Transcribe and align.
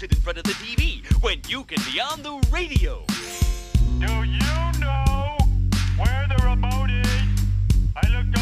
sit 0.00 0.12
in 0.12 0.18
front 0.22 0.38
of 0.38 0.44
the 0.44 0.52
TV 0.52 1.04
when 1.22 1.38
you 1.46 1.62
can 1.64 1.76
be 1.92 2.00
on 2.00 2.22
the 2.22 2.32
radio? 2.50 3.04
Do 3.98 4.22
you 4.24 4.80
know 4.80 5.36
where 5.98 6.26
the 6.26 6.42
remote 6.42 6.88
is? 6.88 7.06
I 7.94 8.08
looked 8.08 8.39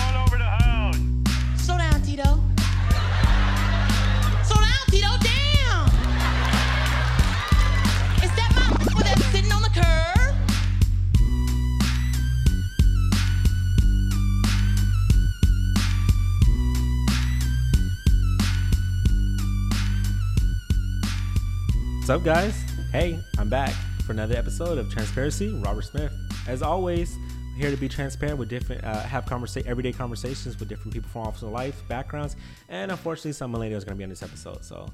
What's 22.08 22.20
up, 22.20 22.24
guys? 22.24 22.54
Hey, 22.90 23.20
I'm 23.36 23.50
back 23.50 23.74
for 24.06 24.12
another 24.12 24.34
episode 24.34 24.78
of 24.78 24.90
Transparency. 24.90 25.52
Robert 25.62 25.82
Smith. 25.82 26.10
As 26.46 26.62
always, 26.62 27.14
I'm 27.14 27.60
here 27.60 27.70
to 27.70 27.76
be 27.76 27.86
transparent 27.86 28.38
with 28.38 28.48
different, 28.48 28.82
uh, 28.82 29.00
have 29.00 29.26
conversa- 29.26 29.66
everyday 29.66 29.92
conversations 29.92 30.58
with 30.58 30.70
different 30.70 30.94
people 30.94 31.10
from 31.10 31.20
all 31.20 31.26
walks 31.26 31.42
of 31.42 31.50
life, 31.50 31.86
backgrounds, 31.86 32.34
and 32.70 32.90
unfortunately, 32.90 33.32
some 33.32 33.52
millennials 33.52 33.82
are 33.82 33.84
going 33.84 33.88
to 33.88 33.94
be 33.96 34.04
on 34.04 34.08
this 34.08 34.22
episode. 34.22 34.64
So, 34.64 34.88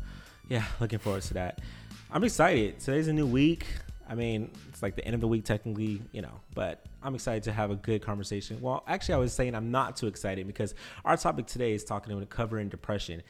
yeah, 0.49 0.65
looking 0.81 0.99
forward 0.99 1.23
to 1.23 1.35
that. 1.35 1.61
I'm 2.11 2.25
excited. 2.25 2.81
Today's 2.81 3.07
a 3.07 3.13
new 3.13 3.29
week. 3.29 3.65
I 4.09 4.17
mean, 4.17 4.51
it's 4.69 4.83
like 4.83 4.97
the 4.97 5.05
end 5.05 5.15
of 5.15 5.21
the 5.21 5.29
week, 5.29 5.45
technically, 5.45 6.03
you 6.11 6.21
know, 6.21 6.41
but 6.53 6.85
I'm 7.01 7.15
excited 7.15 7.45
to 7.45 7.53
have 7.53 7.71
a 7.71 7.77
good 7.77 8.03
conversation. 8.03 8.61
Well, 8.61 8.83
actually, 8.89 9.15
I 9.15 9.19
was 9.19 9.33
saying 9.33 9.55
I'm 9.55 9.71
not 9.71 9.95
too 9.95 10.09
excited 10.09 10.49
because 10.49 10.75
our 11.05 11.17
topic 11.17 11.47
today 11.47 11.75
is 11.75 11.85
talking 11.85 12.13
about 12.13 12.29
covering 12.29 12.71
depression. 12.71 13.23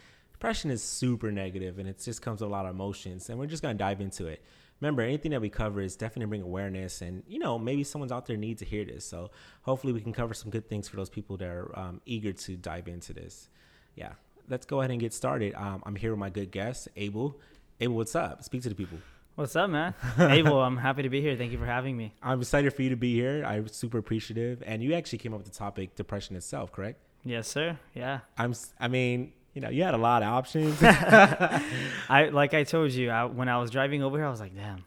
Depression 0.44 0.70
is 0.70 0.82
super 0.82 1.32
negative 1.32 1.78
and 1.78 1.88
it 1.88 1.98
just 1.98 2.20
comes 2.20 2.42
with 2.42 2.50
a 2.50 2.52
lot 2.52 2.66
of 2.66 2.72
emotions, 2.72 3.30
and 3.30 3.38
we're 3.38 3.46
just 3.46 3.62
going 3.62 3.74
to 3.74 3.82
dive 3.82 4.02
into 4.02 4.26
it. 4.26 4.44
Remember, 4.78 5.00
anything 5.00 5.30
that 5.30 5.40
we 5.40 5.48
cover 5.48 5.80
is 5.80 5.96
definitely 5.96 6.26
bring 6.26 6.42
awareness, 6.42 7.00
and 7.00 7.22
you 7.26 7.38
know, 7.38 7.58
maybe 7.58 7.82
someone's 7.82 8.12
out 8.12 8.26
there 8.26 8.36
needs 8.36 8.58
to 8.58 8.66
hear 8.66 8.84
this. 8.84 9.06
So, 9.06 9.30
hopefully, 9.62 9.94
we 9.94 10.02
can 10.02 10.12
cover 10.12 10.34
some 10.34 10.50
good 10.50 10.68
things 10.68 10.86
for 10.86 10.96
those 10.96 11.08
people 11.08 11.38
that 11.38 11.48
are 11.48 11.78
um, 11.78 12.02
eager 12.04 12.34
to 12.34 12.56
dive 12.58 12.88
into 12.88 13.14
this. 13.14 13.48
Yeah, 13.94 14.12
let's 14.46 14.66
go 14.66 14.80
ahead 14.80 14.90
and 14.90 15.00
get 15.00 15.14
started. 15.14 15.54
Um, 15.54 15.82
I'm 15.86 15.96
here 15.96 16.10
with 16.10 16.20
my 16.20 16.28
good 16.28 16.50
guest, 16.50 16.88
Abel. 16.94 17.40
Abel, 17.80 17.96
what's 17.96 18.14
up? 18.14 18.44
Speak 18.44 18.60
to 18.64 18.68
the 18.68 18.74
people. 18.74 18.98
What's 19.36 19.56
up, 19.56 19.70
man? 19.70 19.94
Abel, 20.18 20.60
I'm 20.60 20.76
happy 20.76 21.04
to 21.04 21.08
be 21.08 21.22
here. 21.22 21.36
Thank 21.36 21.52
you 21.52 21.58
for 21.58 21.64
having 21.64 21.96
me. 21.96 22.12
I'm 22.22 22.42
excited 22.42 22.70
for 22.74 22.82
you 22.82 22.90
to 22.90 22.96
be 22.96 23.14
here. 23.14 23.46
I'm 23.46 23.66
super 23.68 23.96
appreciative, 23.96 24.62
and 24.66 24.82
you 24.82 24.92
actually 24.92 25.20
came 25.20 25.32
up 25.32 25.38
with 25.38 25.50
the 25.50 25.58
topic 25.58 25.94
depression 25.94 26.36
itself, 26.36 26.70
correct? 26.70 27.00
Yes, 27.24 27.48
sir. 27.48 27.78
Yeah. 27.94 28.20
I'm. 28.36 28.52
I 28.78 28.88
mean, 28.88 29.32
you 29.54 29.60
know, 29.60 29.70
you 29.70 29.82
had 29.84 29.94
a 29.94 29.98
lot 29.98 30.22
of 30.22 30.28
options. 30.28 30.76
I 30.82 32.28
like 32.32 32.54
I 32.54 32.64
told 32.64 32.92
you 32.92 33.10
I, 33.10 33.24
when 33.24 33.48
I 33.48 33.58
was 33.58 33.70
driving 33.70 34.02
over 34.02 34.16
here, 34.18 34.26
I 34.26 34.30
was 34.30 34.40
like, 34.40 34.54
damn, 34.54 34.84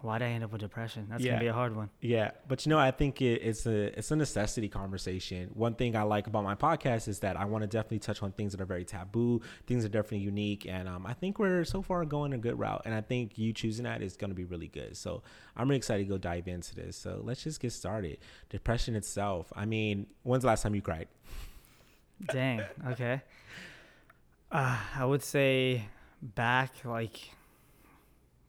why'd 0.00 0.22
I 0.22 0.26
end 0.26 0.44
up 0.44 0.52
with 0.52 0.60
depression? 0.60 1.06
That's 1.08 1.22
Yeah. 1.22 1.32
gonna 1.32 1.40
be 1.40 1.46
a 1.48 1.52
hard 1.52 1.74
one. 1.74 1.90
Yeah, 2.00 2.32
but 2.46 2.64
you 2.66 2.70
know, 2.70 2.78
I 2.78 2.90
think 2.90 3.22
it, 3.22 3.42
it's 3.42 3.64
a 3.66 3.96
it's 3.98 4.10
a 4.10 4.16
necessity 4.16 4.68
conversation. 4.68 5.50
One 5.54 5.74
thing 5.74 5.96
I 5.96 6.02
like 6.02 6.26
about 6.26 6.44
my 6.44 6.54
podcast 6.54 7.08
is 7.08 7.20
that 7.20 7.36
I 7.36 7.44
want 7.46 7.62
to 7.62 7.68
definitely 7.68 8.00
touch 8.00 8.22
on 8.22 8.32
things 8.32 8.52
that 8.52 8.60
are 8.60 8.64
very 8.66 8.84
taboo, 8.84 9.40
things 9.66 9.82
that 9.84 9.90
are 9.90 9.98
definitely 10.02 10.24
unique, 10.26 10.66
and 10.68 10.88
um, 10.88 11.06
I 11.06 11.14
think 11.14 11.38
we're 11.38 11.64
so 11.64 11.80
far 11.82 12.04
going 12.04 12.32
a 12.32 12.38
good 12.38 12.58
route. 12.58 12.82
And 12.84 12.94
I 12.94 13.00
think 13.00 13.38
you 13.38 13.52
choosing 13.52 13.84
that 13.84 14.02
is 14.02 14.16
going 14.16 14.30
to 14.30 14.36
be 14.36 14.44
really 14.44 14.68
good. 14.68 14.96
So 14.96 15.22
I'm 15.56 15.68
really 15.68 15.78
excited 15.78 16.04
to 16.04 16.08
go 16.08 16.18
dive 16.18 16.48
into 16.48 16.74
this. 16.74 16.96
So 16.96 17.20
let's 17.22 17.42
just 17.44 17.60
get 17.60 17.72
started. 17.72 18.18
Depression 18.50 18.94
itself. 18.96 19.52
I 19.56 19.64
mean, 19.64 20.06
when's 20.24 20.42
the 20.42 20.48
last 20.48 20.62
time 20.62 20.74
you 20.74 20.82
cried? 20.82 21.08
Dang. 22.32 22.62
Okay. 22.88 23.22
Uh, 24.50 24.78
I 24.96 25.04
would 25.04 25.22
say 25.22 25.84
back 26.22 26.84
like 26.84 27.18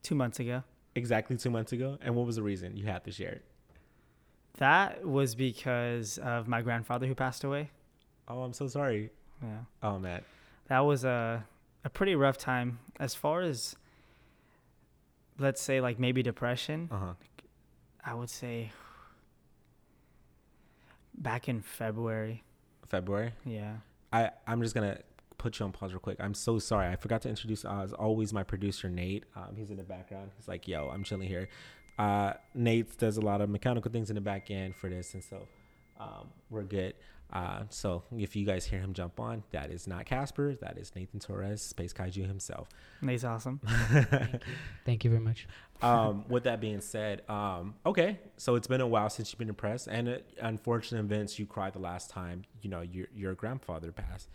two 0.03 0.15
months 0.15 0.39
ago. 0.39 0.63
Exactly 0.95 1.37
two 1.37 1.49
months 1.49 1.71
ago. 1.71 1.97
And 2.01 2.15
what 2.15 2.25
was 2.25 2.35
the 2.37 2.43
reason 2.43 2.75
you 2.75 2.85
had 2.85 3.03
to 3.05 3.11
share 3.11 3.31
it? 3.31 3.45
That 4.57 5.05
was 5.05 5.35
because 5.35 6.17
of 6.17 6.47
my 6.47 6.61
grandfather 6.61 7.07
who 7.07 7.15
passed 7.15 7.43
away. 7.43 7.69
Oh, 8.27 8.41
I'm 8.43 8.53
so 8.53 8.67
sorry. 8.67 9.09
Yeah. 9.41 9.59
Oh 9.83 9.99
man. 9.99 10.21
That 10.67 10.79
was 10.79 11.03
a 11.03 11.45
a 11.85 11.89
pretty 11.89 12.15
rough 12.15 12.37
time 12.37 12.79
as 12.99 13.15
far 13.15 13.41
as 13.41 13.75
let's 15.37 15.61
say 15.61 15.81
like 15.81 15.99
maybe 15.99 16.21
depression. 16.23 16.89
Uh 16.91 16.97
huh. 16.97 17.13
I 18.03 18.13
would 18.13 18.29
say 18.29 18.71
back 21.17 21.47
in 21.47 21.61
February. 21.61 22.43
February. 22.87 23.31
Yeah. 23.45 23.75
I 24.11 24.31
I'm 24.47 24.61
just 24.61 24.75
gonna 24.75 24.99
put 25.39 25.59
you 25.59 25.65
on 25.65 25.71
pause 25.71 25.91
real 25.91 25.99
quick. 25.99 26.17
I'm 26.19 26.33
so 26.35 26.59
sorry. 26.59 26.87
I 26.87 26.95
forgot 26.95 27.21
to 27.23 27.29
introduce 27.29 27.65
uh, 27.65 27.81
as 27.83 27.93
always 27.93 28.31
my 28.33 28.43
producer 28.43 28.89
Nate. 28.89 29.23
Um, 29.35 29.55
he's 29.55 29.71
in 29.71 29.77
the 29.77 29.83
background. 29.83 30.31
He's 30.37 30.47
like, 30.47 30.67
"Yo, 30.67 30.89
I'm 30.93 31.03
chilling 31.03 31.27
here." 31.27 31.49
Uh, 31.97 32.33
Nate 32.53 32.97
does 32.97 33.17
a 33.17 33.21
lot 33.21 33.41
of 33.41 33.49
mechanical 33.49 33.91
things 33.91 34.09
in 34.09 34.15
the 34.15 34.21
back 34.21 34.51
end 34.51 34.75
for 34.75 34.89
this, 34.89 35.13
and 35.15 35.23
so 35.23 35.47
um, 35.99 36.29
we're 36.49 36.63
good. 36.63 36.93
Uh, 37.31 37.61
so 37.69 38.01
if 38.17 38.35
you 38.35 38.43
guys 38.43 38.65
hear 38.65 38.79
him 38.79 38.91
jump 38.93 39.19
on, 39.19 39.43
that 39.51 39.69
is 39.69 39.85
not 39.85 40.05
Casper. 40.05 40.55
That 40.61 40.77
is 40.79 40.91
Nathan 40.95 41.19
Torres, 41.19 41.61
Space 41.61 41.93
Kaiju 41.93 42.25
himself. 42.25 42.69
Nate's 43.01 43.23
awesome. 43.23 43.59
Thank 44.85 45.03
you 45.03 45.11
very 45.11 45.21
much. 45.21 45.47
um, 45.83 46.25
with 46.27 46.45
that 46.45 46.59
being 46.59 46.81
said, 46.81 47.21
um, 47.29 47.75
okay, 47.85 48.19
so 48.37 48.55
it's 48.55 48.67
been 48.67 48.81
a 48.81 48.87
while 48.87 49.09
since 49.11 49.31
you've 49.31 49.37
been 49.37 49.47
depressed, 49.47 49.87
and 49.91 50.09
uh, 50.09 50.17
unfortunate 50.41 51.01
events. 51.01 51.37
You 51.37 51.45
cried 51.45 51.73
the 51.73 51.79
last 51.79 52.09
time, 52.09 52.43
you 52.61 52.69
know, 52.69 52.81
your 52.81 53.07
your 53.13 53.35
grandfather 53.35 53.91
passed. 53.91 54.29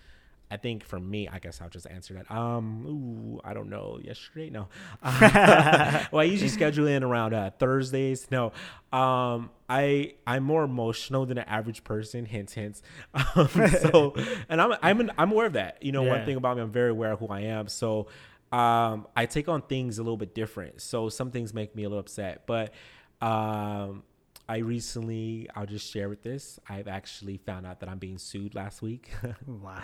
I 0.50 0.56
think 0.56 0.84
for 0.84 1.00
me, 1.00 1.26
I 1.26 1.38
guess 1.38 1.60
I'll 1.60 1.68
just 1.68 1.86
answer 1.88 2.14
that. 2.14 2.30
Um, 2.30 2.86
ooh, 2.86 3.40
I 3.44 3.54
don't 3.54 3.68
know. 3.70 3.98
Yesterday, 4.02 4.50
no. 4.50 4.68
well, 5.02 6.20
I 6.20 6.24
usually 6.24 6.48
schedule 6.60 6.86
in 6.86 7.02
around 7.02 7.34
uh, 7.34 7.50
Thursdays. 7.58 8.28
No, 8.30 8.52
um, 8.92 9.50
I 9.68 10.14
I'm 10.26 10.44
more 10.44 10.62
emotional 10.64 11.26
than 11.26 11.38
an 11.38 11.44
average 11.48 11.82
person. 11.82 12.24
Hint, 12.26 12.50
hints. 12.52 12.82
Um, 13.36 13.48
so, 13.48 14.14
and 14.48 14.60
I'm 14.60 14.74
I'm 14.82 15.00
an, 15.00 15.10
I'm 15.18 15.32
aware 15.32 15.46
of 15.46 15.54
that. 15.54 15.82
You 15.82 15.92
know, 15.92 16.02
one 16.02 16.24
thing 16.24 16.36
about 16.36 16.56
me, 16.56 16.62
I'm 16.62 16.70
very 16.70 16.90
aware 16.90 17.12
of 17.12 17.18
who 17.18 17.28
I 17.28 17.40
am. 17.40 17.66
So, 17.68 18.06
um, 18.52 19.08
I 19.16 19.26
take 19.26 19.48
on 19.48 19.62
things 19.62 19.98
a 19.98 20.02
little 20.02 20.16
bit 20.16 20.34
different. 20.34 20.80
So 20.80 21.08
some 21.08 21.30
things 21.32 21.52
make 21.52 21.74
me 21.74 21.82
a 21.84 21.88
little 21.88 22.00
upset, 22.00 22.46
but 22.46 22.72
um, 23.20 24.04
I 24.48 24.58
recently, 24.58 25.48
I'll 25.56 25.66
just 25.66 25.90
share 25.90 26.08
with 26.08 26.22
this. 26.22 26.60
I've 26.68 26.86
actually 26.86 27.38
found 27.38 27.66
out 27.66 27.80
that 27.80 27.88
I'm 27.88 27.98
being 27.98 28.18
sued 28.18 28.54
last 28.54 28.82
week. 28.82 29.10
Wow. 29.46 29.82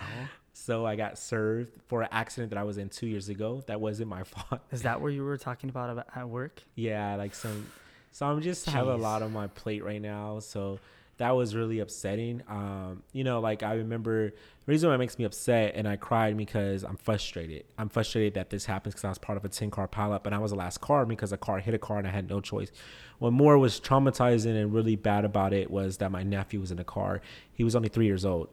So 0.53 0.85
I 0.85 0.95
got 0.95 1.17
served 1.17 1.71
for 1.87 2.01
an 2.01 2.09
accident 2.11 2.49
that 2.51 2.59
I 2.59 2.63
was 2.63 2.77
in 2.77 2.89
two 2.89 3.07
years 3.07 3.29
ago. 3.29 3.63
That 3.67 3.79
wasn't 3.79 4.09
my 4.09 4.23
fault. 4.25 4.61
Is 4.71 4.83
that 4.83 5.01
what 5.01 5.09
you 5.09 5.23
were 5.23 5.37
talking 5.37 5.69
about 5.69 6.05
at 6.15 6.29
work? 6.29 6.63
yeah, 6.75 7.15
like 7.15 7.33
some. 7.35 7.67
So 8.11 8.25
I'm 8.25 8.41
just 8.41 8.65
have 8.69 8.87
a 8.87 8.95
lot 8.95 9.21
on 9.21 9.31
my 9.31 9.47
plate 9.47 9.83
right 9.83 10.01
now. 10.01 10.39
So 10.39 10.79
that 11.17 11.31
was 11.31 11.55
really 11.55 11.79
upsetting. 11.79 12.41
Um, 12.49 13.03
you 13.13 13.23
know, 13.23 13.39
like 13.39 13.63
I 13.63 13.75
remember 13.75 14.31
the 14.31 14.35
reason 14.65 14.89
why 14.89 14.95
it 14.95 14.97
makes 14.97 15.19
me 15.19 15.23
upset 15.23 15.75
and 15.75 15.87
I 15.87 15.95
cried 15.95 16.35
because 16.35 16.83
I'm 16.83 16.97
frustrated. 16.97 17.63
I'm 17.77 17.89
frustrated 17.89 18.33
that 18.33 18.49
this 18.49 18.65
happens 18.65 18.95
because 18.95 19.05
I 19.05 19.09
was 19.09 19.17
part 19.17 19.37
of 19.37 19.45
a 19.45 19.49
10 19.49 19.69
car 19.71 19.87
pileup 19.87 20.25
and 20.25 20.33
I 20.33 20.39
was 20.39 20.51
the 20.51 20.57
last 20.57 20.81
car 20.81 21.05
because 21.05 21.31
a 21.31 21.37
car 21.37 21.59
hit 21.59 21.73
a 21.73 21.77
car 21.77 21.99
and 21.99 22.07
I 22.07 22.11
had 22.11 22.27
no 22.27 22.41
choice. 22.41 22.71
What 23.19 23.33
more 23.33 23.57
was 23.57 23.79
traumatizing 23.79 24.59
and 24.59 24.73
really 24.73 24.95
bad 24.95 25.23
about 25.23 25.53
it 25.53 25.69
was 25.69 25.97
that 25.97 26.11
my 26.11 26.23
nephew 26.23 26.59
was 26.59 26.71
in 26.71 26.77
the 26.77 26.83
car. 26.83 27.21
He 27.53 27.63
was 27.63 27.75
only 27.75 27.89
three 27.89 28.05
years 28.07 28.25
old. 28.25 28.49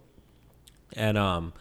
And 0.92 1.16
um 1.18 1.54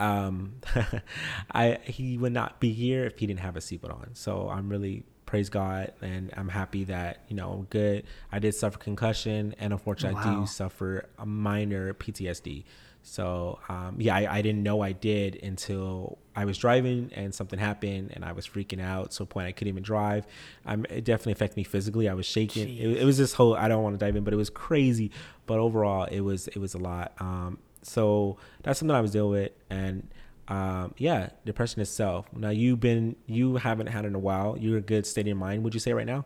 um 0.00 0.54
I 1.52 1.78
he 1.84 2.18
would 2.18 2.32
not 2.32 2.58
be 2.58 2.72
here 2.72 3.04
if 3.04 3.18
he 3.18 3.26
didn't 3.26 3.40
have 3.40 3.56
a 3.56 3.60
seatbelt 3.60 3.92
on. 3.92 4.10
So 4.14 4.48
I'm 4.48 4.68
really 4.68 5.04
praise 5.26 5.48
God 5.48 5.92
and 6.02 6.32
I'm 6.36 6.48
happy 6.48 6.84
that, 6.84 7.22
you 7.28 7.36
know, 7.36 7.52
I'm 7.52 7.64
good. 7.64 8.04
I 8.32 8.40
did 8.40 8.52
suffer 8.52 8.78
concussion 8.78 9.54
and 9.60 9.72
unfortunately 9.72 10.20
I 10.20 10.40
do 10.40 10.46
suffer 10.46 11.08
a 11.18 11.26
minor 11.26 11.94
PTSD. 11.94 12.64
So 13.02 13.60
um, 13.68 13.96
yeah, 13.98 14.16
I, 14.16 14.38
I 14.38 14.42
didn't 14.42 14.62
know 14.62 14.80
I 14.82 14.92
did 14.92 15.36
until 15.42 16.18
I 16.34 16.44
was 16.44 16.58
driving 16.58 17.10
and 17.14 17.34
something 17.34 17.58
happened 17.58 18.10
and 18.12 18.24
I 18.24 18.32
was 18.32 18.46
freaking 18.46 18.82
out 18.82 19.12
to 19.12 19.22
a 19.22 19.26
point 19.26 19.46
I 19.46 19.52
couldn't 19.52 19.68
even 19.68 19.82
drive. 19.82 20.26
Um, 20.66 20.84
it 20.90 21.04
definitely 21.04 21.32
affected 21.32 21.56
me 21.56 21.64
physically. 21.64 22.08
I 22.08 22.14
was 22.14 22.26
shaking. 22.26 22.68
It, 22.68 22.98
it 22.98 23.04
was 23.04 23.16
this 23.16 23.32
whole 23.34 23.54
I 23.54 23.68
don't 23.68 23.82
want 23.82 23.98
to 23.98 24.04
dive 24.04 24.16
in, 24.16 24.24
but 24.24 24.34
it 24.34 24.36
was 24.36 24.50
crazy. 24.50 25.12
But 25.46 25.58
overall, 25.58 26.04
it 26.04 26.20
was 26.20 26.48
it 26.48 26.58
was 26.58 26.74
a 26.74 26.78
lot. 26.78 27.12
Um, 27.20 27.58
so 27.82 28.36
that's 28.62 28.78
something 28.78 28.94
I 28.94 29.00
was 29.00 29.12
dealing 29.12 29.30
with, 29.32 29.52
and 29.70 30.08
um, 30.48 30.94
yeah, 30.98 31.30
depression 31.44 31.80
itself. 31.80 32.26
Now 32.34 32.50
you've 32.50 32.80
been 32.80 33.16
you 33.26 33.56
haven't 33.56 33.86
had 33.88 34.04
it 34.04 34.08
in 34.08 34.14
a 34.14 34.18
while. 34.18 34.56
You're 34.58 34.78
a 34.78 34.82
good 34.82 35.06
state 35.06 35.28
of 35.28 35.36
mind. 35.36 35.62
Would 35.64 35.74
you 35.74 35.80
say 35.80 35.92
right 35.92 36.06
now? 36.06 36.24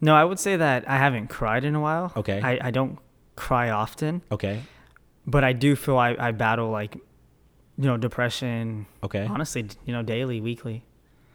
No, 0.00 0.14
I 0.14 0.24
would 0.24 0.38
say 0.38 0.56
that 0.56 0.88
I 0.88 0.98
haven't 0.98 1.28
cried 1.28 1.64
in 1.64 1.74
a 1.74 1.80
while. 1.80 2.12
Okay. 2.16 2.40
I, 2.42 2.68
I 2.68 2.70
don't 2.70 2.98
cry 3.36 3.70
often, 3.70 4.22
Okay. 4.30 4.60
but 5.26 5.44
I 5.44 5.52
do 5.52 5.76
feel 5.76 5.96
I, 5.98 6.14
I 6.18 6.30
battle 6.32 6.68
like, 6.70 6.94
you 6.96 7.84
know, 7.86 7.96
depression. 7.96 8.86
Okay. 9.02 9.24
Honestly, 9.24 9.66
you 9.86 9.92
know, 9.92 10.02
daily, 10.02 10.40
weekly. 10.40 10.84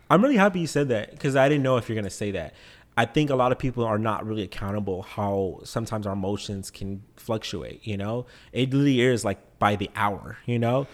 I'm 0.09 0.21
really 0.21 0.37
happy 0.37 0.59
you 0.59 0.67
said 0.67 0.89
that 0.89 1.11
because 1.11 1.35
I 1.35 1.47
didn't 1.49 1.63
know 1.63 1.77
if 1.77 1.87
you're 1.87 1.95
gonna 1.95 2.09
say 2.09 2.31
that. 2.31 2.53
I 3.00 3.06
think 3.06 3.30
a 3.30 3.36
lot 3.36 3.54
of 3.54 3.57
people 3.57 3.86
are 3.86 3.98
not 3.98 4.28
really 4.28 4.44
accountable 4.44 5.04
how 5.04 5.62
sometimes 5.63 6.06
our 6.06 6.12
emotions 6.12 6.69
can 6.69 7.01
fluctuate. 7.16 7.88
You 7.88 7.96
know, 7.96 8.25
it 8.51 8.74
really 8.74 9.00
is 9.00 9.24
like 9.24 9.57
by 9.57 9.78
the 9.78 9.90
hour. 9.96 10.38
You 10.46 10.60
know, 10.60 10.86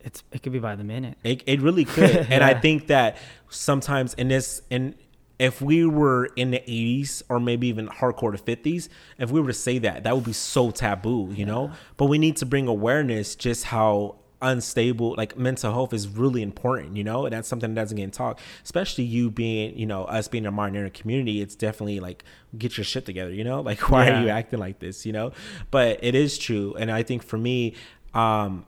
it's 0.00 0.22
it 0.32 0.42
could 0.42 0.52
be 0.52 0.58
by 0.58 0.76
the 0.76 0.84
minute. 0.84 1.16
It, 1.24 1.42
it 1.46 1.62
really 1.62 1.84
could. 1.96 2.26
And 2.30 2.44
I 2.44 2.52
think 2.52 2.88
that 2.88 3.16
sometimes 3.48 4.12
in 4.12 4.28
this, 4.28 4.60
in 4.68 4.96
if 5.38 5.62
we 5.62 5.86
were 5.86 6.26
in 6.36 6.50
the 6.50 6.58
80s 6.58 7.22
or 7.30 7.40
maybe 7.40 7.68
even 7.68 7.88
hardcore 7.88 8.36
to 8.36 8.56
50s, 8.56 8.90
if 9.16 9.30
we 9.30 9.40
were 9.40 9.48
to 9.48 9.54
say 9.54 9.78
that, 9.78 10.04
that 10.04 10.14
would 10.14 10.24
be 10.24 10.34
so 10.34 10.70
taboo, 10.70 11.32
you 11.32 11.46
know? 11.46 11.70
But 11.96 12.06
we 12.06 12.18
need 12.18 12.36
to 12.36 12.46
bring 12.46 12.68
awareness 12.68 13.34
just 13.34 13.64
how 13.64 14.16
unstable 14.42 15.14
like 15.16 15.36
mental 15.38 15.72
health 15.72 15.92
is 15.92 16.08
really 16.08 16.42
important 16.42 16.96
you 16.96 17.04
know? 17.04 17.24
And 17.24 17.32
that's 17.32 17.48
something 17.48 17.74
that 17.74 17.80
doesn't 17.80 17.96
get 17.96 18.12
talked. 18.12 18.40
Especially 18.64 19.04
you 19.04 19.30
being 19.30 19.76
you 19.78 19.86
know 19.86 20.04
us 20.04 20.28
being 20.28 20.46
a 20.46 20.50
minority 20.50 20.90
community 20.98 21.40
it's 21.40 21.54
definitely 21.54 22.00
like 22.00 22.24
get 22.58 22.76
your 22.76 22.84
shit 22.84 23.06
together 23.06 23.32
you 23.32 23.44
know? 23.44 23.60
Like 23.66 23.90
why 23.90 24.10
are 24.10 24.22
you 24.22 24.28
acting 24.28 24.58
like 24.58 24.78
this 24.78 25.06
you 25.06 25.12
know? 25.12 25.32
But 25.70 25.98
it 26.02 26.14
is 26.14 26.38
true 26.38 26.74
and 26.78 26.90
i 26.90 27.02
think 27.02 27.22
for 27.22 27.38
me 27.38 27.74
um 28.14 28.66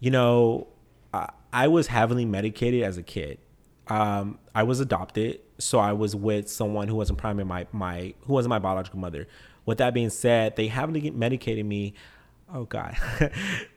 you 0.00 0.10
know 0.10 0.68
I, 1.12 1.30
I 1.52 1.68
was 1.68 1.86
heavily 1.88 2.24
medicated 2.24 2.82
as 2.82 2.96
a 2.96 3.02
kid. 3.02 3.38
Um 3.88 4.38
i 4.54 4.62
was 4.62 4.80
adopted 4.80 5.40
so 5.58 5.78
i 5.78 5.92
was 5.92 6.16
with 6.16 6.48
someone 6.48 6.88
who 6.88 6.96
wasn't 6.96 7.18
primary 7.18 7.44
my 7.44 7.66
my 7.72 8.14
who 8.22 8.32
wasn't 8.32 8.50
my 8.50 8.58
biological 8.58 8.98
mother. 8.98 9.28
With 9.64 9.78
that 9.78 9.94
being 9.94 10.10
said 10.10 10.56
they 10.56 10.68
heavily 10.68 11.10
medicated 11.10 11.66
me 11.66 11.94
oh 12.52 12.64
god. 12.64 12.96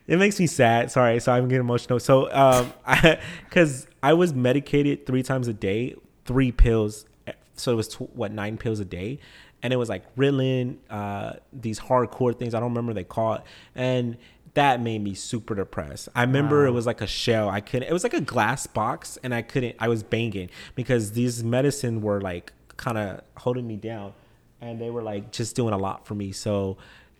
It 0.06 0.20
makes 0.20 0.38
me 0.38 0.46
sad. 0.46 0.92
Sorry. 0.92 1.18
So 1.18 1.32
i'm 1.32 1.48
getting 1.48 1.60
emotional. 1.60 1.98
So 1.98 2.30
um 2.32 2.72
i 2.86 3.18
because 3.48 3.86
i 4.02 4.12
was 4.12 4.32
medicated 4.34 5.04
three 5.06 5.22
times 5.22 5.48
a 5.48 5.52
day 5.52 5.94
three 6.24 6.52
pills 6.52 7.06
so 7.56 7.72
it 7.72 7.74
was 7.74 7.88
tw- 7.88 8.14
what 8.14 8.32
nine 8.32 8.56
pills 8.58 8.80
a 8.80 8.84
day? 8.84 9.18
And 9.62 9.72
it 9.72 9.76
was 9.76 9.88
like 9.88 10.14
ritalin 10.16 10.76
uh 10.90 11.34
these 11.52 11.80
hardcore 11.80 12.38
things 12.38 12.54
i 12.54 12.60
don't 12.60 12.68
remember 12.70 12.90
what 12.90 12.96
they 12.96 13.04
call 13.04 13.34
it. 13.34 13.42
And 13.74 14.16
that 14.54 14.80
made 14.80 15.02
me 15.02 15.12
super 15.14 15.54
depressed. 15.54 16.08
I 16.14 16.22
remember 16.22 16.64
it 16.66 16.70
was 16.70 16.86
like 16.86 17.02
a 17.02 17.06
shell. 17.06 17.48
I 17.50 17.60
couldn't 17.60 17.88
it 17.88 17.92
was 17.92 18.04
like 18.04 18.14
a 18.14 18.20
glass 18.20 18.66
box 18.66 19.18
and 19.22 19.34
i 19.34 19.42
couldn't 19.42 19.76
i 19.80 19.88
was 19.88 20.02
banging 20.02 20.50
because 20.76 21.12
these 21.12 21.42
medicine 21.42 22.00
were 22.00 22.20
like 22.20 22.52
kind 22.76 22.96
of 22.98 23.22
holding 23.38 23.66
me 23.66 23.76
down 23.76 24.12
and 24.60 24.80
they 24.80 24.90
were 24.90 25.02
like 25.02 25.32
just 25.32 25.56
doing 25.56 25.74
a 25.74 25.78
lot 25.78 26.06
for 26.06 26.14
me. 26.14 26.30
So 26.32 26.76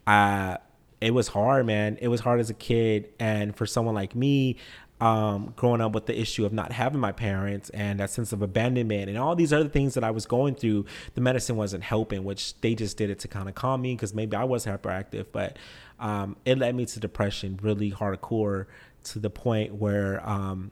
uh 0.06 0.58
it 1.00 1.12
was 1.12 1.28
hard 1.28 1.66
man 1.66 1.98
it 2.00 2.08
was 2.08 2.20
hard 2.20 2.40
as 2.40 2.50
a 2.50 2.54
kid 2.54 3.08
and 3.18 3.56
for 3.56 3.66
someone 3.66 3.94
like 3.94 4.14
me 4.14 4.56
um, 5.00 5.52
growing 5.56 5.80
up 5.80 5.92
with 5.92 6.06
the 6.06 6.18
issue 6.18 6.46
of 6.46 6.52
not 6.52 6.72
having 6.72 7.00
my 7.00 7.12
parents 7.12 7.68
and 7.70 8.00
that 8.00 8.10
sense 8.10 8.32
of 8.32 8.40
abandonment 8.40 9.08
and 9.08 9.18
all 9.18 9.36
these 9.36 9.52
other 9.52 9.68
things 9.68 9.94
that 9.94 10.04
I 10.04 10.10
was 10.10 10.24
going 10.24 10.54
through, 10.54 10.86
the 11.14 11.20
medicine 11.20 11.56
wasn't 11.56 11.84
helping, 11.84 12.24
which 12.24 12.58
they 12.60 12.74
just 12.74 12.96
did 12.96 13.10
it 13.10 13.18
to 13.20 13.28
kind 13.28 13.48
of 13.48 13.54
calm 13.54 13.82
me 13.82 13.94
because 13.94 14.14
maybe 14.14 14.36
I 14.36 14.44
was 14.44 14.64
hyperactive, 14.64 15.26
but 15.32 15.58
um, 16.00 16.36
it 16.44 16.58
led 16.58 16.74
me 16.74 16.86
to 16.86 17.00
depression 17.00 17.58
really 17.62 17.90
hardcore 17.90 18.66
to 19.04 19.18
the 19.18 19.30
point 19.30 19.74
where 19.74 20.26
um, 20.26 20.70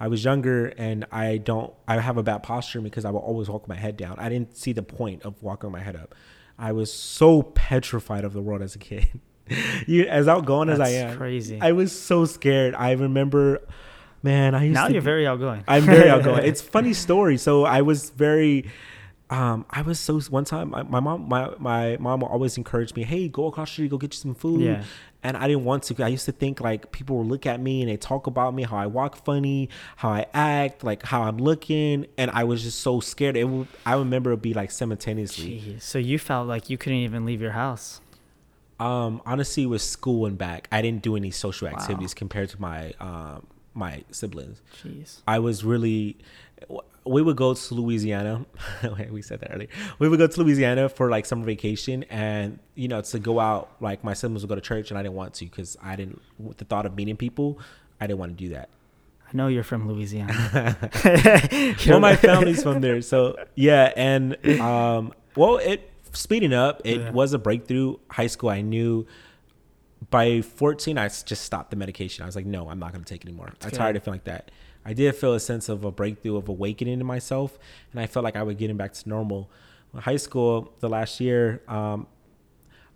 I 0.00 0.08
was 0.08 0.24
younger 0.24 0.66
and 0.76 1.06
I 1.12 1.36
don't, 1.36 1.72
I 1.86 2.00
have 2.00 2.16
a 2.16 2.24
bad 2.24 2.42
posture 2.42 2.80
because 2.80 3.04
I 3.04 3.10
will 3.10 3.20
always 3.20 3.48
walk 3.48 3.68
my 3.68 3.76
head 3.76 3.96
down. 3.96 4.16
I 4.18 4.28
didn't 4.28 4.56
see 4.56 4.72
the 4.72 4.82
point 4.82 5.22
of 5.22 5.40
walking 5.42 5.70
my 5.70 5.80
head 5.80 5.94
up. 5.94 6.14
I 6.58 6.72
was 6.72 6.92
so 6.92 7.42
petrified 7.42 8.24
of 8.24 8.32
the 8.32 8.42
world 8.42 8.62
as 8.62 8.74
a 8.74 8.78
kid. 8.78 9.20
you, 9.86 10.04
as 10.04 10.28
outgoing 10.28 10.68
as 10.68 10.80
I 10.80 10.88
am, 10.90 11.16
crazy. 11.16 11.58
I 11.60 11.72
was 11.72 11.98
so 11.98 12.24
scared. 12.24 12.74
I 12.74 12.92
remember, 12.92 13.60
man, 14.22 14.54
I 14.54 14.64
used 14.64 14.74
Now 14.74 14.86
to 14.86 14.92
you're 14.92 15.02
be- 15.02 15.04
very 15.04 15.26
outgoing. 15.26 15.64
I'm 15.68 15.84
very 15.84 16.08
outgoing. 16.14 16.44
It's 16.44 16.60
funny 16.62 16.92
story. 16.92 17.36
So 17.38 17.64
I 17.64 17.82
was 17.82 18.10
very, 18.10 18.70
um, 19.30 19.64
I 19.70 19.82
was 19.82 19.98
so 20.00 20.20
one 20.22 20.44
time 20.44 20.70
my, 20.70 20.82
my 20.82 21.00
mom 21.00 21.28
my 21.28 21.54
my 21.58 21.96
mom 21.98 22.22
always 22.24 22.56
encourage 22.56 22.94
me, 22.94 23.04
hey, 23.04 23.28
go 23.28 23.46
across 23.46 23.68
the 23.70 23.72
street, 23.74 23.90
go 23.90 23.98
get 23.98 24.12
you 24.14 24.18
some 24.18 24.34
food. 24.34 24.62
Yeah. 24.62 24.84
And 25.22 25.36
I 25.36 25.48
didn't 25.48 25.66
want 25.66 25.82
to. 25.84 26.02
I 26.02 26.08
used 26.08 26.24
to 26.24 26.32
think 26.32 26.62
like 26.62 26.92
people 26.92 27.18
would 27.18 27.26
look 27.26 27.44
at 27.44 27.60
me 27.60 27.82
and 27.82 27.90
they 27.90 27.98
talk 27.98 28.26
about 28.26 28.54
me, 28.54 28.62
how 28.62 28.78
I 28.78 28.86
walk 28.86 29.16
funny, 29.22 29.68
how 29.96 30.08
I 30.08 30.24
act, 30.32 30.82
like 30.82 31.02
how 31.02 31.24
I'm 31.24 31.36
looking, 31.36 32.06
and 32.16 32.30
I 32.30 32.44
was 32.44 32.62
just 32.62 32.80
so 32.80 33.00
scared. 33.00 33.36
It 33.36 33.44
would, 33.44 33.68
I 33.84 33.96
remember 33.96 34.30
it 34.30 34.36
would 34.36 34.42
be 34.42 34.54
like 34.54 34.70
simultaneously. 34.70 35.60
Jeez. 35.76 35.82
So 35.82 35.98
you 35.98 36.18
felt 36.18 36.48
like 36.48 36.70
you 36.70 36.78
couldn't 36.78 37.00
even 37.00 37.26
leave 37.26 37.42
your 37.42 37.50
house. 37.52 38.00
Um, 38.80 39.20
honestly, 39.26 39.66
with 39.66 39.82
school 39.82 40.26
and 40.26 40.38
back, 40.38 40.66
I 40.72 40.80
didn't 40.82 41.02
do 41.02 41.14
any 41.14 41.30
social 41.30 41.68
activities 41.68 42.14
compared 42.14 42.48
to 42.50 42.60
my 42.60 42.92
um 42.98 43.46
my 43.74 44.04
siblings. 44.10 44.62
Jeez. 44.82 45.20
I 45.26 45.38
was 45.38 45.64
really. 45.64 46.16
We 47.04 47.22
would 47.22 47.36
go 47.36 47.54
to 47.54 47.74
Louisiana. 47.74 48.44
we 49.10 49.22
said 49.22 49.40
that 49.40 49.52
earlier. 49.52 49.68
We 49.98 50.08
would 50.08 50.18
go 50.18 50.26
to 50.26 50.42
Louisiana 50.42 50.88
for 50.88 51.08
like 51.10 51.24
summer 51.26 51.44
vacation, 51.44 52.04
and 52.04 52.58
you 52.74 52.88
know, 52.88 53.00
to 53.00 53.18
go 53.18 53.40
out. 53.40 53.70
Like 53.80 54.02
my 54.02 54.14
siblings 54.14 54.42
would 54.42 54.48
go 54.48 54.54
to 54.54 54.60
church, 54.60 54.90
and 54.90 54.98
I 54.98 55.02
didn't 55.02 55.14
want 55.14 55.34
to 55.34 55.44
because 55.44 55.76
I 55.82 55.96
didn't. 55.96 56.20
With 56.38 56.58
the 56.58 56.64
thought 56.64 56.86
of 56.86 56.96
meeting 56.96 57.16
people, 57.16 57.58
I 58.00 58.06
didn't 58.06 58.18
want 58.18 58.36
to 58.36 58.44
do 58.44 58.50
that. 58.54 58.68
I 59.32 59.36
know 59.36 59.46
you're 59.46 59.62
from 59.62 59.88
Louisiana. 59.88 60.76
well, 61.86 62.00
my 62.00 62.16
family's 62.16 62.62
from 62.62 62.80
there, 62.80 63.00
so 63.00 63.36
yeah. 63.54 63.92
And 63.94 64.44
um, 64.60 65.12
well, 65.36 65.58
it 65.58 65.89
speeding 66.12 66.52
up. 66.52 66.82
It 66.84 67.00
Yeah. 67.00 67.10
was 67.10 67.32
a 67.32 67.38
breakthrough. 67.38 67.96
High 68.10 68.26
school, 68.26 68.50
I 68.50 68.60
knew. 68.62 69.06
By 70.10 70.40
14, 70.40 70.96
I 70.96 71.08
just 71.08 71.42
stopped 71.42 71.70
the 71.70 71.76
medication. 71.76 72.22
I 72.22 72.26
was 72.26 72.34
like, 72.34 72.46
no, 72.46 72.68
I'm 72.68 72.78
not 72.78 72.92
going 72.92 73.04
to 73.04 73.08
take 73.08 73.22
it 73.22 73.28
anymore. 73.28 73.52
I'm 73.62 73.70
tired 73.70 73.96
of 73.96 74.02
feeling 74.02 74.16
like 74.20 74.24
that. 74.24 74.50
I 74.84 74.94
did 74.94 75.14
feel 75.14 75.34
a 75.34 75.40
sense 75.40 75.68
of 75.68 75.84
a 75.84 75.90
breakthrough 75.90 76.36
of 76.36 76.48
awakening 76.48 77.00
in 77.00 77.06
myself, 77.06 77.58
and 77.92 78.00
I 78.00 78.06
felt 78.06 78.24
like 78.24 78.34
I 78.34 78.42
was 78.42 78.56
getting 78.56 78.78
back 78.78 78.94
to 78.94 79.08
normal. 79.08 79.50
High 79.94 80.16
school, 80.16 80.72
the 80.80 80.88
last 80.88 81.20
year, 81.20 81.62
um, 81.68 82.06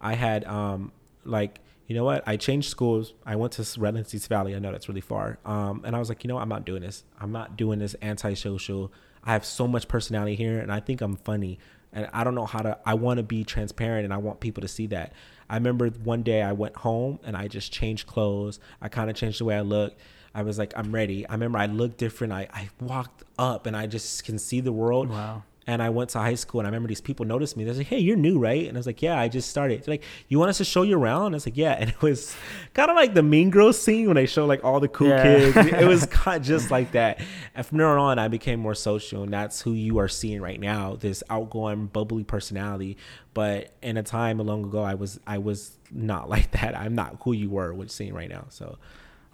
I 0.01 0.15
had 0.15 0.45
um, 0.47 0.93
like 1.25 1.61
you 1.87 1.95
know 1.95 2.05
what? 2.05 2.27
I 2.27 2.39
changed 2.39 2.71
schools. 2.71 3.13
I 3.27 3.37
went 3.37 3.53
to 3.55 3.81
Redlands 3.81 4.15
East 4.15 4.29
Valley. 4.29 4.55
I 4.57 4.59
know 4.59 4.73
that's 4.73 4.89
really 4.89 5.03
far. 5.03 5.39
Um, 5.45 5.83
and 5.85 5.95
I 5.95 5.99
was 5.99 6.09
like, 6.09 6.25
you 6.25 6.29
know, 6.29 6.37
what? 6.37 6.41
I'm 6.43 6.49
not 6.49 6.65
doing 6.65 6.81
this. 6.81 7.05
I'm 7.21 7.31
not 7.33 7.59
doing 7.59 7.79
this 7.81 7.95
antisocial. 8.01 8.91
I 9.23 9.33
have 9.33 9.45
so 9.45 9.69
much 9.69 9.87
personality 9.87 10.35
here, 10.37 10.59
and 10.61 10.73
I 10.73 10.81
think 10.81 11.03
I'm 11.03 11.17
funny. 11.17 11.59
And 11.95 12.09
I 12.13 12.25
don't 12.25 12.35
know 12.35 12.45
how 12.45 12.61
to. 12.61 12.79
I 12.85 12.95
want 12.95 13.19
to 13.19 13.23
be 13.23 13.45
transparent, 13.45 14.05
and 14.05 14.13
I 14.13 14.19
want 14.19 14.41
people 14.41 14.61
to 14.61 14.69
see 14.69 14.89
that. 14.89 15.13
I 15.49 15.55
remember 15.55 15.89
one 15.89 16.23
day 16.23 16.43
I 16.43 16.53
went 16.53 16.77
home 16.77 17.21
and 17.23 17.37
I 17.37 17.49
just 17.49 17.73
changed 17.73 18.07
clothes. 18.07 18.59
I 18.81 18.89
kind 18.89 19.11
of 19.11 19.17
changed 19.17 19.41
the 19.41 19.45
way 19.45 19.57
I 19.57 19.61
looked. 19.61 20.01
I 20.35 20.43
was 20.43 20.59
like, 20.59 20.73
I'm 20.77 20.93
ready. 20.93 21.27
I 21.29 21.33
remember 21.33 21.59
I 21.59 21.67
looked 21.67 21.99
different. 21.99 22.33
I, 22.33 22.49
I 22.53 22.69
walked 22.81 23.23
up 23.39 23.67
and 23.67 23.77
I 23.77 23.87
just 23.87 24.25
can 24.25 24.39
see 24.39 24.61
the 24.61 24.73
world. 24.73 25.11
Wow. 25.11 25.45
And 25.67 25.83
I 25.83 25.89
went 25.89 26.11
to 26.11 26.19
high 26.19 26.35
school 26.35 26.61
and 26.61 26.67
I 26.67 26.69
remember 26.69 26.89
these 26.89 27.01
people 27.01 27.25
noticed 27.25 27.57
me. 27.57 27.65
They're 27.65 27.73
like, 27.73 27.87
hey, 27.87 27.99
you're 27.99 28.17
new, 28.17 28.39
right? 28.39 28.67
And 28.69 28.77
I 28.77 28.79
was 28.79 28.87
like, 28.87 29.01
yeah, 29.01 29.19
I 29.19 29.29
just 29.29 29.49
started. 29.49 29.83
They're 29.83 29.95
like, 29.95 30.03
you 30.29 30.39
want 30.39 30.51
us 30.51 30.59
to 30.59 30.65
show 30.65 30.83
you 30.83 30.99
around? 30.99 31.27
And 31.27 31.35
I 31.35 31.37
was 31.37 31.47
like, 31.47 31.57
yeah. 31.57 31.73
And 31.81 31.89
it 31.91 32.03
was 32.03 32.37
kind 32.75 32.91
of 32.91 32.97
like 32.97 33.15
the 33.15 33.23
Mean 33.23 33.49
Girls 33.49 33.81
scene 33.81 34.07
when 34.07 34.17
they 34.17 34.27
show 34.27 34.45
like 34.45 34.63
all 34.63 34.79
the 34.79 34.89
cool 34.89 35.09
Yeah. 35.09 35.23
kids. 35.23 35.57
It 35.57 35.87
was 35.89 36.05
kind 36.11 36.41
of 36.43 36.47
just 36.47 36.71
like 36.71 36.93
that. 36.93 37.21
And 37.55 37.65
from 37.65 37.79
there 37.79 37.97
on, 37.99 38.19
I 38.19 38.29
became 38.29 38.61
more 38.61 38.75
social. 38.75 39.23
And 39.23 39.33
that's 39.33 39.63
who 39.63 39.73
you 39.73 39.97
are 39.99 40.09
seeing 40.09 40.43
right 40.43 40.61
now, 40.61 40.97
this 40.97 41.23
outgoing, 41.31 41.87
bubbly 41.87 42.25
personality. 42.25 42.99
But 43.33 43.73
in 43.83 43.97
a 43.97 44.03
time 44.03 44.39
long 44.39 44.65
ago, 44.65 44.83
I 44.83 44.95
was 44.95 45.19
I 45.27 45.39
was 45.39 45.79
not 45.91 46.29
like 46.35 46.51
that. 46.53 46.77
I'm 46.77 46.95
not 46.95 47.17
who 47.23 47.33
you 47.33 47.49
were, 47.49 47.73
you're 47.75 47.89
seeing 47.89 48.13
right 48.13 48.29
now. 48.29 48.45
So 48.51 48.77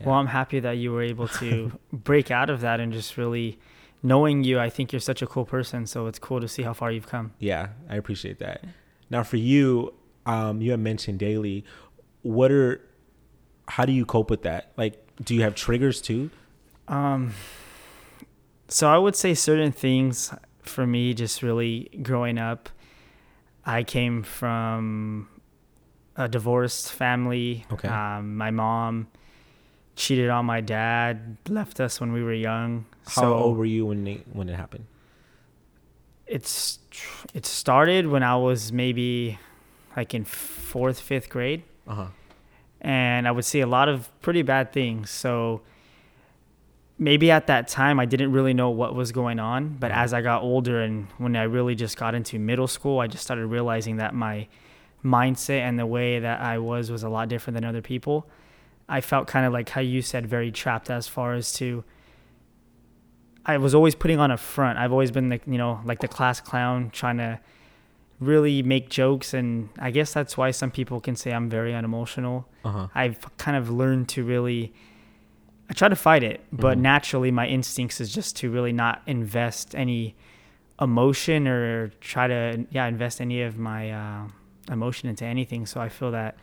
Well, 0.04 0.14
I'm 0.14 0.28
happy 0.28 0.60
that 0.60 0.76
you 0.78 0.92
were 0.92 1.02
able 1.02 1.26
to 1.26 1.72
break 1.92 2.30
out 2.30 2.50
of 2.50 2.60
that 2.60 2.78
and 2.78 2.92
just 2.92 3.16
really 3.16 3.58
knowing 4.02 4.44
you. 4.44 4.58
I 4.58 4.70
think 4.70 4.92
you're 4.92 5.00
such 5.00 5.22
a 5.22 5.26
cool 5.26 5.44
person. 5.44 5.86
So 5.86 6.06
it's 6.06 6.18
cool 6.18 6.40
to 6.40 6.48
see 6.48 6.62
how 6.62 6.72
far 6.72 6.90
you've 6.90 7.08
come. 7.08 7.32
Yeah, 7.38 7.68
I 7.88 7.96
appreciate 7.96 8.38
that. 8.38 8.64
Now, 9.10 9.22
for 9.22 9.36
you, 9.36 9.94
um, 10.26 10.60
you 10.60 10.70
have 10.70 10.80
mentioned 10.80 11.18
daily. 11.18 11.64
What 12.22 12.52
are, 12.52 12.80
how 13.68 13.84
do 13.84 13.92
you 13.92 14.04
cope 14.04 14.30
with 14.30 14.42
that? 14.42 14.72
Like, 14.76 15.04
do 15.22 15.34
you 15.34 15.42
have 15.42 15.54
triggers 15.54 16.00
too? 16.00 16.30
Um, 16.88 17.34
so 18.68 18.88
I 18.88 18.98
would 18.98 19.16
say 19.16 19.34
certain 19.34 19.72
things 19.72 20.32
for 20.62 20.86
me, 20.86 21.14
just 21.14 21.42
really 21.42 21.90
growing 22.02 22.38
up, 22.38 22.68
I 23.64 23.82
came 23.82 24.22
from 24.22 25.28
a 26.16 26.28
divorced 26.28 26.92
family. 26.92 27.64
Okay. 27.72 27.88
Um, 27.88 28.36
my 28.36 28.50
mom 28.50 29.08
cheated 30.00 30.30
on 30.30 30.46
my 30.46 30.60
dad, 30.60 31.36
left 31.48 31.80
us 31.80 32.00
when 32.00 32.12
we 32.12 32.22
were 32.22 32.32
young. 32.32 32.86
How 33.06 33.22
so 33.22 33.34
old 33.34 33.58
were 33.58 33.64
you 33.76 33.86
when 33.86 34.04
they, 34.04 34.22
when 34.32 34.48
it 34.48 34.56
happened? 34.56 34.86
it's 36.30 36.78
it 37.34 37.44
started 37.44 38.06
when 38.06 38.22
I 38.22 38.36
was 38.36 38.72
maybe 38.72 39.38
like 39.96 40.14
in 40.14 40.24
fourth, 40.24 41.00
fifth 41.00 41.28
grade. 41.28 41.64
Uh 41.86 41.94
huh. 41.94 42.06
and 42.80 43.26
I 43.26 43.32
would 43.32 43.44
see 43.44 43.60
a 43.60 43.66
lot 43.66 43.88
of 43.88 44.08
pretty 44.22 44.42
bad 44.42 44.72
things. 44.72 45.10
So 45.10 45.62
maybe 46.98 47.30
at 47.32 47.48
that 47.48 47.66
time 47.66 47.98
I 47.98 48.04
didn't 48.04 48.30
really 48.30 48.54
know 48.54 48.70
what 48.70 48.94
was 48.94 49.10
going 49.10 49.40
on, 49.40 49.76
but 49.80 49.90
as 49.90 50.14
I 50.14 50.20
got 50.22 50.42
older 50.42 50.80
and 50.80 51.08
when 51.18 51.34
I 51.34 51.42
really 51.42 51.74
just 51.74 51.96
got 51.96 52.14
into 52.14 52.38
middle 52.38 52.68
school, 52.68 53.00
I 53.00 53.08
just 53.08 53.24
started 53.24 53.46
realizing 53.46 53.96
that 53.96 54.14
my 54.14 54.46
mindset 55.04 55.60
and 55.60 55.78
the 55.80 55.86
way 55.86 56.20
that 56.20 56.40
I 56.40 56.58
was 56.58 56.92
was 56.92 57.02
a 57.02 57.08
lot 57.08 57.28
different 57.28 57.56
than 57.56 57.64
other 57.64 57.82
people. 57.82 58.28
I 58.90 59.00
felt 59.00 59.26
kind 59.28 59.46
of 59.46 59.52
like 59.52 59.68
how 59.70 59.80
you 59.80 60.02
said 60.02 60.26
very 60.26 60.50
trapped 60.50 60.90
as 60.90 61.06
far 61.08 61.32
as 61.34 61.52
to 61.54 61.84
I 63.46 63.56
was 63.56 63.74
always 63.74 63.94
putting 63.94 64.18
on 64.18 64.30
a 64.30 64.36
front. 64.36 64.78
I've 64.78 64.92
always 64.92 65.10
been 65.10 65.28
the 65.30 65.40
you 65.46 65.58
know 65.58 65.80
like 65.84 66.00
the 66.00 66.08
class 66.08 66.40
clown 66.40 66.90
trying 66.90 67.16
to 67.18 67.40
really 68.18 68.62
make 68.62 68.90
jokes 68.90 69.32
and 69.32 69.70
I 69.78 69.90
guess 69.90 70.12
that's 70.12 70.36
why 70.36 70.50
some 70.50 70.70
people 70.70 71.00
can 71.00 71.16
say 71.16 71.32
I'm 71.32 71.48
very 71.48 71.74
unemotional. 71.74 72.46
Uh 72.64 72.70
huh. 72.70 72.86
I've 72.94 73.36
kind 73.38 73.56
of 73.56 73.70
learned 73.70 74.08
to 74.10 74.24
really 74.24 74.72
I 75.70 75.72
try 75.72 75.88
to 75.88 75.96
fight 75.96 76.22
it, 76.24 76.40
but 76.52 76.76
Mhm. 76.76 76.80
naturally 76.82 77.30
my 77.30 77.46
instincts 77.46 78.00
is 78.00 78.12
just 78.12 78.36
to 78.38 78.50
really 78.50 78.72
not 78.72 79.02
invest 79.06 79.74
any 79.74 80.16
emotion 80.80 81.46
or 81.46 81.88
try 82.00 82.26
to 82.26 82.66
yeah 82.70 82.86
invest 82.86 83.20
any 83.20 83.42
of 83.42 83.56
my 83.58 83.90
uh, 83.90 84.28
emotion 84.70 85.08
into 85.08 85.24
anything. 85.24 85.64
So 85.66 85.80
I 85.80 85.88
feel 85.88 86.10
that 86.10 86.36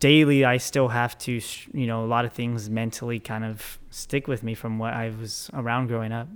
daily 0.00 0.44
I 0.44 0.56
still 0.56 0.88
have 0.88 1.16
to 1.18 1.40
you 1.72 1.86
know 1.86 2.04
a 2.04 2.06
lot 2.06 2.24
of 2.24 2.32
things 2.32 2.68
mentally 2.68 3.18
kind 3.20 3.44
of 3.44 3.78
stick 3.90 4.26
with 4.28 4.42
me 4.42 4.54
from 4.54 4.78
what 4.78 4.92
I 4.94 5.10
was 5.10 5.50
around 5.54 5.86
growing 5.88 6.12
up. 6.12 6.28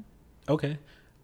Okay. 0.49 0.78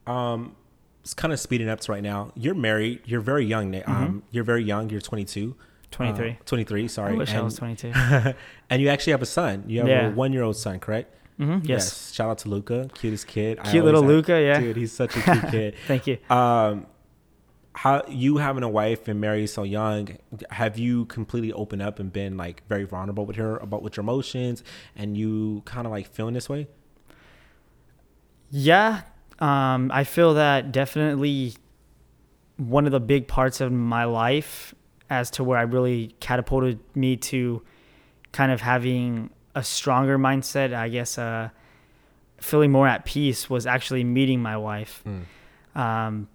Um, 0.06 0.56
it's 1.02 1.14
kind 1.14 1.32
of 1.32 1.40
speeding 1.40 1.68
up 1.68 1.80
to 1.80 1.92
right 1.92 2.02
now. 2.02 2.32
You're 2.34 2.54
married. 2.54 3.00
You're 3.04 3.20
very 3.20 3.44
young. 3.46 3.70
Nate. 3.70 3.88
Um, 3.88 4.22
you're 4.30 4.44
very 4.44 4.62
young. 4.62 4.90
You're 4.90 5.00
22. 5.00 5.54
23. 5.90 6.30
Uh, 6.30 6.34
23. 6.44 6.88
Sorry. 6.88 7.12
I 7.12 7.16
wish 7.16 7.30
I 7.30 7.36
And- 7.36 7.44
was 7.44 7.54
22. 7.56 7.92
and 8.70 8.82
you 8.82 8.88
actually 8.88 9.12
have 9.12 9.22
a 9.22 9.26
son. 9.26 9.64
You 9.66 9.78
have 9.80 9.88
Yeah. 9.88 10.08
a 10.08 10.10
one-year-old 10.10 10.56
son, 10.56 10.80
correct? 10.80 11.14
Mm-hmm. 11.40 11.66
Yes. 11.66 12.12
Shout 12.12 12.28
out 12.28 12.38
to 12.38 12.48
Luca, 12.50 12.90
cutest 12.94 13.26
kid. 13.26 13.58
I 13.60 13.70
Cute 13.70 13.84
little 13.84 14.02
always 14.02 14.10
have- 14.26 14.28
Luca, 14.28 14.42
yeah. 14.42 14.60
Dude, 14.60 14.76
he's 14.76 14.92
such 14.92 15.16
a 15.16 15.20
cute 15.22 15.48
kid. 15.50 15.74
Thank 15.86 16.06
you. 16.06 16.18
Um, 16.28 16.86
how 17.78 18.02
you 18.08 18.38
having 18.38 18.64
a 18.64 18.68
wife 18.68 19.06
and 19.06 19.20
married 19.20 19.46
so 19.46 19.62
young? 19.62 20.18
Have 20.50 20.78
you 20.78 21.04
completely 21.04 21.52
opened 21.52 21.80
up 21.80 22.00
and 22.00 22.12
been 22.12 22.36
like 22.36 22.66
very 22.66 22.82
vulnerable 22.82 23.24
with 23.24 23.36
her 23.36 23.56
about 23.58 23.84
with 23.84 23.96
your 23.96 24.02
emotions, 24.02 24.64
and 24.96 25.16
you 25.16 25.62
kind 25.64 25.86
of 25.86 25.92
like 25.92 26.08
feeling 26.08 26.34
this 26.34 26.48
way? 26.48 26.66
Yeah, 28.50 29.02
um, 29.38 29.92
I 29.94 30.02
feel 30.02 30.34
that 30.34 30.72
definitely 30.72 31.54
one 32.56 32.84
of 32.84 32.90
the 32.90 32.98
big 32.98 33.28
parts 33.28 33.60
of 33.60 33.70
my 33.70 34.02
life 34.02 34.74
as 35.08 35.30
to 35.30 35.44
where 35.44 35.56
I 35.56 35.62
really 35.62 36.16
catapulted 36.18 36.80
me 36.96 37.16
to 37.16 37.62
kind 38.32 38.50
of 38.50 38.60
having 38.60 39.30
a 39.54 39.62
stronger 39.62 40.18
mindset, 40.18 40.74
I 40.74 40.88
guess, 40.88 41.16
uh, 41.16 41.50
feeling 42.38 42.72
more 42.72 42.88
at 42.88 43.04
peace 43.04 43.48
was 43.48 43.68
actually 43.68 44.02
meeting 44.02 44.42
my 44.42 44.56
wife. 44.56 45.04
Um, 45.76 46.26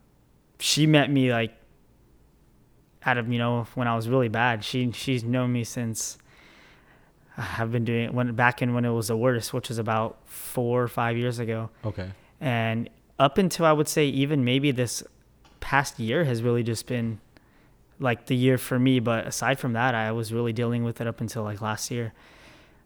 she 0.60 0.88
met 0.88 1.10
me 1.10 1.32
like 1.32 1.54
out 3.06 3.18
of, 3.18 3.32
you 3.32 3.38
know, 3.38 3.68
when 3.76 3.88
I 3.88 3.96
was 3.96 4.08
really 4.08 4.30
bad. 4.30 4.64
She, 4.64 4.92
she's 4.92 5.24
known 5.24 5.52
me 5.52 5.64
since 5.64 6.18
I've 7.38 7.72
been 7.72 7.86
doing 7.86 8.06
it 8.06 8.14
when 8.14 8.34
back 8.36 8.62
in 8.62 8.74
when 8.74 8.86
it 8.86 8.92
was 8.92 9.08
the 9.08 9.18
worst, 9.18 9.54
which 9.54 9.70
was 9.70 9.78
about 9.78 10.20
four 10.26 10.84
or 10.84 10.88
five 10.88 11.18
years 11.18 11.40
ago. 11.40 11.70
Okay. 11.86 12.12
And 12.40 12.90
up 13.20 13.38
until 13.38 13.66
I 13.66 13.72
would 13.72 13.88
say 13.88 14.06
even 14.06 14.44
maybe 14.44 14.72
this 14.72 15.04
past 15.60 16.00
year 16.00 16.24
has 16.26 16.44
really 16.44 16.64
just 16.64 16.88
been 16.88 17.20
like 18.00 18.28
the 18.28 18.36
year 18.36 18.58
for 18.58 18.78
me. 18.78 19.00
But 19.00 19.26
aside 19.26 19.60
from 19.60 19.74
that, 19.74 19.96
I 19.96 20.12
was 20.12 20.32
really 20.34 20.54
dealing 20.54 20.84
with 20.84 21.02
it 21.02 21.08
up 21.08 21.22
until 21.22 21.44
like 21.44 21.62
last 21.62 21.90
year. 21.90 22.14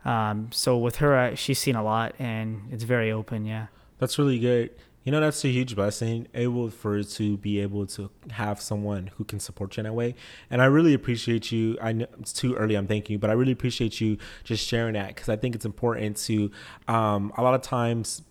Um, 0.05 0.49
so 0.51 0.77
with 0.77 0.97
her, 0.97 1.17
I, 1.17 1.33
she's 1.35 1.59
seen 1.59 1.75
a 1.75 1.83
lot 1.83 2.15
and 2.19 2.61
it's 2.71 2.83
very 2.83 3.11
open. 3.11 3.45
Yeah. 3.45 3.67
That's 3.99 4.17
really 4.17 4.39
good. 4.39 4.69
You 5.07 5.11
know, 5.11 5.21
that's 5.21 5.45
a 5.45 5.47
huge 5.47 5.73
blessing. 5.73 6.27
Abel 6.33 6.69
for 6.69 7.01
to 7.01 7.37
be 7.37 7.61
able 7.61 7.87
to 7.87 8.09
have 8.31 8.59
someone 8.59 9.09
who 9.15 9.23
can 9.23 9.39
support 9.39 9.77
you 9.77 9.79
in 9.79 9.85
that 9.85 9.93
way. 9.93 10.15
And 10.49 10.61
I 10.61 10.65
really 10.65 10.93
appreciate 10.93 11.49
you. 11.49 11.77
I 11.81 11.93
know 11.93 12.07
it's 12.19 12.33
too 12.33 12.55
early. 12.55 12.75
I'm 12.75 12.87
thanking 12.87 13.13
you, 13.13 13.17
but 13.17 13.29
I 13.29 13.33
really 13.33 13.53
appreciate 13.53 14.01
you 14.01 14.17
just 14.43 14.67
sharing 14.67 14.95
that 14.95 15.15
because 15.15 15.29
I 15.29 15.37
think 15.37 15.55
it's 15.55 15.63
important 15.63 16.17
to. 16.25 16.51
Um, 16.89 17.31
a 17.37 17.41
lot 17.41 17.53
of 17.53 17.61
times, 17.61 18.21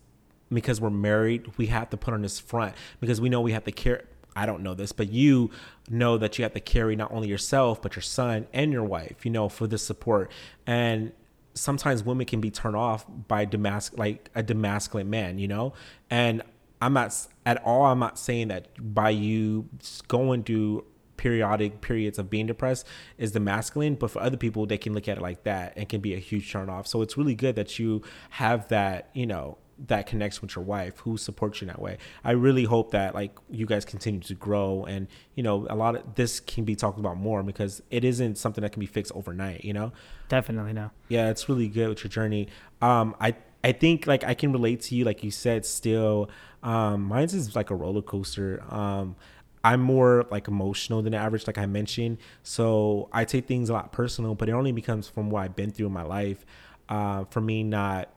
because 0.52 0.78
we're 0.78 0.90
married, 0.90 1.50
we 1.56 1.68
have 1.68 1.88
to 1.88 1.96
put 1.96 2.12
on 2.12 2.20
this 2.20 2.38
front 2.38 2.74
because 3.00 3.22
we 3.22 3.30
know 3.30 3.40
we 3.40 3.52
have 3.52 3.64
to 3.64 3.72
care. 3.72 4.04
I 4.36 4.44
don't 4.44 4.62
know 4.62 4.74
this, 4.74 4.92
but 4.92 5.10
you 5.10 5.50
know 5.88 6.18
that 6.18 6.36
you 6.36 6.42
have 6.42 6.52
to 6.52 6.60
carry 6.60 6.94
not 6.94 7.10
only 7.10 7.28
yourself 7.28 7.80
but 7.80 7.96
your 7.96 8.02
son 8.02 8.48
and 8.52 8.70
your 8.70 8.84
wife. 8.84 9.24
You 9.24 9.30
know, 9.30 9.48
for 9.48 9.66
the 9.66 9.78
support 9.78 10.30
and 10.66 11.12
sometimes 11.54 12.04
women 12.04 12.26
can 12.26 12.42
be 12.42 12.50
turned 12.50 12.76
off 12.76 13.06
by 13.28 13.46
Damascus, 13.46 13.98
like 13.98 14.28
a 14.34 14.42
demasculine 14.42 15.06
man, 15.06 15.38
you 15.38 15.48
know? 15.48 15.72
And 16.10 16.42
I'm 16.80 16.92
not 16.92 17.26
at 17.44 17.62
all, 17.64 17.86
I'm 17.86 17.98
not 17.98 18.18
saying 18.18 18.48
that 18.48 18.68
by 18.94 19.10
you 19.10 19.68
going 20.08 20.44
through 20.44 20.84
periodic 21.16 21.80
periods 21.80 22.18
of 22.18 22.28
being 22.28 22.46
depressed 22.46 22.86
is 23.18 23.32
the 23.32 23.40
masculine, 23.40 23.94
but 23.94 24.10
for 24.10 24.20
other 24.20 24.36
people, 24.36 24.66
they 24.66 24.78
can 24.78 24.92
look 24.92 25.08
at 25.08 25.18
it 25.18 25.22
like 25.22 25.44
that 25.44 25.72
and 25.76 25.88
can 25.88 26.00
be 26.00 26.14
a 26.14 26.18
huge 26.18 26.50
turn 26.50 26.68
off. 26.68 26.86
So 26.86 27.02
it's 27.02 27.16
really 27.16 27.34
good 27.34 27.56
that 27.56 27.78
you 27.78 28.02
have 28.30 28.68
that, 28.68 29.10
you 29.14 29.26
know, 29.26 29.58
that 29.88 30.06
connection 30.06 30.40
with 30.42 30.56
your 30.56 30.64
wife 30.64 30.98
who 31.00 31.16
supports 31.16 31.60
you 31.60 31.66
in 31.66 31.68
that 31.68 31.80
way. 31.80 31.98
I 32.24 32.32
really 32.32 32.64
hope 32.64 32.92
that 32.92 33.14
like 33.14 33.36
you 33.50 33.66
guys 33.66 33.84
continue 33.84 34.20
to 34.20 34.34
grow 34.34 34.84
and 34.84 35.06
you 35.34 35.42
know 35.42 35.66
a 35.68 35.76
lot 35.76 35.96
of 35.96 36.14
this 36.14 36.40
can 36.40 36.64
be 36.64 36.74
talked 36.74 36.98
about 36.98 37.18
more 37.18 37.42
because 37.42 37.82
it 37.90 38.04
isn't 38.04 38.38
something 38.38 38.62
that 38.62 38.72
can 38.72 38.80
be 38.80 38.86
fixed 38.86 39.12
overnight, 39.14 39.64
you 39.64 39.74
know? 39.74 39.92
Definitely 40.28 40.72
no. 40.72 40.90
yeah 41.08 41.28
it's 41.28 41.48
really 41.48 41.68
good 41.68 41.88
with 41.88 42.02
your 42.02 42.08
journey 42.10 42.48
um 42.82 43.14
i 43.20 43.34
i 43.66 43.72
think 43.72 44.06
like 44.06 44.22
i 44.24 44.32
can 44.32 44.52
relate 44.52 44.80
to 44.80 44.94
you 44.94 45.04
like 45.04 45.24
you 45.24 45.30
said 45.30 45.66
still 45.66 46.30
um 46.62 47.02
mine's 47.02 47.34
is 47.34 47.56
like 47.56 47.70
a 47.70 47.74
roller 47.74 48.02
coaster. 48.02 48.62
Um 48.68 49.16
i'm 49.64 49.80
more 49.80 50.26
like 50.30 50.46
emotional 50.46 51.02
than 51.02 51.14
average 51.14 51.46
like 51.48 51.58
i 51.58 51.66
mentioned. 51.66 52.18
So 52.42 53.08
i 53.12 53.24
take 53.24 53.46
things 53.48 53.68
a 53.68 53.72
lot 53.72 53.92
personal 53.92 54.34
but 54.36 54.48
it 54.48 54.52
only 54.52 54.72
becomes 54.72 55.08
from 55.08 55.30
what 55.30 55.40
i've 55.42 55.56
been 55.56 55.72
through 55.72 55.86
in 55.86 55.92
my 55.92 56.06
life 56.18 56.46
uh 56.88 57.24
for 57.32 57.40
me 57.40 57.64
not 57.64 58.08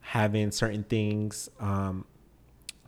having 0.00 0.50
certain 0.50 0.82
things 0.82 1.48
um 1.60 2.04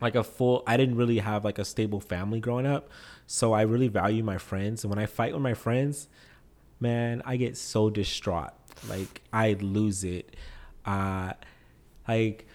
like 0.01 0.15
a 0.15 0.23
full 0.23 0.63
i 0.67 0.75
didn't 0.75 0.97
really 0.97 1.19
have 1.19 1.45
like 1.45 1.57
a 1.57 1.65
stable 1.65 2.01
family 2.01 2.41
growing 2.41 2.65
up. 2.65 2.89
So 3.25 3.53
i 3.53 3.61
really 3.61 3.87
value 3.87 4.23
my 4.23 4.37
friends. 4.37 4.83
And 4.83 4.89
when 4.91 4.99
i 4.99 5.05
fight 5.05 5.31
with 5.33 5.41
my 5.41 5.53
friends 5.53 6.09
man 6.81 7.21
i 7.25 7.37
get 7.37 7.55
so 7.55 7.89
distraught. 7.89 8.51
Like 8.89 9.21
i 9.31 9.53
lose 9.53 10.03
it. 10.03 10.35
Uh 10.85 11.33
like 12.07 12.47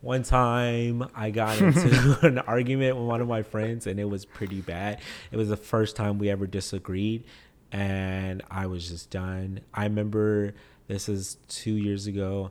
one 0.00 0.22
time 0.22 1.06
i 1.14 1.30
got 1.30 1.58
into 1.60 2.18
an 2.26 2.38
argument 2.40 2.96
with 2.96 3.06
one 3.06 3.20
of 3.20 3.28
my 3.28 3.42
friends 3.42 3.86
and 3.86 3.98
it 3.98 4.08
was 4.08 4.24
pretty 4.24 4.60
bad 4.60 5.00
it 5.30 5.36
was 5.36 5.48
the 5.48 5.56
first 5.56 5.96
time 5.96 6.18
we 6.18 6.28
ever 6.28 6.46
disagreed 6.46 7.24
and 7.72 8.42
i 8.50 8.66
was 8.66 8.88
just 8.88 9.10
done 9.10 9.60
i 9.72 9.84
remember 9.84 10.54
this 10.86 11.08
is 11.08 11.38
two 11.48 11.74
years 11.74 12.06
ago 12.06 12.50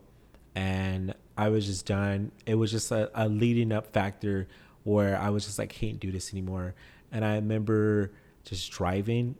and 0.55 1.13
I 1.38 1.50
was 1.50 1.65
just 1.65 1.86
done. 1.86 2.31
It 2.45 2.55
was 2.55 2.72
just 2.72 2.91
a, 2.91 3.10
a 3.15 3.27
leading 3.27 3.72
up 3.72 3.91
factor 3.93 4.48
where 4.83 5.17
I 5.17 5.29
was 5.29 5.45
just 5.45 5.57
like, 5.57 5.69
can't 5.69 6.00
do 6.00 6.12
this 6.12 6.31
anymore. 6.33 6.75
And 7.12 7.24
I 7.25 7.36
remember 7.36 8.12
just 8.43 8.72
driving, 8.72 9.36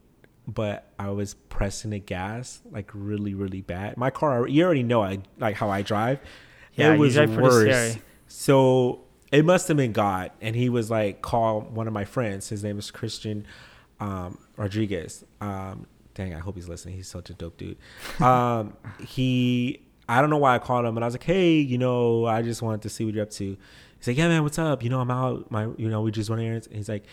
but 0.48 0.92
I 0.98 1.10
was 1.10 1.34
pressing 1.34 1.92
the 1.92 2.00
gas 2.00 2.62
like 2.72 2.90
really, 2.94 3.34
really 3.34 3.62
bad. 3.62 3.98
My 3.98 4.10
car, 4.10 4.48
you 4.48 4.64
already 4.64 4.84
know 4.84 5.04
I 5.04 5.20
like 5.38 5.56
how 5.56 5.70
I 5.70 5.82
drive. 5.82 6.20
Yeah, 6.76 6.94
it 6.94 6.98
was 7.00 7.18
worse. 7.18 7.64
scary. 7.64 8.02
So 8.28 9.02
it 9.32 9.46
must 9.46 9.68
have 9.68 9.78
been 9.78 9.94
God, 9.94 10.32
and 10.42 10.56
he 10.56 10.70
was 10.70 10.92
like, 10.92 11.22
call 11.22 11.62
one 11.62 11.88
of 11.88 11.94
my 11.94 12.06
friends. 12.06 12.50
His 12.50 12.64
name 12.64 12.78
is 12.78 12.92
Christian 12.92 13.46
um, 14.00 14.38
Rodriguez. 14.58 15.24
Um, 15.42 15.88
dang, 16.14 16.34
I 16.34 16.40
hope 16.40 16.56
he's 16.56 16.70
listening. 16.70 16.96
He's 16.96 17.08
such 17.08 17.30
a 17.30 17.34
dope 17.34 17.58
dude. 17.58 17.78
Um, 18.22 18.78
he, 19.06 19.82
I 20.08 20.22
don't 20.22 20.30
know 20.30 20.38
why 20.38 20.56
I 20.56 20.60
called 20.60 20.86
him, 20.86 20.98
and 20.98 21.04
I 21.04 21.08
was 21.08 21.16
like, 21.16 21.24
hey, 21.24 21.56
you 21.58 21.78
know, 21.78 22.26
I 22.26 22.42
just 22.42 22.62
wanted 22.62 22.82
to 22.84 22.90
see 22.90 23.06
what 23.06 23.14
you're 23.14 23.24
up 23.24 23.32
to. 23.32 23.58
He's 23.98 24.08
like, 24.08 24.18
yeah, 24.18 24.28
man, 24.28 24.44
what's 24.44 24.60
up? 24.60 24.84
You 24.84 24.90
know, 24.90 25.00
I'm 25.00 25.12
out. 25.12 25.50
My, 25.50 25.70
you 25.78 25.90
know, 25.90 26.02
we 26.02 26.12
just 26.12 26.30
went 26.30 26.42
errands. 26.42 26.68
And 26.68 26.76
he's 26.76 26.90
like, 26.90 27.06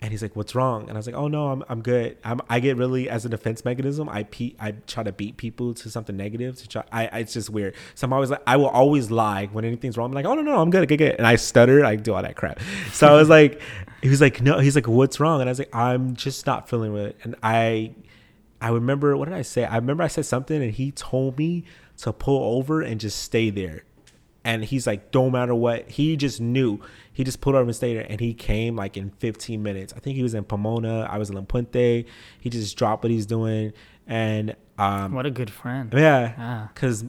and 0.00 0.12
he's 0.12 0.22
like, 0.22 0.36
"What's 0.36 0.54
wrong?" 0.54 0.82
And 0.82 0.92
I 0.92 0.94
was 0.94 1.06
like, 1.06 1.16
"Oh 1.16 1.26
no, 1.26 1.48
I'm 1.48 1.64
I'm 1.68 1.82
good. 1.82 2.18
I'm, 2.22 2.40
I 2.48 2.60
get 2.60 2.76
really 2.76 3.08
as 3.10 3.24
a 3.24 3.28
defense 3.28 3.64
mechanism. 3.64 4.08
I 4.08 4.22
pe- 4.24 4.54
I 4.60 4.72
try 4.86 5.02
to 5.02 5.12
beat 5.12 5.36
people 5.36 5.74
to 5.74 5.90
something 5.90 6.16
negative. 6.16 6.56
To 6.58 6.68
try, 6.68 6.84
I, 6.92 7.06
I 7.08 7.18
it's 7.20 7.32
just 7.32 7.50
weird. 7.50 7.74
So 7.94 8.06
I'm 8.06 8.12
always 8.12 8.30
like, 8.30 8.42
I 8.46 8.56
will 8.56 8.68
always 8.68 9.10
lie 9.10 9.46
when 9.46 9.64
anything's 9.64 9.96
wrong. 9.96 10.10
I'm 10.10 10.14
like, 10.14 10.24
"Oh 10.24 10.34
no, 10.34 10.42
no, 10.42 10.60
I'm 10.60 10.70
good, 10.70 10.86
good, 10.88 10.98
good." 10.98 11.16
And 11.16 11.26
I 11.26 11.36
stutter. 11.36 11.84
I 11.84 11.96
do 11.96 12.14
all 12.14 12.22
that 12.22 12.36
crap. 12.36 12.60
So 12.92 13.08
I 13.08 13.14
was 13.14 13.28
like, 13.28 13.60
he 14.02 14.08
was 14.08 14.20
like, 14.20 14.40
"No," 14.40 14.60
he's 14.60 14.76
like, 14.76 14.86
"What's 14.86 15.18
wrong?" 15.18 15.40
And 15.40 15.48
I 15.48 15.52
was 15.52 15.58
like, 15.58 15.74
"I'm 15.74 16.14
just 16.14 16.46
not 16.46 16.68
feeling 16.68 16.96
it." 16.96 17.16
And 17.24 17.34
I, 17.42 17.94
I 18.60 18.68
remember 18.68 19.16
what 19.16 19.28
did 19.28 19.34
I 19.34 19.42
say? 19.42 19.64
I 19.64 19.76
remember 19.76 20.04
I 20.04 20.08
said 20.08 20.26
something, 20.26 20.62
and 20.62 20.72
he 20.72 20.92
told 20.92 21.38
me 21.38 21.64
to 21.98 22.12
pull 22.12 22.56
over 22.56 22.82
and 22.82 23.00
just 23.00 23.20
stay 23.20 23.50
there 23.50 23.82
and 24.48 24.64
he's 24.64 24.86
like, 24.86 25.10
don't 25.10 25.32
matter 25.32 25.54
what. 25.54 25.90
He 25.90 26.16
just 26.16 26.40
knew. 26.40 26.80
He 27.18 27.24
just 27.24 27.40
pulled 27.40 27.56
over 27.56 27.64
and 27.64 27.74
stayed 27.74 27.96
there, 27.96 28.06
and 28.08 28.20
he 28.20 28.32
came 28.32 28.76
like 28.76 28.96
in 28.96 29.10
15 29.10 29.60
minutes. 29.60 29.92
I 29.96 29.98
think 29.98 30.14
he 30.14 30.22
was 30.22 30.34
in 30.34 30.44
Pomona. 30.44 31.00
I 31.10 31.18
was 31.18 31.30
in 31.30 31.34
La 31.34 31.42
Puente. 31.42 32.04
He 32.40 32.48
just 32.48 32.76
dropped 32.76 33.02
what 33.02 33.10
he's 33.10 33.26
doing, 33.26 33.72
and 34.06 34.54
um, 34.78 35.12
What 35.14 35.26
a 35.26 35.30
good 35.32 35.50
friend. 35.50 35.92
yeah, 35.96 36.34
Ah. 36.38 36.70
because 36.72 37.04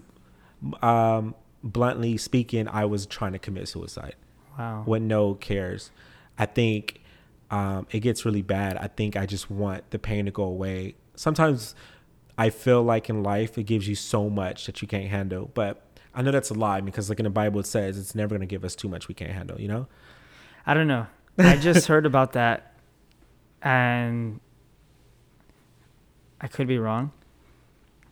um, 0.81 1.35
bluntly 1.63 2.17
speaking, 2.17 2.67
I 2.67 2.85
was 2.85 3.05
trying 3.05 3.33
to 3.33 3.39
commit 3.39 3.67
suicide 3.67 4.15
Wow. 4.57 4.81
When 4.85 5.07
no 5.07 5.35
cares. 5.35 5.91
I 6.39 6.47
think 6.47 7.01
um, 7.51 7.85
it 7.91 7.99
gets 7.99 8.25
really 8.25 8.41
bad. 8.41 8.77
I 8.77 8.87
think 8.87 9.15
I 9.15 9.25
just 9.27 9.49
want 9.51 9.89
the 9.91 9.99
pain 9.99 10.25
to 10.25 10.31
go 10.31 10.43
away. 10.43 10.95
Sometimes 11.15 11.75
I 12.37 12.49
feel 12.49 12.81
like 12.83 13.09
in 13.09 13.21
life 13.23 13.57
it 13.59 13.63
gives 13.63 13.87
you 13.87 13.93
so 13.95 14.29
much 14.29 14.65
that 14.65 14.81
you 14.81 14.87
can't 14.87 15.07
handle, 15.09 15.51
but 15.53 15.81
I 16.19 16.21
know 16.21 16.31
that's 16.31 16.49
a 16.49 16.53
lie 16.53 16.81
because 16.81 17.07
like 17.07 17.19
in 17.21 17.23
the 17.23 17.29
Bible 17.29 17.61
it 17.61 17.65
says 17.65 17.97
it's 17.97 18.13
never 18.13 18.29
going 18.35 18.41
to 18.41 18.45
give 18.45 18.65
us 18.65 18.75
too 18.75 18.89
much 18.89 19.07
we 19.07 19.13
can't 19.15 19.31
handle, 19.31 19.59
you 19.59 19.69
know? 19.69 19.87
I 20.65 20.73
don't 20.73 20.87
know. 20.87 21.07
I 21.37 21.55
just 21.55 21.87
heard 21.87 22.05
about 22.05 22.33
that, 22.33 22.73
and 23.61 24.41
I 26.41 26.47
could 26.49 26.67
be 26.67 26.77
wrong, 26.77 27.13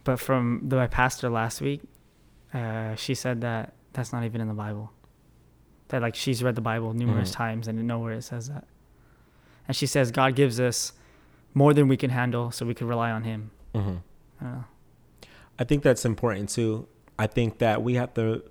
but 0.06 0.22
from 0.22 0.62
the, 0.70 0.78
my 0.78 0.88
pastor 0.88 1.30
last 1.30 1.60
week, 1.60 1.82
uh, 2.54 2.96
she 2.96 3.14
said 3.14 3.42
that 3.42 3.74
that's 3.92 4.14
not 4.14 4.24
even 4.24 4.40
in 4.40 4.48
the 4.48 4.54
Bible. 4.54 4.94
That 5.90 6.02
like 6.02 6.16
she's 6.16 6.42
read 6.42 6.56
the 6.56 6.62
Bible 6.62 6.94
numerous 6.94 7.32
Mhm. 7.32 7.36
times 7.36 7.68
and 7.68 7.86
nowhere 7.86 8.14
it 8.14 8.22
says 8.22 8.48
that. 8.48 8.64
And 9.68 9.76
she 9.76 9.86
says 9.86 10.12
God 10.12 10.34
gives 10.34 10.62
us 10.62 10.94
more 11.54 11.74
than 11.74 11.90
we 11.90 11.98
can 11.98 12.12
handle, 12.12 12.52
so 12.52 12.66
we 12.66 12.74
can 12.74 12.88
rely 12.88 13.12
on 13.12 13.24
Him. 13.24 13.52
hmm 13.76 13.96
know. 14.40 14.64
I 15.60 15.66
think 15.66 15.84
that's 15.84 16.06
important 16.06 16.48
too. 16.48 16.88
I 17.20 17.28
think 17.28 17.60
that 17.60 17.84
we 17.84 17.96
have 17.96 18.14
to. 18.16 18.44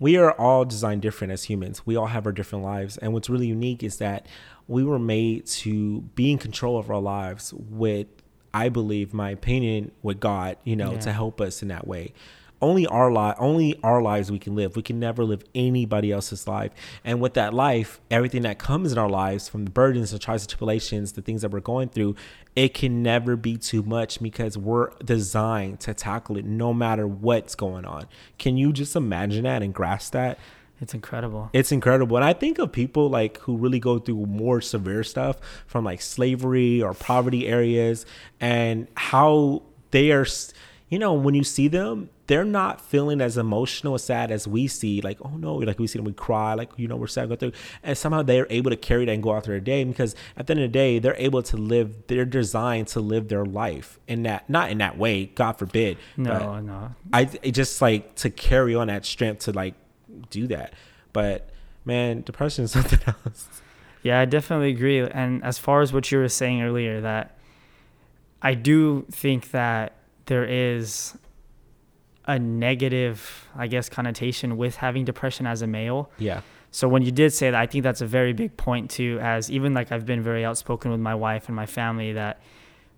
We 0.00 0.16
are 0.16 0.32
all 0.32 0.64
designed 0.64 1.02
different 1.02 1.32
as 1.32 1.44
humans. 1.44 1.86
We 1.86 1.96
all 1.96 2.06
have 2.06 2.26
our 2.26 2.32
different 2.32 2.64
lives, 2.64 2.96
and 2.98 3.12
what's 3.12 3.30
really 3.30 3.46
unique 3.46 3.82
is 3.82 3.98
that 3.98 4.26
we 4.66 4.82
were 4.82 4.98
made 4.98 5.46
to 5.46 6.00
be 6.14 6.30
in 6.32 6.38
control 6.38 6.78
of 6.78 6.90
our 6.90 7.00
lives 7.00 7.52
with, 7.54 8.06
I 8.52 8.68
believe, 8.70 9.14
my 9.14 9.30
opinion, 9.30 9.92
with 10.02 10.20
God. 10.20 10.56
You 10.64 10.76
know, 10.76 10.92
Yeah. 10.92 11.00
to 11.00 11.12
help 11.12 11.40
us 11.40 11.62
in 11.62 11.68
that 11.68 11.86
way. 11.86 12.12
Only 12.62 12.86
our 12.86 13.12
life, 13.12 13.36
only 13.38 13.78
our 13.82 14.00
lives 14.00 14.30
we 14.30 14.38
can 14.38 14.54
live. 14.54 14.76
We 14.76 14.82
can 14.82 14.98
never 14.98 15.24
live 15.24 15.44
anybody 15.54 16.12
else's 16.12 16.48
life. 16.48 16.72
And 17.04 17.20
with 17.20 17.34
that 17.34 17.52
life, 17.52 18.00
everything 18.10 18.42
that 18.42 18.58
comes 18.58 18.92
in 18.92 18.98
our 18.98 19.08
lives, 19.08 19.48
from 19.48 19.64
the 19.64 19.70
burdens, 19.70 20.12
the 20.12 20.18
trials 20.18 20.42
and 20.42 20.48
tribulations, 20.48 21.12
the 21.12 21.22
things 21.22 21.42
that 21.42 21.50
we're 21.50 21.60
going 21.60 21.90
through, 21.90 22.16
it 22.56 22.72
can 22.72 23.02
never 23.02 23.36
be 23.36 23.56
too 23.56 23.82
much 23.82 24.22
because 24.22 24.56
we're 24.56 24.90
designed 25.04 25.80
to 25.80 25.94
tackle 25.94 26.36
it 26.36 26.44
no 26.44 26.72
matter 26.72 27.06
what's 27.06 27.54
going 27.54 27.84
on. 27.84 28.06
Can 28.38 28.56
you 28.56 28.72
just 28.72 28.96
imagine 28.96 29.44
that 29.44 29.62
and 29.62 29.74
grasp 29.74 30.12
that? 30.12 30.38
It's 30.80 30.94
incredible. 30.94 31.50
It's 31.52 31.72
incredible. 31.72 32.16
And 32.16 32.24
I 32.24 32.32
think 32.32 32.58
of 32.58 32.72
people 32.72 33.08
like 33.08 33.38
who 33.38 33.56
really 33.56 33.78
go 33.78 33.98
through 33.98 34.26
more 34.26 34.60
severe 34.60 35.04
stuff 35.04 35.38
from 35.66 35.84
like 35.84 36.02
slavery 36.02 36.82
or 36.82 36.94
poverty 36.94 37.46
areas 37.46 38.04
and 38.40 38.88
how 38.96 39.62
they 39.92 40.10
are, 40.10 40.26
you 40.94 41.00
know, 41.00 41.12
when 41.12 41.34
you 41.34 41.42
see 41.42 41.66
them, 41.66 42.08
they're 42.28 42.44
not 42.44 42.80
feeling 42.80 43.20
as 43.20 43.36
emotional, 43.36 43.96
as 43.96 44.04
sad 44.04 44.30
as 44.30 44.46
we 44.46 44.68
see. 44.68 45.00
Like, 45.00 45.18
oh 45.22 45.36
no, 45.36 45.56
like 45.56 45.76
we 45.80 45.88
see 45.88 45.98
them, 45.98 46.04
we 46.04 46.12
cry, 46.12 46.54
like, 46.54 46.70
you 46.76 46.86
know, 46.86 46.94
we're 46.94 47.08
sad, 47.08 47.28
go 47.28 47.34
through. 47.34 47.50
And 47.82 47.98
somehow 47.98 48.22
they're 48.22 48.46
able 48.48 48.70
to 48.70 48.76
carry 48.76 49.04
that 49.06 49.10
and 49.10 49.20
go 49.20 49.32
out 49.32 49.42
through 49.42 49.54
their 49.54 49.60
day 49.60 49.82
because 49.82 50.14
at 50.36 50.46
the 50.46 50.52
end 50.52 50.60
of 50.60 50.70
the 50.70 50.72
day, 50.72 51.00
they're 51.00 51.16
able 51.16 51.42
to 51.42 51.56
live, 51.56 52.06
they're 52.06 52.24
designed 52.24 52.86
to 52.88 53.00
live 53.00 53.26
their 53.26 53.44
life 53.44 53.98
in 54.06 54.22
that, 54.22 54.48
not 54.48 54.70
in 54.70 54.78
that 54.78 54.96
way, 54.96 55.26
God 55.26 55.54
forbid. 55.54 55.98
No, 56.16 56.60
no. 56.60 56.94
I 57.12 57.28
it 57.42 57.50
just 57.50 57.82
like 57.82 58.14
to 58.18 58.30
carry 58.30 58.76
on 58.76 58.86
that 58.86 59.04
strength 59.04 59.40
to 59.46 59.52
like 59.52 59.74
do 60.30 60.46
that. 60.46 60.74
But 61.12 61.50
man, 61.84 62.22
depression 62.22 62.66
is 62.66 62.70
something 62.78 63.00
else. 63.04 63.48
Yeah, 64.04 64.20
I 64.20 64.26
definitely 64.26 64.70
agree. 64.70 65.00
And 65.00 65.42
as 65.42 65.58
far 65.58 65.80
as 65.80 65.92
what 65.92 66.12
you 66.12 66.18
were 66.18 66.28
saying 66.28 66.62
earlier, 66.62 67.00
that 67.00 67.36
I 68.40 68.54
do 68.54 69.06
think 69.10 69.50
that 69.50 69.94
there 70.26 70.44
is 70.44 71.16
a 72.26 72.38
negative, 72.38 73.46
I 73.54 73.66
guess, 73.66 73.88
connotation 73.88 74.56
with 74.56 74.76
having 74.76 75.04
depression 75.04 75.46
as 75.46 75.62
a 75.62 75.66
male. 75.66 76.10
Yeah. 76.18 76.40
So 76.70 76.88
when 76.88 77.02
you 77.02 77.12
did 77.12 77.32
say 77.32 77.50
that, 77.50 77.60
I 77.60 77.66
think 77.66 77.84
that's 77.84 78.00
a 78.00 78.06
very 78.06 78.32
big 78.32 78.56
point 78.56 78.90
too. 78.90 79.18
As 79.22 79.50
even 79.50 79.74
like 79.74 79.92
I've 79.92 80.06
been 80.06 80.22
very 80.22 80.44
outspoken 80.44 80.90
with 80.90 81.00
my 81.00 81.14
wife 81.14 81.46
and 81.48 81.54
my 81.54 81.66
family 81.66 82.12
that 82.14 82.40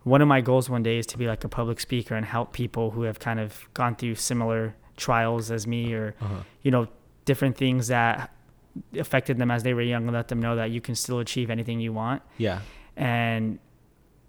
one 0.05 0.23
of 0.23 0.29
my 0.29 0.41
goals 0.41 0.71
one 0.71 0.83
day 0.85 0.99
is 0.99 1.07
to 1.07 1.19
be 1.19 1.27
like 1.27 1.43
a 1.45 1.49
public 1.49 1.81
speaker 1.81 2.15
and 2.15 2.25
help 2.25 2.53
people 2.53 2.93
who 2.93 3.03
have 3.03 3.19
kind 3.19 3.41
of 3.41 3.69
gone 3.75 3.97
through 3.97 4.15
similar 4.15 4.75
trials 4.97 5.51
as 5.51 5.67
me 5.67 5.93
or 5.93 6.15
Uh-huh. 6.21 6.37
you 6.63 6.71
know 6.71 6.87
different 7.25 7.57
things 7.57 7.89
that 7.89 8.31
affected 8.97 9.37
them 9.39 9.51
as 9.51 9.63
they 9.65 9.75
were 9.75 9.83
young 9.83 10.05
and 10.05 10.13
let 10.13 10.29
them 10.29 10.41
know 10.41 10.55
that 10.57 10.71
you 10.71 10.81
can 10.81 10.95
still 10.95 11.19
achieve 11.19 11.51
anything 11.51 11.81
you 11.81 11.93
want 11.93 12.23
Yeah. 12.39 12.61
and 12.97 13.59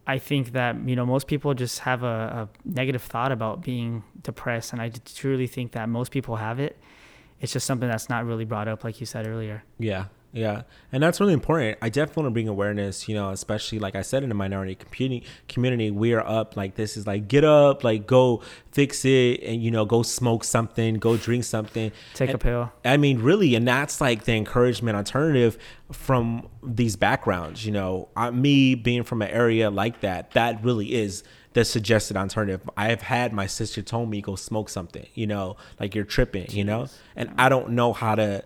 i 0.08 0.18
think 0.18 0.54
that 0.54 0.76
you 0.90 0.96
know 0.96 1.06
most 1.06 1.28
people 1.28 1.54
just 1.54 1.80
have 1.80 2.02
a, 2.04 2.08
a 2.08 2.50
negative 2.66 3.04
thought 3.04 3.32
about 3.32 3.62
being 3.62 4.04
depressed 4.24 4.74
and 4.74 4.82
i 4.82 4.90
truly 5.16 5.48
think 5.48 5.74
that 5.74 5.88
most 5.90 6.12
people 6.12 6.38
have 6.38 6.60
it 6.60 6.78
it's 7.40 7.54
just 7.54 7.68
something 7.68 7.88
that's 7.88 8.10
not 8.10 8.26
really 8.26 8.46
brought 8.46 8.68
up 8.68 8.84
like 8.84 9.00
you 9.00 9.06
said 9.06 9.28
earlier 9.28 9.64
Yeah. 9.78 10.06
Yeah. 10.38 10.64
And 10.92 11.02
that's 11.02 11.20
really 11.20 11.34
important. 11.34 11.80
I 11.82 11.90
definitely 11.90 12.22
want 12.22 12.32
to 12.32 12.34
bring 12.36 12.48
awareness, 12.48 13.10
you 13.10 13.16
know, 13.16 13.32
especially 13.32 13.80
like 13.80 13.96
I 13.96 14.04
said 14.04 14.22
in 14.22 14.30
the 14.30 14.36
minority 14.36 14.76
community 14.76 15.26
community, 15.50 15.90
we 15.90 16.14
are 16.14 16.26
up 16.26 16.56
like 16.56 16.76
this 16.76 16.96
is 16.96 17.08
like 17.08 17.28
get 17.28 17.44
up, 17.44 17.84
like 17.84 18.06
go 18.06 18.44
fix 18.72 19.04
it 19.04 19.42
and 19.42 19.64
you 19.64 19.72
know, 19.72 19.84
go 19.84 20.04
smoke 20.04 20.44
something, 20.44 20.96
go 20.96 21.18
drink 21.18 21.44
something. 21.44 21.92
take 22.14 22.30
a 22.30 22.38
pill 22.38 22.72
I 22.86 22.98
mean, 22.98 23.20
really, 23.20 23.56
and 23.56 23.68
that's 23.68 24.00
like 24.00 24.26
the 24.26 24.34
encouragement 24.34 24.96
alternative 24.96 25.58
from 25.92 26.48
these 26.62 26.96
backgrounds. 26.96 27.66
You 27.66 27.72
know, 27.72 28.10
I, 28.16 28.30
me 28.30 28.76
being 28.76 29.04
from 29.04 29.24
an 29.24 29.30
area 29.30 29.72
like 29.72 30.02
that, 30.02 30.32
that 30.32 30.64
really 30.64 30.94
is 30.94 31.24
the 31.54 31.66
suggested 31.66 32.16
alternative. 32.16 32.70
I 32.78 32.90
have 32.90 33.02
had 33.02 33.34
my 33.34 33.48
sister 33.48 33.82
told 33.82 34.12
me 34.12 34.22
go 34.22 34.36
smoke 34.36 34.70
something. 34.70 35.08
You 35.16 35.26
know, 35.26 35.58
like 35.80 35.96
you're 35.96 36.06
tripping. 36.06 36.52
You 36.52 36.64
know, 36.64 36.88
and 37.16 37.32
I 37.40 37.50
don't 37.50 37.72
know 37.72 37.92
how 37.92 38.14
to. 38.14 38.44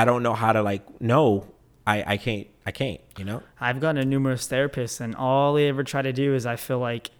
I 0.00 0.04
don't 0.04 0.22
know 0.22 0.34
how 0.34 0.52
to 0.52 0.62
like. 0.62 0.82
No, 1.00 1.46
I 1.86 1.96
I 2.14 2.16
can't. 2.16 2.46
I 2.66 2.72
can't. 2.72 3.00
You 3.18 3.24
know. 3.24 3.42
i've 3.60 3.80
gone 3.80 3.94
to 3.94 4.04
numerous 4.04 4.46
therapists 4.48 5.00
and 5.00 5.14
all 5.14 5.54
they 5.54 5.68
ever 5.68 5.82
try 5.92 6.02
to 6.02 6.12
do 6.12 6.34
is 6.34 6.44
i 6.44 6.56
feel 6.56 6.78
like 6.90 7.10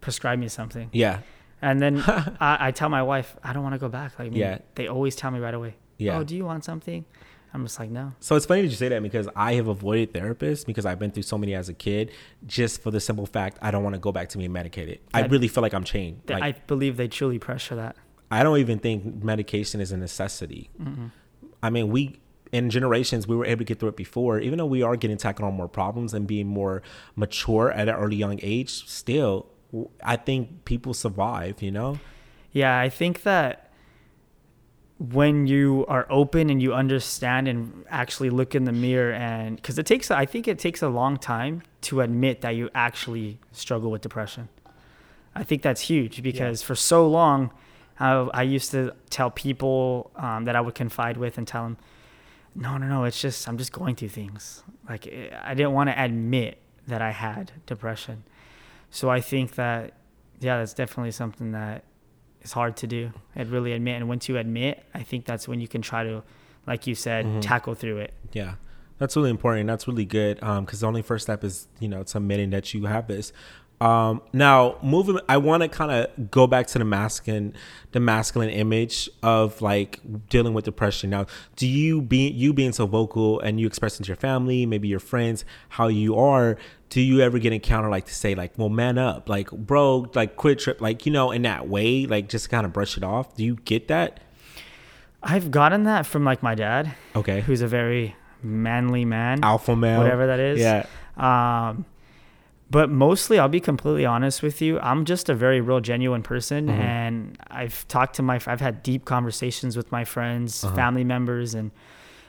prescribe 0.00 0.38
me 0.44 0.48
something 0.48 0.88
Yeah. 0.92 1.20
and 1.62 1.80
then 1.80 1.94
I, 2.40 2.52
I 2.66 2.70
tell 2.72 2.88
my 2.88 3.02
wife 3.12 3.36
i 3.44 3.52
don't 3.52 3.62
want 3.62 3.74
to 3.78 3.78
go 3.78 3.88
back 3.88 4.18
like 4.18 4.26
I 4.28 4.30
mean, 4.30 4.40
Yeah. 4.40 4.58
they 4.74 4.86
always 4.88 5.14
tell 5.14 5.30
me 5.30 5.38
right 5.38 5.54
away 5.60 5.72
Yeah. 5.98 6.16
oh 6.18 6.24
do 6.24 6.34
you 6.34 6.44
want 6.44 6.64
something 6.64 7.04
i'm 7.52 7.62
just 7.64 7.78
like 7.78 7.90
no 7.90 8.14
So 8.18 8.34
it's 8.34 8.46
funny 8.46 8.62
that 8.62 8.68
you 8.74 8.74
say 8.84 8.88
that 8.88 9.00
because 9.08 9.28
I 9.36 9.50
have 9.58 9.68
avoided 9.68 10.12
therapists 10.12 10.66
because 10.70 10.84
I've 10.88 10.98
been 10.98 11.12
through 11.12 11.22
so 11.34 11.38
many 11.38 11.54
as 11.54 11.68
a 11.68 11.74
kid, 11.86 12.10
just 12.58 12.82
for 12.82 12.90
the 12.90 13.00
simple 13.08 13.26
fact 13.26 13.58
I 13.62 13.70
don't 13.72 13.84
want 13.86 13.94
to 13.94 14.00
go 14.08 14.10
back 14.18 14.26
to 14.30 14.38
being 14.38 14.52
medicated. 14.60 14.98
I 15.12 15.22
That- 15.22 15.30
really 15.30 15.46
feel 15.54 15.62
like 15.66 15.74
I'm 15.78 15.84
chained. 15.84 16.16
Th- 16.26 16.40
Like, 16.40 16.56
i 16.56 16.58
believe 16.66 16.96
they 16.96 17.06
truly 17.18 17.38
pressure 17.38 17.76
that 17.76 17.94
I 18.36 18.42
don't 18.42 18.58
even 18.58 18.78
think 18.80 19.22
medication 19.22 19.78
is 19.80 19.92
a 19.92 19.96
necessity. 20.08 20.70
I 21.62 21.70
mean, 21.70 21.86
we 21.96 22.02
in 22.54 22.70
generations 22.70 23.26
we 23.26 23.34
were 23.34 23.44
able 23.44 23.58
to 23.58 23.64
get 23.64 23.80
through 23.80 23.88
it 23.88 23.96
before, 23.96 24.38
even 24.38 24.58
though 24.58 24.64
we 24.66 24.80
are 24.80 24.96
getting 24.96 25.16
tackled 25.16 25.48
on 25.48 25.54
more 25.54 25.66
problems 25.66 26.14
and 26.14 26.24
being 26.24 26.46
more 26.46 26.82
mature 27.16 27.72
at 27.72 27.88
an 27.88 27.96
early 27.96 28.14
young 28.14 28.38
age. 28.42 28.88
Still, 28.88 29.46
i 30.04 30.14
think 30.16 30.64
people 30.64 30.94
survive. 30.94 31.60
You 31.60 31.72
know? 31.72 31.98
Yeah, 32.52 32.78
I 32.78 32.88
think 32.88 33.24
that 33.24 33.72
when 34.98 35.48
you 35.48 35.84
are 35.88 36.06
open 36.08 36.48
and 36.48 36.62
you 36.62 36.72
understand 36.72 37.48
and 37.48 37.84
actually 37.88 38.30
look 38.30 38.54
in 38.54 38.64
the 38.64 38.72
mirror 38.72 39.12
and 39.12 39.56
because 39.56 39.76
it 39.76 39.84
takes 39.84 40.08
i 40.08 40.24
think 40.24 40.46
it 40.46 40.56
takes 40.56 40.80
a 40.82 40.88
long 40.88 41.16
time 41.16 41.62
to 41.80 42.00
admit 42.00 42.40
that 42.42 42.50
you 42.50 42.70
actually 42.76 43.36
struggle 43.50 43.90
with 43.90 44.00
depression 44.00 44.48
i 45.34 45.42
think 45.42 45.62
that's 45.62 45.80
huge 45.80 46.22
because 46.22 46.62
for 46.62 46.76
so 46.76 47.08
long 47.08 47.50
I, 47.98 48.12
I 48.12 48.42
used 48.42 48.70
to 48.70 48.94
tell 49.10 49.32
people 49.32 50.12
um, 50.14 50.44
that 50.44 50.54
i 50.54 50.60
would 50.60 50.76
confide 50.76 51.16
with 51.16 51.38
and 51.38 51.46
tell 51.46 51.64
them 51.64 51.76
no 52.54 52.76
no 52.78 52.86
no 52.86 53.04
it's 53.04 53.20
just 53.20 53.48
i'm 53.48 53.58
just 53.58 53.72
going 53.72 53.94
through 53.96 54.08
things 54.08 54.62
like 54.88 55.06
eh, 55.06 55.28
i 55.42 55.54
didn't 55.54 55.72
want 55.72 55.88
to 55.90 56.02
admit 56.02 56.58
that 56.86 57.02
i 57.02 57.10
had 57.10 57.52
depression 57.66 58.22
so 58.90 59.10
i 59.10 59.20
think 59.20 59.54
that 59.56 59.94
yeah 60.40 60.58
that's 60.58 60.74
definitely 60.74 61.10
something 61.10 61.52
that 61.52 61.84
is 62.42 62.52
hard 62.52 62.76
to 62.76 62.86
do 62.86 63.10
and 63.34 63.50
really 63.50 63.72
admit 63.72 63.96
and 63.96 64.08
once 64.08 64.28
you 64.28 64.36
admit 64.36 64.84
i 64.94 65.02
think 65.02 65.24
that's 65.24 65.48
when 65.48 65.60
you 65.60 65.66
can 65.68 65.82
try 65.82 66.04
to 66.04 66.22
like 66.66 66.86
you 66.86 66.94
said 66.94 67.24
Mm-hmm. 67.26 67.40
tackle 67.40 67.74
through 67.74 67.98
it 67.98 68.14
Yeah, 68.32 68.54
that's 68.98 69.16
really 69.16 69.30
important. 69.30 69.66
That's 69.66 69.88
really 69.88 70.04
good 70.04 70.36
because 70.38 70.80
the 70.80 70.86
only 70.86 71.02
first 71.02 71.24
step 71.24 71.42
is 71.44 71.66
you 71.80 71.88
know 71.88 72.00
it's 72.00 72.14
admitting 72.14 72.50
that 72.50 72.72
you 72.72 72.84
have 72.86 73.06
this. 73.08 73.32
Um, 73.84 74.22
now, 74.32 74.78
moving, 74.82 75.18
I 75.28 75.36
want 75.36 75.62
to 75.62 75.68
kind 75.68 75.90
of 75.92 76.30
go 76.30 76.46
back 76.46 76.66
to 76.68 76.78
the 76.78 76.86
masculine, 76.86 77.52
the 77.92 78.00
masculine 78.00 78.48
image 78.48 79.10
of 79.22 79.60
like 79.60 80.00
dealing 80.30 80.54
with 80.54 80.64
depression. 80.64 81.10
Now, 81.10 81.26
do 81.56 81.66
you 81.66 82.00
be 82.00 82.28
you 82.30 82.54
being 82.54 82.72
so 82.72 82.86
vocal 82.86 83.40
and 83.40 83.60
you 83.60 83.66
expressing 83.66 84.04
to 84.04 84.08
your 84.08 84.16
family, 84.16 84.64
maybe 84.64 84.88
your 84.88 85.00
friends, 85.00 85.44
how 85.68 85.88
you 85.88 86.16
are? 86.16 86.56
Do 86.88 87.02
you 87.02 87.20
ever 87.20 87.38
get 87.38 87.52
encountered 87.52 87.90
like 87.90 88.06
to 88.06 88.14
say 88.14 88.34
like, 88.34 88.52
"Well, 88.56 88.70
man 88.70 88.96
up," 88.96 89.28
like, 89.28 89.50
"Bro, 89.50 90.12
like 90.14 90.36
quit 90.36 90.60
trip," 90.60 90.80
like 90.80 91.04
you 91.04 91.12
know, 91.12 91.30
in 91.30 91.42
that 91.42 91.68
way, 91.68 92.06
like 92.06 92.28
just 92.30 92.48
kind 92.48 92.64
of 92.64 92.72
brush 92.72 92.96
it 92.96 93.04
off? 93.04 93.36
Do 93.36 93.44
you 93.44 93.56
get 93.56 93.88
that? 93.88 94.20
i've 95.26 95.50
gotten 95.50 95.84
that 95.84 96.04
from 96.04 96.22
like 96.22 96.42
my 96.42 96.54
dad 96.54 96.94
Okay, 97.16 97.40
who's 97.40 97.62
a 97.62 97.66
very 97.66 98.14
manly 98.42 99.06
man 99.06 99.42
alpha 99.42 99.74
male, 99.74 99.98
whatever 99.98 100.26
that 100.26 100.38
is 100.38 100.60
Yeah, 100.60 100.84
Um, 101.16 101.86
but 102.76 102.90
mostly, 102.90 103.36
I'll 103.38 103.54
be 103.60 103.64
completely 103.72 104.04
honest 104.14 104.42
with 104.46 104.56
you. 104.64 104.72
I'm 104.80 105.04
just 105.04 105.28
a 105.34 105.34
very 105.44 105.60
real, 105.68 105.80
genuine 105.92 106.22
person, 106.32 106.60
Mm-hmm. 106.66 106.80
and 106.98 107.14
I've 107.62 107.76
talked 107.96 108.14
to 108.18 108.22
my, 108.30 108.36
I've 108.52 108.60
had 108.68 108.74
deep 108.90 109.02
conversations 109.14 109.72
with 109.78 109.88
my 109.98 110.04
friends, 110.14 110.50
Uh-huh. 110.64 110.74
family 110.82 111.04
members, 111.14 111.54
and 111.58 111.70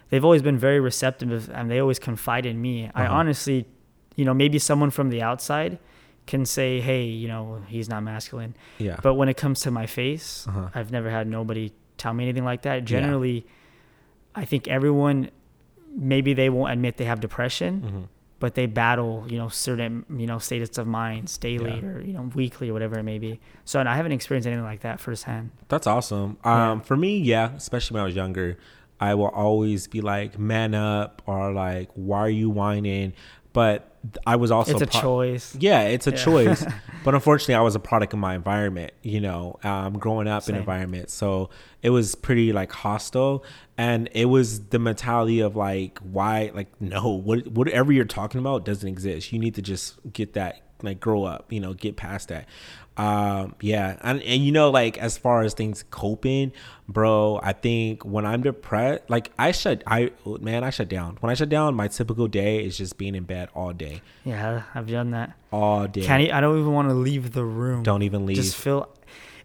they've 0.10 0.23
always 0.29 0.43
been 0.49 0.60
very 0.67 0.79
receptive, 0.79 1.31
and 1.58 1.63
they 1.71 1.79
always 1.86 1.99
confide 2.10 2.45
in 2.51 2.58
me. 2.67 2.75
I 2.93 3.05
Uh-huh. 3.05 3.19
honestly, 3.19 3.58
you 4.19 4.23
know, 4.27 4.36
maybe 4.43 4.58
someone 4.60 4.91
from 4.97 5.08
the 5.10 5.21
outside 5.29 5.71
can 6.31 6.43
say, 6.45 6.69
"Hey, 6.89 7.03
you 7.21 7.27
know, 7.27 7.43
he's 7.73 7.88
not 7.93 8.01
masculine," 8.03 8.53
yeah, 8.88 8.97
but 9.05 9.13
when 9.19 9.27
it 9.34 9.38
comes 9.43 9.58
to 9.65 9.69
my 9.71 9.86
face, 9.99 10.27
Uh-huh. 10.47 10.69
I've 10.77 10.91
never 10.97 11.10
had 11.17 11.25
nobody 11.27 11.65
tell 12.01 12.13
me 12.13 12.21
anything 12.27 12.45
like 12.51 12.62
that. 12.67 12.77
Generally, 12.86 13.38
I 14.41 14.45
think 14.45 14.67
everyone 14.77 15.17
maybe 16.13 16.31
they 16.41 16.49
won't 16.55 16.71
admit 16.75 16.91
they 16.97 17.05
have 17.13 17.19
depression, 17.19 17.73
Mm-hmm. 17.81 18.05
But 18.45 18.53
they 18.53 18.67
battle, 18.67 19.25
you 19.27 19.39
know, 19.39 19.49
certain, 19.49 20.05
you 20.15 20.27
know, 20.27 20.38
states 20.38 20.77
of 20.77 20.86
minds 20.86 21.36
daily 21.39 21.79
Yeah. 21.81 21.88
or, 21.88 22.01
you 22.01 22.13
know, 22.13 22.29
weekly 22.36 22.69
or 22.69 22.73
whatever 22.73 22.99
it 22.99 23.01
may 23.01 23.17
be. 23.17 23.39
So 23.63 23.79
and 23.79 23.89
I 23.89 23.95
haven't 23.95 24.12
experienced 24.12 24.45
anything 24.45 24.63
like 24.63 24.81
that 24.81 24.99
firsthand. 24.99 25.49
That's 25.67 25.88
awesome. 25.88 26.38
Um, 26.43 26.81
for 26.81 26.95
me, 26.95 27.17
yeah, 27.17 27.53
especially 27.55 27.95
when 27.95 28.03
I 28.03 28.05
was 28.05 28.15
younger, 28.15 28.60
I 28.99 29.15
will 29.15 29.29
always 29.29 29.88
be 29.88 29.99
like, 30.01 30.38
"Man 30.38 30.75
up," 30.75 31.23
or 31.25 31.51
like, 31.53 31.89
"Why 31.95 32.19
are 32.19 32.29
you 32.29 32.51
whining?" 32.51 33.13
But 33.51 33.94
I 34.26 34.36
was 34.36 34.52
also 34.52 34.74
it's 34.74 34.82
a 34.82 34.88
pro- 34.88 35.02
choice. 35.02 35.56
Yeah, 35.60 35.82
it's 35.82 36.08
a 36.08 36.12
Yeah. 36.12 36.18
choice. 36.18 36.65
but 37.04 37.13
unfortunately, 37.15 37.56
I 37.56 37.62
was 37.62 37.76
a 37.76 37.80
product 37.80 38.13
of 38.13 38.20
my 38.20 38.36
environment. 38.36 38.91
You 39.02 39.22
know, 39.22 39.58
um, 39.63 39.94
growing 39.98 40.28
up 40.28 40.44
in 40.44 40.48
Same. 40.48 40.56
an 40.56 40.60
environment, 40.62 41.10
so 41.10 41.50
it 41.82 41.89
was 41.91 42.15
pretty 42.15 42.52
like 42.54 42.72
hostile, 42.72 43.44
and 43.78 44.10
it 44.13 44.26
was 44.26 44.65
the 44.70 44.80
mentality 44.80 45.39
of 45.39 45.56
like, 45.56 46.00
why, 46.00 46.52
like, 46.54 46.70
no, 46.82 47.10
what, 47.12 47.48
whatever 47.48 47.91
you're 47.91 48.06
talking 48.06 48.39
about 48.39 48.65
doesn't 48.65 48.88
exist. 48.88 49.32
You 49.34 49.39
need 49.39 49.56
to 49.56 49.62
just 49.62 49.96
get 50.13 50.34
that, 50.34 50.62
like, 50.82 51.00
grow 51.00 51.24
up. 51.24 51.52
You 51.52 51.60
know, 51.60 51.74
get 51.74 51.96
past 51.96 52.30
that. 52.30 52.48
Um, 52.97 53.55
yeah, 53.60 53.97
and 54.01 54.21
and 54.23 54.43
you 54.45 54.51
know, 54.53 54.69
like 54.69 54.97
as 54.97 55.17
far 55.17 55.41
as 55.43 55.53
things 55.53 55.84
coping, 55.91 56.53
bro, 56.88 57.39
I 57.43 57.51
think 57.53 58.05
when 58.05 58.25
I'm 58.25 58.41
depressed, 58.41 59.03
like 59.10 59.31
I 59.38 59.51
shut, 59.51 59.84
I 59.86 60.12
man, 60.39 60.63
I 60.63 60.69
shut 60.69 60.88
down. 60.88 61.17
When 61.19 61.29
I 61.29 61.34
shut 61.34 61.49
down, 61.49 61.75
my 61.75 61.89
typical 61.89 62.27
day 62.29 62.63
is 62.63 62.77
just 62.77 62.97
being 62.97 63.13
in 63.15 63.23
bed 63.25 63.49
all 63.53 63.73
day, 63.73 64.01
Yeah, 64.23 64.63
I've 64.73 64.88
done 64.89 65.12
that. 65.12 65.34
all 65.51 65.88
day. 65.88 66.03
Can't 66.05 66.31
I 66.31 66.39
don't 66.39 66.58
even 66.60 66.71
want 66.71 66.88
to 66.88 66.95
leave 66.95 67.34
the 67.34 67.43
room. 67.43 67.84
Don't 67.84 68.03
even 68.03 68.25
leave. 68.25 68.38
Just 68.38 68.55
feel 68.55 68.89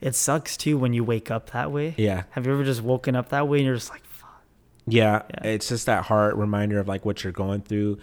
it 0.00 0.14
sucks 0.14 0.56
too 0.56 0.78
when 0.78 0.92
you 0.94 1.02
wake 1.02 1.30
up 1.30 1.50
that 1.50 1.72
way. 1.72 1.94
Yeah. 1.98 2.22
Have 2.30 2.46
you 2.46 2.52
ever 2.52 2.62
just 2.64 2.82
woken 2.82 3.16
up 3.16 3.30
that 3.30 3.48
way 3.48 3.58
and 3.58 3.66
you're 3.66 3.74
just 3.74 3.90
like, 3.90 4.04
fuck. 4.04 4.42
Yeah, 4.86 5.22
Yeah. 5.28 5.46
it's 5.48 5.68
just 5.68 5.86
that 5.86 6.04
heart 6.04 6.36
reminder 6.36 6.78
of 6.78 6.86
like 6.88 7.04
what 7.04 7.22
you're 7.24 7.32
going 7.32 7.62
through. 7.62 7.98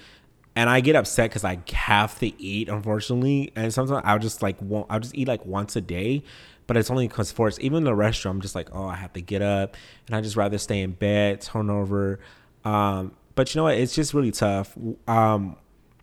And 0.57 0.71
I 0.71 0.79
get 0.79 0.95
upset 0.95 1.29
because 1.29 1.43
I 1.43 1.59
have 1.71 2.17
to 2.17 2.41
eat, 2.41 2.67
unfortunately. 2.67 3.51
And 3.55 3.71
sometimes 3.71 4.01
I'll 4.03 4.17
just 4.17 4.41
like, 4.41 4.59
won't, 4.59 4.87
I'll 4.89 4.99
just 4.99 5.13
eat 5.13 5.27
like 5.27 5.45
once 5.45 5.75
a 5.75 5.81
day. 5.81 6.23
But 6.65 6.77
it's 6.77 6.89
only 6.89 7.07
because 7.07 7.31
forced. 7.31 7.59
Even 7.59 7.77
in 7.77 7.83
the 7.83 7.93
restaurant, 7.93 8.37
I'm 8.37 8.41
just 8.41 8.55
like, 8.55 8.69
oh, 8.73 8.87
I 8.87 8.95
have 8.95 9.13
to 9.13 9.21
get 9.21 9.43
up. 9.43 9.77
And 10.07 10.15
I 10.15 10.21
just 10.21 10.35
rather 10.35 10.57
stay 10.57 10.81
in 10.81 10.93
bed, 10.93 11.41
turn 11.41 11.69
over. 11.69 12.19
Um, 12.65 13.11
but 13.35 13.53
you 13.53 13.59
know 13.59 13.65
what? 13.65 13.77
It's 13.77 13.93
just 13.93 14.15
really 14.15 14.31
tough. 14.31 14.75
Um, 15.07 15.57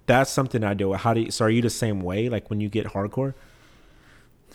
that's 0.06 0.30
something 0.30 0.62
I 0.62 0.74
do. 0.74 0.92
How 0.92 1.14
do 1.14 1.22
you, 1.22 1.30
so 1.32 1.46
are 1.46 1.50
you 1.50 1.60
the 1.60 1.68
same 1.68 2.00
way? 2.00 2.28
Like 2.28 2.48
when 2.48 2.60
you 2.60 2.68
get 2.68 2.86
hardcore? 2.86 3.34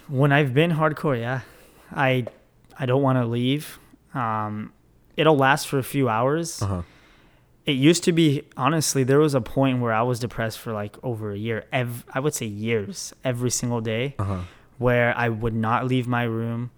When 0.08 0.32
I've 0.32 0.54
been 0.54 0.72
hardcore, 0.72 1.20
yeah, 1.20 1.42
I 1.94 2.26
I 2.80 2.86
don't 2.86 3.02
want 3.02 3.18
to 3.18 3.26
leave. 3.26 3.80
Um, 4.14 4.72
it'll 5.18 5.36
last 5.36 5.68
for 5.68 5.78
a 5.78 5.84
few 5.84 6.08
hours. 6.08 6.62
Uh-huh. 6.62 6.84
It 7.69 7.73
used 7.89 8.03
to 8.05 8.12
be 8.12 8.43
honestly, 8.58 9.03
there 9.03 9.19
was 9.19 9.36
a 9.36 9.41
point 9.41 9.79
where 9.84 9.93
I 9.93 10.01
was 10.01 10.19
depressed 10.19 10.58
for 10.60 10.71
like 10.73 10.97
over 11.03 11.32
a 11.32 11.38
year. 11.38 11.65
Ev- 11.71 12.03
I 12.15 12.19
would 12.19 12.34
say 12.34 12.45
years, 12.47 13.13
every 13.23 13.51
single 13.51 13.82
day, 13.82 14.15
Uh-huh. 14.17 14.39
where 14.79 15.10
I 15.15 15.29
would 15.29 15.53
not 15.67 15.86
leave 15.86 16.08
my 16.08 16.23
room. 16.23 16.71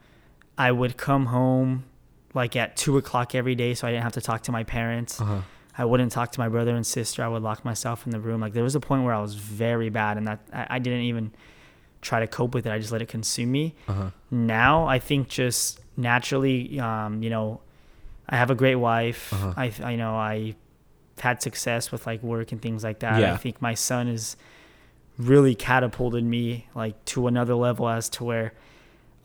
I 0.58 0.69
would 0.80 0.97
come 0.97 1.27
home 1.27 1.86
like 2.34 2.56
at 2.63 2.75
two 2.75 2.97
o'clock 2.97 3.34
every 3.36 3.56
day, 3.56 3.73
so 3.73 3.88
I 3.88 3.91
didn't 3.91 4.04
have 4.04 4.17
to 4.19 4.21
talk 4.30 4.43
to 4.43 4.51
my 4.51 4.63
parents. 4.63 5.19
Uh-huh. 5.21 5.41
I 5.77 5.86
wouldn't 5.86 6.12
talk 6.12 6.32
to 6.34 6.39
my 6.39 6.49
brother 6.49 6.75
and 6.75 6.86
sister. 6.86 7.23
I 7.23 7.30
would 7.30 7.41
lock 7.43 7.63
myself 7.63 8.06
in 8.06 8.12
the 8.12 8.19
room. 8.19 8.41
Like 8.41 8.54
there 8.54 8.63
was 8.63 8.75
a 8.75 8.80
point 8.82 9.04
where 9.06 9.13
I 9.13 9.21
was 9.21 9.36
very 9.36 9.89
bad, 9.89 10.17
and 10.17 10.27
that 10.27 10.39
I, 10.54 10.67
I 10.75 10.80
didn't 10.80 11.04
even 11.12 11.32
try 12.01 12.19
to 12.19 12.27
cope 12.27 12.54
with 12.54 12.65
it. 12.65 12.71
I 12.71 12.80
just 12.80 12.91
let 12.91 13.01
it 13.01 13.08
consume 13.08 13.51
me. 13.51 13.75
Uh-huh. 13.88 14.10
Now 14.30 14.86
I 14.88 14.99
think 14.99 15.30
just 15.30 15.80
naturally, 15.95 16.80
um, 16.80 17.23
you 17.23 17.30
know, 17.30 17.62
I 18.27 18.36
have 18.36 18.49
a 18.51 18.56
great 18.56 18.75
wife. 18.75 19.32
Uh-huh. 19.34 19.54
I 19.56 19.71
I 19.91 19.95
know 19.95 20.15
I 20.15 20.56
had 21.22 21.42
success 21.42 21.92
with 21.92 22.06
like 22.06 22.22
work 22.24 22.52
and 22.52 22.62
things 22.62 22.84
like 22.84 23.00
that. 23.00 23.20
Yeah. 23.20 23.34
I 23.34 23.38
think 23.38 23.62
my 23.62 23.74
son 23.74 24.08
has 24.08 24.36
really 25.18 25.56
catapulted 25.56 26.24
me 26.24 26.68
like 26.76 27.04
to 27.06 27.28
another 27.28 27.56
level 27.56 27.88
as 27.88 28.10
to 28.10 28.24
where 28.24 28.54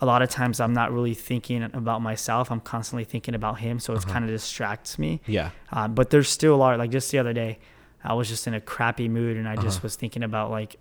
a 0.01 0.05
lot 0.07 0.21
of 0.21 0.29
times 0.29 0.61
I'm 0.61 0.75
not 0.75 0.93
really 0.93 1.15
thinking 1.15 1.63
about 1.63 2.03
myself. 2.03 2.51
I'm 2.51 2.61
constantly 2.61 3.05
thinking 3.05 3.35
about 3.35 3.61
him, 3.61 3.81
so 3.81 3.95
it 3.95 3.99
Uh-huh. 4.05 4.13
kind 4.13 4.25
of 4.27 4.31
distracts 4.31 4.99
me. 4.99 5.21
Yeah. 5.27 5.51
Um, 5.73 5.95
but 5.95 6.11
there's 6.11 6.29
still 6.29 6.55
a 6.55 6.57
lot. 6.57 6.79
Like 6.79 6.91
just 6.91 7.11
the 7.11 7.19
other 7.19 7.33
day, 7.33 7.59
I 8.05 8.13
was 8.13 8.29
just 8.29 8.47
in 8.47 8.53
a 8.55 8.61
crappy 8.61 9.09
mood, 9.09 9.37
and 9.39 9.49
I 9.49 9.57
just 9.57 9.79
Uh-huh. 9.79 9.85
was 9.85 9.97
thinking 9.97 10.23
about 10.23 10.51
like 10.51 10.77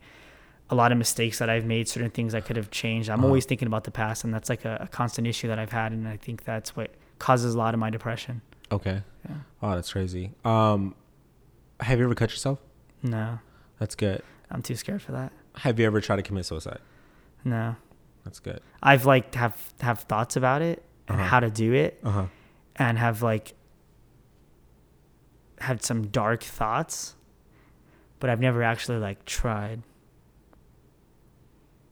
a 0.70 0.76
lot 0.76 0.92
of 0.92 0.98
mistakes 0.98 1.40
that 1.40 1.50
I've 1.50 1.64
made, 1.66 1.88
certain 1.88 2.10
things 2.12 2.36
I 2.36 2.42
could 2.42 2.58
have 2.58 2.72
changed. 2.72 3.10
I'm 3.10 3.20
Uh-huh. 3.20 3.28
always 3.28 3.46
thinking 3.46 3.68
about 3.68 3.86
the 3.86 3.92
past, 3.92 4.26
and 4.26 4.34
that's 4.34 4.50
like 4.50 4.66
a, 4.66 4.80
a 4.82 4.88
constant 4.90 5.28
issue 5.28 5.48
that 5.48 5.60
I've 5.60 5.72
had, 5.72 5.94
and 5.94 6.08
I 6.10 6.18
think 6.18 6.44
that's 6.44 6.76
what 6.76 6.90
causes 7.20 7.56
a 7.56 7.58
lot 7.58 7.74
of 7.74 7.80
my 7.80 7.90
depression. 7.90 8.42
Okay. 8.70 9.02
Yeah. 9.30 9.36
Oh, 9.64 9.76
that's 9.76 9.94
crazy. 9.94 10.32
Um, 10.44 10.94
have 11.80 12.00
you 12.00 12.06
ever 12.06 12.16
cut 12.16 12.32
yourself? 12.32 12.60
No, 13.04 13.40
That's 13.80 13.96
good. 13.96 14.22
I'm 14.50 14.62
too 14.62 14.76
scared 14.76 15.02
for 15.02 15.12
that. 15.12 15.32
Have 15.58 15.80
you 15.80 15.86
ever 15.86 16.02
tried 16.02 16.18
to 16.18 16.22
commit 16.22 16.46
suicide? 16.46 16.80
No, 17.44 17.76
That's 18.24 18.40
good. 18.40 18.62
I've 18.82 19.06
like 19.06 19.36
have 19.36 19.74
have 19.82 20.00
thoughts 20.02 20.36
about 20.36 20.62
it 20.62 20.84
and 21.08 21.20
Uh-huh. 21.20 21.30
how 21.30 21.40
to 21.40 21.50
do 21.52 21.74
it, 21.74 22.00
Uh 22.04 22.12
huh. 22.12 22.26
and 22.78 22.98
have 22.98 23.22
like 23.22 23.54
had 25.60 25.84
some 25.84 26.08
dark 26.08 26.42
thoughts, 26.44 27.16
but 28.20 28.30
I've 28.30 28.40
never 28.40 28.64
actually 28.64 28.98
like 28.98 29.26
tried. 29.26 29.84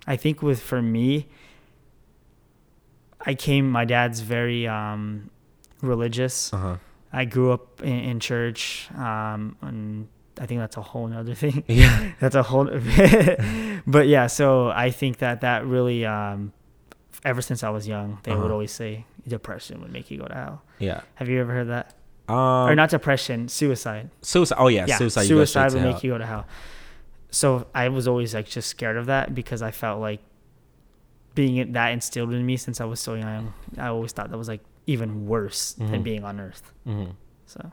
I 0.07 0.15
think 0.17 0.41
with 0.41 0.61
for 0.61 0.81
me, 0.81 1.27
I 3.21 3.35
came. 3.35 3.69
My 3.71 3.85
dad's 3.85 4.19
very 4.21 4.67
um, 4.67 5.29
religious. 5.81 6.51
Uh 6.53 6.57
huh. 6.57 6.77
I 7.13 7.25
grew 7.25 7.51
up 7.51 7.81
in, 7.83 7.99
in 7.99 8.19
church, 8.19 8.89
um, 8.97 9.55
and 9.61 10.07
I 10.41 10.47
think 10.47 10.59
that's 10.59 10.77
a 10.77 10.81
whole 10.81 11.07
nother 11.07 11.35
thing. 11.43 11.63
Yeah. 11.67 12.13
that's 12.19 12.33
a 12.35 12.41
whole. 12.43 12.65
but 13.87 14.07
yeah, 14.07 14.27
so 14.27 14.69
I 14.69 14.89
think 14.91 15.19
that 15.19 15.41
that 15.41 15.65
really, 15.65 16.05
um, 16.05 16.53
ever 17.23 17.41
since 17.41 17.63
I 17.63 17.69
was 17.69 17.87
young, 17.87 18.17
they 18.23 18.31
would 18.31 18.39
Uh-huh. 18.45 18.53
always 18.53 18.71
say 18.71 19.05
depression 19.27 19.79
would 19.81 19.91
make 19.91 20.09
you 20.11 20.17
go 20.17 20.25
to 20.25 20.33
hell. 20.33 20.61
Yeah. 20.79 21.01
Have 21.15 21.29
you 21.29 21.39
ever 21.39 21.53
heard 21.53 21.69
that? 21.69 21.93
Um, 22.27 22.35
or 22.69 22.75
not 22.75 22.89
depression, 22.89 23.47
suicide. 23.47 24.09
suicide. 24.21 24.55
Oh 24.57 24.67
yeah, 24.69 24.85
yeah, 24.87 24.97
suicide. 24.97 25.25
suicide 25.27 25.71
would 25.73 25.81
hell. 25.81 25.93
make 25.93 26.03
you 26.03 26.11
go 26.11 26.17
to 26.17 26.25
hell. 26.25 26.45
So 27.29 27.67
I 27.75 27.89
was 27.89 28.07
always 28.07 28.33
like 28.33 28.47
just 28.47 28.69
scared 28.69 28.97
of 28.97 29.05
that 29.07 29.35
because 29.35 29.61
I 29.61 29.71
felt 29.71 29.99
like 30.01 30.21
being 31.35 31.71
that 31.73 31.89
instilled 31.89 32.31
in 32.33 32.45
me 32.45 32.57
since 32.57 32.79
I 32.79 32.85
was 32.85 32.99
so 32.99 33.15
young. 33.15 33.53
I 33.77 33.87
always 33.87 34.11
thought 34.13 34.29
that 34.31 34.37
was 34.37 34.47
like 34.47 34.61
even 34.85 35.27
worse 35.27 35.73
than 35.73 35.89
Mhm. 35.89 36.03
being 36.03 36.23
on 36.23 36.39
Earth. 36.39 36.71
Mhm. 36.87 37.11
So 37.45 37.71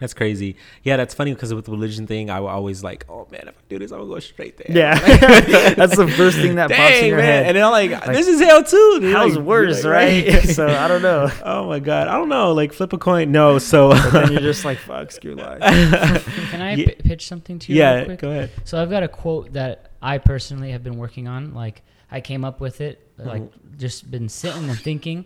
That's 0.00 0.14
crazy. 0.14 0.54
Yeah, 0.84 0.96
that's 0.96 1.12
funny 1.12 1.34
because 1.34 1.52
with 1.52 1.64
the 1.64 1.72
religion 1.72 2.06
thing, 2.06 2.30
I 2.30 2.38
will 2.38 2.46
always 2.46 2.84
like, 2.84 3.04
oh 3.08 3.26
man, 3.32 3.48
if 3.48 3.56
I 3.58 3.60
do 3.68 3.80
this, 3.80 3.90
I'm 3.90 3.98
gonna 3.98 4.10
go 4.10 4.20
straight 4.20 4.56
there. 4.56 4.68
yeah, 4.70 4.94
that's 5.74 5.96
the 5.96 6.06
first 6.06 6.36
thing 6.38 6.54
that 6.54 6.70
pops 6.70 6.80
in 6.80 7.00
Dang 7.00 7.06
your 7.08 7.16
man, 7.16 7.26
head. 7.26 7.46
and 7.46 7.56
then 7.56 7.64
I'm 7.64 7.72
like, 7.72 8.04
this 8.06 8.28
is 8.28 8.40
hell 8.40 8.62
too. 8.62 8.92
And 8.94 9.02
you're 9.02 9.16
Hell's 9.18 9.34
like- 9.36 9.44
worse, 9.44 9.82
you're 9.82 9.92
like, 9.92 10.26
right? 10.28 10.42
so 10.54 10.68
I 10.68 10.86
don't 10.86 11.02
know. 11.02 11.28
oh 11.44 11.66
my 11.66 11.80
god, 11.80 12.06
I 12.06 12.12
don't 12.12 12.28
know. 12.28 12.52
Like 12.52 12.72
flip 12.74 12.92
a 12.92 12.98
coin. 12.98 13.32
No, 13.32 13.58
so 13.58 13.92
then 13.92 14.30
you're 14.30 14.40
just 14.40 14.64
like, 14.64 14.78
fuck, 14.78 15.10
screw 15.10 15.34
life. 15.34 15.58
Can 16.52 16.62
I 16.62 16.74
Yeah. 16.74 16.86
pi- 16.86 16.94
pitch 17.02 17.26
something 17.26 17.58
to 17.58 17.72
you? 17.72 17.80
real 17.82 17.90
yeah, 17.98 18.04
quick? 18.04 18.20
go 18.20 18.30
ahead. 18.30 18.50
So 18.62 18.80
I've 18.80 18.90
got 18.90 19.02
a 19.02 19.08
quote 19.08 19.54
that 19.54 19.90
I 20.00 20.18
personally 20.18 20.70
have 20.70 20.84
been 20.84 20.96
working 20.96 21.26
on. 21.26 21.54
Like 21.54 21.82
I 22.08 22.20
came 22.20 22.44
up 22.44 22.60
with 22.60 22.80
it, 22.80 23.04
like 23.18 23.42
just 23.76 24.08
been 24.12 24.28
sitting 24.28 24.68
and 24.70 24.78
thinking, 24.78 25.24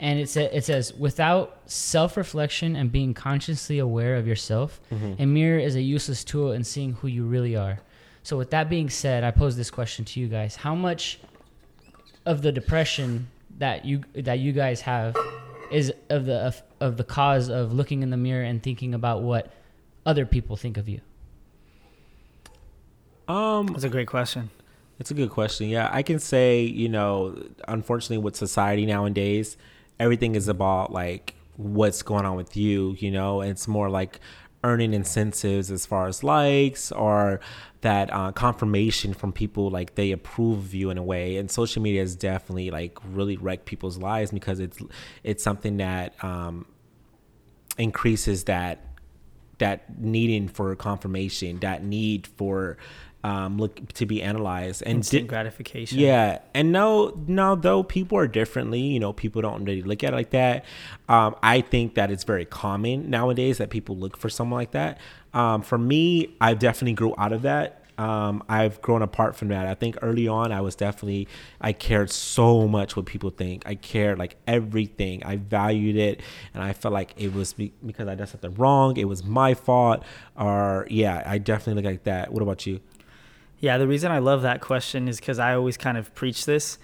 and 0.00 0.18
it 0.18 0.28
sa- 0.28 0.40
it 0.40 0.64
says, 0.64 0.92
"Without 0.94 1.58
self-reflection 1.66 2.76
and 2.76 2.90
being 2.90 3.14
consciously 3.14 3.78
aware 3.78 4.16
of 4.16 4.26
yourself, 4.26 4.80
a 5.18 5.24
mirror 5.26 5.58
is 5.58 5.76
a 5.76 5.82
useless 5.82 6.24
tool 6.24 6.52
in 6.52 6.64
seeing 6.64 6.94
who 6.94 7.08
you 7.08 7.24
really 7.24 7.56
are." 7.56 7.78
So 8.22 8.36
with 8.38 8.50
that 8.50 8.68
being 8.70 8.90
said, 8.90 9.22
I 9.24 9.30
pose 9.30 9.56
this 9.56 9.70
question 9.70 10.04
to 10.06 10.20
you 10.20 10.28
guys: 10.28 10.56
How 10.56 10.74
much 10.74 11.20
of 12.26 12.42
the 12.42 12.50
depression 12.52 13.28
that 13.58 13.84
you 13.84 14.02
that 14.14 14.38
you 14.38 14.52
guys 14.52 14.80
have 14.82 15.16
is 15.70 15.92
of 16.10 16.26
the 16.26 16.38
of, 16.38 16.62
of 16.80 16.96
the 16.96 17.04
cause 17.04 17.48
of 17.48 17.72
looking 17.72 18.02
in 18.02 18.10
the 18.10 18.16
mirror 18.16 18.42
and 18.44 18.62
thinking 18.62 18.94
about 18.94 19.22
what 19.22 19.52
other 20.06 20.26
people 20.26 20.56
think 20.56 20.76
of 20.76 20.88
you? 20.88 21.00
Um, 23.28 23.68
That's 23.68 23.84
a 23.84 23.88
great 23.88 24.08
question. 24.08 24.50
It's 24.98 25.10
a 25.10 25.14
good 25.14 25.30
question. 25.30 25.68
Yeah, 25.68 25.88
I 25.92 26.02
can 26.02 26.18
say, 26.18 26.60
you 26.62 26.88
know, 26.88 27.42
unfortunately 27.66 28.18
with 28.18 28.36
society 28.36 28.86
nowadays, 28.86 29.56
everything 29.98 30.34
is 30.34 30.48
about 30.48 30.92
like 30.92 31.34
what's 31.56 32.02
going 32.02 32.24
on 32.24 32.36
with 32.36 32.56
you, 32.56 32.96
you 32.98 33.10
know, 33.10 33.40
it's 33.40 33.68
more 33.68 33.88
like 33.88 34.20
earning 34.64 34.94
incentives 34.94 35.70
as 35.70 35.84
far 35.84 36.08
as 36.08 36.24
likes 36.24 36.90
or 36.90 37.38
that 37.82 38.10
uh, 38.12 38.32
confirmation 38.32 39.12
from 39.12 39.30
people 39.30 39.70
like 39.70 39.94
they 39.94 40.10
approve 40.10 40.58
of 40.58 40.74
you 40.74 40.88
in 40.90 40.96
a 40.96 41.02
way. 41.02 41.36
And 41.36 41.50
social 41.50 41.82
media 41.82 42.00
has 42.00 42.16
definitely 42.16 42.70
like 42.70 42.98
really 43.04 43.36
wrecked 43.36 43.66
people's 43.66 43.98
lives 43.98 44.30
because 44.30 44.60
it's 44.60 44.78
it's 45.22 45.44
something 45.44 45.76
that 45.76 46.22
um, 46.24 46.66
increases 47.76 48.44
that 48.44 48.80
that 49.58 49.98
needing 49.98 50.48
for 50.48 50.74
confirmation, 50.74 51.60
that 51.60 51.84
need 51.84 52.26
for 52.26 52.78
um, 53.24 53.58
look 53.58 53.92
to 53.94 54.06
be 54.06 54.22
analyzed 54.22 54.82
and 54.84 54.98
Instant 54.98 55.22
di- 55.24 55.28
gratification. 55.28 55.98
yeah, 55.98 56.40
and 56.52 56.70
no, 56.70 57.18
no, 57.26 57.56
though 57.56 57.82
people 57.82 58.18
are 58.18 58.28
differently, 58.28 58.80
you 58.80 59.00
know, 59.00 59.12
people 59.12 59.42
don't 59.42 59.64
really 59.64 59.82
look 59.82 60.04
at 60.04 60.12
it 60.12 60.16
like 60.16 60.30
that. 60.30 60.64
Um, 61.08 61.34
I 61.42 61.62
think 61.62 61.94
that 61.94 62.10
it's 62.10 62.24
very 62.24 62.44
common 62.44 63.08
nowadays 63.10 63.58
that 63.58 63.70
people 63.70 63.96
look 63.96 64.16
for 64.16 64.28
someone 64.28 64.58
like 64.60 64.72
that. 64.72 64.98
Um, 65.32 65.62
for 65.62 65.78
me, 65.78 66.36
I 66.40 66.54
definitely 66.54 66.92
grew 66.92 67.14
out 67.18 67.32
of 67.32 67.42
that. 67.42 67.80
Um, 67.96 68.42
I've 68.48 68.82
grown 68.82 69.02
apart 69.02 69.36
from 69.36 69.48
that. 69.48 69.66
I 69.68 69.74
think 69.74 69.96
early 70.02 70.26
on, 70.26 70.50
I 70.50 70.60
was 70.60 70.74
definitely, 70.74 71.28
I 71.60 71.72
cared 71.72 72.10
so 72.10 72.66
much 72.66 72.96
what 72.96 73.06
people 73.06 73.30
think. 73.30 73.62
I 73.66 73.76
cared 73.76 74.18
like 74.18 74.36
everything. 74.48 75.22
I 75.24 75.36
valued 75.36 75.96
it, 75.96 76.20
and 76.52 76.62
I 76.62 76.72
felt 76.72 76.92
like 76.92 77.14
it 77.16 77.32
was 77.32 77.52
be- 77.52 77.72
because 77.86 78.08
I 78.08 78.16
did 78.16 78.28
something 78.28 78.52
wrong. 78.56 78.96
It 78.96 79.04
was 79.08 79.22
my 79.24 79.54
fault, 79.54 80.02
or 80.36 80.86
yeah, 80.90 81.22
I 81.24 81.38
definitely 81.38 81.82
look 81.82 81.90
like 81.90 82.02
that. 82.04 82.32
What 82.32 82.42
about 82.42 82.66
you? 82.66 82.80
Yeah, 83.60 83.78
the 83.78 83.86
reason 83.88 84.12
I 84.12 84.18
love 84.18 84.42
that 84.42 84.60
question 84.60 85.08
is 85.08 85.18
because 85.18 85.38
I 85.38 85.54
always 85.54 85.76
kind 85.76 85.96
of 85.96 86.14
preach 86.14 86.44
this. 86.44 86.78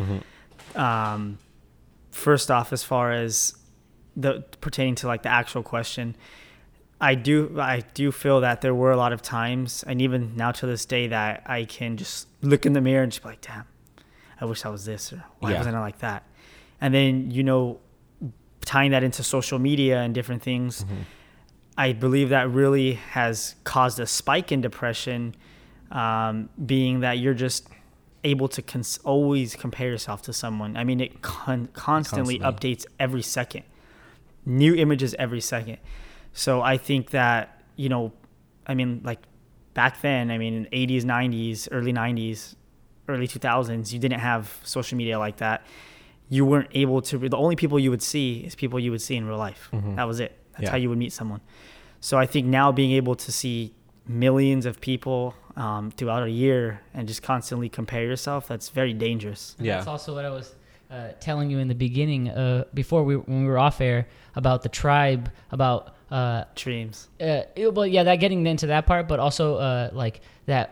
Um, 0.75 1.39
first 2.11 2.51
off, 2.51 2.73
as 2.73 2.83
far 2.83 3.13
as 3.13 3.55
the 4.17 4.43
pertaining 4.61 4.95
to 4.97 5.07
like 5.07 5.23
the 5.23 5.29
actual 5.29 5.63
question, 5.63 6.17
I 7.01 7.15
do 7.15 7.59
I 7.61 7.81
do 7.95 8.13
feel 8.13 8.41
that 8.41 8.61
there 8.61 8.75
were 8.75 8.93
a 8.93 8.97
lot 8.97 9.13
of 9.13 9.23
times, 9.23 9.83
and 9.87 10.01
even 10.03 10.37
now 10.37 10.53
to 10.53 10.67
this 10.67 10.85
day, 10.85 11.07
that 11.09 11.43
I 11.47 11.65
can 11.65 11.97
just 11.97 12.29
look 12.43 12.67
in 12.67 12.73
the 12.73 12.81
mirror 12.81 13.03
and 13.03 13.11
just 13.13 13.23
be 13.23 13.31
like, 13.31 13.41
"Damn, 13.41 13.65
I 14.41 14.45
wish 14.45 14.65
I 14.65 14.69
was 14.69 14.85
this," 14.85 15.13
or 15.13 15.25
"Why 15.39 15.53
Yeah. 15.53 15.59
wasn't 15.59 15.77
I 15.77 15.81
like 15.81 15.99
that?" 15.99 16.25
And 16.81 16.95
then 16.95 17.31
you 17.31 17.43
know, 17.43 17.81
tying 18.65 18.91
that 18.93 19.03
into 19.03 19.23
social 19.23 19.59
media 19.59 20.01
and 20.01 20.15
different 20.15 20.43
things, 20.43 20.85
I 21.77 21.93
believe 21.93 22.29
that 22.29 22.51
really 22.51 22.95
has 22.95 23.55
caused 23.65 23.99
a 23.99 24.07
spike 24.07 24.53
in 24.53 24.61
depression, 24.61 25.35
um, 25.91 26.49
being 26.67 27.01
that 27.01 27.19
you're 27.19 27.35
just 27.35 27.69
able 28.25 28.49
to 28.49 28.63
cons- 28.63 28.99
always 29.05 29.57
compare 29.57 29.89
yourself 29.89 30.23
to 30.23 30.33
someone. 30.33 30.77
I 30.77 30.85
mean, 30.85 31.01
it 31.01 31.23
con- 31.23 31.69
constantly, 31.73 32.39
Constantly. 32.39 32.75
updates 32.75 32.87
every 32.99 33.23
second, 33.23 33.65
new 34.45 34.75
images 34.75 35.15
every 35.19 35.41
second. 35.41 35.79
So 36.33 36.61
I 36.63 36.77
think 36.77 37.11
that 37.11 37.63
you 37.77 37.89
know, 37.89 38.13
I 38.67 38.75
mean, 38.75 39.01
like 39.05 39.21
back 39.75 40.01
then, 40.03 40.31
I 40.31 40.37
mean, 40.39 40.67
in 40.67 40.89
80s, 40.89 41.03
90s, 41.05 41.69
early 41.73 41.93
90s, 41.95 42.55
early 43.09 43.27
2000s, 43.27 43.93
you 43.93 43.99
didn't 43.99 44.21
have 44.21 44.61
social 44.63 44.99
media 44.99 45.19
like 45.19 45.39
that. 45.39 45.65
You 46.29 46.45
weren't 46.45 46.69
able 46.73 47.01
to. 47.03 47.19
The 47.29 47.37
only 47.37 47.57
people 47.57 47.79
you 47.79 47.91
would 47.91 48.03
see 48.03 48.41
is 48.41 48.55
people 48.55 48.79
you 48.79 48.91
would 48.91 49.01
see 49.03 49.17
in 49.17 49.27
real 49.27 49.39
life. 49.39 49.69
That 49.97 50.05
was 50.07 50.21
it. 50.21 50.37
That's 50.53 50.65
Yeah. 50.65 50.71
how 50.73 50.77
you 50.77 50.89
would 50.91 50.99
meet 50.99 51.13
someone. 51.13 51.41
So 52.01 52.19
I 52.19 52.27
think 52.27 52.47
now 52.47 52.71
being 52.71 52.93
able 52.93 53.15
to 53.17 53.33
see 53.33 53.75
millions 54.07 54.67
of 54.67 54.81
people 54.81 55.35
um, 55.65 55.91
throughout 55.97 56.23
a 56.23 56.31
year 56.45 56.81
and 56.95 57.03
just 57.07 57.23
constantly 57.23 57.69
compare 57.69 58.05
yourself, 58.05 58.49
that's 58.49 58.69
very 58.81 58.95
dangerous. 59.07 59.43
And 59.59 59.67
Yeah. 59.67 59.77
That's 59.77 59.89
also 59.95 60.15
what 60.15 60.25
I 60.25 60.31
was 60.31 60.55
uh, 60.91 61.09
telling 61.21 61.51
you 61.53 61.59
in 61.65 61.69
the 61.69 61.75
beginning, 61.89 62.23
uh, 62.31 62.65
before 62.75 63.03
we 63.09 63.15
when 63.17 63.43
we 63.45 63.49
were 63.53 63.59
off 63.69 63.81
air 63.81 64.01
about 64.35 64.63
the 64.63 64.69
tribe, 64.83 65.31
about 65.53 65.81
uh, 66.11 66.45
Dreams. 66.57 66.97
uh, 67.21 67.43
it- 67.55 67.73
well, 67.75 67.87
yeah, 67.87 68.03
that 68.05 68.17
getting 68.17 68.45
into 68.47 68.67
that 68.69 68.85
part, 68.87 69.07
but 69.07 69.19
also 69.21 69.45
uh, 69.57 69.91
like 69.93 70.17
that 70.47 70.67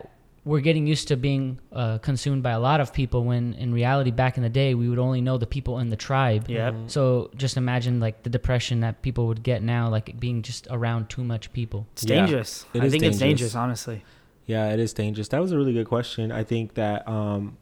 we're 0.45 0.59
getting 0.69 0.87
used 0.87 1.07
to 1.09 1.15
being 1.15 1.59
uh, 1.71 1.97
consumed 1.99 2.41
by 2.43 2.51
a 2.51 2.59
lot 2.59 2.79
of 2.81 2.91
people. 2.91 3.23
When 3.23 3.53
in 3.53 3.71
reality, 3.73 4.11
back 4.11 4.35
in 4.37 4.43
the 4.43 4.49
day, 4.63 4.73
we 4.73 4.89
would 4.89 4.99
only 4.99 5.21
know 5.21 5.37
the 5.37 5.45
people 5.47 5.79
in 5.79 5.89
the 5.89 5.95
tribe. 6.09 6.49
Yep. 6.49 6.73
So 6.87 7.29
just 7.37 7.55
imagine 7.57 7.99
like 7.99 8.23
the 8.23 8.29
depression 8.29 8.79
that 8.81 9.01
people 9.01 9.27
would 9.27 9.43
get 9.43 9.61
now, 9.63 9.89
like 9.89 10.19
being 10.19 10.41
just 10.41 10.67
around 10.71 11.09
too 11.09 11.23
much 11.23 11.53
people. 11.53 11.85
It's 11.93 12.03
Yeah. 12.05 12.15
dangerous. 12.21 12.65
It 12.73 12.81
I 12.81 12.85
is 12.85 12.91
think 12.91 13.03
it's 13.03 13.19
dangerous. 13.19 13.51
dangerous, 13.51 13.55
honestly. 13.55 14.03
Yeah, 14.49 14.73
it 14.73 14.79
is 14.79 14.93
dangerous. 14.93 15.27
That 15.27 15.41
was 15.43 15.51
a 15.51 15.57
really 15.57 15.73
good 15.73 15.85
question. 15.85 16.31
I 16.31 16.43
think 16.43 16.73
that 16.73 17.07
um, 17.07 17.55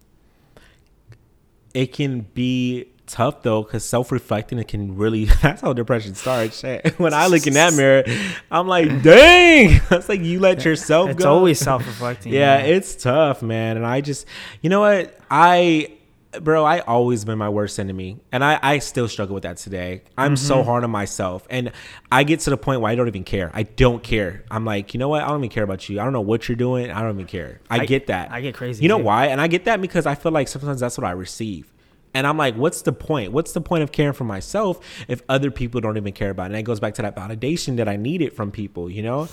it 1.73 1.87
can 1.91 2.21
be 2.21 2.85
tough 3.07 3.43
though, 3.43 3.61
because 3.61 3.83
self-reflecting 3.83 4.57
it 4.57 4.69
can 4.69 4.95
really. 4.95 5.25
That's 5.41 5.59
how 5.59 5.73
depression 5.73 6.15
starts. 6.15 6.63
When 6.97 7.13
I 7.13 7.27
look 7.27 7.45
in 7.45 7.55
that 7.55 7.73
mirror, 7.73 8.05
I'm 8.49 8.69
like, 8.69 8.87
dang. 9.03 9.81
that's 9.89 10.07
like 10.07 10.21
you 10.21 10.39
let 10.39 10.63
yourself 10.63 11.07
go. 11.07 11.11
It's 11.11 11.23
go. 11.25 11.33
always 11.33 11.59
self-reflecting. 11.59 12.31
yeah, 12.31 12.59
man. 12.59 12.69
it's 12.69 12.95
tough, 12.95 13.41
man. 13.41 13.75
And 13.75 13.85
I 13.85 13.99
just, 13.99 14.25
you 14.61 14.69
know 14.69 14.79
what, 14.79 15.19
I. 15.29 15.96
Bro, 16.43 16.65
I 16.65 16.79
always 16.79 17.25
been 17.25 17.37
my 17.37 17.49
worst 17.49 17.79
enemy, 17.79 18.19
and 18.31 18.43
I, 18.43 18.59
I 18.61 18.79
still 18.79 19.07
struggle 19.07 19.33
with 19.33 19.43
that 19.43 19.57
today. 19.57 20.03
I'm 20.17 20.35
so 20.35 20.57
mm-hmm. 20.57 20.65
hard 20.65 20.83
on 20.83 20.91
myself, 20.91 21.45
and 21.49 21.71
I 22.11 22.23
get 22.23 22.41
to 22.41 22.49
the 22.49 22.57
point 22.57 22.81
where 22.81 22.91
I 22.91 22.95
don't 22.95 23.07
even 23.07 23.23
care. 23.23 23.51
I 23.53 23.63
don't 23.63 24.03
care. 24.03 24.43
I'm 24.51 24.65
like, 24.65 24.93
you 24.93 24.99
know 24.99 25.09
what? 25.09 25.23
I 25.23 25.27
don't 25.27 25.39
even 25.39 25.49
care 25.49 25.63
about 25.63 25.89
you. 25.89 25.99
I 25.99 26.03
don't 26.03 26.13
know 26.13 26.21
what 26.21 26.47
you're 26.47 26.55
doing. 26.55 26.91
I 26.91 27.01
don't 27.01 27.15
even 27.15 27.27
care. 27.27 27.61
I, 27.69 27.79
I- 27.79 27.85
get 27.85 28.07
that. 28.07 28.31
I 28.31 28.41
get 28.41 28.55
crazy, 28.55 28.83
You 28.83 28.89
know 28.89 28.97
too. 28.97 29.03
why? 29.03 29.27
And 29.27 29.41
I 29.41 29.47
get 29.47 29.65
that 29.65 29.81
because 29.81 30.05
I 30.05 30.15
feel 30.15 30.31
like 30.31 30.47
sometimes 30.47 30.79
that's 30.79 30.97
what 30.97 31.05
I 31.05 31.11
receive. 31.11 31.71
And 32.13 32.25
I'm 32.25 32.37
like, 32.37 32.55
what's 32.55 32.81
the 32.81 32.93
point? 32.93 33.31
What's 33.31 33.51
the 33.51 33.61
point 33.61 33.83
of 33.83 33.91
caring 33.91 34.13
for 34.13 34.23
myself 34.23 34.79
if 35.07 35.21
other 35.29 35.51
people 35.51 35.81
don't 35.81 35.97
even 35.97 36.13
care 36.13 36.31
about 36.31 36.45
it? 36.45 36.47
And 36.47 36.55
it 36.55 36.63
goes 36.63 36.79
back 36.79 36.95
to 36.95 37.03
that 37.03 37.15
validation 37.15 37.77
that 37.77 37.87
I 37.87 37.95
needed 37.95 38.33
from 38.33 38.49
people, 38.49 38.89
you 38.89 39.03
know? 39.03 39.27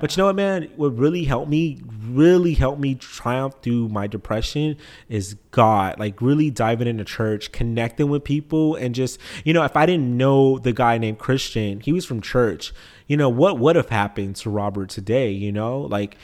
But 0.00 0.16
you 0.16 0.20
know 0.20 0.26
what, 0.26 0.36
man? 0.36 0.68
What 0.76 0.96
really 0.96 1.24
helped 1.24 1.48
me, 1.48 1.80
really 2.06 2.54
helped 2.54 2.80
me 2.80 2.94
triumph 2.96 3.54
through 3.62 3.88
my 3.88 4.06
depression 4.06 4.76
is 5.08 5.34
God. 5.50 5.98
Like 5.98 6.20
really 6.20 6.50
diving 6.50 6.88
into 6.88 7.04
church, 7.04 7.52
connecting 7.52 8.10
with 8.10 8.24
people, 8.24 8.74
and 8.74 8.94
just 8.94 9.18
you 9.44 9.52
know, 9.52 9.62
if 9.62 9.76
I 9.76 9.86
didn't 9.86 10.16
know 10.16 10.58
the 10.58 10.72
guy 10.72 10.98
named 10.98 11.18
Christian, 11.18 11.80
he 11.80 11.92
was 11.92 12.04
from 12.04 12.20
church. 12.20 12.72
You 13.06 13.16
know 13.16 13.28
what 13.28 13.58
would 13.58 13.76
have 13.76 13.88
happened 13.88 14.36
to 14.36 14.50
Robert 14.50 14.88
today? 14.88 15.30
You 15.30 15.52
know, 15.52 15.80
like 15.80 16.16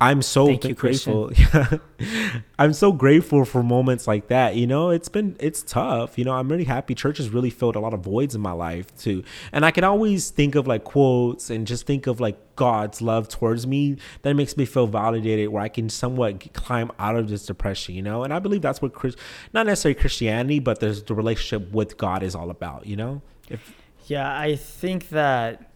I'm 0.00 0.22
so 0.22 0.46
Thank 0.46 0.64
you, 0.64 0.74
grateful. 0.74 1.30
I'm 2.58 2.72
so 2.72 2.92
grateful 2.92 3.44
for 3.44 3.62
moments 3.62 4.06
like 4.08 4.26
that. 4.28 4.56
You 4.56 4.66
know, 4.66 4.90
it's 4.90 5.08
been 5.08 5.36
it's 5.38 5.62
tough. 5.62 6.18
You 6.18 6.24
know, 6.24 6.32
I'm 6.32 6.48
really 6.48 6.64
happy. 6.64 6.94
Church 6.94 7.18
has 7.18 7.30
really 7.30 7.50
filled 7.50 7.76
a 7.76 7.80
lot 7.80 7.94
of 7.94 8.00
voids 8.00 8.34
in 8.34 8.40
my 8.40 8.52
life 8.52 8.94
too, 8.96 9.22
and 9.52 9.64
I 9.64 9.70
can 9.70 9.84
always 9.84 10.30
think 10.30 10.56
of 10.56 10.66
like 10.66 10.84
quotes 10.84 11.48
and 11.48 11.66
just 11.66 11.86
think 11.86 12.06
of 12.06 12.20
like 12.20 12.56
God's 12.56 13.00
love 13.00 13.28
towards 13.28 13.66
me 13.66 13.96
that 14.22 14.34
makes 14.34 14.56
me 14.56 14.64
feel 14.64 14.86
validated, 14.86 15.48
where 15.50 15.62
I 15.62 15.68
can 15.68 15.88
somewhat 15.88 16.52
climb 16.54 16.90
out 16.98 17.16
of 17.16 17.28
this 17.28 17.46
depression. 17.46 17.94
You 17.94 18.02
know, 18.02 18.24
and 18.24 18.34
I 18.34 18.40
believe 18.40 18.62
that's 18.62 18.82
what 18.82 18.94
Chris, 18.94 19.14
not 19.52 19.66
necessarily 19.66 19.94
Christianity, 19.94 20.58
but 20.58 20.80
there's 20.80 21.04
the 21.04 21.14
relationship 21.14 21.72
with 21.72 21.96
God 21.96 22.22
is 22.22 22.34
all 22.34 22.50
about. 22.50 22.86
You 22.86 22.96
know, 22.96 23.22
if 23.48 23.72
Yeah, 24.06 24.36
I 24.36 24.56
think 24.56 25.10
that 25.10 25.70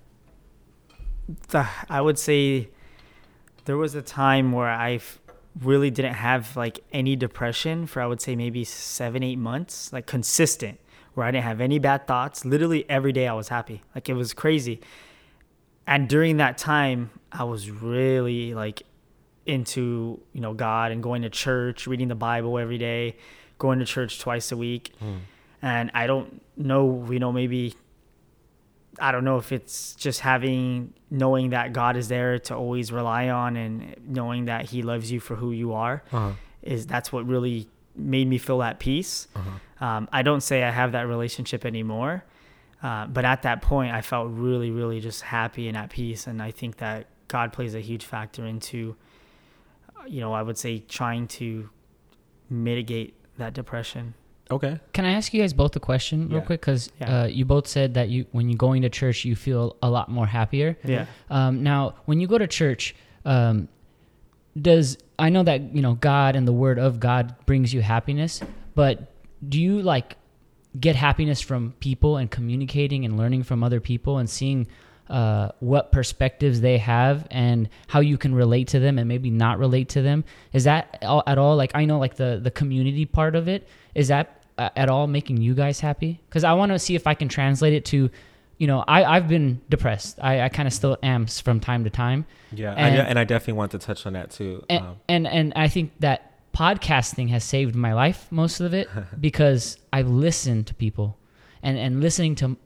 the 1.48 1.66
I 1.88 2.00
would 2.00 2.18
say 2.18 2.70
there 3.68 3.76
was 3.76 3.94
a 3.94 4.00
time 4.00 4.50
where 4.50 4.70
I 4.70 4.98
really 5.60 5.90
didn't 5.90 6.14
have 6.14 6.56
like 6.56 6.80
any 6.90 7.16
depression 7.16 7.86
for 7.86 8.00
I 8.00 8.06
would 8.06 8.22
say 8.22 8.34
maybe 8.34 8.64
seven 8.64 9.22
eight 9.22 9.38
months, 9.38 9.92
like 9.92 10.06
consistent, 10.06 10.80
where 11.12 11.26
I 11.26 11.30
didn't 11.30 11.44
have 11.44 11.60
any 11.60 11.78
bad 11.78 12.06
thoughts. 12.06 12.46
Literally 12.46 12.88
every 12.88 13.12
day 13.12 13.28
I 13.28 13.34
was 13.34 13.48
happy, 13.48 13.82
like 13.94 14.08
it 14.08 14.14
was 14.14 14.32
crazy. 14.32 14.80
And 15.86 16.08
during 16.08 16.38
that 16.38 16.56
time, 16.56 17.10
I 17.30 17.44
was 17.44 17.70
really 17.70 18.54
like 18.54 18.84
into 19.44 20.18
you 20.32 20.40
know 20.40 20.54
God 20.54 20.90
and 20.90 21.02
going 21.02 21.20
to 21.20 21.28
church, 21.28 21.86
reading 21.86 22.08
the 22.08 22.14
Bible 22.14 22.58
every 22.58 22.78
day, 22.78 23.16
going 23.58 23.80
to 23.80 23.84
church 23.84 24.18
twice 24.18 24.50
a 24.50 24.56
week. 24.56 24.92
Hmm. 24.98 25.16
And 25.60 25.90
I 25.92 26.06
don't 26.06 26.40
know, 26.56 27.06
you 27.10 27.18
know, 27.18 27.32
maybe 27.32 27.74
I 29.00 29.12
don't 29.12 29.24
know 29.24 29.38
if 29.38 29.52
it's 29.52 29.94
just 29.94 30.20
having 30.20 30.92
knowing 31.10 31.50
that 31.50 31.72
God 31.72 31.96
is 31.96 32.08
there 32.08 32.38
to 32.40 32.54
always 32.56 32.90
rely 32.92 33.28
on 33.28 33.56
and 33.56 33.94
knowing 34.06 34.46
that 34.46 34.66
He 34.66 34.82
loves 34.82 35.10
you 35.12 35.20
for 35.20 35.36
who 35.36 35.52
you 35.52 35.72
are 35.72 36.02
is 36.62 36.86
that's 36.86 37.12
what 37.12 37.26
really 37.26 37.68
made 37.94 38.26
me 38.28 38.38
feel 38.38 38.62
at 38.62 38.78
peace. 38.78 39.28
Um, 39.80 40.08
I 40.12 40.22
don't 40.22 40.40
say 40.42 40.62
I 40.64 40.70
have 40.70 40.92
that 40.92 41.06
relationship 41.06 41.64
anymore, 41.64 42.24
uh, 42.82 43.06
but 43.06 43.24
at 43.24 43.42
that 43.42 43.62
point 43.62 43.92
I 43.94 44.02
felt 44.02 44.28
really, 44.30 44.70
really 44.70 45.00
just 45.00 45.22
happy 45.22 45.68
and 45.68 45.76
at 45.76 45.90
peace, 45.90 46.26
and 46.26 46.42
I 46.42 46.50
think 46.50 46.78
that 46.78 47.06
God 47.28 47.52
plays 47.52 47.74
a 47.74 47.80
huge 47.80 48.04
factor 48.04 48.44
into, 48.46 48.96
you 50.06 50.20
know, 50.20 50.32
I 50.32 50.42
would 50.42 50.58
say 50.58 50.78
trying 50.80 51.28
to 51.28 51.68
mitigate 52.50 53.14
that 53.36 53.52
depression. 53.54 54.14
Okay, 54.50 54.78
Can 54.92 55.04
I 55.04 55.12
ask 55.12 55.32
you 55.34 55.40
guys 55.42 55.52
both 55.52 55.74
a 55.76 55.80
question 55.80 56.28
real 56.28 56.38
Yeah. 56.38 56.44
quick? 56.44 56.60
Because 56.60 56.90
Yeah. 57.00 57.22
uh, 57.22 57.26
you 57.26 57.44
both 57.44 57.66
said 57.66 57.94
that 57.94 58.08
you 58.08 58.26
when 58.32 58.48
you're 58.48 58.56
going 58.56 58.82
to 58.82 58.88
church, 58.88 59.24
you 59.24 59.34
feel 59.36 59.76
a 59.82 59.90
lot 59.90 60.10
more 60.10 60.26
happier. 60.26 60.76
Yeah. 60.84 61.06
Um, 61.30 61.62
now, 61.62 61.94
when 62.06 62.20
you 62.20 62.26
go 62.26 62.38
to 62.38 62.46
church, 62.46 62.94
um, 63.24 63.68
does 64.60 64.98
I 65.18 65.28
know 65.30 65.42
that 65.42 65.74
you 65.74 65.82
know 65.82 65.94
God 65.94 66.36
and 66.36 66.46
the 66.46 66.52
Word 66.52 66.78
of 66.78 67.00
God 67.00 67.34
brings 67.46 67.72
you 67.74 67.80
happiness, 67.82 68.40
but 68.74 69.12
do 69.48 69.60
you 69.60 69.82
like 69.82 70.16
get 70.78 70.96
happiness 70.96 71.40
from 71.40 71.72
people 71.80 72.16
and 72.16 72.30
communicating 72.30 73.04
and 73.04 73.16
learning 73.16 73.42
from 73.42 73.64
other 73.64 73.80
people 73.80 74.18
and 74.18 74.28
seeing 74.28 74.66
uh, 75.08 75.48
what 75.60 75.90
perspectives 75.90 76.60
they 76.60 76.76
have 76.78 77.26
and 77.30 77.68
how 77.88 78.00
you 78.00 78.18
can 78.18 78.34
relate 78.34 78.68
to 78.68 78.78
them 78.78 78.98
and 78.98 79.08
maybe 79.08 79.30
not 79.30 79.58
relate 79.58 79.88
to 79.90 80.02
them? 80.02 80.24
Is 80.52 80.64
that 80.64 80.98
all, 81.02 81.22
at 81.26 81.38
all 81.38 81.56
like 81.56 81.72
I 81.74 81.84
know 81.84 81.98
like 81.98 82.16
the 82.16 82.38
the 82.42 82.50
community 82.50 83.06
part 83.06 83.34
of 83.36 83.48
it 83.48 83.68
is 83.94 84.08
that 84.08 84.37
at 84.58 84.88
all 84.88 85.06
making 85.06 85.38
you 85.38 85.54
guys 85.54 85.80
happy? 85.80 86.20
Because 86.28 86.44
I 86.44 86.52
want 86.54 86.72
to 86.72 86.78
see 86.78 86.94
if 86.94 87.06
I 87.06 87.14
can 87.14 87.28
translate 87.28 87.72
it 87.74 87.84
to 87.86 88.10
you 88.58 88.66
know, 88.66 88.82
I 88.88 89.04
I've 89.04 89.28
been 89.28 89.60
depressed. 89.68 90.18
I 90.20 90.40
I 90.42 90.48
kind 90.48 90.66
of 90.66 90.72
still 90.74 90.96
am 91.02 91.26
from 91.26 91.60
time 91.60 91.84
to 91.84 91.90
time. 91.90 92.26
Yeah, 92.52 92.72
And- 92.72 93.00
I, 93.00 93.04
and 93.04 93.18
I 93.18 93.22
definitely 93.24 93.52
want 93.54 93.70
to 93.70 93.78
touch 93.78 94.04
on 94.04 94.14
that 94.14 94.30
too. 94.32 94.64
and, 94.68 94.84
Um, 94.84 94.96
and 95.08 95.26
and 95.28 95.52
I 95.54 95.68
think 95.68 95.92
that 96.00 96.32
podcasting 96.52 97.28
has 97.28 97.44
saved 97.44 97.76
my 97.76 97.92
life 97.94 98.26
most 98.32 98.58
of 98.60 98.74
it 98.74 98.88
because 99.20 99.78
I've 99.92 100.08
listened 100.08 100.66
to 100.68 100.74
people 100.74 101.16
and 101.62 101.78
and 101.78 102.00
listening 102.00 102.34
to 102.36 102.56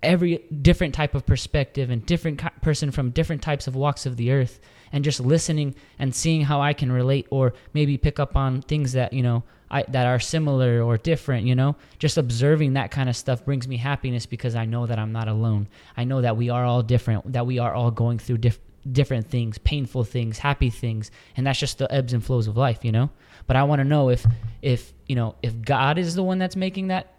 every 0.00 0.38
different 0.62 0.94
type 0.94 1.14
of 1.14 1.26
perspective 1.26 1.90
and 1.90 2.04
different 2.06 2.40
person 2.60 2.90
from 2.92 3.10
different 3.10 3.42
types 3.42 3.66
of 3.66 3.74
walks 3.74 4.04
of 4.06 4.16
the 4.16 4.30
earth 4.32 4.60
and 4.92 5.04
just 5.04 5.20
listening 5.20 5.74
and 5.98 6.14
seeing 6.14 6.42
how 6.42 6.60
I 6.60 6.72
can 6.72 6.92
relate 6.92 7.26
or 7.30 7.54
maybe 7.72 7.96
pick 7.96 8.20
up 8.20 8.36
on 8.36 8.62
things 8.62 8.92
that 8.92 9.12
you 9.12 9.22
know 9.22 9.42
I, 9.70 9.84
that 9.88 10.06
are 10.06 10.20
similar 10.20 10.82
or 10.82 10.98
different 10.98 11.46
you 11.46 11.54
know? 11.54 11.76
Just 11.98 12.18
observing 12.18 12.74
that 12.74 12.90
kind 12.90 13.08
of 13.08 13.16
stuff 13.16 13.44
brings 13.44 13.66
me 13.66 13.78
happiness 13.78 14.26
because 14.26 14.54
I 14.54 14.66
know 14.66 14.86
that 14.86 14.98
I'm 14.98 15.12
not 15.12 15.28
alone. 15.28 15.68
I 15.96 16.04
know 16.04 16.20
that 16.20 16.36
we 16.36 16.50
are 16.50 16.64
all 16.64 16.82
different 16.82 17.32
that 17.32 17.46
we 17.46 17.58
are 17.58 17.74
all 17.74 17.90
going 17.90 18.18
through 18.18 18.38
diff- 18.38 18.60
different 18.90 19.28
things 19.28 19.58
painful 19.58 20.02
things 20.02 20.38
happy 20.38 20.68
things 20.68 21.12
and 21.36 21.46
that's 21.46 21.60
just 21.60 21.78
the 21.78 21.92
ebbs 21.92 22.12
and 22.12 22.24
flows 22.24 22.46
of 22.48 22.56
life 22.56 22.84
you 22.84 22.92
know? 22.92 23.10
But 23.46 23.56
I 23.56 23.62
want 23.64 23.80
to 23.80 23.84
know 23.84 24.10
if 24.10 24.26
if 24.60 24.92
you 25.06 25.16
know 25.16 25.36
if 25.42 25.60
God 25.62 25.98
is 25.98 26.14
the 26.14 26.22
one 26.22 26.38
that's 26.38 26.56
making 26.56 26.88
that 26.88 27.14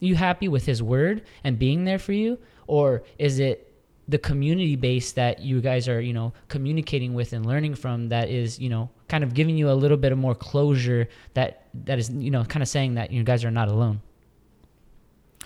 you 0.00 0.14
happy 0.14 0.48
with 0.48 0.64
his 0.64 0.82
word 0.82 1.22
and 1.44 1.58
being 1.58 1.84
there 1.84 1.98
for 1.98 2.12
you 2.12 2.38
or 2.66 3.02
is 3.18 3.38
it 3.38 3.67
the 4.08 4.18
community 4.18 4.74
base 4.74 5.12
that 5.12 5.40
you 5.40 5.60
guys 5.60 5.88
are 5.88 6.00
you 6.00 6.12
know 6.12 6.32
communicating 6.48 7.14
with 7.14 7.32
and 7.32 7.44
learning 7.44 7.74
from 7.74 8.08
that 8.08 8.28
is 8.28 8.58
you 8.58 8.68
know 8.68 8.88
kind 9.08 9.22
of 9.22 9.34
giving 9.34 9.56
you 9.56 9.70
a 9.70 9.72
little 9.72 9.96
bit 9.96 10.12
of 10.12 10.18
more 10.18 10.34
closure 10.34 11.08
that 11.34 11.66
that 11.74 11.98
is 11.98 12.10
you 12.10 12.30
know 12.30 12.44
kind 12.44 12.62
of 12.62 12.68
saying 12.68 12.94
that 12.94 13.10
you 13.10 13.22
guys 13.22 13.44
are 13.44 13.50
not 13.50 13.68
alone 13.68 14.00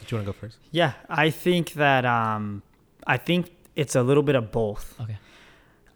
do 0.07 0.17
you 0.17 0.19
want 0.19 0.27
to 0.27 0.33
go 0.33 0.39
first? 0.47 0.59
Yeah, 0.73 0.95
I 1.09 1.31
think 1.31 1.75
that 1.75 2.05
um, 2.05 2.65
I 3.07 3.19
think 3.19 3.53
it's 3.77 3.95
a 3.95 4.03
little 4.03 4.25
bit 4.25 4.35
of 4.35 4.51
both. 4.51 5.01
okay 5.01 5.17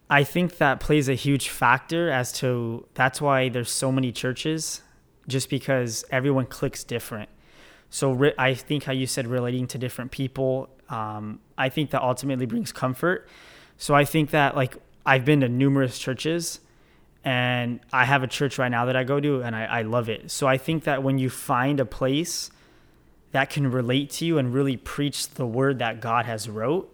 I 0.08 0.22
think 0.22 0.58
that 0.58 0.78
plays 0.78 1.08
a 1.08 1.14
huge 1.14 1.48
factor 1.48 2.10
as 2.10 2.32
to 2.34 2.86
that's 2.94 3.20
why 3.20 3.48
there's 3.48 3.70
so 3.70 3.90
many 3.90 4.12
churches, 4.12 4.82
just 5.26 5.50
because 5.50 6.04
everyone 6.10 6.46
clicks 6.46 6.84
different. 6.84 7.28
So 7.90 8.12
re- 8.12 8.34
I 8.38 8.54
think 8.54 8.84
how 8.84 8.92
you 8.92 9.06
said 9.06 9.26
relating 9.26 9.66
to 9.68 9.78
different 9.78 10.12
people, 10.12 10.68
um, 10.88 11.40
I 11.56 11.68
think 11.68 11.90
that 11.90 12.02
ultimately 12.02 12.46
brings 12.46 12.72
comfort. 12.72 13.28
So 13.78 13.94
I 13.94 14.04
think 14.04 14.30
that 14.30 14.56
like 14.56 14.76
I've 15.04 15.24
been 15.24 15.40
to 15.40 15.48
numerous 15.48 15.98
churches, 15.98 16.60
and 17.24 17.80
I 17.92 18.04
have 18.04 18.22
a 18.22 18.28
church 18.28 18.58
right 18.58 18.68
now 18.68 18.86
that 18.86 18.96
I 18.96 19.04
go 19.04 19.20
to, 19.20 19.42
and 19.42 19.54
I, 19.56 19.64
I 19.64 19.82
love 19.82 20.08
it. 20.08 20.30
So 20.30 20.46
I 20.46 20.58
think 20.58 20.84
that 20.84 21.02
when 21.02 21.18
you 21.18 21.28
find 21.30 21.80
a 21.80 21.86
place 21.86 22.50
that 23.32 23.50
can 23.50 23.70
relate 23.70 24.10
to 24.10 24.24
you 24.24 24.38
and 24.38 24.54
really 24.54 24.76
preach 24.76 25.30
the 25.30 25.46
word 25.46 25.78
that 25.80 26.00
God 26.00 26.26
has 26.26 26.48
wrote, 26.48 26.92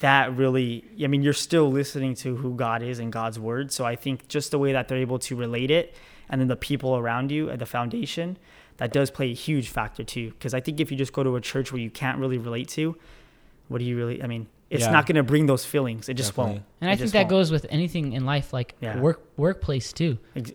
that 0.00 0.34
really 0.34 0.84
i 1.02 1.06
mean 1.06 1.22
you're 1.22 1.32
still 1.32 1.70
listening 1.70 2.14
to 2.14 2.36
who 2.36 2.54
god 2.54 2.82
is 2.82 2.98
and 2.98 3.12
god's 3.12 3.38
word 3.38 3.70
so 3.70 3.84
i 3.84 3.94
think 3.94 4.26
just 4.28 4.50
the 4.50 4.58
way 4.58 4.72
that 4.72 4.88
they're 4.88 4.98
able 4.98 5.18
to 5.18 5.36
relate 5.36 5.70
it 5.70 5.94
and 6.28 6.40
then 6.40 6.48
the 6.48 6.56
people 6.56 6.96
around 6.96 7.30
you 7.30 7.48
at 7.50 7.58
the 7.58 7.66
foundation 7.66 8.36
that 8.80 8.92
does 8.92 9.10
play 9.10 9.30
a 9.30 9.34
huge 9.34 9.68
factor 9.68 10.02
too 10.02 10.30
because 10.30 10.52
i 10.54 10.60
think 10.60 10.80
if 10.80 10.90
you 10.90 10.96
just 10.98 11.12
go 11.12 11.22
to 11.22 11.36
a 11.36 11.40
church 11.40 11.70
where 11.72 11.80
you 11.80 11.90
can't 11.90 12.18
really 12.18 12.38
relate 12.38 12.68
to 12.68 12.96
what 13.68 13.78
do 13.78 13.84
you 13.84 13.96
really 13.96 14.22
i 14.22 14.26
mean 14.26 14.46
it's 14.70 14.84
Yeah. 14.84 14.92
not 14.92 15.06
going 15.06 15.16
to 15.16 15.22
bring 15.24 15.46
those 15.46 15.64
feelings 15.64 16.08
it 16.08 16.14
just 16.14 16.30
Definitely. 16.30 16.52
won't 16.54 16.64
and 16.80 16.90
It 16.90 16.92
i 16.92 16.96
think 16.96 17.12
that 17.12 17.18
won't. 17.20 17.30
goes 17.30 17.50
with 17.50 17.66
anything 17.70 18.12
in 18.12 18.24
life 18.24 18.52
like 18.52 18.74
Yeah. 18.80 18.98
work 19.00 19.20
workplace 19.36 19.92
too 19.92 20.18
Ex- 20.36 20.50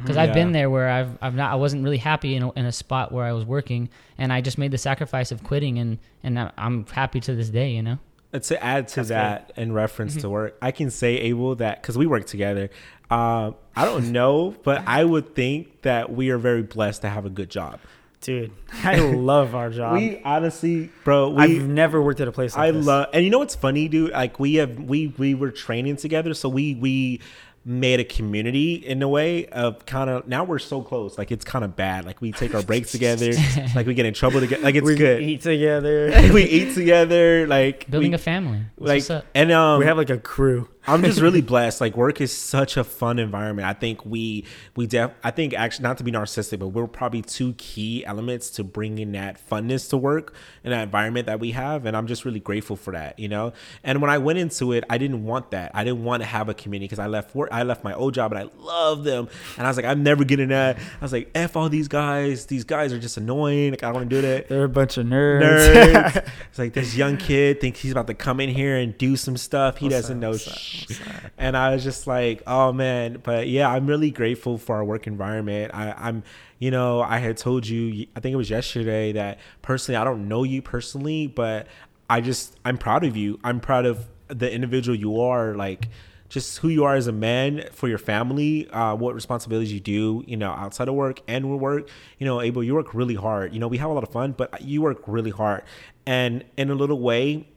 because 0.00 0.16
I've 0.16 0.30
Yeah. 0.30 0.34
been 0.34 0.52
there 0.52 0.68
where 0.70 0.88
I've 0.88 1.16
I've 1.22 1.34
not 1.34 1.52
I 1.52 1.56
wasn't 1.56 1.82
really 1.84 1.98
happy 1.98 2.34
in 2.36 2.42
a, 2.42 2.52
in 2.52 2.64
a 2.66 2.72
spot 2.72 3.12
where 3.12 3.24
I 3.24 3.32
was 3.32 3.44
working 3.44 3.88
and 4.18 4.32
I 4.32 4.40
just 4.40 4.58
made 4.58 4.70
the 4.70 4.78
sacrifice 4.78 5.30
of 5.32 5.42
quitting 5.44 5.78
and 5.78 5.98
and 6.22 6.38
I- 6.38 6.52
I'm 6.58 6.86
happy 6.86 7.20
to 7.20 7.34
this 7.34 7.50
day 7.50 7.70
you 7.72 7.82
know 7.82 7.98
Uh, 8.32 8.38
to 8.38 8.54
add 8.62 8.88
to 8.88 8.96
That's 8.96 9.08
that 9.10 9.52
in 9.56 9.72
reference 9.72 10.12
Mm-hmm. 10.12 10.20
to 10.22 10.28
work, 10.30 10.56
I 10.62 10.70
can 10.70 10.90
say 10.90 11.12
Abel 11.28 11.54
that 11.56 11.80
because 11.82 11.96
we 11.96 12.06
work 12.06 12.26
together. 12.26 12.68
Um, 13.10 13.54
I 13.74 13.84
don't 13.84 14.12
know, 14.12 14.54
but 14.64 14.82
I 14.86 15.02
would 15.04 15.34
think 15.34 15.82
that 15.82 16.12
we 16.12 16.30
are 16.30 16.38
very 16.38 16.62
blessed 16.62 17.02
to 17.02 17.08
have 17.08 17.24
a 17.24 17.30
good 17.30 17.48
job. 17.50 17.80
dude 18.20 18.50
i 18.82 18.96
love 18.98 19.54
our 19.54 19.70
job 19.70 19.94
we 19.94 20.20
honestly, 20.24 20.90
bro, 21.04 21.30
we 21.30 21.42
i've 21.42 21.68
never 21.68 22.02
worked 22.02 22.20
at 22.20 22.26
a 22.28 22.32
place 22.32 22.56
like 22.56 22.68
I 22.68 22.70
this. 22.72 22.84
love, 22.84 23.06
and 23.14 23.24
you 23.24 23.30
know 23.30 23.38
what's 23.38 23.54
funny, 23.54 23.88
dude? 23.88 24.10
Like 24.10 24.38
we 24.40 24.56
have, 24.56 24.78
we 24.78 25.14
we 25.16 25.34
were 25.34 25.50
training 25.52 25.96
together, 25.96 26.34
so 26.34 26.48
we 26.48 26.74
we 26.74 27.20
made 27.64 28.00
a 28.00 28.04
community 28.04 28.74
in 28.74 29.02
a 29.02 29.08
way 29.08 29.46
of 29.46 29.84
kind 29.86 30.08
of. 30.10 30.26
Now 30.26 30.42
we're 30.44 30.58
so 30.58 30.82
close, 30.82 31.16
like 31.16 31.30
it's 31.30 31.44
kind 31.44 31.64
of 31.64 31.76
bad. 31.76 32.04
Like 32.06 32.20
we 32.20 32.32
take 32.32 32.54
our 32.54 32.62
breaks 32.62 32.90
together, 32.92 33.30
like 33.76 33.86
we 33.86 33.94
get 33.94 34.04
in 34.06 34.14
trouble 34.14 34.40
together. 34.40 34.62
Like 34.62 34.74
it's 34.74 34.86
we 34.86 34.96
good. 34.96 35.22
eat 35.22 35.42
together 35.42 36.10
we 36.32 36.42
eat 36.44 36.74
together, 36.74 37.46
like 37.46 37.88
building 37.90 38.10
we, 38.10 38.14
a 38.16 38.18
family 38.18 38.62
That's 38.78 39.08
like 39.08 39.16
what's 39.16 39.26
and 39.34 39.52
um 39.52 39.78
we 39.78 39.84
have 39.86 39.96
like 39.96 40.10
a 40.10 40.18
crew 40.18 40.68
I'm 40.88 41.02
just 41.02 41.20
really 41.20 41.40
blessed. 41.40 41.80
Like 41.80 41.96
work 41.96 42.20
is 42.20 42.36
such 42.36 42.76
a 42.76 42.84
fun 42.84 43.18
environment. 43.18 43.68
I 43.68 43.74
think 43.74 44.04
we 44.04 44.44
we 44.74 44.86
def 44.86 45.12
I 45.22 45.30
think 45.30 45.54
actually 45.54 45.84
not 45.84 45.98
to 45.98 46.04
be 46.04 46.10
narcissistic, 46.10 46.58
but 46.58 46.68
we're 46.68 46.86
probably 46.86 47.22
two 47.22 47.54
key 47.54 48.04
elements 48.04 48.50
to 48.50 48.64
bringing 48.64 49.12
that 49.12 49.40
funness 49.48 49.88
to 49.90 49.96
work 49.96 50.34
in 50.64 50.70
that 50.70 50.82
environment 50.82 51.26
that 51.26 51.40
we 51.40 51.52
have, 51.52 51.86
and 51.86 51.96
I'm 51.96 52.06
just 52.06 52.24
really 52.24 52.40
grateful 52.40 52.76
for 52.76 52.92
that. 52.92 53.18
You 53.18 53.28
know, 53.28 53.52
and 53.84 54.00
when 54.00 54.10
I 54.10 54.18
went 54.18 54.38
into 54.38 54.72
it, 54.72 54.84
I 54.90 54.98
didn't 54.98 55.24
want 55.24 55.50
that. 55.52 55.70
I 55.74 55.84
didn't 55.84 56.04
want 56.04 56.22
to 56.22 56.26
have 56.26 56.48
a 56.48 56.54
community 56.54 56.86
because 56.86 56.98
I 56.98 57.06
left 57.06 57.34
work. 57.34 57.50
I 57.52 57.62
left 57.62 57.84
my 57.84 57.94
old 57.94 58.14
job, 58.14 58.32
and 58.32 58.40
I 58.40 58.48
love 58.58 59.04
them, 59.04 59.28
and 59.56 59.66
I 59.66 59.70
was 59.70 59.76
like, 59.76 59.86
I'm 59.86 60.02
never 60.02 60.24
getting 60.24 60.48
that. 60.48 60.78
I 60.78 61.04
was 61.04 61.12
like, 61.12 61.30
f 61.34 61.56
all 61.56 61.68
these 61.68 61.88
guys. 61.88 62.46
These 62.46 62.64
guys 62.64 62.92
are 62.92 62.98
just 62.98 63.16
annoying. 63.16 63.70
Like 63.70 63.82
I 63.82 63.86
don't 63.86 63.94
want 63.94 64.10
to 64.10 64.16
do 64.16 64.22
that 64.22 64.48
they're 64.48 64.64
a 64.64 64.68
bunch 64.68 64.96
of 64.96 65.06
nerds, 65.06 65.42
nerds. 65.42 66.16
it's 66.48 66.58
like 66.58 66.72
this 66.72 66.94
young 66.94 67.16
kid 67.16 67.60
thinks 67.60 67.80
he's 67.80 67.92
about 67.92 68.06
to 68.06 68.14
come 68.14 68.40
in 68.40 68.48
here 68.48 68.76
and 68.76 68.96
do 68.98 69.16
some 69.16 69.36
stuff. 69.36 69.78
He 69.78 69.86
What's 69.86 69.96
doesn't 69.96 70.24
up, 70.24 70.32
know. 70.32 70.38
And 71.38 71.56
I 71.56 71.72
was 71.72 71.84
just 71.84 72.06
like, 72.06 72.42
oh 72.46 72.72
man. 72.72 73.20
But 73.22 73.48
yeah, 73.48 73.68
I'm 73.70 73.86
really 73.86 74.10
grateful 74.10 74.58
for 74.58 74.76
our 74.76 74.84
work 74.84 75.06
environment. 75.06 75.72
I, 75.72 75.92
I'm, 75.96 76.24
you 76.58 76.70
know, 76.70 77.00
I 77.00 77.18
had 77.18 77.36
told 77.36 77.66
you, 77.66 78.06
I 78.16 78.20
think 78.20 78.32
it 78.32 78.36
was 78.36 78.50
yesterday 78.50 79.12
that 79.12 79.38
personally, 79.62 79.96
I 79.96 80.04
don't 80.04 80.26
know 80.28 80.42
you 80.42 80.62
personally, 80.62 81.28
but 81.28 81.68
I 82.10 82.20
just, 82.20 82.56
I'm 82.64 82.78
proud 82.78 83.04
of 83.04 83.16
you. 83.16 83.38
I'm 83.44 83.60
proud 83.60 83.86
of 83.86 84.06
the 84.28 84.52
individual 84.52 84.96
you 84.98 85.20
are. 85.20 85.54
Like, 85.54 85.88
just 86.28 86.58
who 86.58 86.68
you 86.68 86.84
are 86.84 86.94
as 86.94 87.06
a 87.06 87.12
man 87.12 87.64
for 87.72 87.88
your 87.88 87.98
family, 87.98 88.68
uh, 88.70 88.94
what 88.94 89.14
responsibilities 89.14 89.72
you 89.72 89.80
do, 89.80 90.22
you 90.26 90.36
know, 90.36 90.50
outside 90.50 90.88
of 90.88 90.94
work 90.94 91.20
and 91.26 91.58
work. 91.58 91.88
You 92.18 92.26
know, 92.26 92.40
Abel, 92.42 92.62
you 92.62 92.74
work 92.74 92.92
really 92.92 93.14
hard. 93.14 93.54
You 93.54 93.60
know, 93.60 93.68
we 93.68 93.78
have 93.78 93.88
a 93.90 93.92
lot 93.92 94.02
of 94.02 94.10
fun, 94.10 94.32
but 94.32 94.60
you 94.62 94.82
work 94.82 95.02
really 95.06 95.30
hard. 95.30 95.62
And 96.06 96.44
in 96.56 96.70
a 96.70 96.74
little 96.74 97.00
way, 97.00 97.48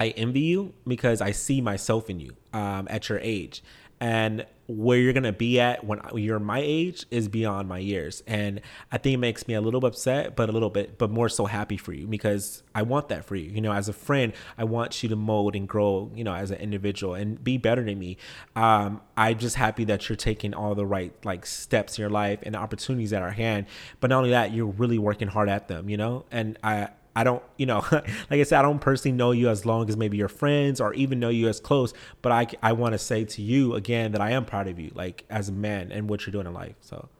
I 0.00 0.08
envy 0.08 0.40
you 0.40 0.72
because 0.86 1.20
I 1.20 1.32
see 1.32 1.60
myself 1.60 2.08
in 2.08 2.18
you 2.18 2.34
um, 2.54 2.88
at 2.90 3.08
your 3.08 3.18
age. 3.20 3.62
And 4.02 4.46
where 4.66 4.98
you're 4.98 5.12
to 5.12 5.32
be 5.32 5.60
at 5.60 5.84
when 5.84 6.00
you're 6.14 6.38
my 6.38 6.60
age 6.64 7.04
is 7.10 7.28
beyond 7.28 7.68
my 7.68 7.78
years. 7.78 8.22
And 8.26 8.62
I 8.90 8.96
think 8.96 9.14
it 9.14 9.18
makes 9.18 9.46
me 9.46 9.52
a 9.52 9.60
little 9.60 9.84
upset, 9.84 10.36
but 10.36 10.48
a 10.48 10.52
little 10.52 10.70
bit, 10.70 10.96
but 10.96 11.10
more 11.10 11.28
so 11.28 11.44
happy 11.44 11.76
for 11.76 11.92
you 11.92 12.06
because 12.06 12.62
I 12.74 12.82
want 12.82 13.08
that 13.08 13.26
for 13.26 13.36
you. 13.36 13.50
You 13.50 13.60
know, 13.60 13.72
as 13.72 13.90
a 13.90 13.92
friend, 13.92 14.32
I 14.56 14.64
want 14.64 15.02
you 15.02 15.10
to 15.10 15.16
mold 15.16 15.54
and 15.54 15.68
grow, 15.68 16.10
you 16.14 16.24
know, 16.24 16.32
as 16.32 16.50
an 16.50 16.58
individual 16.58 17.14
and 17.14 17.42
be 17.42 17.58
better 17.58 17.84
than 17.84 17.98
me. 17.98 18.16
Um, 18.56 19.02
I'm 19.18 19.38
just 19.38 19.56
happy 19.56 19.84
that 19.84 20.08
you're 20.08 20.16
taking 20.16 20.54
all 20.54 20.74
the 20.74 20.86
right 20.86 21.12
like 21.24 21.44
steps 21.44 21.98
in 21.98 22.02
your 22.02 22.10
life 22.10 22.38
and 22.44 22.56
opportunities 22.56 23.12
at 23.12 23.20
our 23.20 23.32
hand. 23.32 23.66
But 23.98 24.08
not 24.08 24.18
only 24.18 24.30
that, 24.30 24.54
you're 24.54 24.66
really 24.66 24.98
working 24.98 25.28
hard 25.28 25.50
at 25.50 25.68
them, 25.68 25.90
you 25.90 25.98
know? 25.98 26.24
And 26.30 26.58
I, 26.64 26.88
I 27.20 27.24
don't, 27.24 27.42
you 27.58 27.66
know, 27.66 27.84
like 27.92 28.04
I 28.30 28.42
said, 28.44 28.58
I 28.58 28.62
don't 28.62 28.78
personally 28.78 29.14
know 29.14 29.32
you 29.32 29.50
as 29.50 29.66
long 29.66 29.90
as 29.90 29.96
maybe 29.96 30.16
your 30.16 30.28
friends 30.28 30.80
or 30.80 30.94
even 30.94 31.20
know 31.20 31.28
you 31.28 31.48
as 31.48 31.60
close. 31.60 31.92
But 32.22 32.32
I, 32.32 32.46
I 32.62 32.72
want 32.72 32.94
to 32.94 32.98
say 32.98 33.26
to 33.26 33.42
you 33.42 33.74
again 33.74 34.12
that 34.12 34.22
I 34.22 34.30
am 34.30 34.46
proud 34.46 34.68
of 34.68 34.80
you, 34.80 34.90
like 34.94 35.26
as 35.28 35.50
a 35.50 35.52
man 35.52 35.92
and 35.92 36.08
what 36.08 36.24
you're 36.24 36.32
doing 36.32 36.46
in 36.46 36.54
life. 36.54 36.76
So 36.80 37.10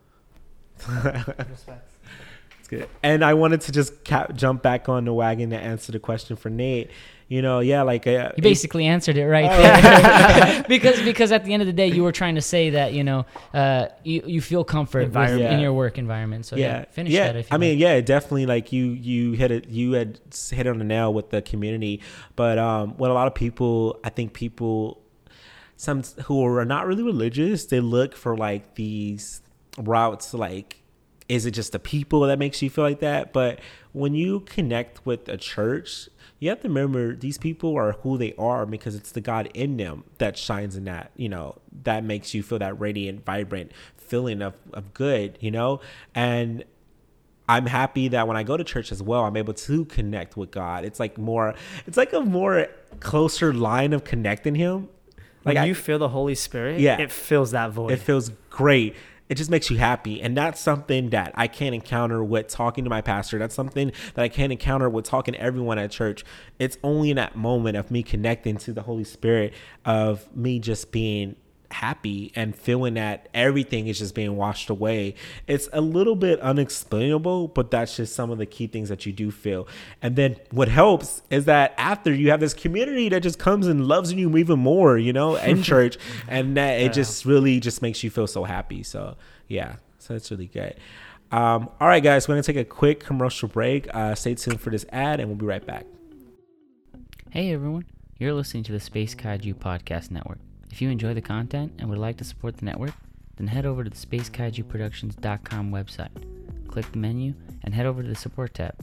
it's 0.88 1.66
good. 2.70 2.88
And 3.02 3.22
I 3.22 3.34
wanted 3.34 3.60
to 3.62 3.72
just 3.72 4.04
cap, 4.04 4.34
jump 4.34 4.62
back 4.62 4.88
on 4.88 5.04
the 5.04 5.12
wagon 5.12 5.50
to 5.50 5.56
answer 5.58 5.92
the 5.92 5.98
question 5.98 6.36
for 6.36 6.48
Nate. 6.48 6.90
You 7.28 7.42
know, 7.42 7.60
yeah, 7.60 7.82
like 7.82 8.08
uh, 8.08 8.32
You 8.36 8.42
basically 8.42 8.86
answered 8.86 9.16
it 9.16 9.24
right 9.26 9.44
Oh. 9.48 9.56
there. 9.62 10.64
because 10.68 11.00
because 11.02 11.30
at 11.30 11.44
the 11.44 11.52
end 11.52 11.62
of 11.62 11.68
the 11.68 11.72
day, 11.72 11.86
you 11.86 12.02
were 12.02 12.10
trying 12.10 12.34
to 12.34 12.40
say 12.40 12.70
that 12.70 12.92
you 12.92 13.04
know 13.04 13.24
uh, 13.54 13.86
you 14.02 14.22
you 14.26 14.40
feel 14.40 14.64
comfort 14.64 15.02
Environment. 15.02 15.52
in 15.52 15.60
your 15.60 15.72
work 15.72 15.96
environment. 15.96 16.44
So 16.46 16.56
yeah, 16.56 16.86
finish 16.86 17.12
yeah. 17.12 17.26
that. 17.26 17.36
If 17.36 17.50
you 17.50 17.54
I 17.54 17.58
mean, 17.58 17.74
like. 17.74 17.82
yeah, 17.82 18.00
definitely. 18.00 18.46
Like 18.46 18.72
you, 18.72 18.86
you 18.86 19.32
hit 19.34 19.52
it. 19.52 19.68
You 19.68 19.92
had 19.92 20.18
hit 20.50 20.66
on 20.66 20.78
the 20.78 20.84
nail 20.84 21.14
with 21.14 21.30
the 21.30 21.40
community. 21.40 22.00
But 22.34 22.58
um, 22.58 22.96
what 22.96 23.12
a 23.12 23.14
lot 23.14 23.28
of 23.28 23.34
people, 23.36 24.00
I 24.02 24.08
think 24.10 24.32
people, 24.32 25.00
some 25.76 26.02
who 26.24 26.44
are 26.44 26.64
not 26.64 26.88
really 26.88 27.04
religious, 27.04 27.64
they 27.66 27.78
look 27.78 28.16
for 28.16 28.36
like 28.36 28.74
these 28.74 29.40
routes. 29.78 30.34
Like, 30.34 30.79
is 31.30 31.46
it 31.46 31.52
just 31.52 31.70
the 31.70 31.78
people 31.78 32.20
that 32.22 32.38
makes 32.40 32.60
you 32.60 32.68
feel 32.68 32.82
like 32.84 32.98
that? 33.00 33.32
But 33.32 33.60
when 33.92 34.14
you 34.14 34.40
connect 34.40 35.06
with 35.06 35.28
a 35.28 35.36
church, 35.36 36.08
you 36.40 36.48
have 36.48 36.60
to 36.62 36.68
remember 36.68 37.14
these 37.14 37.38
people 37.38 37.76
are 37.76 37.92
who 38.02 38.18
they 38.18 38.34
are 38.36 38.66
because 38.66 38.96
it's 38.96 39.12
the 39.12 39.20
God 39.20 39.48
in 39.54 39.76
them 39.76 40.02
that 40.18 40.36
shines 40.36 40.74
in 40.74 40.84
that, 40.84 41.12
you 41.16 41.28
know, 41.28 41.56
that 41.84 42.02
makes 42.02 42.34
you 42.34 42.42
feel 42.42 42.58
that 42.58 42.80
radiant, 42.80 43.24
vibrant 43.24 43.70
feeling 43.96 44.42
of, 44.42 44.54
of 44.72 44.92
good, 44.92 45.38
you 45.40 45.52
know? 45.52 45.80
And 46.16 46.64
I'm 47.48 47.66
happy 47.66 48.08
that 48.08 48.26
when 48.26 48.36
I 48.36 48.42
go 48.42 48.56
to 48.56 48.64
church 48.64 48.90
as 48.90 49.00
well, 49.00 49.24
I'm 49.24 49.36
able 49.36 49.54
to 49.54 49.84
connect 49.84 50.36
with 50.36 50.50
God. 50.50 50.84
It's 50.84 50.98
like 50.98 51.16
more, 51.16 51.54
it's 51.86 51.96
like 51.96 52.12
a 52.12 52.20
more 52.20 52.66
closer 52.98 53.52
line 53.54 53.92
of 53.92 54.02
connecting 54.02 54.56
Him. 54.56 54.88
Like 55.44 55.56
I, 55.56 55.64
you 55.66 55.74
feel 55.74 55.98
the 55.98 56.08
Holy 56.08 56.34
Spirit, 56.34 56.80
Yeah. 56.80 57.00
it 57.00 57.10
fills 57.12 57.52
that 57.52 57.70
void. 57.70 57.92
it 57.92 57.98
feels 58.00 58.30
great. 58.50 58.94
It 59.30 59.36
just 59.36 59.48
makes 59.48 59.70
you 59.70 59.78
happy. 59.78 60.20
And 60.20 60.36
that's 60.36 60.60
something 60.60 61.10
that 61.10 61.32
I 61.36 61.46
can't 61.46 61.72
encounter 61.74 62.22
with 62.22 62.48
talking 62.48 62.82
to 62.82 62.90
my 62.90 63.00
pastor. 63.00 63.38
That's 63.38 63.54
something 63.54 63.92
that 64.14 64.22
I 64.22 64.28
can't 64.28 64.50
encounter 64.50 64.90
with 64.90 65.04
talking 65.04 65.34
to 65.34 65.40
everyone 65.40 65.78
at 65.78 65.92
church. 65.92 66.24
It's 66.58 66.76
only 66.82 67.10
in 67.10 67.16
that 67.16 67.36
moment 67.36 67.76
of 67.76 67.92
me 67.92 68.02
connecting 68.02 68.56
to 68.58 68.72
the 68.72 68.82
Holy 68.82 69.04
Spirit, 69.04 69.54
of 69.84 70.36
me 70.36 70.58
just 70.58 70.90
being 70.90 71.36
happy 71.72 72.32
and 72.34 72.54
feeling 72.54 72.94
that 72.94 73.28
everything 73.32 73.86
is 73.86 73.98
just 73.98 74.14
being 74.14 74.36
washed 74.36 74.70
away. 74.70 75.14
It's 75.46 75.68
a 75.72 75.80
little 75.80 76.16
bit 76.16 76.40
unexplainable, 76.40 77.48
but 77.48 77.70
that's 77.70 77.96
just 77.96 78.14
some 78.14 78.30
of 78.30 78.38
the 78.38 78.46
key 78.46 78.66
things 78.66 78.88
that 78.88 79.06
you 79.06 79.12
do 79.12 79.30
feel. 79.30 79.66
And 80.02 80.16
then 80.16 80.36
what 80.50 80.68
helps 80.68 81.22
is 81.30 81.44
that 81.46 81.74
after 81.78 82.12
you 82.12 82.30
have 82.30 82.40
this 82.40 82.54
community 82.54 83.08
that 83.10 83.22
just 83.22 83.38
comes 83.38 83.66
and 83.66 83.86
loves 83.86 84.12
you 84.12 84.36
even 84.36 84.58
more, 84.58 84.98
you 84.98 85.12
know, 85.12 85.36
in 85.36 85.62
church, 85.62 85.96
and 86.28 86.56
that 86.56 86.80
it 86.80 86.92
just 86.92 87.24
really 87.24 87.60
just 87.60 87.82
makes 87.82 88.02
you 88.02 88.10
feel 88.10 88.26
so 88.26 88.44
happy. 88.44 88.82
So 88.82 89.16
yeah, 89.48 89.76
so 89.98 90.14
it's 90.14 90.30
really 90.30 90.46
good. 90.46 90.76
Um, 91.32 91.70
all 91.80 91.86
right, 91.86 92.02
guys, 92.02 92.26
we're 92.26 92.34
gonna 92.34 92.42
take 92.42 92.56
a 92.56 92.64
quick 92.64 93.00
commercial 93.00 93.48
break. 93.48 93.92
Uh, 93.94 94.14
stay 94.14 94.34
tuned 94.34 94.60
for 94.60 94.70
this 94.70 94.84
ad, 94.90 95.20
and 95.20 95.28
we'll 95.28 95.38
be 95.38 95.46
right 95.46 95.64
back. 95.64 95.86
Hey 97.30 97.52
everyone, 97.52 97.86
you're 98.18 98.34
listening 98.34 98.64
to 98.64 98.72
the 98.72 98.80
Space 98.80 99.14
Kaiju 99.14 99.54
Podcast 99.54 100.10
Network. 100.10 100.38
If 100.70 100.80
you 100.80 100.88
enjoy 100.88 101.14
the 101.14 101.20
content 101.20 101.72
and 101.78 101.88
would 101.90 101.98
like 101.98 102.16
to 102.18 102.24
support 102.24 102.56
the 102.56 102.64
network, 102.64 102.94
then 103.36 103.46
head 103.46 103.66
over 103.66 103.82
to 103.82 103.90
the 103.90 103.96
SpaceKaijuProductions.com 103.96 105.72
website. 105.72 106.68
Click 106.68 106.90
the 106.92 106.98
menu 106.98 107.34
and 107.64 107.74
head 107.74 107.86
over 107.86 108.02
to 108.02 108.08
the 108.08 108.14
support 108.14 108.54
tab. 108.54 108.74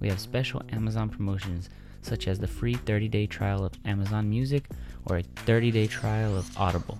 We 0.00 0.08
have 0.08 0.20
special 0.20 0.62
Amazon 0.70 1.08
promotions 1.08 1.70
such 2.02 2.28
as 2.28 2.38
the 2.38 2.46
free 2.46 2.74
30 2.74 3.08
day 3.08 3.26
trial 3.26 3.64
of 3.64 3.72
Amazon 3.84 4.28
Music 4.28 4.68
or 5.06 5.18
a 5.18 5.22
30 5.22 5.70
day 5.70 5.86
trial 5.86 6.36
of 6.36 6.56
Audible. 6.58 6.98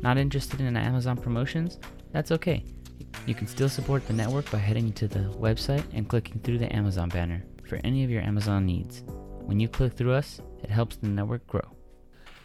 Not 0.00 0.16
interested 0.16 0.60
in 0.60 0.76
Amazon 0.76 1.16
promotions? 1.16 1.78
That's 2.12 2.30
okay. 2.32 2.64
You 3.26 3.34
can 3.34 3.46
still 3.46 3.68
support 3.68 4.06
the 4.06 4.12
network 4.12 4.50
by 4.50 4.58
heading 4.58 4.92
to 4.94 5.08
the 5.08 5.30
website 5.38 5.84
and 5.92 6.08
clicking 6.08 6.40
through 6.40 6.58
the 6.58 6.74
Amazon 6.74 7.08
banner 7.08 7.42
for 7.68 7.80
any 7.84 8.04
of 8.04 8.10
your 8.10 8.22
Amazon 8.22 8.64
needs. 8.64 9.02
When 9.46 9.60
you 9.60 9.68
click 9.68 9.94
through 9.94 10.12
us, 10.12 10.40
it 10.62 10.70
helps 10.70 10.96
the 10.96 11.08
network 11.08 11.46
grow. 11.46 11.73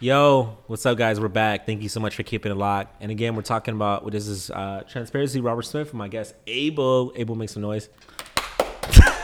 Yo, 0.02 0.58
what's 0.68 0.86
up, 0.86 0.97
guys? 0.97 1.20
We're 1.20 1.28
back. 1.28 1.66
Thank 1.66 1.82
you 1.82 1.89
so 1.89 2.00
much 2.00 2.16
for 2.16 2.24
keeping 2.24 2.54
it 2.54 2.56
locked. 2.56 2.95
And 3.02 3.12
again, 3.12 3.36
we're 3.36 3.41
talking 3.41 3.74
about 3.74 4.02
what 4.02 4.14
this 4.14 4.30
is 4.30 4.50
uh, 4.50 4.84
transparency. 4.88 5.41
Robert 5.41 5.64
Smith, 5.64 5.89
and 5.89 5.97
my 5.97 6.08
guest 6.08 6.36
Abel. 6.47 7.12
Abel, 7.18 7.36
make 7.36 7.50
some 7.50 7.64
noise. 7.64 7.89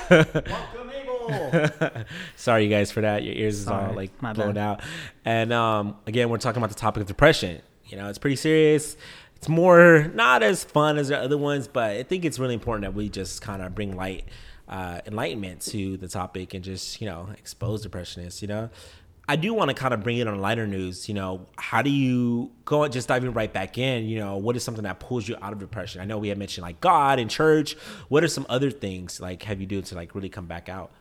Welcome, 0.10 0.92
Abel. 0.94 2.04
Sorry, 2.36 2.66
you 2.66 2.70
guys, 2.70 2.92
for 2.92 3.00
that. 3.00 3.24
Your 3.24 3.34
ears 3.36 3.58
is 3.60 3.70
all 3.70 3.94
like 3.94 4.20
blown 4.20 4.56
bad. 4.56 4.58
out. 4.58 4.82
And 5.24 5.54
um, 5.54 5.96
again, 6.08 6.30
we're 6.30 6.40
talking 6.40 6.58
about 6.62 6.72
the 6.72 6.76
topic 6.76 7.00
of 7.00 7.08
depression. 7.08 7.62
You 7.86 7.96
know, 7.96 8.10
it's 8.10 8.20
pretty 8.20 8.36
serious. 8.36 8.98
It's 9.38 9.48
more 9.48 10.12
not 10.14 10.44
as 10.44 10.66
fun 10.66 10.98
as 10.98 11.08
the 11.08 11.18
other 11.18 11.38
ones, 11.38 11.70
but 11.70 11.92
I 11.92 12.04
think 12.04 12.26
it's 12.26 12.38
really 12.38 12.54
important 12.54 12.82
that 12.82 12.94
we 12.94 13.08
just 13.08 13.42
kind 13.42 13.62
of 13.62 13.74
bring 13.74 13.96
light, 13.96 14.26
uh, 14.68 15.00
enlightenment 15.06 15.62
to 15.68 15.96
the 15.96 16.10
topic 16.10 16.54
and 16.54 16.66
just 16.66 17.00
you 17.00 17.08
know 17.08 17.30
expose 17.38 17.88
depressionists. 17.88 18.42
You 18.42 18.50
know, 18.50 18.70
I 19.28 19.36
do 19.36 19.54
want 19.54 19.70
to 19.70 19.74
kind 19.74 19.94
of 19.94 20.04
bring 20.04 20.18
it 20.18 20.28
on 20.28 20.40
lighter 20.40 20.68
news. 20.68 21.08
You 21.10 21.16
know, 21.16 21.48
how 21.58 21.82
do 21.82 21.90
you 21.90 22.52
go 22.64 22.88
just 22.88 23.08
diving 23.08 23.34
right 23.34 23.52
back 23.52 23.78
in? 23.78 24.06
You 24.06 24.20
know, 24.20 24.38
what 24.38 24.56
is 24.56 24.64
something 24.64 24.84
that 24.84 25.00
pulls 25.00 25.28
you 25.28 25.36
out 25.42 25.52
of 25.52 25.60
depression? 25.60 26.00
I 26.02 26.06
know 26.06 26.18
we 26.20 26.28
had 26.30 26.38
mentioned 26.38 26.64
like 26.64 26.80
God 26.80 27.18
and 27.18 27.30
church. 27.30 27.76
What 28.08 28.24
are 28.24 28.28
some 28.28 28.46
other 28.50 28.70
things 28.70 29.20
like 29.20 29.42
have 29.44 29.60
you 29.60 29.66
do 29.66 29.82
to 29.82 29.96
like 29.96 30.14
really 30.14 30.30
come 30.30 30.46
back 30.46 30.70
out? 30.70 30.92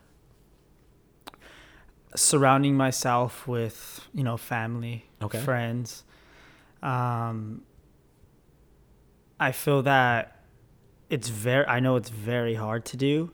Surrounding 2.16 2.76
myself 2.76 3.46
with, 3.48 4.08
you 4.14 4.22
know, 4.22 4.36
family, 4.36 5.04
Okay. 5.20 5.40
friends. 5.40 6.04
Um, 6.82 7.62
I 9.40 9.50
feel 9.52 9.82
that 9.82 10.44
it's 11.10 11.28
very, 11.28 11.66
I 11.66 11.80
know 11.80 11.96
it's 11.96 12.10
very 12.10 12.54
hard 12.54 12.84
to 12.86 12.96
do 12.96 13.32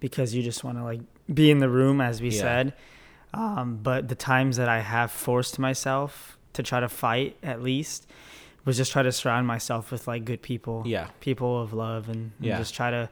because 0.00 0.34
you 0.34 0.42
just 0.42 0.62
want 0.62 0.76
to 0.78 0.84
like 0.84 1.00
be 1.32 1.50
in 1.50 1.58
the 1.60 1.68
room, 1.68 2.00
as 2.00 2.20
we 2.20 2.28
Yeah. 2.28 2.40
said. 2.42 2.74
Um, 3.32 3.78
but 3.82 4.08
the 4.08 4.14
times 4.14 4.56
that 4.56 4.68
I 4.68 4.80
have 4.80 5.10
forced 5.10 5.58
myself 5.58 6.36
to 6.54 6.62
try 6.62 6.80
to 6.80 6.88
fight, 6.88 7.36
at 7.42 7.62
least, 7.62 8.06
was 8.64 8.76
just 8.76 8.92
try 8.92 9.02
to 9.02 9.12
surround 9.12 9.46
myself 9.46 9.90
with 9.92 10.06
like 10.08 10.24
good 10.24 10.42
people, 10.42 10.82
Yeah. 10.86 11.08
people 11.20 11.60
of 11.62 11.72
love, 11.72 12.08
and, 12.08 12.32
and 12.38 12.46
Yeah. 12.46 12.58
just 12.58 12.74
try 12.74 12.90
to 12.90 13.08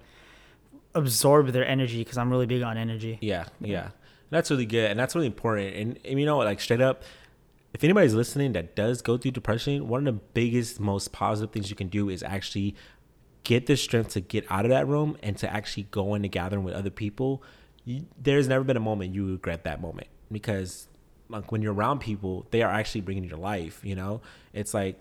absorb 0.94 1.48
their 1.48 1.66
energy 1.66 1.98
because 1.98 2.18
I'm 2.18 2.30
really 2.30 2.46
big 2.46 2.62
on 2.62 2.76
energy. 2.76 3.18
Yeah, 3.20 3.44
yeah. 3.60 3.90
That's 4.30 4.50
really 4.50 4.66
good, 4.66 4.90
and 4.90 4.98
that's 4.98 5.14
really 5.14 5.26
important. 5.26 5.74
And, 5.74 5.98
and 6.04 6.20
you 6.20 6.26
know 6.26 6.38
like 6.38 6.60
straight 6.60 6.80
up, 6.80 7.02
if 7.72 7.84
anybody's 7.84 8.14
listening 8.14 8.52
that 8.54 8.74
does 8.74 9.00
go 9.02 9.16
through 9.16 9.30
depression, 9.32 9.88
one 9.88 10.06
of 10.06 10.14
the 10.14 10.20
biggest, 10.34 10.80
most 10.80 11.12
positive 11.12 11.52
things 11.52 11.70
you 11.70 11.76
can 11.76 11.88
do 11.88 12.08
is 12.08 12.22
actually 12.22 12.74
get 13.44 13.66
the 13.66 13.76
strength 13.76 14.10
to 14.10 14.20
get 14.20 14.44
out 14.50 14.64
of 14.64 14.70
that 14.70 14.86
room 14.86 15.16
and 15.22 15.36
to 15.38 15.50
actually 15.52 15.84
go 15.90 16.14
in 16.14 16.22
the 16.22 16.28
gathering 16.28 16.64
with 16.64 16.74
other 16.74 16.90
people. 16.90 17.42
You, 17.88 18.04
there's 18.20 18.48
never 18.48 18.64
been 18.64 18.76
a 18.76 18.80
moment 18.80 19.14
you 19.14 19.32
regret 19.32 19.64
that 19.64 19.80
moment 19.80 20.08
because, 20.30 20.88
like, 21.30 21.50
when 21.50 21.62
you're 21.62 21.72
around 21.72 22.00
people, 22.00 22.46
they 22.50 22.60
are 22.60 22.70
actually 22.70 23.00
bringing 23.00 23.24
your 23.24 23.38
life. 23.38 23.80
You 23.82 23.94
know, 23.94 24.20
it's 24.52 24.74
like 24.74 25.00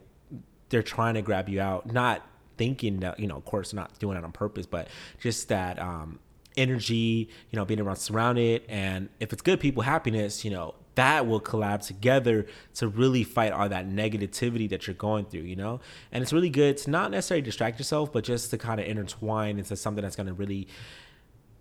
they're 0.69 0.81
trying 0.81 1.15
to 1.15 1.21
grab 1.21 1.49
you 1.49 1.59
out, 1.59 1.91
not 1.91 2.25
thinking 2.57 3.01
that 3.01 3.19
you 3.19 3.27
know, 3.27 3.35
of 3.35 3.43
course, 3.43 3.73
not 3.73 3.99
doing 3.99 4.17
it 4.17 4.23
on 4.23 4.31
purpose, 4.31 4.65
but 4.65 4.87
just 5.19 5.49
that 5.49 5.79
um, 5.79 6.19
energy, 6.55 7.27
you 7.51 7.57
know, 7.57 7.65
being 7.65 7.81
around 7.81 7.97
surrounded, 7.97 8.63
and 8.69 9.09
if 9.19 9.33
it's 9.33 9.41
good 9.41 9.59
people, 9.59 9.83
happiness, 9.83 10.45
you 10.45 10.51
know, 10.51 10.73
that 10.95 11.27
will 11.27 11.41
collab 11.41 11.85
together 11.85 12.47
to 12.75 12.87
really 12.87 13.25
fight 13.25 13.51
all 13.51 13.67
that 13.67 13.89
negativity 13.89 14.69
that 14.69 14.87
you're 14.87 14.95
going 14.95 15.25
through, 15.25 15.41
you 15.41 15.57
know, 15.57 15.81
and 16.13 16.21
it's 16.21 16.31
really 16.31 16.49
good 16.49 16.77
to 16.77 16.89
not 16.89 17.11
necessarily 17.11 17.41
distract 17.41 17.79
yourself, 17.79 18.13
but 18.13 18.23
just 18.23 18.49
to 18.49 18.57
kind 18.57 18.79
of 18.79 18.87
intertwine 18.87 19.59
into 19.59 19.75
something 19.75 20.01
that's 20.01 20.15
going 20.15 20.27
to 20.27 20.33
really 20.33 20.69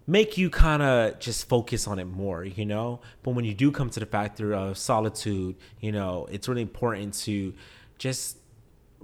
make 0.07 0.39
you 0.39 0.51
kind 0.51 0.83
of 0.83 1.19
just 1.19 1.49
focus 1.49 1.87
on 1.87 1.99
it 1.99 2.05
more, 2.05 2.45
you 2.45 2.65
know? 2.65 3.01
But 3.23 3.33
when 3.33 3.45
you 3.45 3.55
do 3.55 3.71
come 3.73 3.91
to 3.91 4.01
the 4.01 4.07
factor 4.07 4.53
of 4.55 4.79
solitude, 4.79 5.57
you 5.81 5.93
know, 5.93 6.29
it's 6.31 6.49
really 6.49 6.63
important 6.63 7.15
to 7.25 7.55
just 7.99 8.39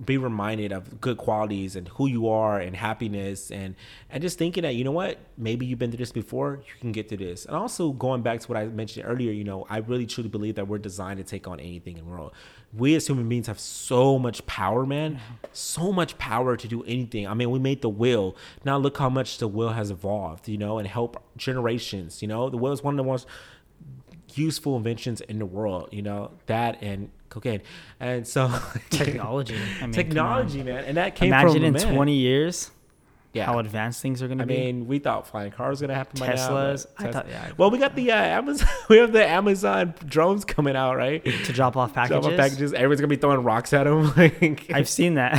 be 0.05 0.19
reminded 0.19 0.73
of 0.73 1.01
good 1.01 1.17
qualities 1.17 1.77
and 1.77 1.89
who 1.89 2.07
you 2.07 2.29
are 2.29 2.59
and 2.59 2.75
happiness 2.75 3.51
and 3.51 3.75
and 4.11 4.23
just 4.23 4.39
thinking 4.39 4.63
that 4.63 4.75
you 4.75 4.85
know 4.85 4.91
what 4.93 5.19
maybe 5.37 5.67
you've 5.67 5.79
been 5.79 5.91
through 5.91 5.99
this 5.99 6.13
before 6.13 6.61
you 6.67 6.73
can 6.81 6.93
get 6.93 7.09
through 7.09 7.19
this. 7.19 7.45
And 7.45 7.55
also 7.55 7.93
going 7.93 8.23
back 8.23 8.41
to 8.41 8.49
what 8.49 8.57
i 8.57 8.67
mentioned 8.67 9.07
earlier 9.07 9.33
you 9.33 9.45
know 9.45 9.67
i 9.71 9.79
really 9.79 10.07
truly 10.07 10.29
believe 10.29 10.57
that 10.57 10.67
we're 10.67 10.79
designed 10.79 11.19
to 11.19 11.25
take 11.25 11.47
on 11.47 11.61
anything 11.61 11.97
in 11.97 12.05
the 12.05 12.11
world. 12.11 12.33
We 12.73 12.95
as 12.95 13.07
human 13.07 13.29
beings 13.29 13.47
have 13.47 13.61
so 13.61 14.19
much 14.19 14.45
power 14.47 14.87
man. 14.87 15.21
So 15.53 15.93
much 15.93 16.17
power 16.19 16.57
to 16.57 16.69
do 16.69 16.83
anything. 16.85 17.27
I 17.27 17.35
mean 17.35 17.51
we 17.51 17.59
made 17.59 17.83
the 17.83 17.89
will 17.89 18.37
now 18.65 18.79
look 18.79 18.99
how 18.99 19.11
much 19.11 19.39
the 19.39 19.49
will 19.49 19.71
has 19.71 19.91
evolved 19.91 20.49
you 20.49 20.59
know 20.59 20.79
and 20.79 20.89
help 20.89 21.23
generations 21.37 22.23
you 22.23 22.29
know. 22.29 22.51
The 22.51 22.57
will 22.57 22.73
is 22.73 22.83
one 22.83 22.95
of 22.95 22.99
the 22.99 23.11
most 23.11 23.27
useful 24.35 24.77
inventions 24.77 25.21
in 25.21 25.39
the 25.39 25.47
world 25.47 25.89
you 25.93 26.03
know. 26.03 26.33
That 26.47 26.83
and 26.83 27.11
cocaine 27.33 27.63
and 27.99 28.27
so 28.27 28.49
Technology. 28.91 29.57
I 29.81 29.83
mean, 29.83 29.93
technology 29.93 30.63
man 30.63 30.85
and 30.85 30.97
that 30.97 31.15
came 31.17 31.29
Imagine 31.29 31.55
from 31.55 31.65
in 31.65 31.73
man. 31.73 31.95
20 31.95 32.15
years 32.15 32.71
yeah 33.33 33.47
how 33.47 33.59
advanced 33.59 34.03
things 34.03 34.23
are 34.23 34.27
going 34.27 34.39
to 34.39 34.47
be. 34.47 34.55
I 34.55 34.59
mean, 34.59 34.87
we 34.87 34.99
thought 34.99 35.27
flying 35.27 35.51
cars 35.53 35.71
was 35.71 35.81
gonna 35.81 35.95
happen 35.95 36.21
by 36.21 36.29
now. 36.29 36.35
Teslas. 36.35 36.87
I 36.99 37.11
thought- 37.11 37.29
yeah. 37.29 37.53
Well, 37.57 37.71
we 37.71 37.79
got 37.79 37.95
the 37.95 38.13
uh, 38.13 38.17
Amazon. 38.17 38.69
We 38.89 38.99
have 38.99 39.13
the 39.13 39.27
Amazon 39.27 39.95
drones 40.05 40.45
coming 40.45 40.77
out, 40.77 40.97
right? 40.97 41.25
to 41.25 41.53
drop 41.53 41.77
off 41.77 41.95
packages. 41.95 42.21
Drop 42.21 42.33
off 42.33 42.37
packages. 42.39 42.73
Everyone's 42.75 43.01
gonna 43.01 43.09
be 43.09 43.17
throwing 43.17 43.43
rocks 43.43 43.73
at 43.73 43.85
them. 43.85 44.13
Like, 44.23 44.71
I've 44.73 44.89
seen 44.89 45.15
that. 45.15 45.33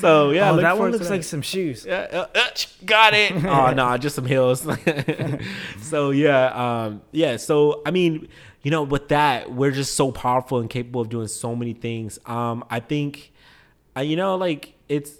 so 0.00 0.30
yeah, 0.30 0.52
oh, 0.52 0.56
that 0.58 0.78
one 0.78 0.92
looks 0.92 1.06
that. 1.06 1.10
like 1.10 1.24
some 1.24 1.42
shoes. 1.42 1.84
Yeah, 1.84 2.06
uh, 2.12 2.26
uh, 2.34 2.46
got 2.84 3.14
it. 3.14 3.32
oh 3.44 3.72
no, 3.72 3.96
just 3.98 4.14
some 4.14 4.24
hills. 4.26 4.66
so 5.80 6.10
yeah, 6.10 6.84
um, 6.84 7.02
yeah. 7.10 7.36
So 7.36 7.82
I 7.84 7.90
mean, 7.90 8.28
you 8.62 8.70
know, 8.70 8.82
with 8.82 9.08
that, 9.08 9.52
we're 9.52 9.70
just 9.72 9.94
so 9.94 10.12
powerful 10.12 10.58
and 10.58 10.70
capable 10.70 11.00
of 11.00 11.08
doing 11.08 11.28
so 11.28 11.56
many 11.56 11.72
things. 11.72 12.18
Um, 12.26 12.64
I 12.70 12.80
think, 12.80 13.32
uh, 13.96 14.00
you 14.00 14.16
know, 14.16 14.36
like 14.36 14.74
it's 14.88 15.12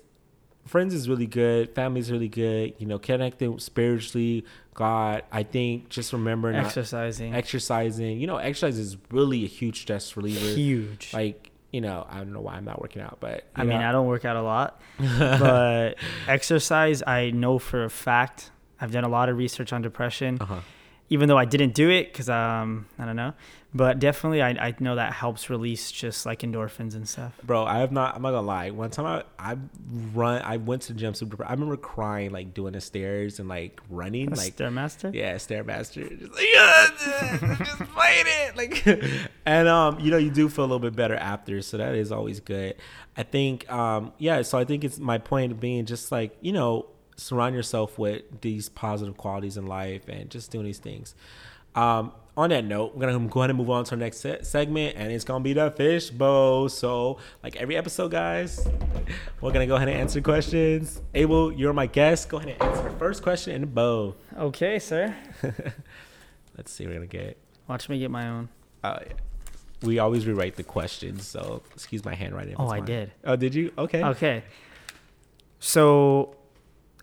friends 0.67 0.95
is 0.95 1.09
really 1.09 1.27
good, 1.27 1.75
family 1.75 2.01
is 2.01 2.11
really 2.11 2.29
good. 2.29 2.75
You 2.79 2.87
know, 2.87 2.99
connecting 2.99 3.59
spiritually, 3.59 4.45
God. 4.75 5.25
I 5.33 5.43
think 5.43 5.89
just 5.89 6.13
remember 6.13 6.53
not 6.53 6.67
Exercising. 6.67 7.35
exercising. 7.35 8.21
You 8.21 8.27
know, 8.27 8.37
exercise 8.37 8.79
is 8.79 8.97
really 9.11 9.45
a 9.45 9.49
huge 9.49 9.81
stress 9.83 10.17
reliever. 10.17 10.55
Huge. 10.55 11.13
Like 11.13 11.51
you 11.73 11.81
know, 11.81 12.07
I 12.09 12.19
don't 12.19 12.33
know 12.35 12.41
why 12.41 12.55
I'm 12.55 12.67
not 12.67 12.83
working 12.83 13.01
out, 13.01 13.17
but 13.19 13.45
I 13.57 13.65
mean, 13.65 13.81
know, 13.81 13.89
I 13.89 13.93
don't 13.93 14.07
work 14.07 14.27
out 14.27 14.37
a 14.37 14.43
lot, 14.43 14.79
but 14.99 15.95
exercise, 16.29 17.03
I 17.07 17.31
know 17.31 17.59
for 17.59 17.85
a 17.85 17.91
fact. 17.91 18.51
I've 18.79 18.91
done 18.93 19.05
a 19.05 19.09
lot 19.09 19.29
of 19.29 19.37
research 19.37 19.73
on 19.73 19.81
depression. 19.81 20.39
Uh-huh. 20.41 20.61
Even 21.13 21.29
though 21.29 21.37
I 21.37 21.45
didn't 21.45 21.75
do 21.75 21.91
it 21.91 22.11
because 22.11 22.31
um 22.31 22.87
I 22.99 23.05
don't 23.05 23.17
know, 23.17 23.35
but 23.75 23.99
definitely 23.99 24.41
I, 24.41 24.51
I 24.51 24.75
know 24.81 24.95
that 24.97 25.13
helps 25.13 25.51
release 25.51 25.93
just 25.93 26.25
like 26.25 26.41
endorphins 26.41 26.95
and 26.95 27.07
stuff. 27.07 27.39
Bro, 27.45 27.65
I 27.65 27.81
have 27.81 27.93
not. 27.93 28.17
I'm 28.17 28.23
not 28.23 28.31
gonna 28.31 28.47
lie. 28.47 28.71
One 28.71 28.91
time 28.91 29.05
I 29.05 29.23
I 29.39 29.57
run. 30.15 30.41
I 30.43 30.57
went 30.57 30.83
to 30.83 30.95
the 30.95 30.99
gym 30.99 31.13
super. 31.13 31.45
I 31.45 31.51
remember 31.53 31.77
crying 31.77 32.31
like 32.33 32.55
doing 32.55 32.73
the 32.73 32.81
stairs 32.81 33.39
and 33.41 33.49
like 33.49 33.79
running 33.91 34.31
like 34.31 34.57
Stairmaster. 34.57 35.13
yeah 35.13 35.35
stairmaster. 35.37 36.19
Just 36.19 36.33
like 36.33 36.47
yeah, 36.55 37.57
just 37.59 37.77
fight 37.93 38.25
it 38.27 38.57
like, 38.57 39.31
and 39.47 39.69
um 39.69 40.01
you 40.01 40.11
know 40.11 40.17
you 40.17 40.31
do 40.31 40.49
feel 40.49 40.65
a 40.65 40.71
little 40.73 40.79
bit 40.81 40.97
better 40.97 41.17
after, 41.17 41.61
so 41.61 41.77
that 41.77 41.95
is 41.95 42.11
always 42.11 42.41
good. 42.41 42.77
I 43.19 43.23
think 43.23 43.71
um 43.71 44.13
yeah. 44.17 44.41
So 44.41 44.57
I 44.57 44.65
think 44.65 44.83
it's 44.83 44.99
my 44.99 45.19
point 45.19 45.61
being 45.61 45.85
just 45.85 46.11
like 46.11 46.37
you 46.41 46.53
know 46.53 46.87
surround 47.17 47.55
yourself 47.55 47.99
with 47.99 48.23
these 48.41 48.69
positive 48.69 49.17
qualities 49.17 49.57
in 49.57 49.67
life 49.67 50.09
and 50.09 50.31
just 50.31 50.51
doing 50.51 50.65
these 50.65 50.79
things. 50.79 51.15
Um, 51.75 52.13
on 52.37 52.51
that 52.51 52.65
note, 52.65 52.95
we're 52.95 53.07
gonna 53.07 53.29
go 53.29 53.41
ahead 53.41 53.51
and 53.51 53.59
move 53.59 53.69
on 53.71 53.85
to 53.85 53.91
our 53.93 53.97
next 53.97 54.21
se- 54.21 54.43
segment, 54.43 54.97
and 54.97 55.13
it's 55.13 55.25
gonna 55.25 55.45
be 55.45 55.53
the 55.53 55.71
fish 55.71 56.09
bowl. 56.11 56.69
So, 56.69 57.19
like 57.43 57.57
every 57.57 57.77
episode, 57.77 58.11
guys, 58.11 58.67
we're 59.41 59.53
gonna 59.53 59.67
go 59.67 59.77
ahead 59.77 59.89
and 59.89 59.99
answer 59.99 60.21
questions. 60.21 61.01
Abel, 61.15 61.53
you're 61.53 61.75
my 61.75 61.87
guest. 61.87 62.29
Go 62.31 62.39
ahead 62.39 62.57
and 62.59 62.63
answer 62.63 62.89
the 62.89 62.97
first 62.97 63.23
question 63.23 63.55
in 63.55 63.61
the 63.63 63.67
bowl. 63.67 64.17
Okay, 64.37 64.79
sir. 64.79 65.15
Let's 66.57 66.73
see, 66.73 66.87
we're 66.87 66.95
gonna 66.95 67.07
get. 67.07 67.37
Watch 67.69 67.89
me 67.89 67.99
get 67.99 68.11
my 68.11 68.29
own. 68.29 68.49
Uh, 68.83 69.01
we 69.83 69.99
always 69.99 70.27
rewrite 70.27 70.57
the 70.57 70.63
questions, 70.63 71.27
so 71.27 71.63
excuse 71.75 72.05
my 72.05 72.15
handwriting. 72.15 72.55
Oh, 72.59 72.69
I 72.69 72.81
did. 72.81 73.13
Oh, 73.25 73.37
did 73.37 73.55
you? 73.55 73.73
Okay. 73.77 74.03
Okay. 74.03 74.45
So, 75.59 76.35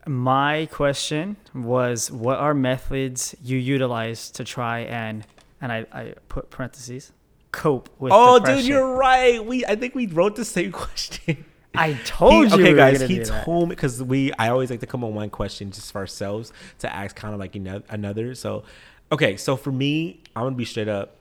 my 0.09 0.67
question 0.71 1.37
was, 1.53 2.11
what 2.11 2.39
are 2.39 2.55
methods 2.55 3.35
you 3.43 3.57
utilize 3.59 4.31
to 4.31 4.43
try 4.43 4.79
and 4.79 5.25
and 5.61 5.71
I, 5.71 5.85
I 5.91 6.13
put 6.29 6.49
parentheses 6.49 7.11
cope 7.51 7.89
with 7.99 8.11
Oh, 8.15 8.39
depression? 8.39 8.57
dude, 8.59 8.67
you're 8.69 8.95
right. 8.95 9.43
We 9.45 9.65
I 9.65 9.75
think 9.75 9.93
we 9.93 10.07
wrote 10.07 10.35
the 10.35 10.45
same 10.45 10.71
question. 10.83 11.45
I 11.75 11.93
told 12.05 12.47
He- 12.47 12.57
you. 12.57 12.63
okay, 12.65 12.73
guys. 12.75 13.01
He 13.01 13.19
told 13.23 13.69
me 13.69 13.75
because 13.75 14.01
we. 14.01 14.33
I 14.39 14.49
always 14.49 14.71
like 14.71 14.79
to 14.79 14.87
come 14.87 15.03
on 15.03 15.13
one 15.13 15.29
question 15.29 15.69
just 15.69 15.91
for 15.91 15.99
ourselves 15.99 16.51
to 16.79 16.91
ask 16.93 17.15
kind 17.15 17.35
of 17.35 17.39
like 17.39 17.55
ano- 17.55 17.83
another. 17.89 18.33
So, 18.33 18.63
okay. 19.11 19.37
So 19.37 19.55
for 19.55 19.71
me, 19.71 20.21
I'm 20.35 20.43
gonna 20.45 20.55
be 20.55 20.65
straight 20.65 20.87
up. 20.87 21.17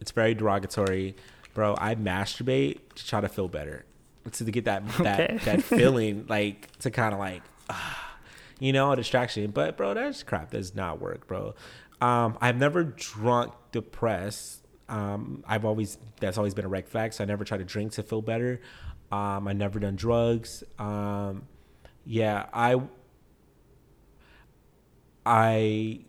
It's 0.00 0.12
very 0.12 0.32
derogatory, 0.32 1.14
bro. 1.52 1.74
I 1.78 1.94
masturbate 1.94 2.78
to 2.94 3.06
try 3.06 3.20
to 3.20 3.28
feel 3.28 3.48
better, 3.48 3.84
to 4.32 4.44
get 4.44 4.64
that 4.64 4.88
that 4.98 5.20
Okay. 5.30 5.38
that 5.44 5.62
feeling 5.62 6.24
like 6.30 6.74
to 6.78 6.90
kind 6.90 7.12
of 7.12 7.20
like, 7.20 7.42
ah, 7.68 8.06
you 8.60 8.72
know, 8.72 8.92
a 8.92 8.96
distraction. 8.96 9.50
But 9.50 9.76
bro, 9.76 9.94
that's 9.94 10.22
crap. 10.22 10.52
Does 10.52 10.74
not 10.76 11.00
work, 11.00 11.26
bro. 11.26 11.54
Um, 12.00 12.38
I've 12.40 12.56
never 12.56 12.84
drunk 12.84 13.52
depressed. 13.72 14.64
Um, 14.88 15.42
I've 15.46 15.64
always 15.64 15.98
that's 16.20 16.38
always 16.38 16.54
been 16.54 16.64
a 16.64 16.68
red 16.68 16.86
flag. 16.88 17.12
So 17.12 17.24
I 17.24 17.26
never 17.26 17.44
try 17.44 17.58
to 17.58 17.64
drink 17.64 17.92
to 17.92 18.04
feel 18.04 18.22
better. 18.22 18.60
Um, 19.10 19.48
I 19.48 19.52
never 19.52 19.80
done 19.80 19.96
drugs. 19.96 20.62
Um, 20.78 21.48
yeah, 22.04 22.46
I 22.52 22.80
I 25.26 26.00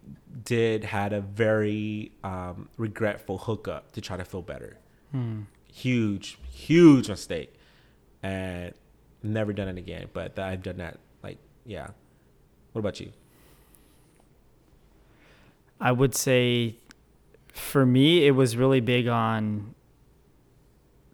did 0.43 0.83
had 0.83 1.13
a 1.13 1.21
very 1.21 2.11
um, 2.23 2.69
regretful 2.77 3.39
hookup 3.39 3.91
to 3.93 4.01
try 4.01 4.17
to 4.17 4.25
feel 4.25 4.41
better. 4.41 4.77
Huge, 5.67 6.37
huge 6.49 7.09
mistake, 7.09 7.53
and 8.23 8.73
never 9.23 9.53
done 9.53 9.67
it 9.67 9.77
again. 9.77 10.07
But 10.13 10.39
I've 10.39 10.63
done 10.63 10.77
that. 10.77 10.99
Like, 11.23 11.37
yeah. 11.65 11.89
What 12.71 12.79
about 12.79 12.99
you? 12.99 13.11
I 15.79 15.91
would 15.91 16.15
say 16.15 16.75
for 17.53 17.85
me, 17.85 18.25
it 18.25 18.31
was 18.31 18.55
really 18.55 18.79
big 18.79 19.07
on 19.07 19.75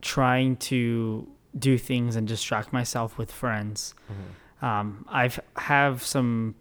trying 0.02 0.56
to 0.58 1.28
do 1.58 1.78
things 1.78 2.16
and 2.16 2.28
distract 2.28 2.72
myself 2.72 3.18
with 3.18 3.32
friends. 3.32 3.96
Mm-hmm. 4.12 4.66
Um, 4.66 5.06
I've 5.10 5.40
have 5.56 6.04
some, 6.04 6.56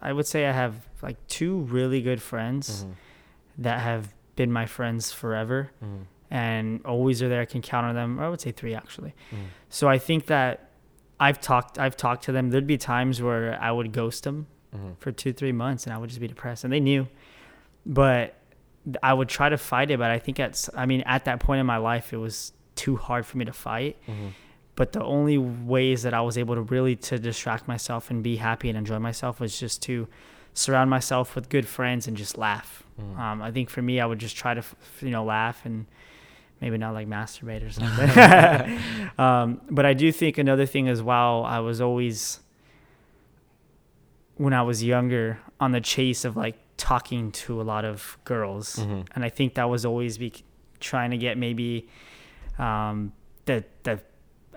I 0.00 0.12
would 0.12 0.26
say 0.26 0.46
I 0.46 0.52
have 0.52 0.74
like 1.02 1.24
two 1.26 1.58
really 1.60 2.00
good 2.02 2.22
friends 2.22 2.84
mm-hmm. 2.84 2.92
that 3.58 3.80
have 3.80 4.14
been 4.36 4.52
my 4.52 4.66
friends 4.66 5.12
forever 5.12 5.70
mm-hmm. 5.82 6.02
and 6.30 6.84
always 6.84 7.22
are 7.22 7.28
there. 7.28 7.40
I 7.40 7.44
can 7.46 7.62
count 7.62 7.86
on 7.86 7.94
them. 7.94 8.18
I 8.18 8.28
would 8.28 8.40
say 8.40 8.52
three 8.52 8.74
actually. 8.74 9.14
Mm. 9.30 9.46
So 9.68 9.88
I 9.88 9.98
think 9.98 10.26
that 10.26 10.71
I've 11.22 11.40
talked, 11.40 11.78
I've 11.78 11.96
talked 11.96 12.24
to 12.24 12.32
them. 12.32 12.50
There'd 12.50 12.66
be 12.66 12.78
times 12.78 13.22
where 13.22 13.58
I 13.60 13.70
would 13.70 13.92
ghost 13.92 14.24
them 14.24 14.46
mm-hmm. 14.74 14.92
for 14.98 15.12
two, 15.12 15.32
three 15.32 15.52
months 15.52 15.84
and 15.84 15.94
I 15.94 15.98
would 15.98 16.10
just 16.10 16.20
be 16.20 16.28
depressed 16.28 16.64
and 16.64 16.72
they 16.72 16.80
knew 16.80 17.06
but 17.84 18.34
I 19.02 19.14
would 19.14 19.28
try 19.28 19.48
to 19.48 19.58
fight 19.58 19.90
it. 19.90 19.98
But 19.98 20.10
I 20.10 20.18
think 20.18 20.40
at, 20.40 20.68
I 20.76 20.86
mean, 20.86 21.02
at 21.02 21.24
that 21.24 21.40
point 21.40 21.60
in 21.60 21.66
my 21.66 21.76
life, 21.76 22.12
it 22.12 22.16
was 22.16 22.52
too 22.74 22.96
hard 22.96 23.26
for 23.26 23.38
me 23.38 23.44
to 23.44 23.52
fight. 23.52 23.96
Mm-hmm. 24.06 24.28
But 24.74 24.92
the 24.92 25.02
only 25.02 25.36
ways 25.38 26.02
that 26.02 26.14
I 26.14 26.22
was 26.22 26.38
able 26.38 26.54
to 26.54 26.62
really 26.62 26.96
to 26.96 27.18
distract 27.18 27.68
myself 27.68 28.10
and 28.10 28.22
be 28.22 28.36
happy 28.36 28.68
and 28.68 28.78
enjoy 28.78 28.98
myself 28.98 29.38
was 29.38 29.58
just 29.58 29.82
to 29.82 30.08
surround 30.54 30.90
myself 30.90 31.34
with 31.34 31.48
good 31.48 31.66
friends 31.66 32.08
and 32.08 32.16
just 32.16 32.38
laugh. 32.38 32.82
Mm-hmm. 33.00 33.20
Um, 33.20 33.42
I 33.42 33.50
think 33.50 33.68
for 33.68 33.82
me, 33.82 34.00
I 34.00 34.06
would 34.06 34.18
just 34.18 34.36
try 34.36 34.54
to, 34.54 34.62
you 35.00 35.10
know, 35.10 35.24
laugh 35.24 35.64
and 35.66 35.86
maybe 36.62 36.78
not 36.78 36.94
like 36.94 37.06
masturbate 37.08 37.62
or 37.66 37.70
something. 37.70 38.08
um, 39.18 39.60
but 39.70 39.84
I 39.84 39.92
do 39.92 40.10
think 40.12 40.38
another 40.38 40.64
thing 40.64 40.88
as 40.88 41.02
well, 41.02 41.44
I 41.44 41.58
was 41.58 41.80
always, 41.80 42.40
when 44.36 44.52
I 44.54 44.62
was 44.62 44.82
younger, 44.82 45.38
on 45.60 45.72
the 45.72 45.80
chase 45.80 46.24
of 46.24 46.36
like 46.36 46.56
talking 46.76 47.30
to 47.32 47.60
a 47.60 47.64
lot 47.64 47.84
of 47.84 48.16
girls. 48.24 48.78
And 48.78 49.24
I 49.24 49.28
think 49.28 49.54
that 49.54 49.68
was 49.68 49.84
always 49.84 50.18
be 50.18 50.32
trying 50.80 51.10
to 51.10 51.16
get 51.18 51.36
maybe 51.38 51.88
um, 52.58 53.12
the, 53.44 53.64
the 53.84 54.00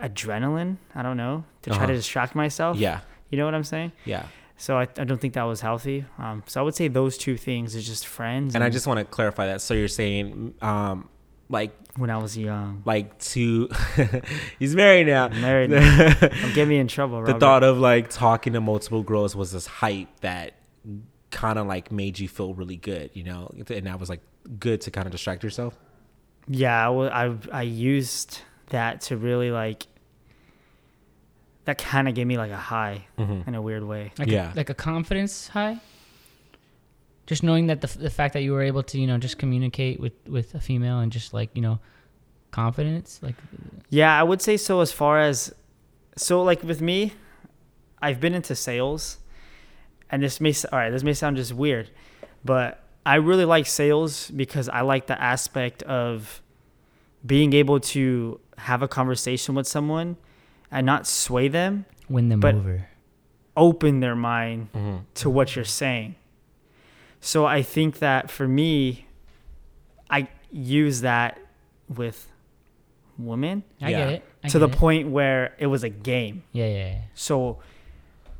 adrenaline, 0.01 0.77
I 0.95 1.01
don't 1.03 1.17
know, 1.17 1.43
to 1.63 1.69
try 1.69 1.79
to 1.79 1.83
Uh-huh. 1.85 1.93
distract 1.93 2.35
myself. 2.35 2.77
Yeah, 2.77 3.01
You 3.29 3.37
know 3.37 3.45
what 3.45 3.53
I'm 3.55 3.63
saying? 3.63 3.91
yeah. 4.05 4.27
So 4.57 4.77
I, 4.77 4.83
I 4.83 5.03
don't 5.03 5.19
think 5.19 5.33
that 5.33 5.43
was 5.43 5.59
healthy. 5.59 6.05
Um, 6.17 6.41
so 6.47 6.61
I 6.61 6.63
would 6.63 6.75
say 6.75 6.87
those 6.87 7.17
two 7.17 7.35
things 7.35 7.75
is 7.75 7.85
just 7.85 8.07
friends. 8.07 8.55
And 8.55 8.63
I 8.63 8.69
just 8.69 8.87
want 8.87 8.99
to 8.99 9.05
clarify 9.05 9.47
that. 9.47 9.59
So 9.61 9.73
you're 9.73 9.89
saying, 9.89 10.53
um, 10.61 11.09
like, 11.49 11.71
when 11.97 12.09
I 12.09 12.17
was 12.17 12.37
young, 12.37 12.81
like 12.85 13.17
to, 13.19 13.69
he's 14.59 14.75
married 14.75 15.07
now. 15.07 15.29
married, 15.29 15.69
don't 15.71 16.53
get 16.53 16.67
me 16.67 16.77
in 16.77 16.87
trouble. 16.87 17.23
the 17.23 17.35
thought 17.39 17.63
of 17.63 17.77
like 17.77 18.09
talking 18.09 18.53
to 18.53 18.61
multiple 18.61 19.03
girls 19.03 19.35
was 19.35 19.51
this 19.51 19.65
hype 19.67 20.09
that 20.21 20.55
kind 21.31 21.59
of 21.59 21.67
like 21.67 21.91
made 21.91 22.19
you 22.19 22.27
feel 22.27 22.53
really 22.53 22.77
good, 22.77 23.11
you 23.13 23.23
know, 23.23 23.49
and 23.69 23.87
that 23.87 23.99
was 23.99 24.09
like 24.09 24.21
good 24.59 24.81
to 24.81 24.91
kind 24.91 25.05
of 25.05 25.11
distract 25.11 25.43
yourself. 25.43 25.77
yeah, 26.47 26.89
I, 26.89 27.25
I 27.27 27.37
I 27.51 27.61
used 27.63 28.39
that 28.69 29.01
to 29.01 29.17
really 29.17 29.51
like. 29.51 29.87
That 31.65 31.79
kind 31.79 32.07
of 32.07 32.13
gave 32.13 32.27
me 32.27 32.37
like 32.37 32.51
a 32.51 32.57
high 32.57 33.07
mm-hmm. 33.17 33.49
in 33.49 33.55
a 33.55 33.61
weird 33.61 33.83
way. 33.83 34.11
Like 34.19 34.27
Yeah. 34.27 34.53
a, 34.53 34.55
like 34.55 34.69
a 34.69 34.75
confidence 34.75 35.47
high. 35.47 35.79
Just 37.25 37.41
knowing 37.43 37.67
that 37.67 37.81
the, 37.81 37.87
the 37.97 38.09
fact 38.09 38.33
that 38.33 38.41
you 38.41 38.53
were 38.53 38.61
able 38.61 38.83
to 38.83 38.99
you 38.99 39.07
know 39.07 39.17
just 39.17 39.37
communicate 39.37 39.99
with 39.99 40.13
with 40.27 40.53
a 40.53 40.59
female 40.59 40.99
and 40.99 41.11
just 41.11 41.33
like 41.33 41.49
you 41.53 41.61
know 41.61 41.79
confidence 42.51 43.19
like 43.21 43.35
Yeah, 43.89 44.17
I 44.17 44.23
would 44.23 44.41
say 44.41 44.57
so. 44.57 44.81
As 44.81 44.91
far 44.91 45.19
as 45.19 45.53
so, 46.15 46.41
like 46.43 46.63
with 46.63 46.81
me, 46.81 47.13
I've 48.01 48.19
been 48.21 48.33
into 48.33 48.55
sales, 48.55 49.17
and 50.09 50.23
this 50.23 50.39
may 50.39 50.53
all 50.71 50.79
right. 50.79 50.89
This 50.89 51.03
may 51.03 51.13
sound 51.13 51.37
just 51.37 51.53
weird, 51.53 51.89
but 52.43 52.81
I 53.05 53.15
really 53.15 53.45
like 53.45 53.65
sales 53.67 54.29
because 54.31 54.69
I 54.69 54.81
like 54.81 55.07
the 55.07 55.21
aspect 55.21 55.83
of 55.83 56.41
being 57.25 57.53
able 57.53 57.79
to 57.79 58.39
have 58.57 58.81
a 58.81 58.87
conversation 58.87 59.55
with 59.55 59.67
someone 59.67 60.15
and 60.71 60.85
not 60.85 61.05
sway 61.07 61.47
them, 61.47 61.85
win 62.09 62.29
them 62.29 62.39
But- 62.39 62.55
over. 62.55 62.87
open 63.57 63.99
their 63.99 64.15
mind 64.15 64.69
mm-hmm. 64.73 64.97
to 65.15 65.29
what 65.29 65.55
you're 65.55 65.65
saying. 65.65 66.15
So 67.25 67.45
I 67.47 67.63
think 67.63 67.99
that 67.99 68.29
for 68.29 68.47
me, 68.47 69.07
I 70.11 70.27
use 70.51 71.01
that 71.01 71.39
with 71.89 72.27
women 73.17 73.63
I 73.81 73.89
Yeah. 73.89 73.97
get 73.97 74.09
it. 74.09 74.23
I 74.43 74.47
to 74.49 74.59
the 74.59 74.67
it. 74.69 74.75
point 74.77 75.09
where 75.09 75.55
it 75.57 75.65
was 75.67 75.83
a 75.83 75.89
game. 75.89 76.43
Yeah, 76.51 76.65
yeah, 76.67 76.73
yeah. 76.91 77.01
So 77.15 77.57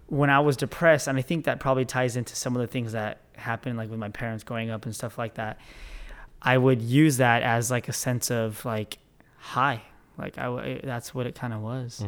when 0.07 0.29
I 0.29 0.39
was 0.39 0.55
depressed, 0.55 1.07
and 1.07 1.17
I 1.17 1.21
think 1.23 1.45
that 1.45 1.59
probably 1.59 1.85
ties 1.85 2.15
into 2.15 2.35
some 2.35 2.55
of 2.55 2.61
the 2.61 2.67
things 2.67 2.91
that 2.91 3.17
happened, 3.37 3.75
like 3.77 3.89
with 3.89 3.97
my 3.99 4.09
parents 4.09 4.43
growing 4.43 4.69
up 4.69 4.85
and 4.85 4.93
stuff 4.93 5.17
like 5.17 5.33
that, 5.35 5.57
I 6.41 6.57
would 6.59 6.79
use 6.81 7.17
that 7.17 7.41
as 7.41 7.71
like 7.71 7.87
a 7.89 7.93
sense 7.93 8.29
of 8.29 8.63
like 8.65 8.99
high. 9.39 9.81
Like 10.17 10.37
I, 10.37 10.43
w- 10.43 10.79
that's 10.83 11.15
what 11.15 11.25
it 11.25 11.33
kind 11.33 11.53
of 11.53 11.61
was. 11.61 12.03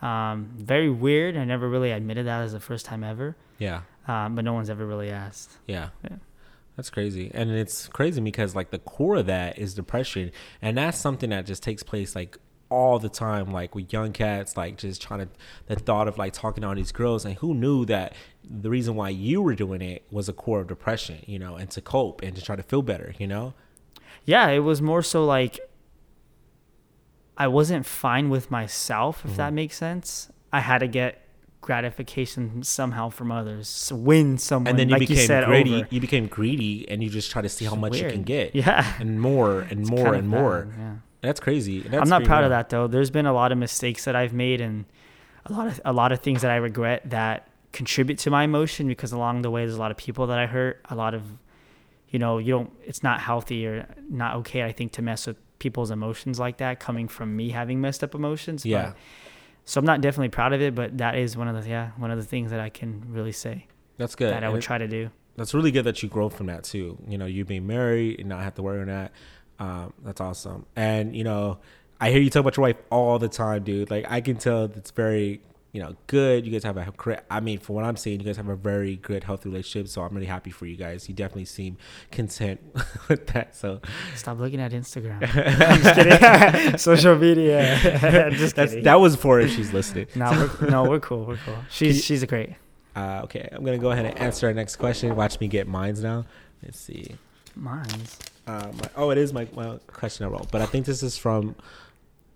Um, 0.00 0.48
very 0.56 0.88
weird. 0.88 1.36
I 1.36 1.44
never 1.44 1.68
really 1.68 1.90
admitted 1.90 2.24
that 2.26 2.40
as 2.42 2.52
the 2.52 2.60
first 2.60 2.86
time 2.86 3.04
ever, 3.04 3.36
Yeah. 3.58 3.82
um, 4.06 4.34
but 4.34 4.44
no 4.44 4.52
one's 4.52 4.70
ever 4.70 4.84
really 4.86 5.10
asked. 5.10 5.52
Yeah. 5.66 5.88
Yeah. 6.04 6.16
That's 6.76 6.90
crazy. 6.90 7.30
And 7.34 7.50
it's 7.50 7.88
crazy 7.88 8.20
because 8.20 8.54
like 8.54 8.70
the 8.70 8.78
core 8.78 9.16
of 9.16 9.26
that 9.26 9.58
is 9.58 9.74
depression. 9.74 10.30
And 10.60 10.76
that's 10.76 10.98
something 10.98 11.30
that 11.30 11.46
just 11.46 11.62
takes 11.62 11.82
place 11.82 12.14
like 12.14 12.36
all 12.68 12.98
the 12.98 13.08
time, 13.08 13.50
like 13.52 13.74
with 13.74 13.92
young 13.92 14.12
cats, 14.12 14.56
like 14.56 14.76
just 14.76 15.00
trying 15.00 15.20
to 15.20 15.28
the 15.68 15.76
thought 15.76 16.06
of 16.08 16.18
like 16.18 16.32
talking 16.34 16.62
to 16.62 16.68
all 16.68 16.74
these 16.74 16.92
girls, 16.92 17.24
and 17.24 17.36
who 17.36 17.54
knew 17.54 17.84
that 17.86 18.12
the 18.44 18.68
reason 18.68 18.94
why 18.96 19.08
you 19.08 19.40
were 19.40 19.54
doing 19.54 19.80
it 19.80 20.02
was 20.10 20.28
a 20.28 20.32
core 20.32 20.60
of 20.60 20.66
depression, 20.66 21.18
you 21.26 21.38
know, 21.38 21.54
and 21.56 21.70
to 21.70 21.80
cope 21.80 22.22
and 22.22 22.34
to 22.36 22.42
try 22.42 22.56
to 22.56 22.62
feel 22.64 22.82
better, 22.82 23.14
you 23.18 23.26
know. 23.26 23.54
yeah, 24.24 24.48
it 24.48 24.58
was 24.58 24.82
more 24.82 25.00
so 25.02 25.24
like 25.24 25.58
I 27.36 27.48
wasn't 27.48 27.86
fine 27.86 28.28
with 28.30 28.50
myself, 28.50 29.20
if 29.24 29.30
Mm-hmm. 29.32 29.36
that 29.38 29.52
makes 29.52 29.76
sense. 29.76 30.30
I 30.52 30.60
had 30.60 30.78
to 30.78 30.88
get 30.88 31.25
gratification 31.66 32.62
somehow 32.62 33.08
from 33.10 33.30
others, 33.32 33.92
win 33.94 34.38
someone. 34.38 34.68
And 34.70 34.78
then 34.78 34.88
you 34.88 34.94
like 34.94 35.00
became 35.00 35.16
you 35.18 35.22
said, 35.26 35.44
greedy. 35.44 35.74
over. 35.76 35.88
You 35.90 36.00
became 36.00 36.26
greedy, 36.26 36.88
and 36.88 37.02
you 37.02 37.10
just 37.10 37.30
try 37.30 37.42
to 37.42 37.48
see 37.48 37.64
how 37.64 37.72
It's 37.72 37.80
much 37.80 38.00
you 38.00 38.08
can 38.08 38.22
get, 38.22 38.54
Yeah. 38.54 38.94
and 38.98 39.20
more 39.20 39.60
and 39.60 39.80
It's 39.80 39.90
more 39.90 40.04
kind 40.04 40.16
of 40.16 40.20
and 40.20 40.28
more. 40.28 40.62
bad, 40.62 40.74
yeah. 40.78 40.94
That's 41.22 41.40
crazy. 41.40 41.80
That's 41.80 42.02
I'm 42.02 42.08
not 42.08 42.24
proud 42.24 42.44
of 42.44 42.50
that 42.50 42.68
though. 42.70 42.86
There's 42.86 43.10
been 43.10 43.26
a 43.26 43.32
lot 43.32 43.50
of 43.52 43.58
mistakes 43.58 44.04
that 44.04 44.14
I've 44.14 44.32
made 44.32 44.60
and 44.60 44.84
a 45.44 45.52
lot 45.52 45.66
of 45.66 45.80
a 45.84 45.92
lot 45.92 46.12
of 46.12 46.20
things 46.20 46.42
that 46.42 46.50
I 46.50 46.56
regret 46.56 47.10
that 47.10 47.48
contribute 47.72 48.18
to 48.20 48.30
my 48.30 48.44
emotion 48.44 48.86
because 48.86 49.12
along 49.12 49.42
the 49.42 49.50
way 49.50 49.62
there's 49.64 49.76
a 49.76 49.80
lot 49.80 49.90
of 49.90 49.96
people 49.96 50.28
that 50.28 50.38
I 50.38 50.46
hurt, 50.46 50.80
a 50.88 50.94
lot 50.94 51.14
of 51.14 51.22
you 52.10 52.18
know, 52.20 52.38
you 52.38 52.52
don't 52.52 52.70
it's 52.84 53.02
not 53.02 53.20
healthy 53.20 53.66
or 53.66 53.86
not 54.08 54.36
okay 54.36 54.62
I 54.62 54.70
think 54.72 54.92
to 54.92 55.02
mess 55.02 55.26
with 55.26 55.36
people's 55.58 55.90
emotions 55.90 56.38
like 56.38 56.58
that 56.58 56.78
coming 56.80 57.08
from 57.08 57.34
me 57.34 57.50
having 57.50 57.80
messed 57.80 58.04
up 58.04 58.14
emotions. 58.14 58.62
but- 58.62 58.68
Yeah. 58.70 58.92
So 59.66 59.78
I'm 59.78 59.84
not 59.84 60.00
definitely 60.00 60.30
proud 60.30 60.52
of 60.54 60.62
it, 60.62 60.74
but 60.74 60.96
that 60.98 61.16
is 61.16 61.36
one 61.36 61.48
of 61.48 61.62
the 61.62 61.68
yeah, 61.68 61.90
one 61.98 62.10
of 62.10 62.18
the 62.18 62.24
things 62.24 62.50
that 62.52 62.60
I 62.60 62.70
can 62.70 63.02
really 63.10 63.32
say 63.32 63.66
That's 63.98 64.14
good. 64.14 64.32
that 64.32 64.42
I 64.42 64.46
And 64.46 64.52
would 64.54 64.62
it- 64.62 64.66
try 64.66 64.78
to 64.78 64.88
do. 64.88 65.10
that's 65.36 65.52
really 65.52 65.70
good 65.70 65.82
that 65.84 66.02
you 66.02 66.08
grow 66.08 66.28
from 66.30 66.46
that 66.46 66.64
too. 66.64 66.96
You 67.06 67.18
know, 67.18 67.26
you 67.26 67.44
being 67.44 67.66
married 67.66 68.20
and 68.20 68.28
not 68.30 68.42
have 68.42 68.54
to 68.54 68.62
worry 68.62 68.80
on 68.80 68.86
that. 68.86 69.12
Um, 69.58 69.92
that's 70.04 70.20
awesome. 70.22 70.64
And 70.76 71.14
you 71.14 71.24
know, 71.24 71.58
I 72.00 72.10
hear 72.10 72.20
you 72.20 72.30
talk 72.30 72.40
about 72.40 72.56
your 72.56 72.62
wife 72.62 72.76
all 72.90 73.18
the 73.18 73.28
time, 73.28 73.64
dude. 73.64 73.90
Like 73.90 74.10
I 74.10 74.20
can 74.22 74.36
tell 74.36 74.64
it's 74.64 74.90
very, 74.92 75.40
you 75.76 75.82
know, 75.82 75.94
good. 76.06 76.46
You 76.46 76.52
guys 76.52 76.64
have 76.64 76.78
a 76.78 76.90
great. 76.96 77.18
I 77.30 77.40
mean, 77.40 77.58
from 77.58 77.74
what 77.74 77.84
I'm 77.84 77.98
seeing, 77.98 78.18
you 78.18 78.24
guys 78.24 78.38
have 78.38 78.48
a 78.48 78.56
very 78.56 78.96
good, 78.96 79.24
healthy 79.24 79.50
relationship. 79.50 79.88
So 79.88 80.00
I'm 80.00 80.14
really 80.14 80.26
happy 80.26 80.50
for 80.50 80.64
you 80.64 80.74
guys. 80.74 81.06
You 81.06 81.14
definitely 81.14 81.44
seem 81.44 81.76
content 82.10 82.60
with 83.10 83.26
that. 83.26 83.54
So 83.54 83.82
Stop 84.14 84.38
looking 84.38 84.58
at 84.58 84.72
Instagram. 84.72 85.20
I'm 85.20 85.82
just 85.82 85.94
kidding. 85.94 86.78
Social 86.78 87.14
media. 87.14 87.78
just 88.30 88.56
that's 88.56 88.70
kidding. 88.72 88.84
that 88.84 88.98
was 89.00 89.16
for 89.16 89.38
if 89.38 89.54
she's 89.54 89.74
listening. 89.74 90.06
no, 90.14 90.30
we're, 90.62 90.70
no, 90.70 90.84
we're 90.84 90.98
cool. 90.98 91.26
We're 91.26 91.36
cool. 91.44 91.58
She's 91.68 92.02
she's 92.02 92.22
a 92.22 92.26
great. 92.26 92.54
Uh, 92.94 93.20
okay, 93.24 93.46
I'm 93.52 93.62
gonna 93.62 93.76
go 93.76 93.90
ahead 93.90 94.06
and 94.06 94.18
answer 94.18 94.46
our 94.46 94.54
next 94.54 94.76
question. 94.76 95.14
Watch 95.14 95.38
me 95.40 95.46
get 95.46 95.68
mines 95.68 96.02
now. 96.02 96.24
Let's 96.62 96.80
see. 96.80 97.16
Mine's. 97.54 98.18
uh, 98.46 98.72
my, 98.72 98.90
oh, 98.96 99.10
it 99.10 99.18
is 99.18 99.34
my, 99.34 99.46
my 99.52 99.78
question 99.88 100.24
I 100.24 100.30
wrote, 100.30 100.50
but 100.50 100.62
I 100.62 100.66
think 100.66 100.86
this 100.86 101.02
is 101.02 101.18
from. 101.18 101.54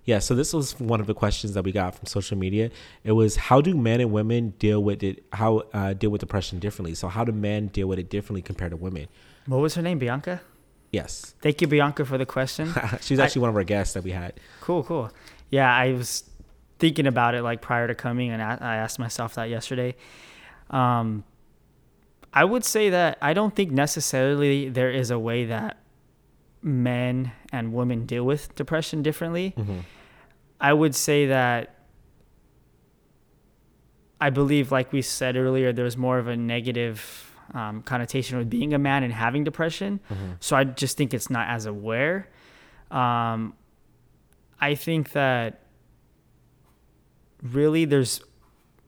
Yeah, 0.04 0.18
so 0.18 0.34
this 0.34 0.52
was 0.54 0.78
one 0.80 1.00
of 1.00 1.06
the 1.06 1.14
questions 1.14 1.52
that 1.54 1.62
we 1.62 1.72
got 1.72 1.94
from 1.94 2.06
social 2.06 2.36
media. 2.36 2.70
It 3.04 3.12
was 3.12 3.36
how 3.36 3.60
do 3.60 3.76
men 3.76 4.00
and 4.00 4.10
women 4.10 4.50
deal 4.58 4.82
with 4.82 5.02
it? 5.02 5.24
How 5.32 5.58
uh, 5.74 5.92
deal 5.92 6.10
with 6.10 6.20
depression 6.20 6.58
differently? 6.58 6.94
So 6.94 7.08
how 7.08 7.24
do 7.24 7.32
men 7.32 7.66
deal 7.68 7.86
with 7.86 7.98
it 7.98 8.08
differently 8.08 8.42
compared 8.42 8.70
to 8.70 8.76
women? 8.76 9.08
What 9.46 9.58
was 9.58 9.74
her 9.74 9.82
name? 9.82 9.98
Bianca. 9.98 10.40
Yes, 10.92 11.34
Thank 11.40 11.60
you, 11.60 11.68
Bianca, 11.68 12.04
for 12.04 12.18
the 12.18 12.26
question. 12.26 12.72
she's 13.00 13.20
I- 13.20 13.24
actually 13.24 13.42
one 13.42 13.50
of 13.50 13.56
our 13.56 13.62
guests 13.62 13.94
that 13.94 14.02
we 14.02 14.10
had. 14.10 14.34
cool, 14.60 14.82
cool. 14.82 15.10
Yeah, 15.50 15.72
I 15.72 15.92
was 15.92 16.24
thinking 16.80 17.06
about 17.06 17.34
it 17.36 17.42
like 17.42 17.60
prior 17.60 17.86
to 17.86 17.94
coming, 17.94 18.30
and 18.30 18.42
I, 18.42 18.58
I 18.60 18.76
asked 18.76 18.98
myself 18.98 19.34
that 19.34 19.50
yesterday. 19.50 19.94
Um, 20.70 21.22
I 22.32 22.44
would 22.44 22.64
say 22.64 22.90
that 22.90 23.18
I 23.20 23.34
don't 23.34 23.54
think 23.54 23.70
necessarily 23.70 24.68
there 24.68 24.90
is 24.90 25.10
a 25.10 25.18
way 25.18 25.44
that 25.46 25.76
men 26.62 27.32
and 27.52 27.72
women 27.72 28.06
deal 28.06 28.24
with 28.24 28.54
depression 28.54 29.02
differently. 29.02 29.54
I 30.60 30.72
would 30.72 30.94
say 30.94 31.26
that 31.26 31.76
I 34.20 34.28
believe, 34.30 34.70
like 34.70 34.92
we 34.92 35.00
said 35.02 35.36
earlier, 35.36 35.72
there's 35.72 35.96
more 35.96 36.18
of 36.18 36.28
a 36.28 36.36
negative 36.36 37.34
um, 37.54 37.82
connotation 37.82 38.36
with 38.38 38.50
being 38.50 38.74
a 38.74 38.78
man 38.78 39.02
and 39.02 39.12
having 39.12 39.44
depression. 39.44 40.00
So 40.40 40.54
I 40.56 40.64
just 40.64 40.96
think 40.98 41.14
it's 41.14 41.30
not 41.30 41.48
as 41.48 41.64
aware. 41.66 42.28
Um, 42.90 43.54
I 44.60 44.74
think 44.74 45.12
that 45.12 45.62
really 47.42 47.86
there's 47.86 48.20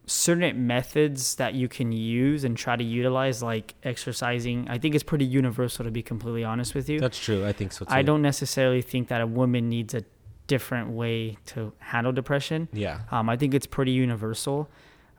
certain 0.07 0.67
methods 0.67 1.37
that 1.37 1.55
you 1.55 1.69
can 1.69 1.93
use 1.93 2.45
and 2.45 2.57
try 2.57 2.75
to 2.77 2.83
utilize, 2.85 3.43
like 3.43 3.75
exercising. 3.85 4.67
I 4.69 4.79
think 4.79 4.95
it's 4.95 5.05
pretty 5.05 5.25
universal, 5.25 5.85
to 5.85 5.91
be 5.91 6.03
completely 6.03 6.45
honest 6.45 6.75
with 6.75 6.89
you. 6.89 6.99
That's 7.01 7.19
true. 7.19 7.47
I 7.47 7.53
think 7.53 7.73
so 7.73 7.85
too. 7.85 7.93
I 7.95 8.03
don't 8.03 8.23
necessarily 8.23 8.83
think 8.83 9.09
that 9.09 9.21
a 9.21 9.27
woman 9.27 9.69
needs 9.69 9.95
a 9.95 10.03
different 10.49 10.91
way 10.91 11.39
to 11.47 11.73
handle 11.79 12.13
depression. 12.13 12.69
Yeah. 12.73 13.01
Um, 13.11 13.29
I 13.31 13.37
think 13.37 13.55
it's 13.55 13.67
pretty 13.67 13.93
universal. 13.93 14.69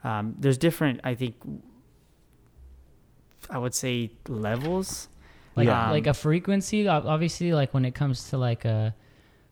Um, 0.04 0.36
there's 0.38 0.58
different, 0.58 1.00
I 1.06 1.16
think, 1.16 1.36
I 3.50 3.58
would 3.58 3.74
say 3.74 4.12
levels. 4.28 5.08
like 5.56 5.68
Yeah. 5.68 5.92
like 5.92 6.08
a 6.08 6.14
frequency 6.14 6.88
obviously 6.88 7.54
like 7.54 7.74
when 7.76 7.86
it 7.86 7.94
comes 7.94 8.30
to 8.32 8.38
like 8.38 8.66
a 8.66 8.96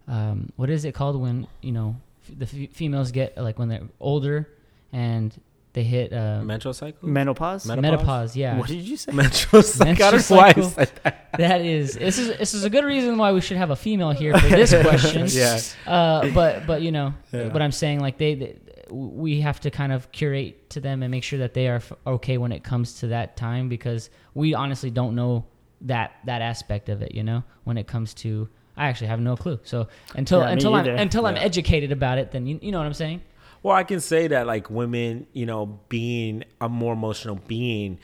um, 0.07 0.51
what 0.55 0.69
is 0.69 0.83
it 0.83 0.93
called 0.95 1.15
when 1.21 1.45
you 1.61 1.71
know 1.71 1.95
the 2.27 2.45
f- 2.45 2.73
females 2.73 3.11
get 3.11 3.37
like 3.37 3.59
when 3.59 3.69
they're 3.69 3.87
older 3.99 4.49
and 4.91 5.39
they 5.73 5.83
hit 5.83 6.11
uh, 6.11 6.41
Menstrual 6.43 6.73
cycle. 6.73 7.07
Menopause. 7.07 7.65
Menopause 7.65 8.35
yeah 8.35 8.57
What 8.57 8.67
did 8.67 8.81
you 8.81 8.97
say? 8.97 9.11
Menstrual 9.13 9.63
cycle. 9.63 9.91
I 9.91 9.95
got 9.95 10.13
it 10.13 10.23
twice. 10.25 10.73
that 11.37 11.61
is 11.61 11.93
this 11.93 12.17
is 12.19 12.37
this 12.37 12.53
is 12.53 12.63
a 12.65 12.69
good 12.69 12.83
reason 12.83 13.17
why 13.17 13.31
we 13.31 13.39
should 13.41 13.55
have 13.57 13.69
a 13.71 13.75
female 13.75 14.11
here 14.11 14.37
for 14.37 14.47
this 14.49 14.71
question 14.81 15.27
Yeah. 15.29 15.59
uh, 15.87 16.29
but 16.33 16.67
but 16.67 16.81
you 16.81 16.91
know 16.91 17.13
Yeah. 17.31 17.47
what 17.47 17.61
I'm 17.61 17.71
saying 17.71 17.99
like 18.01 18.17
they, 18.17 18.35
they 18.35 18.57
we 18.91 19.39
have 19.39 19.61
to 19.61 19.71
kind 19.71 19.93
of 19.93 20.11
curate 20.11 20.69
to 20.71 20.81
them 20.81 21.01
and 21.01 21.09
make 21.09 21.23
sure 21.23 21.39
that 21.39 21.53
they 21.53 21.69
are 21.69 21.75
f- 21.77 21.93
okay 22.05 22.37
when 22.37 22.51
it 22.51 22.61
comes 22.61 22.95
to 22.99 23.07
that 23.07 23.37
time 23.37 23.69
because 23.69 24.09
we 24.33 24.53
honestly 24.53 24.89
don't 24.89 25.15
know 25.15 25.45
that 25.81 26.11
that 26.25 26.41
aspect 26.41 26.89
of 26.89 27.01
it 27.01 27.15
you 27.15 27.23
know 27.23 27.41
when 27.63 27.77
it 27.77 27.87
comes 27.87 28.13
to 28.13 28.49
I 28.75 28.87
actually 28.89 29.07
have 29.07 29.21
no 29.21 29.37
clue 29.37 29.59
so 29.63 29.87
until 30.15 30.41
Yeah, 30.41 30.49
until 30.49 30.73
I'm 30.75 30.81
either. 30.81 30.95
until 30.95 31.25
I'm 31.25 31.37
educated 31.37 31.93
about 31.93 32.17
it 32.17 32.31
then 32.31 32.45
you, 32.45 32.59
you 32.61 32.73
know 32.73 32.79
what 32.79 32.85
I'm 32.87 32.93
saying 32.93 33.21
Well, 33.63 33.75
I 33.75 33.83
can 33.83 33.99
say 33.99 34.27
that 34.27 34.47
like 34.47 34.69
women, 34.69 35.27
you 35.33 35.45
know, 35.45 35.79
being 35.89 36.43
a 36.59 36.67
more 36.67 36.93
emotional 36.93 37.35
being, 37.47 37.99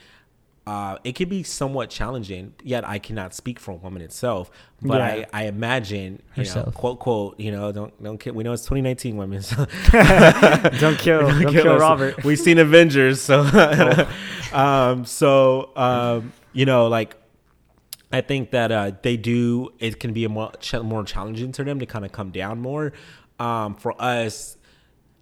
uh, 0.68 0.98
it 1.02 1.14
can 1.14 1.28
be 1.28 1.42
somewhat 1.42 1.88
challenging. 1.88 2.54
Yet 2.62 2.86
I 2.86 2.98
cannot 2.98 3.34
speak 3.34 3.58
for 3.58 3.70
a 3.72 3.74
woman 3.76 4.02
itself, 4.02 4.50
but 4.82 4.98
Yeah. 4.98 5.26
I, 5.32 5.44
I 5.44 5.46
imagine, 5.46 6.22
you 6.36 6.44
know, 6.44 6.70
quote 6.74 6.98
quote, 6.98 7.40
you 7.40 7.50
know, 7.50 7.72
don't 7.72 8.02
don't 8.02 8.18
kid. 8.18 8.34
We 8.34 8.44
know 8.44 8.52
it's 8.52 8.64
2019 8.64 9.16
women, 9.16 9.40
so 9.42 9.56
don't 10.78 10.98
kill, 10.98 11.22
don't 11.28 11.52
kill 11.52 11.72
us. 11.72 11.80
Robert. 11.80 12.22
We've 12.22 12.38
seen 12.38 12.58
Avengers, 12.58 13.20
so 13.20 13.40
um, 14.52 15.06
so 15.06 15.70
um, 15.74 16.34
you 16.52 16.66
know, 16.66 16.86
like 16.88 17.16
I 18.12 18.20
think 18.20 18.50
that 18.50 18.70
uh, 18.70 18.92
they 19.02 19.16
do. 19.16 19.70
It 19.78 19.98
can 19.98 20.12
be 20.12 20.24
a 20.24 20.28
more 20.28 20.52
ch- 20.60 20.74
more 20.74 21.02
challenging 21.02 21.50
to 21.52 21.64
them 21.64 21.80
to 21.80 21.86
kind 21.86 22.04
of 22.04 22.12
come 22.12 22.30
down 22.30 22.60
more. 22.60 22.92
Um, 23.40 23.74
for 23.74 23.94
us, 24.02 24.57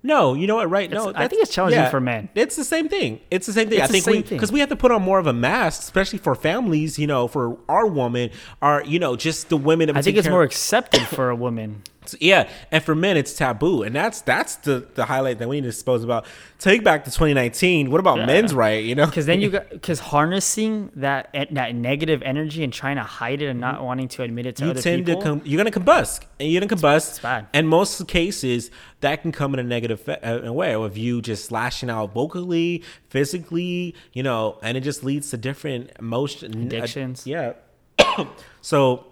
no, 0.07 0.35
you 0.35 0.47
know 0.47 0.57
what? 0.57 0.71
Right? 0.71 0.89
No, 0.89 1.13
I 1.15 1.27
think 1.29 1.43
it's 1.43 1.53
challenging 1.53 1.91
for 1.91 2.01
men. 2.01 2.29
It's 2.35 2.55
the 2.55 2.65
same 2.65 2.89
thing. 2.89 3.21
It's 3.31 3.47
the 3.47 3.53
same 3.53 3.69
thing. 3.69 3.81
It's 3.81 3.89
I 3.89 3.93
think 3.93 4.05
same 4.05 4.17
we 4.17 4.23
thing. 4.23 4.39
because 4.39 4.53
we 4.53 4.61
have 4.61 4.69
to 4.69 4.77
put 4.77 4.93
on 4.93 5.03
more 5.03 5.19
of 5.19 5.27
a 5.27 5.33
mask, 5.33 5.83
especially 5.83 6.21
for 6.21 6.35
families. 6.35 6.99
You 6.99 7.09
know, 7.09 7.27
for 7.27 7.59
our 7.69 7.87
woman, 7.87 8.31
our 8.63 8.85
you 8.85 8.99
know, 8.99 9.17
just 9.17 9.49
the 9.49 9.57
women. 9.57 9.91
I 9.97 10.03
think 10.03 10.17
it's 10.17 10.29
more 10.29 10.45
accepted 10.45 11.03
for 11.03 11.29
a 11.31 11.37
woman. 11.37 11.83
Yeah, 12.21 12.49
and 12.71 12.83
for 12.85 12.95
men, 12.95 13.17
it's 13.17 13.33
taboo, 13.35 13.83
and 13.83 13.95
that's 13.95 14.21
that's 14.21 14.57
the 14.57 14.87
the 14.95 15.07
highlight 15.07 15.39
that 15.39 15.49
we 15.49 15.57
need 15.57 15.63
to 15.63 15.69
dispose 15.71 16.05
about. 16.05 16.27
Take 16.59 16.83
back 16.85 17.05
to 17.05 17.11
2019. 17.11 17.91
What 17.91 18.01
about 18.01 18.19
Yeah. 18.19 18.27
men's 18.27 18.55
right? 18.55 18.83
You 18.83 18.95
know, 18.95 19.07
Because 19.07 19.27
then 19.27 19.41
you 19.41 19.51
got 19.57 19.69
because 19.71 19.99
harnessing 19.99 20.91
that 20.97 21.29
that 21.51 21.75
negative 21.75 22.23
energy 22.23 22.65
and 22.65 22.73
trying 22.73 22.97
to 22.97 23.03
hide 23.03 23.43
it 23.43 23.49
and 23.49 23.61
not 23.61 23.83
wanting 23.85 24.09
to 24.09 24.23
admit 24.23 24.47
it 24.47 24.57
to 24.57 24.65
you 24.65 24.71
other 24.71 24.81
tend 24.83 25.05
people. 25.07 25.21
to 25.21 25.27
com- 25.29 25.43
you're 25.45 25.59
gonna 25.63 25.71
combust, 25.71 26.21
and 26.41 26.51
you're 26.51 26.61
gonna 26.61 26.75
combust. 26.75 27.11
It's 27.11 27.19
bad. 27.19 27.47
And 27.53 27.69
most 27.69 28.07
cases, 28.09 28.71
that 29.01 29.23
can 29.23 29.33
come 29.33 29.53
in 29.55 29.61
a 29.61 29.63
negative 29.63 30.01
fe- 30.01 30.21
uh, 30.21 30.53
way 30.53 30.75
of 30.75 30.97
you 30.97 31.21
just 31.21 31.53
lashing 31.53 31.91
out 31.91 32.15
vocally, 32.15 32.83
physically, 33.11 33.95
you 34.13 34.23
know, 34.23 34.59
and 34.63 34.77
it 34.77 34.81
just 34.83 35.05
leads 35.05 35.31
to 35.31 35.37
different 35.37 35.91
emotion 35.99 36.53
uh, 36.55 36.67
Addictions. 36.67 37.27
yeah. 37.27 37.53
so, 38.61 39.05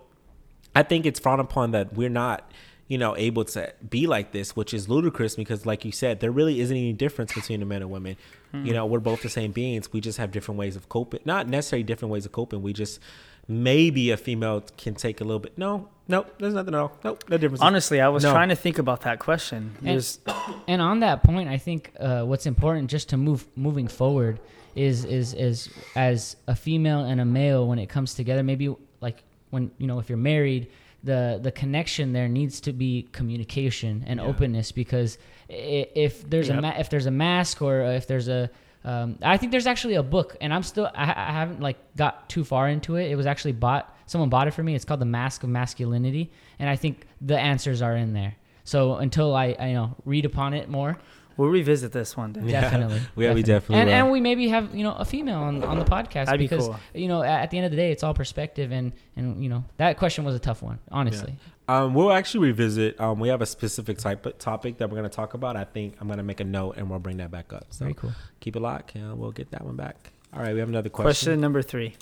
I 0.74 0.82
think 0.82 1.06
it's 1.06 1.20
frowned 1.20 1.40
upon 1.40 1.70
that 1.72 1.94
we're 1.94 2.08
not. 2.08 2.50
You 2.86 2.98
know, 2.98 3.16
able 3.16 3.44
to 3.46 3.72
be 3.88 4.06
like 4.06 4.32
this, 4.32 4.54
which 4.54 4.74
is 4.74 4.88
ludicrous 4.90 5.36
because, 5.36 5.64
like 5.64 5.86
you 5.86 5.92
said, 5.92 6.20
there 6.20 6.30
really 6.30 6.60
isn't 6.60 6.76
any 6.76 6.92
difference 6.92 7.32
between 7.32 7.60
the 7.60 7.66
men 7.66 7.80
and 7.82 7.90
women. 7.90 8.16
You 8.52 8.72
know, 8.72 8.86
we're 8.86 9.00
both 9.00 9.20
the 9.22 9.28
same 9.28 9.50
beings. 9.50 9.92
We 9.92 10.00
just 10.00 10.18
have 10.18 10.30
different 10.30 10.60
ways 10.60 10.76
of 10.76 10.88
coping. 10.88 11.20
Not 11.24 11.48
necessarily 11.48 11.82
different 11.82 12.12
ways 12.12 12.24
of 12.24 12.30
coping. 12.30 12.62
We 12.62 12.72
just 12.72 13.00
maybe 13.48 14.10
a 14.10 14.16
female 14.16 14.62
can 14.76 14.94
take 14.94 15.20
a 15.20 15.24
little 15.24 15.40
bit. 15.40 15.56
No, 15.58 15.88
no, 16.08 16.24
there's 16.38 16.54
nothing 16.54 16.74
at 16.74 16.80
all. 16.80 16.96
No, 17.02 17.18
no 17.28 17.36
difference. 17.36 17.60
Honestly, 17.62 18.00
I 18.00 18.08
was 18.08 18.22
No. 18.22 18.30
trying 18.32 18.50
to 18.50 18.54
think 18.56 18.78
about 18.78 19.00
that 19.02 19.18
question. 19.18 19.74
And, 19.78 19.88
There's, 19.88 20.20
and 20.68 20.80
on 20.80 21.00
that 21.00 21.24
point, 21.24 21.48
I 21.48 21.58
think 21.58 21.92
uh, 21.98 22.22
what's 22.24 22.46
important 22.46 22.90
just 22.90 23.08
to 23.10 23.16
move 23.16 23.46
moving 23.56 23.88
forward 23.88 24.38
is 24.76 25.04
is 25.04 25.34
is 25.34 25.68
as 25.94 26.36
a 26.46 26.54
female 26.56 27.04
and 27.04 27.20
a 27.20 27.24
male 27.24 27.66
when 27.66 27.78
it 27.78 27.88
comes 27.88 28.14
together. 28.14 28.42
Maybe 28.42 28.74
like 29.00 29.22
when 29.50 29.70
you 29.78 29.86
know 29.86 29.98
if 29.98 30.08
you're 30.08 30.18
married, 30.18 30.68
the 31.04 31.38
the 31.42 31.52
connection 31.52 32.12
there 32.12 32.28
needs 32.28 32.60
to 32.60 32.72
be 32.72 33.08
communication 33.12 34.04
and 34.06 34.20
openness 34.20 34.72
because 34.72 35.18
if 35.48 36.28
there's 36.28 36.48
a 36.48 36.60
ma- 36.60 36.74
if 36.78 36.90
there's 36.90 37.06
a 37.06 37.10
mask 37.10 37.62
or 37.62 37.82
if 37.82 38.06
there's 38.06 38.28
a 38.28 38.50
um, 38.84 39.18
I 39.22 39.38
think 39.38 39.50
there's 39.50 39.66
actually 39.66 39.94
a 39.94 40.02
book, 40.02 40.36
and 40.42 40.52
I'm 40.52 40.62
still 40.62 40.90
I, 40.94 41.04
I 41.04 41.32
haven't 41.32 41.60
like 41.60 41.78
got 41.96 42.28
too 42.28 42.44
far 42.44 42.68
into 42.68 42.96
it. 42.96 43.10
It 43.10 43.16
was 43.16 43.26
actually 43.26 43.52
bought. 43.52 43.96
Someone 44.06 44.28
bought 44.28 44.46
it 44.46 44.50
for 44.50 44.62
me. 44.62 44.74
It's 44.74 44.84
called 44.84 45.00
The 45.00 45.06
Mask 45.06 45.42
of 45.42 45.48
Masculinity, 45.48 46.30
and 46.58 46.68
I 46.68 46.76
think 46.76 47.06
the 47.20 47.38
answers 47.38 47.80
are 47.80 47.96
in 47.96 48.12
there. 48.12 48.36
So 48.64 48.96
until 48.96 49.34
I, 49.34 49.56
I 49.58 49.68
you 49.68 49.74
know 49.74 49.96
read 50.04 50.26
upon 50.26 50.52
it 50.52 50.68
more, 50.68 50.98
We'll 51.36 51.48
revisit 51.48 51.92
this 51.92 52.16
one 52.16 52.32
day. 52.32 52.40
Yeah. 52.44 52.60
definitely. 52.60 53.00
Yeah, 53.16 53.34
we 53.34 53.42
definitely 53.42 53.80
and 53.80 53.88
will. 53.88 53.94
and 53.94 54.10
we 54.10 54.20
maybe 54.20 54.48
have 54.48 54.74
you 54.74 54.84
know 54.84 54.94
a 54.94 55.04
female 55.04 55.40
on, 55.40 55.62
on 55.64 55.78
the 55.78 55.84
podcast 55.84 56.26
That'd 56.26 56.38
be 56.38 56.46
because 56.46 56.66
cool. 56.66 56.78
you 56.94 57.08
know 57.08 57.22
at, 57.22 57.42
at 57.42 57.50
the 57.50 57.58
end 57.58 57.64
of 57.66 57.70
the 57.70 57.76
day 57.76 57.90
it's 57.90 58.02
all 58.02 58.14
perspective 58.14 58.70
and 58.72 58.92
and 59.16 59.42
you 59.42 59.48
know 59.48 59.64
that 59.78 59.98
question 59.98 60.24
was 60.24 60.34
a 60.34 60.38
tough 60.38 60.62
one 60.62 60.78
honestly. 60.90 61.36
Um, 61.66 61.94
we'll 61.94 62.12
actually 62.12 62.48
revisit. 62.48 63.00
Um, 63.00 63.18
we 63.18 63.28
have 63.28 63.40
a 63.40 63.46
specific 63.46 63.96
type 63.96 64.38
topic 64.38 64.76
that 64.78 64.90
we're 64.90 64.98
going 64.98 65.08
to 65.08 65.16
talk 65.16 65.32
about. 65.32 65.56
I 65.56 65.64
think 65.64 65.94
I'm 65.98 66.06
going 66.08 66.18
to 66.18 66.22
make 66.22 66.40
a 66.40 66.44
note 66.44 66.76
and 66.76 66.90
we'll 66.90 66.98
bring 66.98 67.16
that 67.16 67.30
back 67.30 67.54
up. 67.54 67.68
So 67.70 67.86
Very 67.86 67.94
cool. 67.94 68.12
Keep 68.40 68.56
it 68.56 68.60
locked. 68.60 68.94
Yeah, 68.94 69.14
we'll 69.14 69.32
get 69.32 69.50
that 69.52 69.64
one 69.64 69.74
back. 69.74 70.12
All 70.34 70.42
right, 70.42 70.52
we 70.52 70.60
have 70.60 70.68
another 70.68 70.90
Question 70.90 71.06
question. 71.06 71.40
number 71.40 71.62
three. 71.62 71.94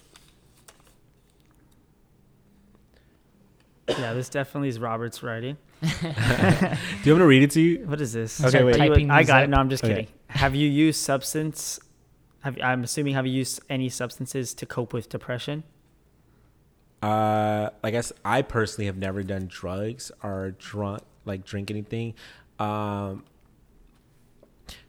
Yeah, 3.88 4.14
this 4.14 4.28
definitely 4.28 4.68
is 4.68 4.78
Robert's 4.78 5.22
writing. 5.22 5.56
Do 5.82 5.88
you 5.88 6.14
want 6.14 7.04
me 7.04 7.18
to 7.18 7.24
read 7.26 7.42
it 7.42 7.50
to 7.52 7.60
you? 7.60 7.84
What 7.86 8.00
is 8.00 8.12
this? 8.12 8.42
Okay, 8.44 8.60
Are 8.60 8.66
wait. 8.66 8.76
you- 8.76 8.78
Typing 8.88 9.10
I 9.10 9.24
got 9.24 9.42
it. 9.44 9.48
No, 9.50 9.56
I'm 9.56 9.68
just 9.68 9.82
Okay. 9.84 9.92
kidding. 9.94 10.08
Have 10.28 10.54
you 10.54 10.68
used 10.68 11.00
substance? 11.00 11.80
Have 12.40 12.56
I'm 12.62 12.84
assuming 12.84 13.14
have 13.14 13.26
you 13.26 13.32
used 13.32 13.60
any 13.68 13.88
substances 13.88 14.54
to 14.54 14.66
cope 14.66 14.92
with 14.92 15.08
depression? 15.08 15.64
Uh, 17.02 17.70
I 17.82 17.90
guess 17.90 18.12
I 18.24 18.42
personally 18.42 18.86
have 18.86 18.96
never 18.96 19.22
done 19.24 19.46
drugs 19.48 20.12
or 20.22 20.52
drunk, 20.58 21.02
like 21.24 21.44
drink 21.44 21.70
anything. 21.70 22.14
Um, 22.60 23.24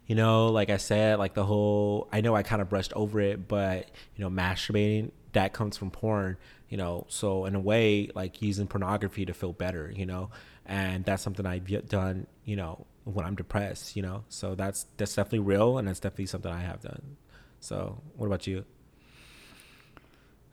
you 0.05 0.13
know, 0.15 0.47
like 0.49 0.69
I 0.69 0.77
said, 0.77 1.17
like 1.17 1.33
the 1.33 1.45
whole, 1.45 2.07
I 2.11 2.21
know 2.21 2.35
I 2.35 2.43
kind 2.43 2.61
of 2.61 2.69
brushed 2.69 2.93
over 2.93 3.19
it, 3.19 3.47
but 3.47 3.89
you 4.15 4.23
know, 4.23 4.29
masturbating 4.29 5.09
that 5.31 5.53
comes 5.53 5.75
from 5.77 5.89
porn, 5.89 6.37
you 6.69 6.77
know, 6.77 7.05
so 7.09 7.45
in 7.45 7.55
a 7.55 7.59
way, 7.59 8.09
like 8.13 8.41
using 8.43 8.67
pornography 8.67 9.25
to 9.25 9.33
feel 9.33 9.53
better, 9.53 9.91
you 9.95 10.05
know, 10.05 10.29
and 10.66 11.03
that's 11.05 11.22
something 11.24 11.45
I've 11.45 11.88
done, 11.89 12.28
you 12.45 12.55
know, 12.55 12.86
when 13.05 13.26
I'm 13.26 13.36
depressed, 13.36 13.95
you 13.95 14.01
know, 14.01 14.24
so 14.30 14.55
that's 14.55 14.86
that's 14.97 15.16
definitely 15.16 15.39
real, 15.39 15.78
and 15.78 15.88
that's 15.88 15.99
definitely 15.99 16.28
something 16.28 16.51
I 16.51 16.61
have 16.61 16.82
done. 16.82 17.18
So, 17.59 18.01
what 18.18 18.28
about 18.28 18.47
you? 18.47 18.66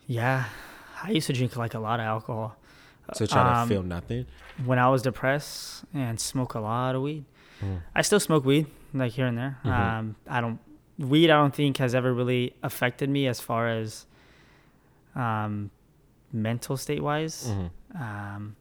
Yeah, 0.07 0.45
I 1.03 1.11
used 1.11 1.27
to 1.29 1.33
drink 1.33 1.57
like 1.57 1.75
a 1.75 1.79
lot 1.79 2.01
of 2.01 2.07
alcohol 2.07 2.57
So 3.15 3.27
try 3.27 3.63
Um, 3.63 3.69
to 3.69 3.75
feel 3.75 3.83
nothing. 3.83 4.27
when 4.65 4.79
I 4.79 4.89
was 4.89 5.03
depressed 5.03 5.85
and 5.93 6.21
smoke 6.21 6.55
a 6.55 6.61
lot 6.61 6.95
of 6.95 7.03
weed. 7.03 7.25
Mm. 7.61 7.81
I 7.95 8.03
still 8.03 8.21
smoke 8.21 8.45
weed, 8.45 8.67
like 8.95 9.13
here 9.13 9.27
and 9.27 9.37
there. 9.37 9.59
Mhm. 9.65 9.71
Um, 9.73 10.17
I 10.29 10.41
don't 10.41 10.61
weed. 10.99 11.29
I 11.31 11.35
don't 11.37 11.55
think 11.55 11.79
has 11.79 11.95
ever 11.95 12.13
really 12.15 12.55
affected 12.63 13.09
me 13.11 13.27
as 13.27 13.41
far 13.41 13.69
as 13.69 14.07
um, 15.17 15.71
mental 16.33 16.77
state 16.77 17.03
wise. 17.03 17.49
Mhm. 17.53 17.71
Um, 18.01 18.57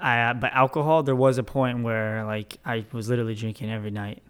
I 0.00 0.30
uh, 0.30 0.34
but 0.34 0.52
alcohol, 0.52 1.02
there 1.02 1.16
was 1.16 1.38
a 1.38 1.42
point 1.42 1.82
where 1.82 2.24
like 2.24 2.58
I 2.64 2.84
was 2.92 3.08
literally 3.08 3.34
drinking 3.34 3.70
every 3.70 3.90
night, 3.90 4.22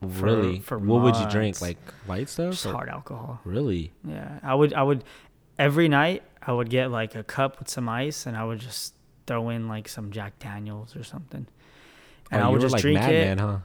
for- 0.00 0.06
really? 0.06 0.58
for 0.60 0.78
what 0.78 1.02
would 1.02 1.16
you 1.16 1.28
drink? 1.30 1.60
Like 1.60 1.78
light 2.08 2.28
stuff? 2.28 2.52
just 2.52 2.66
or- 2.66 2.72
hard 2.72 2.88
alcohol. 2.88 3.40
Really? 3.44 3.92
Yeah, 4.06 4.40
I 4.42 4.54
would. 4.54 4.72
I 4.74 4.82
would 4.82 5.04
every 5.58 5.88
night. 5.88 6.22
I 6.44 6.52
would 6.52 6.70
get 6.70 6.90
like 6.90 7.14
a 7.14 7.22
cup 7.22 7.60
with 7.60 7.68
some 7.68 7.88
ice, 7.88 8.26
and 8.26 8.36
I 8.36 8.44
would 8.44 8.58
just 8.58 8.94
throw 9.26 9.48
in 9.50 9.68
like 9.68 9.88
some 9.88 10.10
Jack 10.10 10.38
Daniels 10.40 10.96
or 10.96 11.04
something, 11.04 11.46
and 12.30 12.42
oh, 12.42 12.46
I 12.46 12.48
would 12.48 12.60
just 12.60 12.72
like 12.72 12.82
drink 12.82 12.98
it. 12.98 13.02
madman, 13.02 13.38
huh? 13.38 13.58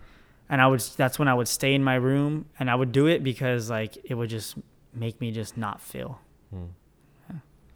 And 0.50 0.62
I 0.62 0.68
would. 0.68 0.80
That's 0.96 1.18
when 1.18 1.28
I 1.28 1.34
would 1.34 1.48
stay 1.48 1.74
in 1.74 1.84
my 1.84 1.96
room, 1.96 2.46
and 2.60 2.70
I 2.70 2.76
would 2.76 2.92
do 2.92 3.08
it 3.08 3.24
because 3.24 3.70
like 3.70 3.98
it 4.04 4.14
would 4.14 4.30
just 4.30 4.56
make 4.94 5.20
me 5.20 5.32
just 5.32 5.58
not 5.58 5.82
feel. 5.82 6.22
Hmm. 6.52 6.66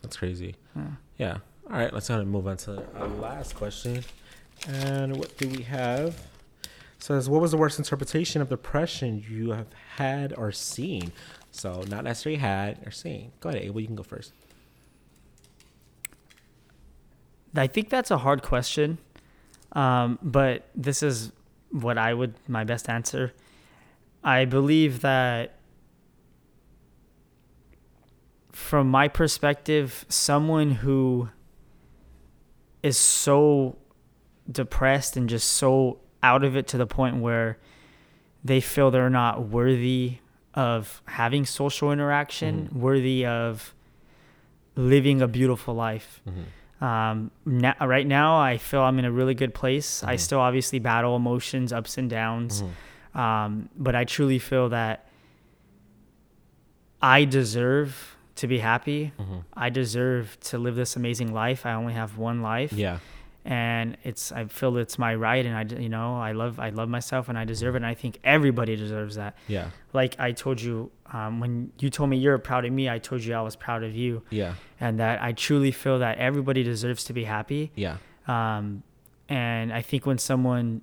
That's 0.02 0.18
crazy. 0.18 0.56
Yeah. 0.76 0.84
Yeah. 1.18 1.38
All 1.72 1.78
right, 1.78 1.94
let's 1.94 2.10
go 2.10 2.20
and 2.20 2.30
move 2.30 2.48
on 2.48 2.58
to 2.58 2.84
our 2.98 3.08
last 3.08 3.56
question. 3.56 4.04
And 4.68 5.16
what 5.16 5.38
do 5.38 5.48
we 5.48 5.64
have? 5.64 6.22
Says, 7.00 7.30
what 7.30 7.40
was 7.40 7.52
the 7.52 7.58
worst 7.58 7.80
interpretation 7.80 8.42
of 8.42 8.50
depression 8.50 9.24
you 9.30 9.52
have 9.52 9.68
had 9.96 10.34
or 10.38 10.52
seen? 10.52 11.14
So, 11.52 11.82
not 11.88 12.04
necessarily 12.04 12.40
had 12.42 12.86
or 12.86 12.92
seen. 12.92 13.32
Go 13.40 13.50
ahead, 13.50 13.62
Abel. 13.62 13.80
You 13.80 13.88
can 13.88 13.96
go 13.96 14.04
first. 14.04 14.34
I 17.56 17.68
think 17.68 17.88
that's 17.88 18.12
a 18.12 18.18
hard 18.18 18.44
question, 18.44 18.98
um, 19.72 20.20
but 20.22 20.68
this 20.76 21.02
is 21.02 21.32
what 21.70 21.98
I 21.98 22.14
would 22.14 22.34
my 22.50 22.66
best 22.66 22.90
answer. 22.90 23.32
I 24.26 24.44
believe 24.44 25.00
that 25.02 25.56
from 28.52 28.90
my 28.90 29.08
perspective, 29.08 30.06
someone 30.10 30.72
who 30.72 31.30
is 32.84 32.98
so 32.98 33.78
depressed 34.52 35.16
and 35.18 35.30
just 35.30 35.48
so 35.50 36.00
out 36.24 36.44
of 36.44 36.56
it 36.56 36.68
to 36.68 36.78
the 36.78 36.88
point 36.88 37.18
where 37.18 37.58
they 38.44 38.60
feel 38.60 38.92
they're 38.92 39.10
not 39.10 39.48
worthy 39.50 40.18
of 40.54 41.02
having 41.06 41.46
social 41.46 41.92
interaction, 41.92 42.70
worthy 42.74 43.26
of 43.26 43.74
living 44.76 45.22
a 45.22 45.28
beautiful 45.28 45.74
life. 45.74 46.22
Um, 46.82 47.30
now, 47.46 47.76
right 47.82 48.08
now, 48.08 48.40
I 48.40 48.58
feel 48.58 48.82
I'm 48.82 48.98
in 48.98 49.06
a 49.06 49.12
really 49.12 49.36
good 49.36 49.54
place. 49.54 50.04
I 50.04 50.16
still 50.16 50.40
obviously 50.40 50.80
battle 50.80 51.16
emotions, 51.16 51.72
ups 51.72 51.98
and 52.00 52.10
downs, 52.10 52.64
um, 53.14 53.70
but 53.78 53.96
I 53.96 54.04
truly 54.06 54.40
feel 54.40 54.70
that 54.70 55.08
I 57.02 57.26
deserve 57.26 58.11
to 58.42 58.48
be 58.48 58.60
happy. 58.60 59.12
I 59.56 59.70
deserve 59.70 60.38
to 60.50 60.58
live 60.58 60.76
this 60.76 60.96
amazing 60.96 61.34
life. 61.34 61.66
I 61.66 61.74
only 61.74 61.94
have 61.94 62.18
one 62.18 62.42
life 62.42 62.74
Yeah. 62.74 62.98
and 63.46 63.98
it's 64.04 64.32
I 64.32 64.46
feel 64.46 64.78
it's 64.78 64.98
my 65.00 65.14
right, 65.16 65.44
and 65.46 65.56
I 65.62 65.64
you 65.82 65.90
know 65.90 66.16
I 66.30 66.32
love 66.34 66.60
I 66.60 66.70
love 66.70 66.90
myself, 66.90 67.30
and 67.30 67.38
I 67.38 67.46
deserve 67.46 67.74
it, 67.76 67.78
and 67.84 67.86
I 67.86 67.96
think 67.96 68.20
everybody 68.24 68.76
deserves 68.76 69.16
that. 69.16 69.34
Yeah. 69.48 69.68
Like 69.94 70.14
I 70.20 70.32
told 70.32 70.62
you 70.62 70.92
um, 71.14 71.40
when 71.42 71.72
you 71.80 71.90
told 71.90 72.10
me 72.10 72.18
you're 72.18 72.38
proud 72.40 72.64
of 72.66 72.72
me, 72.72 72.90
I 72.90 73.00
told 73.00 73.22
you 73.24 73.34
I 73.34 73.42
was 73.42 73.56
proud 73.56 73.84
of 73.84 73.94
you, 73.96 74.22
Yeah. 74.30 74.54
and 74.80 75.00
that 75.00 75.22
I 75.22 75.32
truly 75.34 75.72
feel 75.72 75.98
that 76.00 76.18
everybody 76.18 76.62
deserves 76.64 77.04
to 77.06 77.14
be 77.14 77.24
happy. 77.26 77.72
Yeah. 77.76 77.98
Um, 78.28 78.84
and 79.28 79.74
I 79.74 79.82
think 79.82 80.06
when 80.06 80.18
someone 80.20 80.82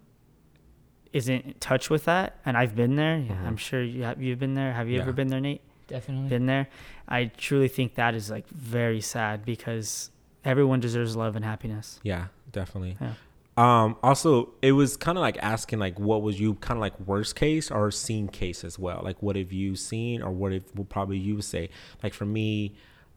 isn't 1.12 1.44
in 1.44 1.54
touch 1.60 1.88
with 1.90 2.04
that, 2.04 2.36
and 2.44 2.56
I've 2.56 2.74
been 2.76 2.96
there, 2.96 3.16
I'm 3.46 3.56
sure 3.56 3.82
you 3.82 4.02
have, 4.02 4.20
you've 4.22 4.38
been 4.38 4.54
there. 4.54 4.72
Have 4.74 4.88
you 4.88 4.96
Yeah. 4.96 5.02
ever 5.02 5.12
been 5.12 5.28
there, 5.28 5.40
Nate? 5.40 5.62
Definitely. 5.88 6.28
Been 6.28 6.46
there. 6.46 6.68
I 7.08 7.26
truly 7.36 7.68
think 7.68 7.96
that 7.96 8.14
is 8.14 8.30
like 8.30 8.48
very 8.48 9.00
sad 9.00 9.44
because 9.44 10.10
everyone 10.44 10.78
deserves 10.80 11.16
love 11.16 11.34
and 11.34 11.44
happiness. 11.44 11.98
Yeah. 12.02 12.26
Definitely. 12.50 12.96
Yeah. 13.00 13.12
Um, 13.58 13.96
also, 14.02 14.54
it 14.62 14.72
was 14.72 14.96
kind 14.96 15.18
of 15.18 15.22
like 15.22 15.36
asking, 15.42 15.80
like, 15.80 15.98
what 15.98 16.22
was 16.22 16.40
you 16.40 16.54
kind 16.54 16.78
of 16.78 16.80
like 16.80 16.98
worst 17.00 17.36
case 17.36 17.70
or 17.70 17.90
seen 17.90 18.28
case 18.28 18.64
as 18.64 18.78
well? 18.78 19.00
Like, 19.02 19.20
what 19.20 19.36
have 19.36 19.52
you 19.52 19.76
seen, 19.76 20.22
or 20.22 20.30
what 20.30 20.52
if 20.52 20.74
would 20.76 20.88
probably 20.88 21.18
you 21.18 21.34
would 21.34 21.44
say? 21.44 21.68
Like 22.02 22.14
for 22.14 22.24
me, 22.24 22.74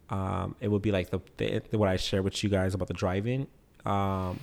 um, 0.09 0.55
it 0.59 0.67
would 0.67 0.81
be 0.81 0.91
like 0.91 1.11
the, 1.11 1.21
the 1.37 1.77
what 1.77 1.87
I 1.87 1.95
share 1.95 2.23
with 2.23 2.43
you 2.43 2.49
guys 2.49 2.73
about 2.73 2.87
the 2.87 2.93
driving. 2.93 3.47
Um, 3.85 4.39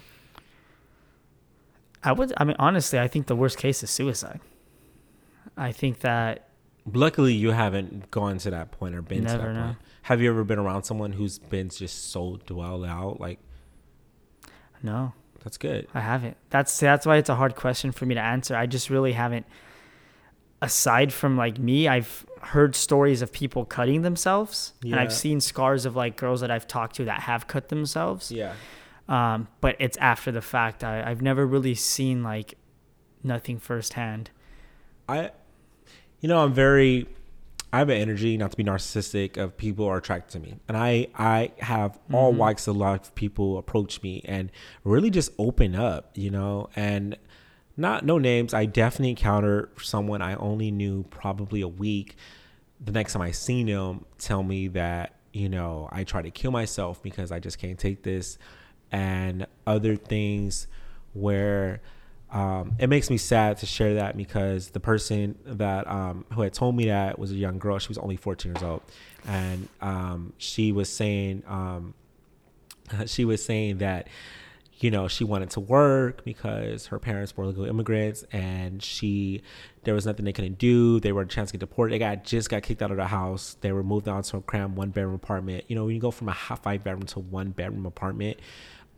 I 2.02 2.12
would. 2.12 2.32
I 2.36 2.44
mean, 2.44 2.56
honestly, 2.58 2.98
I 2.98 3.08
think 3.08 3.26
the 3.26 3.36
worst 3.36 3.58
case 3.58 3.82
is 3.82 3.90
suicide. 3.90 4.40
I 5.56 5.72
think 5.72 6.00
that 6.00 6.47
luckily, 6.94 7.34
you 7.34 7.50
haven't 7.50 8.10
gone 8.10 8.38
to 8.38 8.50
that 8.50 8.70
point 8.72 8.94
or 8.94 9.02
been 9.02 9.24
to 9.24 9.32
Never, 9.32 9.46
that 9.48 9.54
no. 9.54 9.62
point. 9.66 9.76
Have 10.02 10.20
you 10.22 10.30
ever 10.30 10.44
been 10.44 10.58
around 10.58 10.84
someone 10.84 11.12
who's 11.12 11.38
been 11.38 11.68
just 11.68 12.10
so 12.10 12.38
dwelled 12.46 12.84
out? 12.84 13.20
Like, 13.20 13.38
no, 14.82 15.12
that's 15.42 15.58
good. 15.58 15.86
I 15.94 16.00
haven't. 16.00 16.36
That's 16.50 16.78
that's 16.78 17.06
why 17.06 17.16
it's 17.16 17.28
a 17.28 17.34
hard 17.34 17.56
question 17.56 17.92
for 17.92 18.06
me 18.06 18.14
to 18.14 18.20
answer. 18.20 18.56
I 18.56 18.66
just 18.66 18.90
really 18.90 19.12
haven't. 19.12 19.46
Aside 20.60 21.12
from 21.12 21.36
like 21.36 21.58
me, 21.58 21.86
I've 21.86 22.26
heard 22.40 22.74
stories 22.74 23.22
of 23.22 23.32
people 23.32 23.64
cutting 23.64 24.02
themselves, 24.02 24.72
and 24.82 24.96
I've 24.96 25.12
seen 25.12 25.40
scars 25.40 25.86
of 25.86 25.94
like 25.94 26.16
girls 26.16 26.40
that 26.40 26.50
I've 26.50 26.66
talked 26.66 26.96
to 26.96 27.04
that 27.04 27.20
have 27.22 27.46
cut 27.46 27.68
themselves. 27.68 28.32
Yeah. 28.32 28.54
Um, 29.08 29.48
but 29.60 29.76
it's 29.78 29.96
after 29.98 30.32
the 30.32 30.42
fact. 30.42 30.82
I, 30.82 31.08
I've 31.08 31.22
never 31.22 31.46
really 31.46 31.74
seen 31.74 32.22
like 32.22 32.54
nothing 33.22 33.58
firsthand. 33.58 34.30
I, 35.08 35.30
you 36.20 36.28
know, 36.28 36.42
I'm 36.42 36.52
very, 36.52 37.06
I 37.72 37.78
have 37.78 37.88
an 37.88 37.96
energy, 38.00 38.36
not 38.36 38.50
to 38.50 38.56
be 38.56 38.64
narcissistic, 38.64 39.36
of 39.36 39.56
people 39.56 39.86
are 39.86 39.98
attracted 39.98 40.32
to 40.32 40.40
me, 40.40 40.56
and 40.68 40.76
I, 40.76 41.08
I 41.14 41.52
have 41.58 41.98
all 42.12 42.30
mm-hmm. 42.30 42.40
walks 42.40 42.66
of 42.66 42.76
life 42.76 43.14
people 43.14 43.58
approach 43.58 44.02
me 44.02 44.22
and 44.24 44.50
really 44.84 45.10
just 45.10 45.32
open 45.38 45.74
up, 45.74 46.10
you 46.14 46.30
know, 46.30 46.68
and 46.76 47.16
not 47.76 48.04
no 48.04 48.18
names. 48.18 48.54
I 48.54 48.66
definitely 48.66 49.10
encountered 49.10 49.70
someone 49.80 50.20
I 50.20 50.34
only 50.34 50.70
knew 50.70 51.04
probably 51.04 51.60
a 51.60 51.68
week. 51.68 52.16
The 52.80 52.92
next 52.92 53.12
time 53.12 53.22
I 53.22 53.30
seen 53.30 53.66
him, 53.68 54.04
tell 54.18 54.42
me 54.42 54.68
that 54.68 55.14
you 55.32 55.48
know 55.48 55.88
I 55.92 56.04
try 56.04 56.22
to 56.22 56.30
kill 56.30 56.50
myself 56.50 57.02
because 57.02 57.30
I 57.30 57.38
just 57.38 57.58
can't 57.58 57.78
take 57.78 58.02
this. 58.02 58.38
and 58.90 59.46
other 59.66 59.96
things 59.96 60.66
where 61.12 61.80
um, 62.30 62.74
it 62.78 62.88
makes 62.88 63.08
me 63.08 63.16
sad 63.16 63.56
to 63.58 63.66
share 63.66 63.94
that 63.94 64.16
because 64.16 64.70
the 64.70 64.80
person 64.80 65.38
that 65.46 65.86
um, 65.86 66.26
who 66.32 66.42
had 66.42 66.52
told 66.52 66.76
me 66.76 66.86
that 66.86 67.18
was 67.18 67.32
a 67.32 67.36
young 67.36 67.58
girl. 67.58 67.78
She 67.78 67.88
was 67.88 67.98
only 67.98 68.16
14 68.16 68.52
years 68.52 68.62
old, 68.62 68.82
and 69.26 69.68
um, 69.80 70.34
she 70.36 70.70
was 70.72 70.90
saying 70.92 71.42
um, 71.46 71.94
she 73.06 73.24
was 73.24 73.42
saying 73.42 73.78
that 73.78 74.08
you 74.74 74.90
know 74.90 75.08
she 75.08 75.24
wanted 75.24 75.50
to 75.50 75.60
work 75.60 76.22
because 76.24 76.86
her 76.86 76.98
parents 76.98 77.36
were 77.36 77.46
legal 77.46 77.64
immigrants 77.64 78.24
and 78.30 78.80
she 78.82 79.42
there 79.84 79.94
was 79.94 80.04
nothing 80.04 80.26
they 80.26 80.32
couldn't 80.32 80.58
do. 80.58 81.00
They 81.00 81.12
were 81.12 81.22
a 81.22 81.26
chance 81.26 81.50
to 81.50 81.54
get 81.54 81.60
deported. 81.60 81.94
They 81.94 81.98
got 81.98 82.24
just 82.24 82.50
got 82.50 82.62
kicked 82.62 82.82
out 82.82 82.90
of 82.90 82.98
the 82.98 83.06
house. 83.06 83.56
They 83.62 83.72
were 83.72 83.82
moved 83.82 84.06
out 84.06 84.24
to 84.24 84.36
a 84.36 84.42
cram 84.42 84.76
one 84.76 84.90
bedroom 84.90 85.14
apartment. 85.14 85.64
You 85.68 85.76
know 85.76 85.86
when 85.86 85.94
you 85.94 86.00
go 86.00 86.10
from 86.10 86.28
a 86.28 86.34
five 86.34 86.84
bedroom 86.84 87.06
to 87.06 87.20
one 87.20 87.50
bedroom 87.50 87.86
apartment 87.86 88.38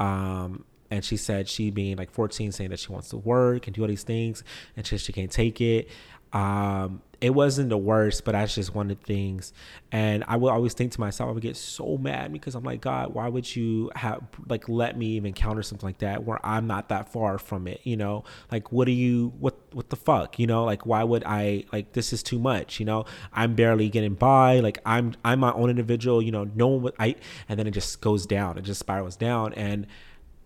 um 0.01 0.65
and 0.91 1.05
she 1.05 1.17
said 1.17 1.49
she 1.49 1.71
being 1.71 1.97
like 1.97 2.11
14 2.11 2.53
saying 2.53 2.71
that 2.71 2.81
she 2.81 2.93
wants 2.93 3.09
to 3.11 3.17
work 3.17 3.67
and 3.67 3.75
do 3.75 3.83
all 3.83 3.89
these 3.89 4.03
things 4.03 4.43
and 4.77 4.87
she, 4.87 4.99
she 4.99 5.13
can't 5.13 5.31
take 5.31 5.61
it. 5.61 5.89
Um 6.33 7.03
it 7.21 7.31
wasn't 7.31 7.69
the 7.69 7.77
worst 7.77 8.25
but 8.25 8.33
that's 8.33 8.55
just 8.55 8.75
one 8.75 8.91
of 8.91 8.99
the 8.99 9.05
things. 9.05 9.53
And 9.93 10.25
i 10.29 10.37
would 10.37 10.51
always 10.51 10.75
think 10.75 10.93
to 10.93 11.01
myself 11.01 11.29
i 11.29 11.33
would 11.33 11.43
get 11.43 11.57
so 11.57 11.97
mad 11.97 12.33
because 12.33 12.55
i'm 12.55 12.63
like 12.63 12.81
god 12.81 13.13
why 13.13 13.29
would 13.29 13.57
you 13.57 13.91
have 13.97 14.23
like 14.49 14.69
let 14.69 14.97
me 14.97 15.07
even 15.17 15.33
counter 15.33 15.63
something 15.63 15.87
like 15.87 15.99
that 15.99 16.25
where 16.25 16.39
i'm 16.45 16.67
not 16.67 16.89
that 16.91 17.13
far 17.13 17.39
from 17.39 17.67
it? 17.67 17.81
You 17.83 17.97
know? 17.97 18.25
Like 18.53 18.71
what 18.71 18.85
do 18.85 18.93
you 18.93 19.33
what 19.39 19.57
what 19.73 19.91
the 19.91 19.97
fuck? 19.97 20.39
You 20.39 20.47
know? 20.47 20.65
Like 20.65 20.87
why 20.87 21.03
would 21.03 21.25
i 21.27 21.65
like 21.73 21.93
this 21.93 22.13
is 22.13 22.23
too 22.23 22.39
much 22.39 22.79
you 22.79 22.87
know? 22.87 23.05
I'm 23.33 23.55
barely 23.55 23.89
getting 23.89 24.15
by. 24.15 24.61
Like 24.61 24.79
i'm 24.87 25.15
i'm 25.25 25.41
my 25.41 25.53
own 25.53 25.69
individual 25.69 26.23
you 26.23 26.31
know? 26.31 26.45
No 26.55 26.69
one 26.69 26.83
would 26.83 26.95
i 26.99 27.17
and 27.49 27.59
then 27.59 27.67
it 27.67 27.73
just 27.73 28.01
goes 28.01 28.25
down. 28.25 28.57
It 28.57 28.63
just 28.63 28.81
spirals 28.81 29.17
down. 29.17 29.53
And 29.55 29.87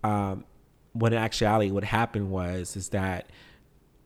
um 0.05 0.45
when 0.93 1.11
in 1.11 1.19
actuality 1.19 1.71
what 1.71 1.83
happened 1.83 2.29
was 2.31 2.75
is 2.75 2.89
that 2.89 3.29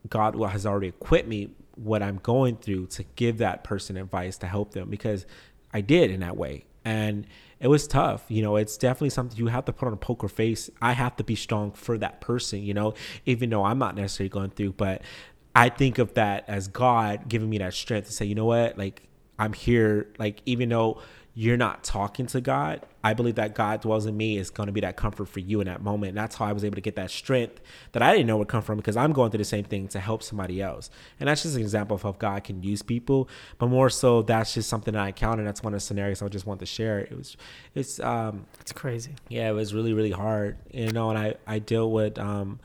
God 0.07 0.35
has 0.51 0.65
already 0.65 0.87
equipped 0.87 1.27
me 1.27 1.49
what 1.75 2.01
I'm 2.03 2.17
going 2.17 2.57
through 2.57 2.87
to 2.87 3.03
give 3.15 3.37
that 3.39 3.63
person 3.63 3.97
advice 3.97 4.37
to 4.39 4.47
help 4.47 4.71
them 4.71 4.89
because 4.89 5.25
I 5.73 5.81
did 5.81 6.11
in 6.11 6.21
that 6.21 6.37
way. 6.37 6.65
And 6.85 7.27
it 7.59 7.67
was 7.67 7.87
tough. 7.87 8.25
You 8.29 8.41
know, 8.41 8.55
it's 8.55 8.77
definitely 8.77 9.09
something 9.09 9.37
you 9.37 9.47
have 9.47 9.65
to 9.65 9.73
put 9.73 9.87
on 9.87 9.93
a 9.93 9.97
poker 9.97 10.27
face. 10.27 10.69
I 10.81 10.93
have 10.93 11.15
to 11.17 11.23
be 11.23 11.35
strong 11.35 11.71
for 11.71 11.97
that 11.97 12.21
person, 12.21 12.63
you 12.63 12.73
know, 12.73 12.93
even 13.25 13.49
though 13.49 13.63
I'm 13.63 13.77
not 13.77 13.95
necessarily 13.95 14.29
going 14.29 14.51
through, 14.51 14.73
but 14.73 15.01
I 15.55 15.69
think 15.69 15.97
of 15.97 16.13
that 16.13 16.45
as 16.47 16.67
God 16.67 17.27
giving 17.27 17.49
me 17.49 17.57
that 17.59 17.73
strength 17.73 18.07
to 18.07 18.13
say, 18.13 18.25
you 18.25 18.35
know 18.35 18.45
what, 18.45 18.77
like 18.77 19.07
I'm 19.37 19.53
here, 19.53 20.07
like 20.17 20.41
even 20.45 20.69
though 20.69 21.01
you're 21.33 21.57
not 21.57 21.83
talking 21.83 22.25
to 22.25 22.41
God, 22.41 22.85
I 23.03 23.13
believe 23.13 23.35
that 23.35 23.55
God 23.55 23.81
dwells 23.81 24.05
in 24.05 24.17
me 24.17 24.37
is 24.37 24.49
going 24.49 24.67
to 24.67 24.73
be 24.73 24.81
that 24.81 24.97
comfort 24.97 25.25
for 25.29 25.39
you 25.39 25.61
in 25.61 25.67
that 25.67 25.81
moment. 25.81 26.09
And 26.09 26.17
that's 26.17 26.35
how 26.35 26.45
I 26.45 26.51
was 26.51 26.65
able 26.65 26.75
to 26.75 26.81
get 26.81 26.95
that 26.97 27.11
strength 27.11 27.61
that 27.93 28.01
I 28.01 28.11
didn't 28.11 28.27
know 28.27 28.37
would 28.37 28.49
come 28.49 28.61
from 28.61 28.77
because 28.77 28.97
I'm 28.97 29.13
going 29.13 29.31
through 29.31 29.37
the 29.37 29.45
same 29.45 29.63
thing 29.63 29.87
to 29.89 29.99
help 29.99 30.21
somebody 30.21 30.61
else. 30.61 30.89
And 31.19 31.29
that's 31.29 31.43
just 31.43 31.55
an 31.55 31.61
example 31.61 31.95
of 31.95 32.01
how 32.01 32.11
God 32.13 32.43
can 32.43 32.61
use 32.61 32.81
people. 32.81 33.29
But 33.57 33.67
more 33.67 33.89
so, 33.89 34.21
that's 34.21 34.53
just 34.53 34.67
something 34.67 34.93
that 34.95 35.01
I 35.01 35.07
encountered. 35.09 35.47
That's 35.47 35.63
one 35.63 35.73
of 35.73 35.77
the 35.77 35.85
scenarios 35.85 36.21
I 36.21 36.27
just 36.27 36.45
want 36.45 36.59
to 36.59 36.65
share. 36.65 36.99
It 36.99 37.15
was, 37.15 37.37
it's, 37.73 37.99
um, 38.01 38.45
It's 38.59 38.73
crazy. 38.73 39.15
yeah, 39.29 39.49
it 39.49 39.53
was 39.53 39.73
really, 39.73 39.93
really 39.93 40.11
hard, 40.11 40.57
you 40.71 40.91
know, 40.91 41.09
and 41.09 41.17
I, 41.17 41.35
I 41.47 41.59
deal 41.59 41.89
with, 41.91 42.17
um, 42.19 42.59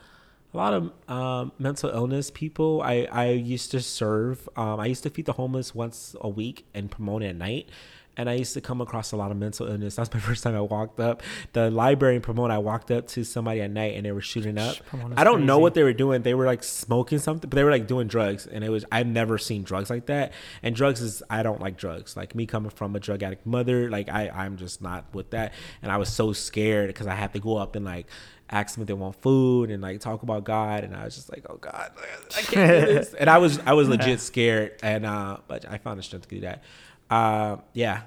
a 0.52 0.56
lot 0.56 0.72
of 0.72 0.92
um, 1.08 1.52
mental 1.58 1.90
illness 1.90 2.30
people. 2.30 2.80
I, 2.80 3.08
I 3.10 3.30
used 3.30 3.72
to 3.72 3.80
serve. 3.80 4.48
Um, 4.56 4.78
I 4.78 4.86
used 4.86 5.02
to 5.02 5.10
feed 5.10 5.26
the 5.26 5.32
homeless 5.32 5.74
once 5.74 6.14
a 6.20 6.28
week 6.28 6.64
and 6.72 6.88
promote 6.90 7.24
at 7.24 7.34
night. 7.34 7.68
And 8.16 8.30
I 8.30 8.34
used 8.34 8.54
to 8.54 8.60
come 8.60 8.80
across 8.80 9.12
a 9.12 9.16
lot 9.16 9.30
of 9.30 9.36
mental 9.36 9.66
illness. 9.66 9.96
That's 9.96 10.12
my 10.12 10.20
first 10.28 10.42
time 10.42 10.54
I 10.54 10.60
walked 10.60 11.00
up. 11.00 11.22
The 11.52 11.70
library 11.70 12.16
in 12.16 12.22
Pomona, 12.22 12.54
I 12.54 12.58
walked 12.58 12.90
up 12.90 13.08
to 13.08 13.24
somebody 13.24 13.60
at 13.60 13.70
night 13.70 13.94
and 13.96 14.04
they 14.04 14.12
were 14.12 14.20
shooting 14.20 14.58
up. 14.58 14.76
Pomona's 14.86 15.14
I 15.16 15.24
don't 15.24 15.46
know 15.46 15.58
what 15.58 15.74
they 15.74 15.82
were 15.82 15.92
doing. 15.92 16.22
They 16.22 16.34
were 16.34 16.46
like 16.46 16.62
smoking 16.62 17.18
something, 17.18 17.48
but 17.50 17.56
they 17.56 17.64
were 17.64 17.70
like 17.70 17.86
doing 17.86 18.06
drugs. 18.06 18.46
And 18.46 18.64
it 18.64 18.70
was, 18.70 18.84
I've 18.92 19.06
never 19.06 19.38
seen 19.38 19.62
drugs 19.64 19.90
like 19.90 20.06
that. 20.06 20.32
And 20.62 20.74
drugs 20.74 21.00
is, 21.00 21.22
I 21.28 21.42
don't 21.42 21.60
like 21.60 21.76
drugs. 21.76 22.16
Like 22.16 22.34
me 22.34 22.46
coming 22.46 22.70
from 22.70 22.94
a 22.96 23.00
drug 23.00 23.22
addict 23.22 23.46
mother, 23.46 23.90
like 23.90 24.08
I, 24.08 24.28
I'm 24.28 24.56
just 24.56 24.82
not 24.82 25.06
with 25.12 25.30
that. 25.30 25.52
And 25.82 25.90
I 25.90 25.96
was 25.96 26.08
so 26.08 26.32
scared 26.32 26.88
because 26.88 27.06
I 27.06 27.14
had 27.14 27.32
to 27.32 27.40
go 27.40 27.56
up 27.56 27.76
and 27.76 27.84
like, 27.84 28.06
ask 28.50 28.74
them 28.74 28.82
if 28.82 28.88
they 28.88 28.94
want 28.94 29.20
food 29.22 29.70
and 29.70 29.82
like 29.82 30.00
talk 30.00 30.22
about 30.22 30.44
God 30.44 30.84
and 30.84 30.94
I 30.94 31.04
was 31.04 31.14
just 31.14 31.30
like, 31.30 31.44
oh 31.48 31.56
God, 31.56 31.90
I 32.36 32.42
can't 32.42 32.86
do 32.86 32.94
this. 32.94 33.14
and 33.14 33.28
I 33.28 33.38
was 33.38 33.58
I 33.60 33.72
was 33.72 33.88
legit 33.94 34.20
scared 34.20 34.78
and 34.82 35.06
uh 35.06 35.38
but 35.48 35.64
I 35.68 35.78
found 35.78 35.98
the 35.98 36.02
strength 36.02 36.28
to 36.28 36.34
do 36.34 36.40
that. 36.42 36.62
Uh 37.10 37.56
yeah. 37.72 38.02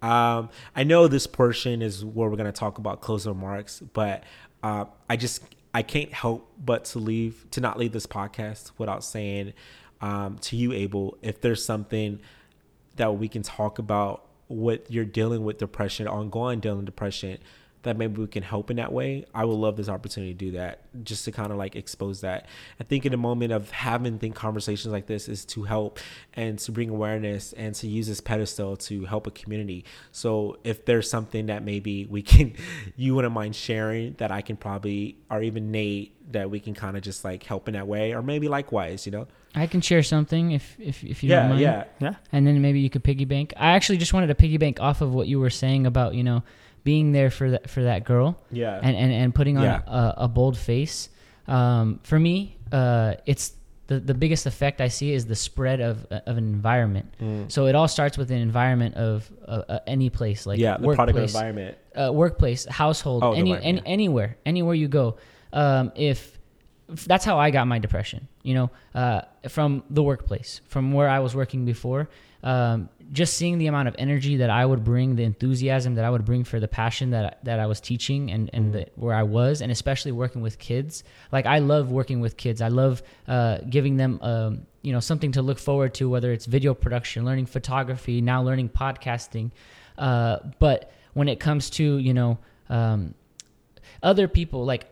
Um 0.00 0.48
I 0.74 0.84
know 0.84 1.08
this 1.08 1.26
portion 1.26 1.82
is 1.82 2.04
where 2.04 2.28
we're 2.28 2.36
gonna 2.36 2.52
talk 2.52 2.78
about 2.78 3.00
closing 3.00 3.32
remarks, 3.32 3.80
but 3.80 4.24
uh 4.62 4.86
I 5.08 5.16
just 5.16 5.42
I 5.74 5.82
can't 5.82 6.12
help 6.12 6.50
but 6.62 6.84
to 6.86 6.98
leave 6.98 7.46
to 7.52 7.60
not 7.60 7.78
leave 7.78 7.92
this 7.92 8.06
podcast 8.06 8.72
without 8.78 9.04
saying 9.04 9.52
um 10.00 10.38
to 10.38 10.56
you 10.56 10.72
Abel, 10.72 11.16
if 11.22 11.40
there's 11.40 11.64
something 11.64 12.20
that 12.96 13.16
we 13.16 13.28
can 13.28 13.42
talk 13.42 13.78
about 13.78 14.26
what 14.48 14.84
you're 14.90 15.04
dealing 15.04 15.44
with 15.44 15.58
depression, 15.58 16.06
ongoing 16.06 16.60
dealing 16.60 16.78
with 16.78 16.86
depression, 16.86 17.38
that 17.82 17.96
maybe 17.96 18.20
we 18.20 18.26
can 18.28 18.42
help 18.42 18.70
in 18.70 18.76
that 18.76 18.92
way. 18.92 19.24
I 19.34 19.44
would 19.44 19.54
love 19.54 19.76
this 19.76 19.88
opportunity 19.88 20.32
to 20.34 20.38
do 20.38 20.50
that, 20.52 20.80
just 21.04 21.24
to 21.24 21.32
kind 21.32 21.50
of 21.50 21.58
like 21.58 21.74
expose 21.74 22.20
that. 22.20 22.46
I 22.78 22.84
think 22.84 23.04
in 23.04 23.12
the 23.12 23.18
moment 23.18 23.52
of 23.52 23.70
having 23.72 24.18
think 24.18 24.34
conversations 24.36 24.92
like 24.92 25.06
this 25.06 25.28
is 25.28 25.44
to 25.46 25.64
help 25.64 25.98
and 26.34 26.58
to 26.60 26.72
bring 26.72 26.90
awareness 26.90 27.52
and 27.54 27.74
to 27.76 27.88
use 27.88 28.06
this 28.06 28.20
pedestal 28.20 28.76
to 28.76 29.04
help 29.06 29.26
a 29.26 29.30
community. 29.32 29.84
So 30.12 30.58
if 30.64 30.84
there's 30.84 31.10
something 31.10 31.46
that 31.46 31.64
maybe 31.64 32.06
we 32.06 32.22
can, 32.22 32.54
you 32.96 33.14
wouldn't 33.14 33.34
mind 33.34 33.56
sharing 33.56 34.14
that 34.14 34.30
I 34.30 34.42
can 34.42 34.56
probably, 34.56 35.16
or 35.30 35.42
even 35.42 35.70
Nate, 35.70 36.14
that 36.32 36.50
we 36.50 36.60
can 36.60 36.74
kind 36.74 36.96
of 36.96 37.02
just 37.02 37.24
like 37.24 37.42
help 37.42 37.66
in 37.68 37.74
that 37.74 37.86
way, 37.88 38.14
or 38.14 38.22
maybe 38.22 38.48
likewise, 38.48 39.06
you 39.06 39.12
know? 39.12 39.26
I 39.54 39.66
can 39.66 39.80
share 39.82 40.02
something 40.02 40.52
if 40.52 40.76
if, 40.78 41.04
if 41.04 41.22
you 41.22 41.28
Yeah, 41.30 41.40
don't 41.40 41.48
mind. 41.50 41.60
yeah. 41.60 41.84
Yeah. 42.00 42.14
and 42.32 42.46
then 42.46 42.62
maybe 42.62 42.80
you 42.80 42.88
could 42.88 43.04
piggy 43.04 43.26
bank. 43.26 43.52
I 43.56 43.72
actually 43.72 43.98
just 43.98 44.14
wanted 44.14 44.28
to 44.28 44.34
piggy 44.34 44.56
bank 44.56 44.80
off 44.80 45.00
of 45.02 45.12
what 45.12 45.26
you 45.26 45.38
were 45.40 45.50
saying 45.50 45.84
about 45.84 46.14
you 46.14 46.22
know 46.24 46.42
being 46.84 47.12
there 47.12 47.30
for 47.30 47.50
that 47.52 47.70
for 47.70 47.82
that 47.84 48.04
girl. 48.04 48.36
Yeah. 48.50 48.78
And 48.82 48.96
and, 48.96 49.12
and 49.12 49.34
putting 49.34 49.56
on 49.58 49.64
Yeah. 49.64 49.82
a, 49.86 50.14
a 50.24 50.28
bold 50.28 50.56
face. 50.56 51.08
Um, 51.48 52.00
for 52.02 52.18
me, 52.18 52.56
uh, 52.72 53.14
it's 53.26 53.52
the 53.88 53.98
the 54.00 54.14
biggest 54.14 54.46
effect 54.46 54.80
I 54.80 54.88
see 54.88 55.12
is 55.12 55.26
the 55.26 55.34
spread 55.36 55.80
of 55.80 56.06
of 56.10 56.36
an 56.36 56.44
environment. 56.54 57.06
So 57.48 57.66
it 57.66 57.74
all 57.74 57.88
starts 57.88 58.16
with 58.16 58.30
an 58.30 58.38
environment 58.38 58.94
of 58.96 59.30
uh, 59.46 59.62
uh, 59.68 59.78
any 59.86 60.08
place 60.10 60.46
like 60.46 60.58
yeah, 60.58 60.76
the 60.78 60.86
workplace, 60.86 60.96
product 60.96 61.18
of 61.18 61.24
environment. 61.24 61.76
uh, 61.96 62.12
workplace, 62.12 62.64
household, 62.66 63.22
Oh, 63.24 63.32
any, 63.32 63.52
any 63.56 63.78
yeah. 63.78 63.82
anywhere, 63.86 64.36
anywhere 64.46 64.74
you 64.74 64.88
go. 64.88 65.16
Um, 65.52 65.92
if, 65.96 66.38
if 66.88 67.04
that's 67.04 67.24
how 67.24 67.38
I 67.38 67.50
got 67.50 67.66
my 67.66 67.78
depression, 67.78 68.28
you 68.42 68.54
know, 68.54 68.70
uh, 68.94 69.22
from 69.48 69.82
the 69.90 70.02
workplace, 70.02 70.60
from 70.68 70.92
where 70.92 71.08
I 71.08 71.18
was 71.18 71.34
working 71.34 71.64
before, 71.66 72.08
um, 72.42 72.88
just 73.12 73.34
seeing 73.36 73.58
the 73.58 73.66
amount 73.66 73.88
of 73.88 73.94
energy 73.98 74.36
that 74.38 74.48
I 74.48 74.64
would 74.64 74.82
bring, 74.84 75.16
the 75.16 75.24
enthusiasm 75.24 75.96
that 75.96 76.04
I 76.04 76.10
would 76.10 76.24
bring 76.24 76.44
for 76.44 76.58
the 76.58 76.68
passion 76.68 77.10
that 77.10 77.44
that 77.44 77.60
I 77.60 77.66
was 77.66 77.80
teaching 77.80 78.30
and 78.30 78.50
and 78.52 78.64
Mm-hmm. 78.66 78.72
the, 78.72 78.86
where 78.96 79.14
I 79.14 79.22
was, 79.22 79.60
and 79.60 79.70
especially 79.70 80.12
working 80.12 80.40
with 80.42 80.58
kids. 80.58 81.04
Like 81.30 81.46
I 81.46 81.58
love 81.58 81.90
working 81.90 82.20
with 82.20 82.36
kids. 82.36 82.60
I 82.62 82.68
love 82.68 83.02
uh, 83.28 83.58
giving 83.68 83.96
them. 83.96 84.18
Um, 84.22 84.66
you 84.84 84.92
know 84.92 84.98
something 84.98 85.30
to 85.32 85.42
look 85.42 85.60
forward 85.60 85.94
to 85.94 86.10
whether 86.10 86.32
it's 86.32 86.44
video 86.44 86.74
production 86.74 87.24
learning 87.24 87.46
photography 87.46 88.20
now 88.20 88.42
learning 88.42 88.68
podcasting 88.68 89.52
uh, 89.96 90.38
but 90.58 90.90
when 91.14 91.28
it 91.28 91.38
comes 91.38 91.70
to 91.70 91.98
you 91.98 92.12
know 92.12 92.36
um, 92.68 93.14
other 94.02 94.26
people 94.26 94.64
like 94.64 94.86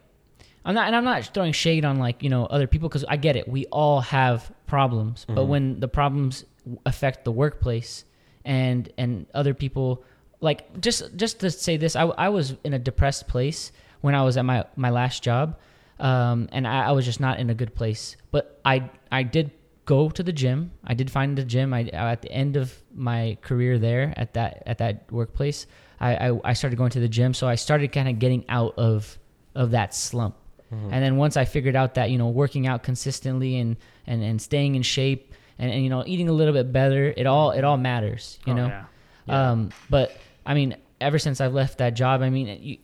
i'm 0.65 0.77
not 0.77 0.87
and 0.87 0.95
i'm 0.95 1.03
not 1.03 1.25
throwing 1.35 1.53
shade 1.53 1.85
on 1.85 1.99
like 1.99 2.23
you 2.23 2.29
know 2.31 2.47
other 2.47 2.69
people 2.69 2.89
because 2.89 3.05
i 3.09 3.17
get 3.17 3.35
it 3.35 3.49
we 3.49 3.67
all 3.67 4.01
have 4.01 4.53
problems 4.69 5.27
but 5.29 5.47
when 5.47 5.81
the 5.81 5.89
problems 5.89 6.45
affect 6.87 7.25
the 7.25 7.33
workplace 7.33 8.05
and 8.45 8.93
and 8.97 9.27
other 9.35 9.55
people 9.55 10.03
like 10.41 10.81
just 10.81 11.15
just 11.17 11.41
to 11.41 11.51
say 11.51 11.77
this 11.77 11.97
i, 11.97 12.03
I 12.03 12.29
was 12.29 12.57
in 12.65 12.73
a 12.73 12.79
depressed 12.79 13.29
place 13.29 13.73
when 14.01 14.15
i 14.15 14.23
was 14.23 14.37
at 14.37 14.45
my 14.45 14.65
my 14.77 14.91
last 14.91 15.23
job 15.23 15.57
um, 16.01 16.49
and 16.51 16.67
I, 16.67 16.87
I 16.87 16.93
was 16.93 17.05
just 17.05 17.21
not 17.21 17.39
in 17.39 17.51
a 17.51 17.55
good 17.55 17.75
place. 17.75 18.17
But 18.31 18.59
i 18.65 18.91
i 19.13 19.23
did 19.23 19.51
go 19.85 20.09
to 20.09 20.23
the 20.23 20.33
gym. 20.33 20.73
I 20.85 20.95
did 20.95 21.11
find 21.11 21.37
the 21.37 21.45
gym. 21.45 21.75
I 21.75 21.83
at 21.93 22.23
the 22.23 22.33
end 22.33 22.57
of 22.57 22.75
my 22.95 23.37
career 23.43 23.79
there 23.79 24.15
at 24.17 24.35
that 24.35 24.63
at 24.67 24.79
that 24.79 25.11
workplace 25.13 25.67
i 26.01 26.29
i, 26.29 26.41
I 26.51 26.53
started 26.55 26.77
going 26.77 26.91
to 26.91 27.01
the 27.01 27.09
gym. 27.09 27.35
So 27.35 27.47
i 27.47 27.55
started 27.55 27.93
kind 27.93 28.09
of 28.09 28.19
getting 28.19 28.45
out 28.49 28.75
of 28.79 29.19
of 29.55 29.73
that 29.73 29.95
slump. 29.95 30.37
And 30.73 31.03
then 31.03 31.17
once 31.17 31.37
i 31.37 31.45
figured 31.45 31.75
out 31.77 31.95
that 31.95 32.11
you 32.11 32.19
know 32.19 32.29
working 32.29 32.67
out 32.67 32.83
consistently 32.83 33.59
and 33.59 33.77
and, 34.07 34.23
and 34.23 34.41
staying 34.41 34.77
in 34.77 34.83
shape 34.83 35.30
and, 35.61 35.71
and 35.73 35.85
you 35.85 35.89
know 35.91 36.03
eating 36.07 36.29
a 36.29 36.33
little 36.33 36.53
bit 36.55 36.73
better 36.73 37.15
it 37.17 37.27
all 37.27 37.53
it 37.53 37.63
all 37.63 37.77
matters 37.77 38.39
you 38.47 38.53
Oh, 38.55 38.57
know 38.57 38.67
yeah. 38.67 39.51
um 39.51 39.71
but 39.89 40.17
i 40.45 40.55
mean 40.55 40.77
ever 41.01 41.19
since 41.21 41.41
i've 41.41 41.55
left 41.55 41.79
that 41.79 41.95
job 41.95 42.23
i 42.23 42.31
mean 42.31 42.59
you, 42.61 42.79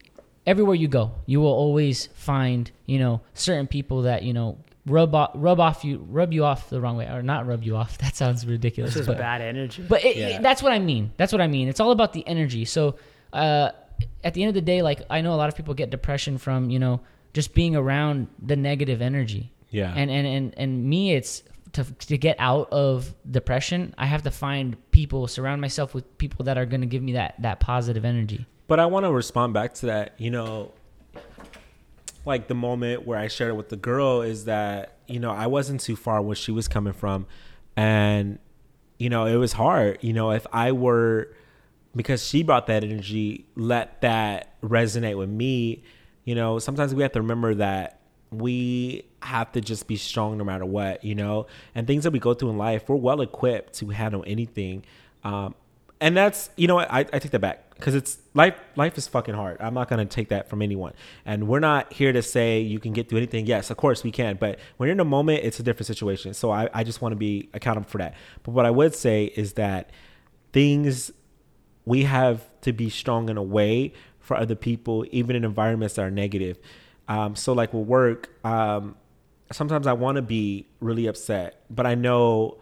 everywhere 0.45 0.75
you 0.75 0.87
go 0.87 1.11
you 1.25 1.41
will 1.41 1.51
always 1.53 2.05
find 2.13 2.71
you 2.85 2.99
know 2.99 3.19
certain 3.33 3.67
people 3.67 4.03
that 4.03 4.23
you 4.23 4.31
know 4.33 4.57
rub 4.85 5.13
off, 5.13 5.31
rub 5.35 5.59
off 5.59 5.83
you 5.83 5.97
rub 6.09 6.31
you 6.31 6.45
off 6.45 6.69
the 6.69 6.79
wrong 6.79 6.95
way 6.95 7.05
or 7.07 7.21
not 7.21 7.45
rub 7.45 7.61
you 7.63 7.75
off 7.75 7.97
that 8.03 8.15
sounds 8.15 8.45
ridiculous 8.45 8.93
This 8.93 9.01
is 9.01 9.07
but, 9.07 9.17
bad 9.17 9.41
energy. 9.41 9.83
but 9.87 10.05
it, 10.05 10.15
Yeah. 10.15 10.39
that's 10.41 10.63
what 10.63 10.71
I 10.71 10.79
mean. 10.79 11.11
That's 11.17 11.33
what 11.33 11.41
I 11.41 11.47
mean. 11.47 11.67
It's 11.67 11.81
all 11.81 11.91
about 11.91 12.13
the 12.13 12.25
energy. 12.25 12.63
So 12.63 12.95
uh, 13.33 13.71
at 14.23 14.33
the 14.33 14.43
end 14.43 14.47
of 14.49 14.55
the 14.55 14.61
day, 14.61 14.81
like 14.81 15.01
I 15.09 15.19
know 15.19 15.33
a 15.33 15.39
lot 15.41 15.49
of 15.49 15.55
people 15.57 15.73
get 15.73 15.89
depression 15.89 16.37
from 16.37 16.69
you 16.69 16.79
know 16.79 17.01
just 17.33 17.53
being 17.53 17.75
around 17.75 18.27
the 18.41 18.55
negative 18.55 19.01
energy. 19.01 19.51
Yeah. 19.71 19.91
And 19.93 20.09
and 20.09 20.25
and 20.25 20.53
and 20.57 20.85
me, 20.85 21.11
it's 21.13 21.43
to 21.73 21.83
to 21.83 22.17
get 22.17 22.35
out 22.39 22.71
of 22.71 23.13
depression. 23.29 23.93
I 23.97 24.05
have 24.05 24.23
to 24.23 24.31
find 24.31 24.77
people, 24.91 25.27
surround 25.27 25.61
myself 25.61 25.93
with 25.93 26.17
people 26.17 26.45
that 26.45 26.57
are 26.57 26.65
going 26.65 26.81
to 26.81 26.87
give 26.87 27.03
me 27.03 27.13
that 27.13 27.35
that 27.41 27.59
positive 27.59 28.05
energy. 28.05 28.45
But 28.67 28.79
I 28.79 28.85
want 28.85 29.05
to 29.05 29.11
respond 29.11 29.53
back 29.53 29.73
to 29.75 29.87
that. 29.87 30.15
You 30.17 30.31
know, 30.31 30.71
like 32.25 32.47
the 32.47 32.55
moment 32.55 33.05
where 33.05 33.17
I 33.17 33.27
shared 33.27 33.51
it 33.51 33.55
with 33.55 33.69
the 33.69 33.77
girl 33.77 34.21
is 34.21 34.45
that 34.45 34.97
you 35.07 35.19
know 35.19 35.31
I 35.31 35.47
wasn't 35.47 35.81
too 35.81 35.95
far 35.95 36.21
where 36.21 36.35
she 36.35 36.51
was 36.51 36.67
coming 36.67 36.93
from, 36.93 37.25
and 37.75 38.39
you 38.97 39.09
know 39.09 39.25
it 39.25 39.35
was 39.35 39.53
hard. 39.53 39.99
You 40.01 40.13
know, 40.13 40.31
if 40.31 40.45
I 40.51 40.71
were 40.71 41.33
because 41.95 42.25
she 42.25 42.43
brought 42.43 42.67
that 42.67 42.83
energy, 42.83 43.47
let 43.55 44.01
that 44.01 44.61
resonate 44.61 45.17
with 45.17 45.29
me. 45.29 45.83
You 46.23 46.35
know, 46.35 46.59
sometimes 46.59 46.93
we 46.93 47.03
have 47.03 47.13
to 47.13 47.21
remember 47.21 47.55
that 47.55 48.01
we 48.31 49.05
have 49.27 49.51
to 49.53 49.61
just 49.61 49.87
be 49.87 49.95
strong 49.95 50.37
no 50.37 50.43
matter 50.43 50.65
what. 50.65 51.03
You 51.03 51.15
know, 51.15 51.47
and 51.75 51.85
things 51.85 52.03
that 52.03 52.11
we 52.11 52.19
go 52.19 52.33
through 52.33 52.49
in 52.49 52.57
life, 52.57 52.89
we're 52.89 52.95
well 52.95 53.21
equipped 53.21 53.73
to 53.75 53.89
handle 53.89 54.23
anything. 54.27 54.83
Um, 55.23 55.55
and 55.99 56.15
that's 56.15 56.49
you 56.55 56.67
know 56.67 56.75
what? 56.75 56.91
I, 56.91 56.99
I 56.99 57.19
take 57.19 57.31
that 57.31 57.39
back 57.39 57.69
because 57.71 57.95
it's 57.95 58.17
life 58.33 58.55
life 58.75 58.97
is 58.97 59.07
fucking 59.07 59.33
hard. 59.33 59.57
I'm 59.59 59.73
not 59.73 59.89
going 59.89 60.05
to 60.05 60.13
take 60.13 60.29
that 60.29 60.49
from 60.49 60.61
anyone. 60.61 60.93
And 61.25 61.47
we're 61.47 61.59
not 61.59 61.91
here 61.93 62.11
to 62.13 62.21
say 62.21 62.59
you 62.59 62.79
can 62.79 62.93
get 62.93 63.09
through 63.09 63.17
anything. 63.17 63.45
Yes 63.45 63.69
of 63.69 63.77
course 63.77 64.03
we 64.03 64.11
can 64.11 64.37
but 64.37 64.59
when 64.77 64.87
you're 64.87 64.93
in 64.93 64.99
a 64.99 65.05
moment 65.05 65.43
it's 65.43 65.59
a 65.59 65.63
different 65.63 65.87
situation. 65.87 66.33
So 66.33 66.51
i, 66.51 66.69
I 66.73 66.83
just 66.83 67.01
want 67.01 67.13
to 67.13 67.17
be 67.17 67.49
accountable 67.53 67.89
for 67.89 67.97
that. 67.97 68.15
But 68.43 68.51
what 68.51 68.65
i 68.65 68.71
would 68.71 68.93
say 68.93 69.25
is 69.25 69.53
that 69.53 69.89
things 70.53 71.11
we 71.85 72.03
have 72.03 72.43
to 72.61 72.73
be 72.73 72.89
strong 72.89 73.29
in 73.29 73.37
a 73.37 73.43
way 73.43 73.93
for 74.19 74.35
other 74.35 74.55
people 74.55 75.05
even 75.11 75.35
in 75.35 75.43
environments 75.43 75.95
that 75.95 76.03
are 76.03 76.11
negative. 76.11 76.59
Um, 77.07 77.35
so 77.35 77.53
like 77.53 77.73
with 77.73 77.87
work 77.87 78.29
um, 78.45 78.95
sometimes 79.51 79.87
i 79.87 79.93
want 79.93 80.15
to 80.15 80.21
be 80.21 80.65
really 80.79 81.07
upset 81.07 81.61
but 81.69 81.85
i 81.85 81.95
know 81.95 82.57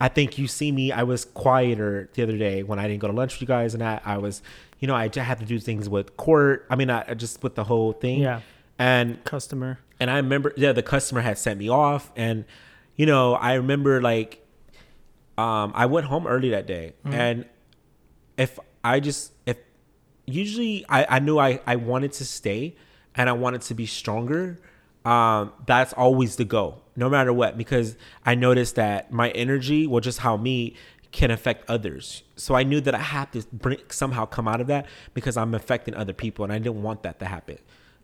I 0.00 0.08
think 0.08 0.38
you 0.38 0.48
see 0.48 0.72
me. 0.72 0.92
I 0.92 1.02
was 1.02 1.26
quieter 1.26 2.08
the 2.14 2.22
other 2.22 2.38
day 2.38 2.62
when 2.62 2.78
I 2.78 2.88
didn't 2.88 3.00
go 3.00 3.08
to 3.08 3.12
lunch 3.12 3.34
with 3.34 3.42
you 3.42 3.46
guys, 3.46 3.74
and 3.74 3.82
I, 3.82 4.00
I 4.02 4.16
was, 4.16 4.40
you 4.78 4.88
know, 4.88 4.94
I 4.94 5.08
just 5.08 5.26
had 5.26 5.38
to 5.40 5.44
do 5.44 5.58
things 5.58 5.90
with 5.90 6.16
court. 6.16 6.66
I 6.70 6.76
mean, 6.76 6.88
I 6.88 7.12
just 7.12 7.42
with 7.42 7.54
the 7.54 7.64
whole 7.64 7.92
thing. 7.92 8.20
Yeah. 8.20 8.40
And 8.78 9.22
Customer. 9.24 9.78
and 10.00 10.10
I 10.10 10.16
remember, 10.16 10.54
yeah, 10.56 10.72
the 10.72 10.82
customer 10.82 11.20
had 11.20 11.36
sent 11.36 11.58
me 11.58 11.68
off, 11.68 12.10
and 12.16 12.46
you 12.96 13.04
know, 13.04 13.34
I 13.34 13.54
remember 13.54 14.00
like, 14.00 14.42
um, 15.36 15.72
I 15.74 15.84
went 15.84 16.06
home 16.06 16.26
early 16.26 16.48
that 16.48 16.66
day, 16.66 16.94
and 17.04 17.44
if 18.38 18.58
I 18.82 19.00
just 19.00 19.32
if 19.44 19.58
usually 20.24 20.86
I 20.88 21.16
I 21.16 21.18
knew 21.18 21.38
I 21.38 21.60
I 21.66 21.76
wanted 21.76 22.12
to 22.12 22.24
stay, 22.24 22.74
and 23.14 23.28
I 23.28 23.32
wanted 23.32 23.60
to 23.62 23.74
be 23.74 23.84
stronger. 23.84 24.58
Um, 25.04 25.52
that's 25.66 25.92
always 25.94 26.36
the 26.36 26.44
go, 26.44 26.82
no 26.94 27.08
matter 27.08 27.32
what, 27.32 27.56
because 27.56 27.96
I 28.26 28.34
noticed 28.34 28.74
that 28.74 29.10
my 29.10 29.30
energy, 29.30 29.86
well, 29.86 30.00
just 30.00 30.18
how 30.18 30.36
me 30.36 30.74
can 31.10 31.30
affect 31.30 31.68
others. 31.68 32.22
So 32.36 32.54
I 32.54 32.62
knew 32.62 32.80
that 32.82 32.94
I 32.94 32.98
had 32.98 33.32
to 33.32 33.42
bring, 33.52 33.78
somehow 33.88 34.26
come 34.26 34.46
out 34.46 34.60
of 34.60 34.66
that 34.66 34.86
because 35.14 35.36
I'm 35.36 35.54
affecting 35.54 35.94
other 35.94 36.12
people, 36.12 36.44
and 36.44 36.52
I 36.52 36.58
didn't 36.58 36.82
want 36.82 37.02
that 37.04 37.18
to 37.20 37.26
happen. 37.26 37.58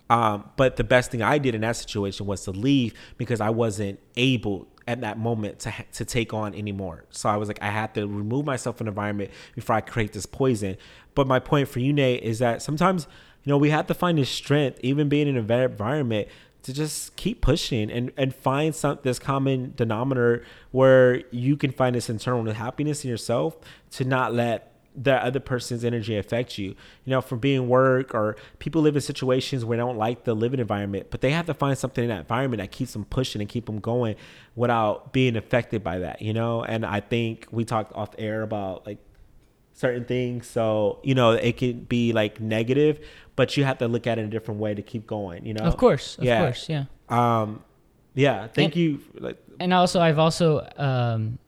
Um, 0.08 0.50
but 0.56 0.76
the 0.76 0.84
best 0.84 1.10
thing 1.10 1.22
I 1.22 1.38
did 1.38 1.54
in 1.54 1.62
that 1.62 1.76
situation 1.76 2.26
was 2.26 2.44
to 2.44 2.52
leave 2.52 2.94
because 3.18 3.40
I 3.40 3.50
wasn't 3.50 3.98
able 4.16 4.68
at 4.86 5.00
that 5.00 5.18
moment 5.18 5.58
to 5.60 5.72
to 5.94 6.04
take 6.04 6.32
on 6.32 6.54
anymore. 6.54 7.04
So 7.10 7.28
I 7.28 7.36
was 7.36 7.48
like, 7.48 7.60
I 7.60 7.70
had 7.70 7.94
to 7.94 8.06
remove 8.06 8.46
myself 8.46 8.78
from 8.78 8.86
the 8.86 8.90
environment 8.90 9.30
before 9.54 9.74
I 9.76 9.80
create 9.80 10.12
this 10.12 10.26
poison. 10.26 10.76
But 11.14 11.26
my 11.26 11.40
point 11.40 11.68
for 11.68 11.80
you, 11.80 11.92
Nate, 11.92 12.22
is 12.22 12.38
that 12.38 12.62
sometimes 12.62 13.08
you 13.42 13.50
know 13.50 13.58
we 13.58 13.70
have 13.70 13.86
to 13.88 13.94
find 13.94 14.18
this 14.18 14.30
strength, 14.30 14.78
even 14.82 15.08
being 15.08 15.26
in 15.26 15.36
an 15.36 15.46
env- 15.46 15.70
environment, 15.70 16.28
to 16.66 16.72
just 16.72 17.14
keep 17.14 17.40
pushing 17.40 17.92
and 17.92 18.12
and 18.16 18.34
find 18.34 18.74
some 18.74 18.98
this 19.04 19.20
common 19.20 19.72
denominator 19.76 20.44
where 20.72 21.22
you 21.30 21.56
can 21.56 21.70
find 21.70 21.94
this 21.94 22.10
internal 22.10 22.52
happiness 22.52 23.04
in 23.04 23.10
yourself 23.10 23.56
to 23.92 24.04
not 24.04 24.34
let 24.34 24.72
that 24.96 25.22
other 25.22 25.38
person's 25.38 25.84
energy 25.84 26.16
affect 26.16 26.58
you. 26.58 26.70
You 27.04 27.10
know, 27.10 27.20
from 27.20 27.38
being 27.38 27.68
work 27.68 28.14
or 28.14 28.34
people 28.58 28.82
live 28.82 28.96
in 28.96 29.02
situations 29.02 29.64
where 29.64 29.76
they 29.76 29.80
don't 29.80 29.96
like 29.96 30.24
the 30.24 30.34
living 30.34 30.58
environment, 30.58 31.06
but 31.10 31.20
they 31.20 31.30
have 31.30 31.46
to 31.46 31.54
find 31.54 31.78
something 31.78 32.02
in 32.02 32.10
that 32.10 32.20
environment 32.20 32.60
that 32.60 32.72
keeps 32.72 32.94
them 32.94 33.04
pushing 33.04 33.40
and 33.40 33.48
keep 33.48 33.66
them 33.66 33.78
going 33.78 34.16
without 34.56 35.12
being 35.12 35.36
affected 35.36 35.84
by 35.84 35.98
that, 36.00 36.20
you 36.20 36.32
know? 36.32 36.64
And 36.64 36.84
I 36.84 36.98
think 36.98 37.46
we 37.52 37.64
talked 37.64 37.92
off 37.94 38.10
air 38.18 38.42
about 38.42 38.86
like 38.86 38.98
certain 39.74 40.06
things. 40.06 40.46
So, 40.46 40.98
you 41.04 41.14
know, 41.14 41.32
it 41.32 41.58
can 41.58 41.80
be 41.80 42.12
like 42.12 42.40
negative, 42.40 43.06
but 43.36 43.56
you 43.56 43.64
have 43.64 43.78
to 43.78 43.88
look 43.88 44.06
at 44.06 44.18
it 44.18 44.22
in 44.22 44.26
a 44.28 44.30
different 44.30 44.60
way 44.60 44.74
to 44.74 44.82
keep 44.82 45.06
going, 45.06 45.44
you 45.46 45.54
know? 45.54 45.64
Of 45.64 45.76
course, 45.76 46.18
of 46.18 46.24
Yeah. 46.24 46.40
course, 46.40 46.68
yeah. 46.68 46.84
Um, 47.08 47.62
yeah. 48.14 48.48
Thank 48.48 48.74
And- 48.74 48.76
you. 48.82 49.00
Like, 49.18 49.38
and 49.60 49.72
also 49.72 50.00
I've 50.00 50.18
also 50.18 50.66
um, 50.76 51.38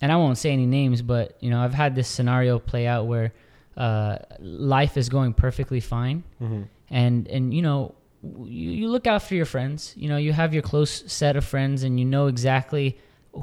and 0.00 0.10
I 0.12 0.16
won't 0.16 0.38
say 0.38 0.52
any 0.52 0.66
names, 0.66 1.00
but 1.02 1.36
you 1.40 1.50
know 1.50 1.60
I've 1.60 1.74
had 1.74 1.94
this 1.94 2.08
scenario 2.08 2.58
play 2.58 2.86
out 2.86 3.06
where 3.06 3.32
uh, 3.76 4.18
life 4.40 4.96
is 4.96 5.08
going 5.08 5.32
perfectly 5.34 5.80
fine, 5.80 6.22
and 6.90 7.26
and 7.28 7.54
you 7.54 7.62
know 7.62 7.94
you, 8.44 8.70
you 8.70 8.88
look 8.88 9.06
after 9.06 9.34
your 9.34 9.44
friends. 9.46 9.94
You 9.96 10.08
know 10.08 10.16
you 10.16 10.32
have 10.32 10.52
your 10.54 10.62
close 10.62 11.04
set 11.12 11.36
of 11.36 11.44
friends, 11.44 11.82
and 11.82 11.98
you 12.00 12.04
know 12.06 12.26
exactly 12.26 12.98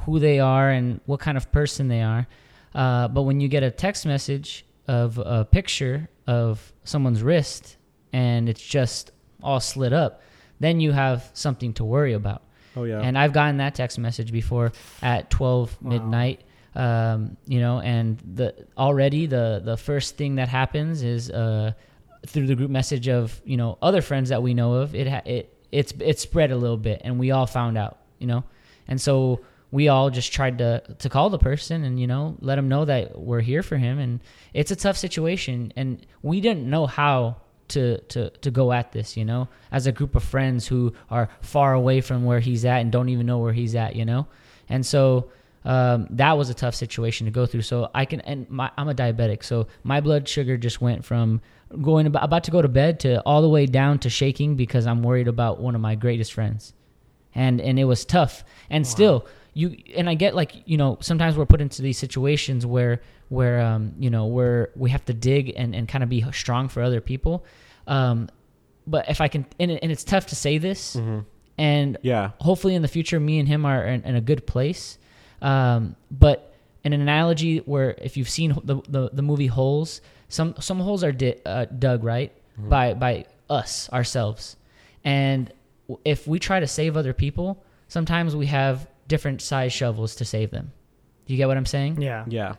who 0.06 0.20
they 0.20 0.40
are 0.40 0.70
and 0.70 1.00
what 1.06 1.20
kind 1.20 1.38
of 1.38 1.52
person 1.52 1.88
they 1.88 2.02
are. 2.02 2.28
Uh, 2.76 3.08
but 3.08 3.24
when 3.24 3.40
you 3.40 3.48
get 3.48 3.64
a 3.64 3.72
text 3.72 4.06
message 4.06 4.66
of 4.88 5.18
a 5.18 5.46
picture 5.46 6.10
of 6.28 6.74
someone's 6.84 7.24
wrist 7.24 7.78
and 8.14 8.50
it's 8.50 8.62
just 8.62 9.12
all 9.44 9.60
slid 9.60 9.94
up, 9.94 10.22
then 10.60 10.80
you 10.80 10.92
have 10.92 11.30
something 11.34 11.74
to 11.74 11.84
worry 11.86 12.14
about. 12.14 12.44
oh 12.76 12.84
yeah. 12.84 13.00
And 13.00 13.18
I've 13.18 13.34
gotten 13.34 13.58
that 13.58 13.76
text 13.76 13.98
message 14.00 14.32
before 14.32 14.72
at 15.02 15.30
12 15.30 15.82
midnight. 15.82 16.42
Um, 16.76 17.36
you 17.48 17.60
know, 17.60 17.80
and 17.80 18.20
the 18.36 18.54
already 18.78 19.26
the 19.26 19.62
the 19.64 19.76
first 19.76 20.18
thing 20.18 20.36
that 20.36 20.48
happens 20.50 21.02
is 21.02 21.30
uh, 21.32 21.72
through 22.28 22.48
the 22.48 22.56
group 22.56 22.70
message 22.70 23.08
of 23.10 23.42
you 23.44 23.58
know 23.58 23.78
other 23.82 24.02
friends 24.02 24.30
that 24.30 24.44
we 24.44 24.54
know 24.54 24.74
of. 24.76 24.94
It 24.94 25.08
ha- 25.08 25.24
it 25.26 25.52
it's 25.72 25.94
it 26.00 26.20
spread 26.20 26.52
a 26.52 26.56
little 26.56 26.78
bit, 26.78 27.02
and 27.04 27.20
we 27.20 27.32
all 27.32 27.48
found 27.48 27.78
out. 27.78 27.98
You 28.20 28.28
know, 28.28 28.44
and 28.88 29.02
so 29.02 29.42
we 29.72 29.88
all 29.88 30.10
just 30.12 30.32
tried 30.32 30.60
to 30.60 30.84
to 31.00 31.10
call 31.10 31.30
the 31.32 31.40
person 31.40 31.84
and 31.84 32.00
you 32.00 32.06
know 32.08 32.36
let 32.40 32.58
him 32.58 32.70
know 32.70 32.86
that 32.86 33.18
we're 33.20 33.42
here 33.42 33.64
for 33.64 33.78
him. 33.78 33.98
And 33.98 34.20
it's 34.54 34.72
a 34.72 34.76
tough 34.76 34.98
situation, 34.98 35.74
and 35.76 36.06
we 36.22 36.40
didn't 36.40 36.70
know 36.70 36.86
how 36.86 37.38
to 37.70 38.00
to 38.02 38.30
to 38.30 38.52
go 38.52 38.72
at 38.72 38.92
this 38.92 39.16
you 39.18 39.26
know? 39.26 39.48
As 39.72 39.88
a 39.88 39.92
group 39.92 40.16
of 40.16 40.24
friends 40.24 40.68
who 40.68 40.94
are 41.10 41.30
far 41.42 41.74
away 41.74 42.02
from 42.02 42.26
where 42.26 42.40
he's 42.40 42.66
at 42.66 42.82
and 42.82 42.92
don't 42.92 43.10
even 43.10 43.26
know 43.26 43.40
where 43.40 43.54
he's 43.54 43.76
at 43.76 43.96
you 43.96 44.06
know? 44.06 44.28
And 44.68 44.86
so 44.86 45.30
um, 45.66 46.08
that 46.12 46.38
was 46.38 46.50
a 46.50 46.54
tough 46.54 46.76
situation 46.76 47.26
to 47.26 47.32
go 47.32 47.46
through. 47.46 47.64
So 47.64 47.90
i 47.94 48.06
can 48.06 48.22
and 48.22 48.50
my, 48.50 48.72
i'm 48.78 48.90
a 48.90 48.94
diabetic 48.94 49.44
so 49.44 49.68
my 49.84 50.02
blood 50.02 50.28
sugar 50.28 50.58
just 50.58 50.82
went 50.82 51.06
from 51.06 51.42
going 51.82 52.08
about, 52.08 52.24
about 52.24 52.44
to 52.46 52.52
go 52.52 52.62
to 52.62 52.68
bed 52.68 53.00
to 53.02 53.22
all 53.22 53.42
the 53.42 53.50
way 53.50 53.66
down 53.66 54.00
to 54.00 54.10
shaking 54.10 54.56
because 54.56 54.88
i'm 54.88 55.04
worried 55.04 55.28
about 55.28 55.60
one 55.60 55.76
of 55.76 55.82
my 55.82 55.96
greatest 55.96 56.34
friends. 56.34 56.74
And 57.36 57.62
and 57.62 57.78
it 57.78 57.86
was 57.86 58.06
tough. 58.06 58.44
And 58.72 58.88
still 58.88 59.28
you 59.54 59.76
and 59.96 60.10
i 60.10 60.14
get 60.16 60.36
like 60.36 60.54
you 60.66 60.78
know 60.78 60.98
sometimes 61.02 61.36
we're 61.38 61.46
put 61.46 61.62
into 61.62 61.82
these 61.82 61.98
situations 61.98 62.66
where 62.66 63.02
where 63.30 63.60
um 63.62 63.94
you 64.00 64.10
know 64.10 64.26
where 64.28 64.70
we 64.76 64.90
have 64.92 65.04
to 65.06 65.14
dig 65.14 65.54
and 65.58 65.76
and 65.76 65.88
kind 65.88 66.04
of 66.04 66.10
be 66.10 66.24
strong 66.32 66.68
for 66.70 66.82
other 66.84 67.02
people. 67.02 67.44
Um 67.88 68.30
but 68.88 69.10
if 69.10 69.22
i 69.22 69.28
can 69.28 69.46
and, 69.60 69.72
and 69.72 69.92
it's 69.92 70.04
tough 70.04 70.28
to 70.28 70.36
say 70.36 70.58
this 70.58 70.96
and 71.58 71.98
Yeah. 72.02 72.32
hopefully 72.40 72.76
in 72.76 72.82
the 72.82 72.88
future 72.88 73.20
me 73.20 73.40
and 73.40 73.48
him 73.48 73.66
are 73.66 73.84
in, 73.86 74.04
in 74.04 74.16
a 74.16 74.22
good 74.22 74.46
place. 74.48 74.98
Um 75.42 75.96
but 76.12 76.54
in 76.84 76.94
an 76.94 77.02
analogy 77.02 77.58
where 77.60 77.96
if 78.02 78.16
you've 78.18 78.30
seen 78.30 78.56
the 78.64 78.82
the, 78.88 79.10
the 79.14 79.22
movie 79.22 79.48
holes 79.48 80.02
some 80.28 80.54
some 80.60 80.80
holes 80.80 81.04
are 81.04 81.12
di- 81.12 81.40
uh, 81.46 81.66
dug 81.66 82.04
right? 82.04 82.32
By 82.58 82.94
by 82.94 83.26
us 83.50 83.90
ourselves. 83.92 84.56
And 85.04 85.52
if 86.06 86.28
we 86.28 86.40
try 86.40 86.60
to 86.60 86.68
save 86.68 86.96
other 86.98 87.14
people 87.14 87.64
sometimes 87.88 88.36
we 88.36 88.46
have 88.48 88.88
different 89.10 89.42
size 89.42 89.74
shovels 89.74 90.16
to 90.16 90.24
save 90.24 90.50
them 90.52 90.72
do 91.26 91.34
you 91.34 91.38
get 91.38 91.48
what 91.50 91.58
i'm 91.58 91.66
saying 91.66 92.02
Yeah. 92.02 92.24
yeah. 92.28 92.56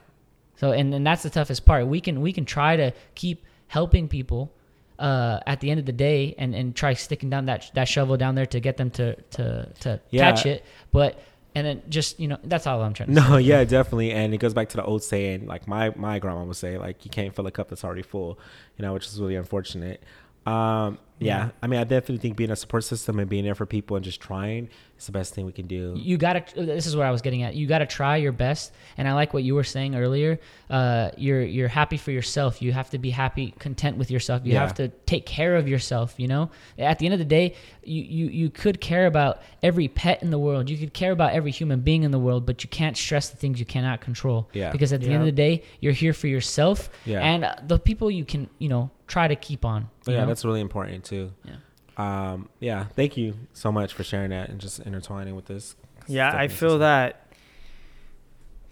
so 0.56 0.72
and, 0.72 0.92
and 0.94 1.06
that's 1.06 1.22
the 1.22 1.30
toughest 1.30 1.64
part. 1.64 1.86
We 1.86 2.00
can 2.02 2.20
we 2.20 2.32
can 2.34 2.44
try 2.44 2.76
to 2.76 2.92
keep 3.14 3.38
helping 3.68 4.08
people 4.08 4.52
uh, 4.98 5.40
at 5.46 5.60
the 5.60 5.70
end 5.70 5.80
of 5.80 5.86
the 5.86 5.92
day 6.08 6.34
and, 6.36 6.54
and 6.54 6.76
try 6.76 6.92
sticking 6.92 7.30
down 7.30 7.46
that 7.46 7.70
that 7.74 7.88
shovel 7.88 8.16
down 8.18 8.34
there 8.34 8.44
to 8.54 8.60
get 8.60 8.76
them 8.76 8.90
to 8.90 9.14
to, 9.36 9.66
to 9.80 10.00
Yeah. 10.10 10.30
catch 10.30 10.44
it. 10.44 10.62
But 10.92 11.18
and 11.54 11.66
then 11.66 11.82
just 11.88 12.20
you 12.20 12.28
know 12.28 12.36
that's 12.44 12.66
all 12.66 12.82
I'm 12.82 12.92
trying 12.92 13.14
to 13.14 13.20
say. 13.22 13.28
No, 13.30 13.36
yeah, 13.38 13.64
definitely, 13.64 14.12
and 14.12 14.34
it 14.34 14.38
goes 14.38 14.52
back 14.54 14.68
to 14.70 14.76
the 14.76 14.84
old 14.84 15.02
saying, 15.02 15.46
like 15.46 15.66
my 15.66 15.84
my 15.96 16.18
grandma 16.18 16.44
would 16.44 16.56
say, 16.56 16.76
like 16.76 17.04
you 17.06 17.10
can't 17.10 17.34
fill 17.34 17.46
a 17.46 17.50
cup 17.50 17.68
that's 17.70 17.82
already 17.84 18.02
full, 18.02 18.38
you 18.76 18.82
know, 18.84 18.92
which 18.92 19.06
is 19.06 19.18
really 19.20 19.36
unfortunate. 19.36 20.02
Um, 20.46 20.98
yeah, 21.20 21.50
I 21.62 21.66
mean, 21.66 21.78
I 21.80 21.84
definitely 21.84 22.18
think 22.18 22.36
being 22.36 22.50
a 22.50 22.56
support 22.56 22.84
system 22.84 23.18
and 23.18 23.28
being 23.28 23.44
there 23.44 23.54
for 23.54 23.66
people 23.66 23.96
and 23.96 24.04
just 24.04 24.20
trying 24.20 24.68
is 24.98 25.06
the 25.06 25.12
best 25.12 25.34
thing 25.34 25.46
we 25.46 25.52
can 25.52 25.66
do. 25.66 25.94
you 25.96 26.16
gotta 26.16 26.42
this 26.54 26.86
is 26.86 26.94
where 26.96 27.06
i 27.06 27.10
was 27.10 27.22
getting 27.22 27.42
at. 27.42 27.54
You 27.54 27.66
gotta 27.66 27.86
try 27.86 28.16
your 28.16 28.32
best. 28.32 28.72
And 28.98 29.06
i 29.08 29.12
like 29.14 29.32
what 29.34 29.42
you 29.42 29.54
were 29.54 29.64
saying 29.64 29.94
earlier 29.94 30.38
uh, 30.68 31.10
you're 31.16 31.42
you're 31.42 31.68
happy 31.68 31.96
for 31.96 32.10
yourself. 32.10 32.62
You 32.62 32.72
have 32.72 32.90
to 32.90 32.98
be 32.98 33.10
happy 33.10 33.52
content 33.58 33.96
with 33.96 34.10
yourself. 34.10 34.42
You 34.44 34.52
Yeah. 34.54 34.60
have 34.60 34.74
to 34.74 34.88
take 35.06 35.26
care 35.26 35.56
of 35.56 35.68
yourself 35.68 36.14
you 36.18 36.28
know? 36.28 36.50
At 36.78 36.98
the 36.98 37.06
end 37.06 37.12
of 37.14 37.18
the 37.18 37.24
day 37.24 37.54
you, 37.82 38.02
you 38.02 38.26
you 38.26 38.50
could 38.50 38.80
care 38.80 39.06
about 39.06 39.42
every 39.62 39.88
pet 39.88 40.22
in 40.22 40.30
the 40.30 40.38
world. 40.38 40.68
You 40.70 40.76
could 40.78 40.92
care 40.92 41.12
about 41.12 41.32
every 41.32 41.50
human 41.50 41.80
being 41.80 42.02
in 42.02 42.10
the 42.10 42.18
world 42.18 42.46
but 42.46 42.62
you 42.62 42.68
can't 42.70 42.96
stress 42.96 43.28
the 43.30 43.36
things 43.36 43.58
you 43.58 43.66
cannot 43.66 44.00
control. 44.00 44.48
Yeah. 44.52 44.70
because 44.70 44.92
at 44.92 45.00
the 45.00 45.08
end 45.08 45.22
of 45.22 45.26
the 45.26 45.32
day 45.32 45.62
you're 45.80 45.92
here 46.04 46.12
for 46.12 46.26
yourself 46.28 46.90
Yeah. 47.04 47.20
and 47.20 47.44
uh, 47.44 47.54
the 47.66 47.78
people 47.78 48.10
you 48.10 48.24
can 48.24 48.48
you 48.58 48.68
know 48.68 48.90
try 49.06 49.26
to 49.26 49.34
keep 49.34 49.64
on 49.64 49.88
yeah, 50.06 50.20
know? 50.20 50.26
that's 50.26 50.44
really 50.44 50.60
important 50.60 50.94
too. 51.10 51.32
Yeah. 51.44 51.56
Um, 51.96 52.48
yeah, 52.60 52.84
thank 52.96 53.16
you 53.18 53.34
so 53.52 53.70
much 53.70 53.92
for 53.92 54.02
sharing 54.04 54.30
that 54.30 54.48
and 54.48 54.58
just 54.58 54.80
intertwining 54.80 55.36
with 55.36 55.46
this. 55.46 55.76
Yeah, 56.06 56.34
I 56.34 56.48
feel 56.48 56.78
that 56.78 57.26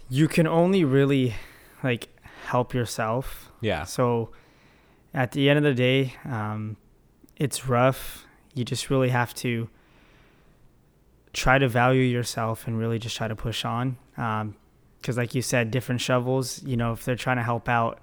you 0.08 0.28
can 0.28 0.46
only 0.46 0.84
really 0.84 1.34
like 1.84 2.08
help 2.46 2.72
yourself. 2.72 3.50
Yeah, 3.60 3.84
So 3.84 4.30
at 5.12 5.32
the 5.32 5.50
end 5.50 5.58
of 5.58 5.64
the 5.64 5.74
day, 5.74 6.14
um, 6.24 6.76
it's 7.36 7.66
rough. 7.68 8.24
You 8.54 8.64
just 8.64 8.88
really 8.88 9.10
have 9.10 9.34
to 9.34 9.68
try 11.32 11.58
to 11.58 11.68
value 11.68 12.02
yourself 12.02 12.66
and 12.66 12.78
really 12.78 12.98
just 12.98 13.16
try 13.16 13.28
to 13.28 13.36
push 13.36 13.64
on. 13.64 13.96
Because, 15.00 15.16
like 15.16 15.34
you 15.34 15.42
said, 15.42 15.70
different 15.70 16.00
shovels, 16.00 16.62
you 16.62 16.76
know, 16.76 16.92
if 16.92 17.04
they're 17.04 17.16
trying 17.16 17.36
to 17.36 17.42
help 17.42 17.68
out, 17.68 17.98
th- 17.98 18.02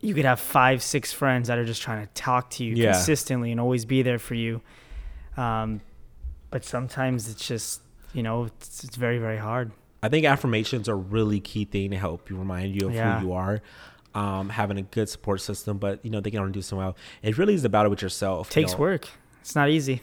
you 0.00 0.14
could 0.14 0.24
have 0.24 0.40
five, 0.40 0.82
six 0.82 1.12
friends 1.12 1.48
that 1.48 1.58
are 1.58 1.64
just 1.64 1.82
trying 1.82 2.06
to 2.06 2.12
talk 2.14 2.50
to 2.50 2.64
you 2.64 2.74
Yeah. 2.74 2.92
consistently 2.92 3.50
and 3.50 3.60
always 3.60 3.84
be 3.84 4.02
there 4.02 4.18
for 4.18 4.34
you. 4.34 4.62
Um, 5.36 5.80
but 6.50 6.64
sometimes 6.64 7.28
it's 7.28 7.46
just, 7.46 7.82
you 8.12 8.22
know, 8.22 8.44
it's, 8.44 8.82
it's 8.84 8.96
very, 8.96 9.18
very 9.18 9.36
hard. 9.38 9.72
I 10.02 10.08
think 10.08 10.24
affirmations 10.26 10.88
are 10.88 10.94
a 10.94 10.96
really 10.96 11.40
key 11.40 11.64
thing 11.66 11.90
to 11.90 11.98
help 11.98 12.30
you 12.30 12.36
remind 12.36 12.80
you 12.80 12.88
of 12.88 12.94
Yeah. 12.94 13.20
who 13.20 13.26
you 13.28 13.32
are. 13.34 13.60
Um, 14.14 14.48
having 14.48 14.76
a 14.78 14.82
good 14.82 15.08
support 15.08 15.40
system, 15.40 15.78
but 15.78 16.04
you 16.04 16.10
know 16.10 16.20
they 16.20 16.32
can 16.32 16.40
only 16.40 16.50
do 16.50 16.62
so 16.62 16.76
well. 16.76 16.96
It 17.22 17.38
really 17.38 17.54
is 17.54 17.64
about 17.64 17.86
it 17.86 17.90
with 17.90 18.02
yourself. 18.02 18.48
you 18.48 18.62
takes 18.62 18.72
know. 18.72 18.78
work. 18.78 19.06
It's 19.40 19.54
not 19.54 19.68
easy. 19.70 20.02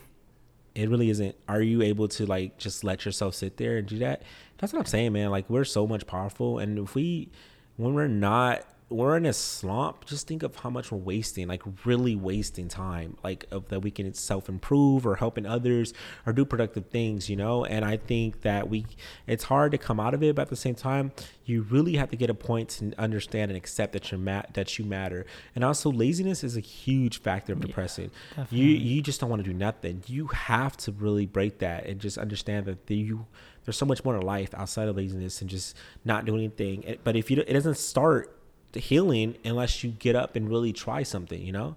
it 0.74 0.88
really 0.88 1.10
isn't 1.10 1.34
are 1.48 1.60
you 1.60 1.82
able 1.82 2.06
to 2.08 2.24
like 2.24 2.56
just 2.56 2.84
let 2.84 3.04
yourself 3.04 3.34
sit 3.34 3.56
there 3.56 3.78
and 3.78 3.86
do 3.88 3.98
that 3.98 4.22
that's 4.58 4.72
what 4.72 4.78
i'm 4.78 4.84
saying 4.86 5.12
man 5.12 5.28
like 5.30 5.48
we're 5.50 5.64
so 5.64 5.86
much 5.88 6.06
powerful 6.06 6.58
and 6.60 6.78
if 6.78 6.94
we 6.94 7.28
when 7.76 7.94
we're 7.94 8.06
not 8.06 8.62
we're 8.90 9.16
in 9.16 9.26
a 9.26 9.32
slump. 9.32 10.06
Just 10.06 10.26
think 10.26 10.42
of 10.42 10.56
how 10.56 10.70
much 10.70 10.90
we're 10.90 10.98
wasting 10.98 11.48
like 11.48 11.62
really 11.84 12.16
wasting 12.16 12.68
time 12.68 13.16
like 13.22 13.44
of 13.50 13.68
that 13.68 13.80
we 13.80 13.90
can 13.90 14.12
self-improve 14.14 15.06
or 15.06 15.16
helping 15.16 15.46
others 15.46 15.92
or 16.26 16.32
do 16.32 16.44
productive 16.44 16.86
things 16.86 17.28
you 17.28 17.36
know? 17.36 17.64
And 17.64 17.84
i 17.84 17.96
think 17.96 18.42
that 18.42 18.68
we 18.68 18.86
it's 19.26 19.44
hard 19.44 19.72
to 19.72 19.78
come 19.78 20.00
out 20.00 20.14
of 20.14 20.22
it 20.22 20.36
but 20.36 20.42
at 20.42 20.48
the 20.48 20.56
same 20.56 20.74
time 20.74 21.12
you 21.48 21.62
really 21.62 21.96
have 21.96 22.10
to 22.10 22.16
get 22.16 22.28
a 22.28 22.34
point 22.34 22.68
to 22.68 22.92
understand 22.98 23.50
and 23.50 23.56
accept 23.56 23.94
that 23.94 24.10
you're 24.10 24.18
mat 24.18 24.50
that 24.52 24.78
you 24.78 24.84
matter. 24.84 25.24
And 25.54 25.64
also 25.64 25.90
laziness 25.90 26.44
is 26.44 26.56
a 26.56 26.60
huge 26.60 27.20
factor 27.20 27.54
of 27.54 27.60
depressing. 27.60 28.10
You 28.50 28.66
you 28.66 29.02
just 29.02 29.20
don't 29.20 29.30
want 29.30 29.42
to 29.44 29.50
do 29.50 29.56
nothing. 29.56 30.02
You 30.06 30.26
have 30.28 30.76
to 30.78 30.92
really 30.92 31.26
break 31.26 31.58
that 31.58 31.86
and 31.86 32.00
just 32.00 32.18
understand 32.18 32.66
that 32.66 32.86
the, 32.86 32.96
you 32.96 33.26
there's 33.64 33.78
so 33.78 33.86
much 33.86 34.04
more 34.04 34.18
to 34.18 34.24
life 34.24 34.54
outside 34.54 34.88
of 34.88 34.96
laziness 34.96 35.40
and 35.40 35.48
just 35.48 35.74
not 36.04 36.24
doing 36.24 36.40
anything. 36.40 36.96
But 37.02 37.16
if 37.16 37.30
you 37.30 37.42
it 37.46 37.52
doesn't 37.52 37.78
start 37.78 38.37
healing 38.74 39.36
unless 39.44 39.82
you 39.82 39.90
get 39.90 40.14
up 40.14 40.36
and 40.36 40.48
really 40.48 40.72
try 40.72 41.02
something 41.02 41.40
you 41.42 41.52
know 41.52 41.74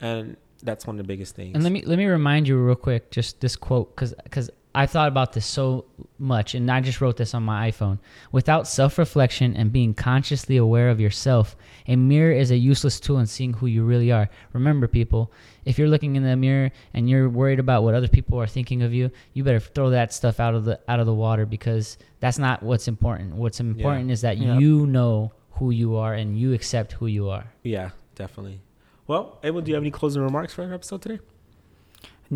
and 0.00 0.36
that's 0.62 0.86
one 0.86 0.94
of 0.94 0.98
the 0.98 1.06
biggest 1.08 1.34
things 1.34 1.54
And 1.54 1.62
let 1.64 1.72
me 1.72 1.82
let 1.84 1.98
me 1.98 2.06
remind 2.06 2.46
you 2.48 2.56
real 2.56 2.76
quick, 2.76 3.10
just 3.10 3.40
this 3.40 3.56
quote, 3.56 3.94
because 3.94 4.14
because 4.22 4.48
I 4.74 4.86
thought 4.86 5.08
about 5.08 5.32
this 5.34 5.44
so 5.44 5.84
much, 6.18 6.54
and 6.54 6.70
I 6.70 6.80
just 6.80 7.00
wrote 7.00 7.16
this 7.18 7.34
on 7.34 7.42
my 7.42 7.70
iPhone. 7.70 7.98
Without 8.30 8.66
self-reflection 8.66 9.54
and 9.54 9.70
being 9.70 9.92
consciously 9.92 10.56
aware 10.56 10.88
of 10.88 10.98
yourself, 10.98 11.56
a 11.86 11.96
mirror 11.96 12.32
is 12.32 12.50
a 12.50 12.56
useless 12.56 12.98
tool 13.00 13.18
in 13.18 13.26
seeing 13.26 13.52
who 13.54 13.66
you 13.66 13.84
really 13.84 14.10
are. 14.12 14.30
Remember, 14.54 14.86
people, 14.88 15.30
if 15.66 15.78
you're 15.78 15.88
looking 15.88 16.16
in 16.16 16.22
the 16.22 16.36
mirror 16.36 16.70
and 16.94 17.10
you're 17.10 17.28
worried 17.28 17.58
about 17.58 17.82
what 17.82 17.94
other 17.94 18.08
people 18.08 18.40
are 18.40 18.46
thinking 18.46 18.82
of 18.82 18.94
you, 18.94 19.10
you 19.34 19.44
better 19.44 19.60
throw 19.60 19.90
that 19.90 20.14
stuff 20.14 20.40
out 20.40 20.54
of 20.54 20.64
the 20.64 20.80
out 20.88 21.00
of 21.00 21.06
the 21.06 21.12
water 21.14 21.44
because 21.44 21.98
that's 22.20 22.38
not 22.38 22.62
what's 22.62 22.88
important. 22.88 23.34
What's 23.34 23.60
important 23.60 24.10
is 24.10 24.20
that 24.22 24.38
Yep. 24.38 24.60
you 24.60 24.86
know 24.86 25.32
who 25.62 25.70
you 25.70 25.96
are 25.96 26.12
and 26.20 26.36
you 26.42 26.52
accept 26.58 26.92
who 26.98 27.06
you 27.06 27.28
are. 27.36 27.46
yeah 27.62 27.90
definitely 28.16 28.58
well 29.06 29.38
abel 29.44 29.60
do 29.62 29.70
you 29.70 29.74
have 29.76 29.82
any 29.84 29.90
closing 30.00 30.22
remarks 30.22 30.52
for 30.54 30.62
our 30.64 30.74
episode 30.74 31.00
today 31.02 31.20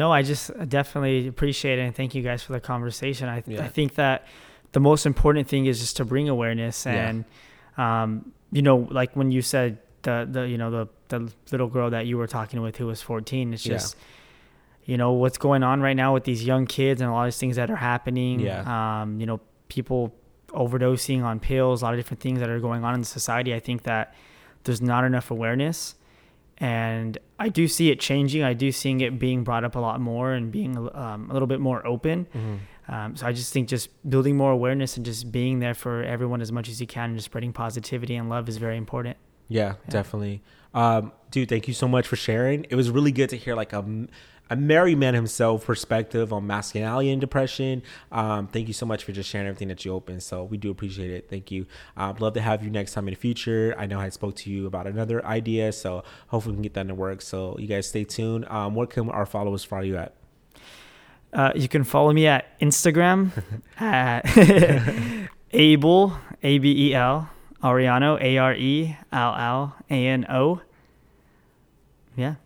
No, 0.02 0.12
I 0.12 0.20
just 0.22 0.44
definitely 0.68 1.26
appreciate 1.26 1.78
it 1.80 1.82
and 1.88 1.94
thank 2.00 2.14
you 2.14 2.22
guys 2.22 2.42
for 2.46 2.52
the 2.52 2.60
conversation. 2.60 3.24
I, 3.36 3.38
Yeah. 3.46 3.64
I 3.64 3.68
think 3.78 3.94
that 3.94 4.18
the 4.76 4.80
most 4.90 5.06
important 5.06 5.48
thing 5.48 5.64
is 5.70 5.76
just 5.84 5.96
to 6.00 6.04
bring 6.04 6.28
awareness 6.28 6.76
Yeah. 6.84 7.08
and, 7.08 7.24
um, 7.84 8.06
you 8.52 8.62
know, 8.68 8.76
like 9.00 9.10
when 9.20 9.30
you 9.36 9.40
said 9.42 9.78
the, 10.02 10.16
the, 10.30 10.42
you 10.52 10.58
know, 10.60 10.70
the, 10.78 10.84
the 11.08 11.20
little 11.52 11.70
girl 11.76 11.88
that 11.96 12.04
you 12.08 12.18
were 12.20 12.26
talking 12.38 12.60
with 12.66 12.76
who 12.76 12.86
was 12.92 13.00
14, 13.00 13.54
it's 13.54 13.64
Yeah. 13.64 13.72
just, 13.76 13.96
you 14.90 14.96
know, 15.00 15.12
what's 15.22 15.38
going 15.38 15.62
on 15.70 15.80
right 15.80 15.96
now 15.96 16.10
with 16.16 16.24
these 16.24 16.42
young 16.44 16.66
kids 16.66 17.00
and 17.00 17.08
a 17.10 17.12
lot 17.16 17.24
of 17.24 17.28
these 17.32 17.40
things 17.40 17.56
that 17.56 17.68
are 17.74 17.80
happening. 17.92 18.34
Yeah. 18.40 18.60
Um, 18.76 19.18
you 19.20 19.26
know, 19.30 19.40
people 19.76 20.12
overdosing 20.48 21.22
on 21.22 21.40
pills, 21.40 21.82
a 21.82 21.84
lot 21.84 21.94
of 21.94 21.98
different 21.98 22.20
things 22.20 22.40
that 22.40 22.48
are 22.48 22.60
going 22.60 22.84
on 22.84 22.94
in 22.94 23.04
society. 23.04 23.54
I 23.54 23.60
think 23.60 23.82
that 23.84 24.14
there's 24.64 24.82
not 24.82 25.04
enough 25.04 25.30
awareness 25.30 25.94
and 26.58 27.18
I 27.38 27.48
do 27.50 27.68
see 27.68 27.90
it 27.90 28.00
changing. 28.00 28.42
I 28.42 28.54
do 28.54 28.72
seeing 28.72 29.00
it 29.02 29.18
being 29.18 29.44
brought 29.44 29.64
up 29.64 29.76
a 29.76 29.78
lot 29.78 30.00
more 30.00 30.32
and 30.32 30.50
being 30.50 30.76
um, 30.94 31.28
a 31.30 31.32
little 31.32 31.46
bit 31.46 31.60
more 31.60 31.86
open. 31.86 32.26
Um, 32.88 33.16
so 33.16 33.26
I 33.26 33.32
just 33.32 33.52
think 33.52 33.68
just 33.68 33.90
building 34.08 34.36
more 34.36 34.52
awareness 34.52 34.96
and 34.96 35.04
just 35.04 35.30
being 35.30 35.58
there 35.58 35.74
for 35.74 36.02
everyone 36.02 36.40
as 36.40 36.52
much 36.52 36.68
as 36.68 36.80
you 36.80 36.86
can 36.86 37.10
and 37.10 37.16
just 37.16 37.26
spreading 37.26 37.52
positivity 37.52 38.16
and 38.16 38.30
love 38.30 38.48
is 38.48 38.56
very 38.56 38.76
important. 38.76 39.16
Yeah, 39.48 39.74
definitely. 39.88 40.42
Um, 40.72 41.12
dude, 41.30 41.48
thank 41.48 41.68
you 41.68 41.74
so 41.74 41.88
much 41.88 42.06
for 42.06 42.16
sharing. 42.16 42.64
It 42.70 42.74
was 42.74 42.90
really 42.90 43.12
good 43.12 43.28
to 43.30 43.36
hear 43.36 43.54
like 43.54 43.72
a, 43.72 43.84
a 44.48 44.56
married 44.56 44.98
man 44.98 45.14
himself 45.14 45.66
perspective 45.66 46.32
on 46.32 46.46
masculinity 46.46 47.10
and 47.10 47.20
depression. 47.20 47.82
Um, 48.12 48.46
thank 48.46 48.68
you 48.68 48.74
so 48.74 48.86
much 48.86 49.04
for 49.04 49.12
just 49.12 49.28
sharing 49.28 49.46
everything 49.46 49.68
that 49.68 49.84
you 49.84 49.92
opened. 49.92 50.22
So 50.22 50.44
we 50.44 50.56
do 50.56 50.70
appreciate 50.70 51.10
it. 51.10 51.28
Thank 51.28 51.50
you. 51.50 51.66
Um, 51.96 52.16
love 52.18 52.34
to 52.34 52.40
have 52.40 52.62
you 52.62 52.70
next 52.70 52.92
time 52.92 53.08
in 53.08 53.14
the 53.14 53.20
future. 53.20 53.74
I 53.76 53.86
know 53.86 53.98
I 53.98 54.08
spoke 54.10 54.36
to 54.36 54.50
you 54.50 54.66
about 54.66 54.86
another 54.86 55.24
idea, 55.24 55.72
so 55.72 56.04
hopefully 56.28 56.52
we 56.52 56.56
can 56.56 56.62
get 56.62 56.74
that 56.74 56.82
in 56.82 56.88
the 56.88 56.94
works. 56.94 57.26
So 57.26 57.56
you 57.58 57.66
guys 57.66 57.88
stay 57.88 58.04
tuned. 58.04 58.46
Um, 58.48 58.74
where 58.74 58.86
can 58.86 59.10
our 59.10 59.26
followers 59.26 59.64
follow 59.64 59.82
you 59.82 59.96
at? 59.96 60.14
Uh, 61.32 61.52
you 61.54 61.68
can 61.68 61.84
follow 61.84 62.12
me 62.12 62.26
at 62.26 62.58
Instagram 62.60 63.30
at 63.80 64.24
Abel 65.50 66.18
A 66.42 66.58
B 66.58 66.90
E 66.90 66.94
L 66.94 67.28
Arellano 67.62 68.20
A 68.20 68.38
R 68.38 68.54
E 68.54 68.96
L 69.12 69.34
L 69.34 69.76
A 69.90 70.06
N 70.06 70.26
O. 70.30 70.60
Yeah, 72.16 72.36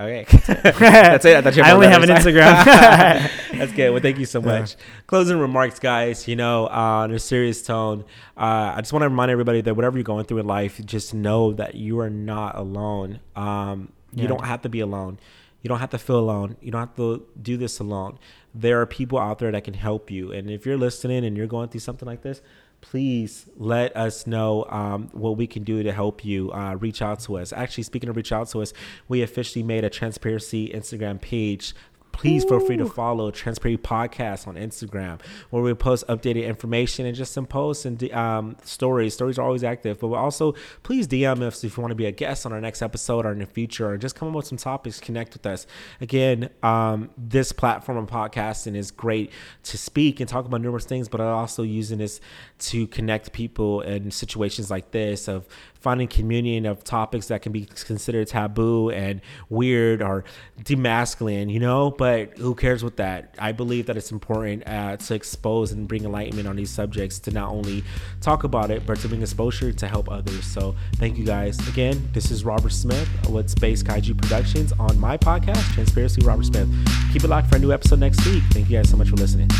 Okay, 0.00 0.24
that's 0.46 1.24
it. 1.24 1.36
I 1.36 1.40
thought 1.40 1.54
you 1.56 1.62
I 1.62 1.66
had 1.66 1.74
only 1.74 1.86
have 1.86 2.02
an. 2.02 2.08
Instagram. 2.08 2.64
That's 3.58 3.72
good. 3.72 3.90
Well, 3.92 4.02
thank 4.02 4.18
you 4.18 4.26
so 4.26 4.40
much. 4.42 4.74
Closing 5.06 5.38
remarks, 5.38 5.78
guys. 5.78 6.26
You 6.26 6.34
know, 6.34 6.66
uh, 6.66 7.04
on 7.06 7.12
a 7.12 7.18
serious 7.20 7.62
tone, 7.62 8.04
uh, 8.36 8.72
I 8.74 8.80
just 8.80 8.92
want 8.92 9.02
to 9.04 9.08
remind 9.08 9.30
everybody 9.30 9.60
that 9.60 9.76
whatever 9.76 9.96
you're 9.96 10.02
going 10.02 10.24
through 10.24 10.38
in 10.38 10.46
life, 10.48 10.80
just 10.84 11.14
know 11.14 11.52
that 11.52 11.76
you 11.76 12.00
are 12.00 12.10
not 12.10 12.56
alone. 12.58 13.20
Um, 13.36 13.92
you 14.12 14.22
Yeah. 14.22 14.28
don't 14.30 14.44
have 14.44 14.62
to 14.62 14.68
be 14.68 14.80
alone. 14.80 15.20
You 15.62 15.68
don't 15.68 15.78
have 15.78 15.90
to 15.90 15.98
feel 15.98 16.18
alone. 16.18 16.56
You 16.60 16.72
don't 16.72 16.80
have 16.80 16.96
to 16.96 17.24
do 17.40 17.56
this 17.56 17.78
alone. 17.78 18.18
There 18.52 18.80
are 18.80 18.86
people 18.86 19.18
out 19.20 19.38
there 19.38 19.52
that 19.52 19.62
can 19.62 19.74
help 19.74 20.10
you. 20.10 20.32
And 20.32 20.50
if 20.50 20.66
you're 20.66 20.76
listening 20.76 21.24
and 21.24 21.36
you're 21.36 21.46
going 21.46 21.68
through 21.68 21.80
something 21.80 22.06
like 22.06 22.22
this, 22.22 22.42
please 22.84 23.46
let 23.56 23.96
us 23.96 24.26
know 24.26 24.66
um, 24.68 25.08
what 25.12 25.38
we 25.38 25.46
can 25.46 25.64
do 25.64 25.82
to 25.82 25.90
help 25.90 26.22
you. 26.22 26.52
Uh, 26.52 26.74
reach 26.74 27.00
out 27.00 27.18
to 27.18 27.38
us. 27.38 27.50
Actually, 27.50 27.82
speaking 27.82 28.10
of 28.10 28.16
reach 28.16 28.30
out 28.30 28.46
to 28.48 28.60
us, 28.60 28.74
we 29.08 29.22
officially 29.22 29.62
made 29.62 29.84
a 29.84 29.90
transparency 29.90 30.68
Instagram 30.68 31.18
page. 31.18 31.74
Please 32.14 32.44
feel 32.44 32.60
free 32.60 32.76
to 32.76 32.86
follow 32.86 33.30
Transparency 33.30 33.82
Podcast 33.82 34.46
on 34.46 34.54
Instagram, 34.54 35.20
where 35.50 35.62
we 35.62 35.74
post 35.74 36.06
updated 36.06 36.46
information 36.46 37.06
and 37.06 37.14
just 37.14 37.32
some 37.32 37.44
posts 37.44 37.84
and 37.84 38.10
um, 38.12 38.56
stories. 38.62 39.14
Stories 39.14 39.38
are 39.38 39.42
always 39.42 39.64
active, 39.64 39.98
but 39.98 40.12
also 40.12 40.54
please 40.84 41.08
DM 41.08 41.42
us 41.42 41.64
if 41.64 41.76
you 41.76 41.80
want 41.80 41.90
to 41.90 41.96
be 41.96 42.06
a 42.06 42.12
guest 42.12 42.46
on 42.46 42.52
our 42.52 42.60
next 42.60 42.82
episode 42.82 43.26
or 43.26 43.32
in 43.32 43.40
the 43.40 43.46
future, 43.46 43.90
or 43.90 43.98
just 43.98 44.14
come 44.14 44.28
up 44.28 44.34
with 44.34 44.46
some 44.46 44.58
topics. 44.58 45.00
Connect 45.00 45.32
with 45.34 45.44
us. 45.44 45.66
Again, 46.00 46.50
um, 46.62 47.10
this 47.18 47.50
platform 47.50 47.98
of 47.98 48.08
podcasting 48.08 48.76
is 48.76 48.90
great 48.92 49.32
to 49.64 49.76
speak 49.76 50.20
and 50.20 50.28
talk 50.28 50.46
about 50.46 50.60
numerous 50.60 50.84
things, 50.84 51.08
but 51.08 51.20
I'm 51.20 51.26
also 51.26 51.64
using 51.64 51.98
this 51.98 52.20
to 52.60 52.86
connect 52.86 53.32
people 53.32 53.80
in 53.80 54.12
situations 54.12 54.70
like 54.70 54.92
this 54.92 55.28
of 55.28 55.48
finding 55.84 56.08
communion 56.08 56.64
of 56.64 56.82
topics 56.82 57.28
that 57.28 57.42
can 57.42 57.52
be 57.52 57.66
considered 57.66 58.26
taboo 58.26 58.88
and 58.88 59.20
weird 59.50 60.00
or 60.00 60.24
demasculine, 60.62 61.52
you 61.52 61.60
know. 61.60 61.90
But 61.90 62.38
who 62.38 62.54
cares 62.54 62.82
with 62.82 62.96
that? 62.96 63.34
I 63.38 63.52
believe 63.52 63.84
that 63.86 63.96
it's 63.98 64.10
important 64.10 64.66
uh, 64.66 64.96
to 64.96 65.14
expose 65.14 65.72
and 65.72 65.86
bring 65.86 66.04
enlightenment 66.04 66.48
on 66.48 66.56
these 66.56 66.70
subjects 66.70 67.18
to 67.20 67.30
not 67.30 67.50
only 67.50 67.84
talk 68.22 68.44
about 68.44 68.70
it, 68.70 68.86
but 68.86 68.98
to 69.00 69.08
bring 69.08 69.20
exposure 69.20 69.72
to 69.72 69.86
help 69.86 70.10
others. 70.10 70.46
So 70.46 70.74
thank 70.96 71.18
you 71.18 71.24
guys 71.26 71.56
again. 71.68 72.08
This 72.14 72.30
is 72.30 72.44
Robert 72.44 72.72
Smith 72.72 73.08
with 73.28 73.50
Space 73.50 73.82
Kaiju 73.82 74.16
Productions 74.16 74.72
on 74.78 74.98
my 74.98 75.18
podcast, 75.18 75.74
Transparency 75.74 76.22
Robert 76.24 76.46
Smith. 76.46 76.68
Keep 77.12 77.24
it 77.24 77.28
locked 77.28 77.50
for 77.50 77.56
a 77.56 77.58
new 77.58 77.72
episode 77.72 78.00
next 78.00 78.24
week. 78.24 78.42
Thank 78.52 78.70
you 78.70 78.78
guys 78.78 78.88
so 78.88 78.96
much 78.96 79.10
for 79.10 79.16
listening. 79.16 79.50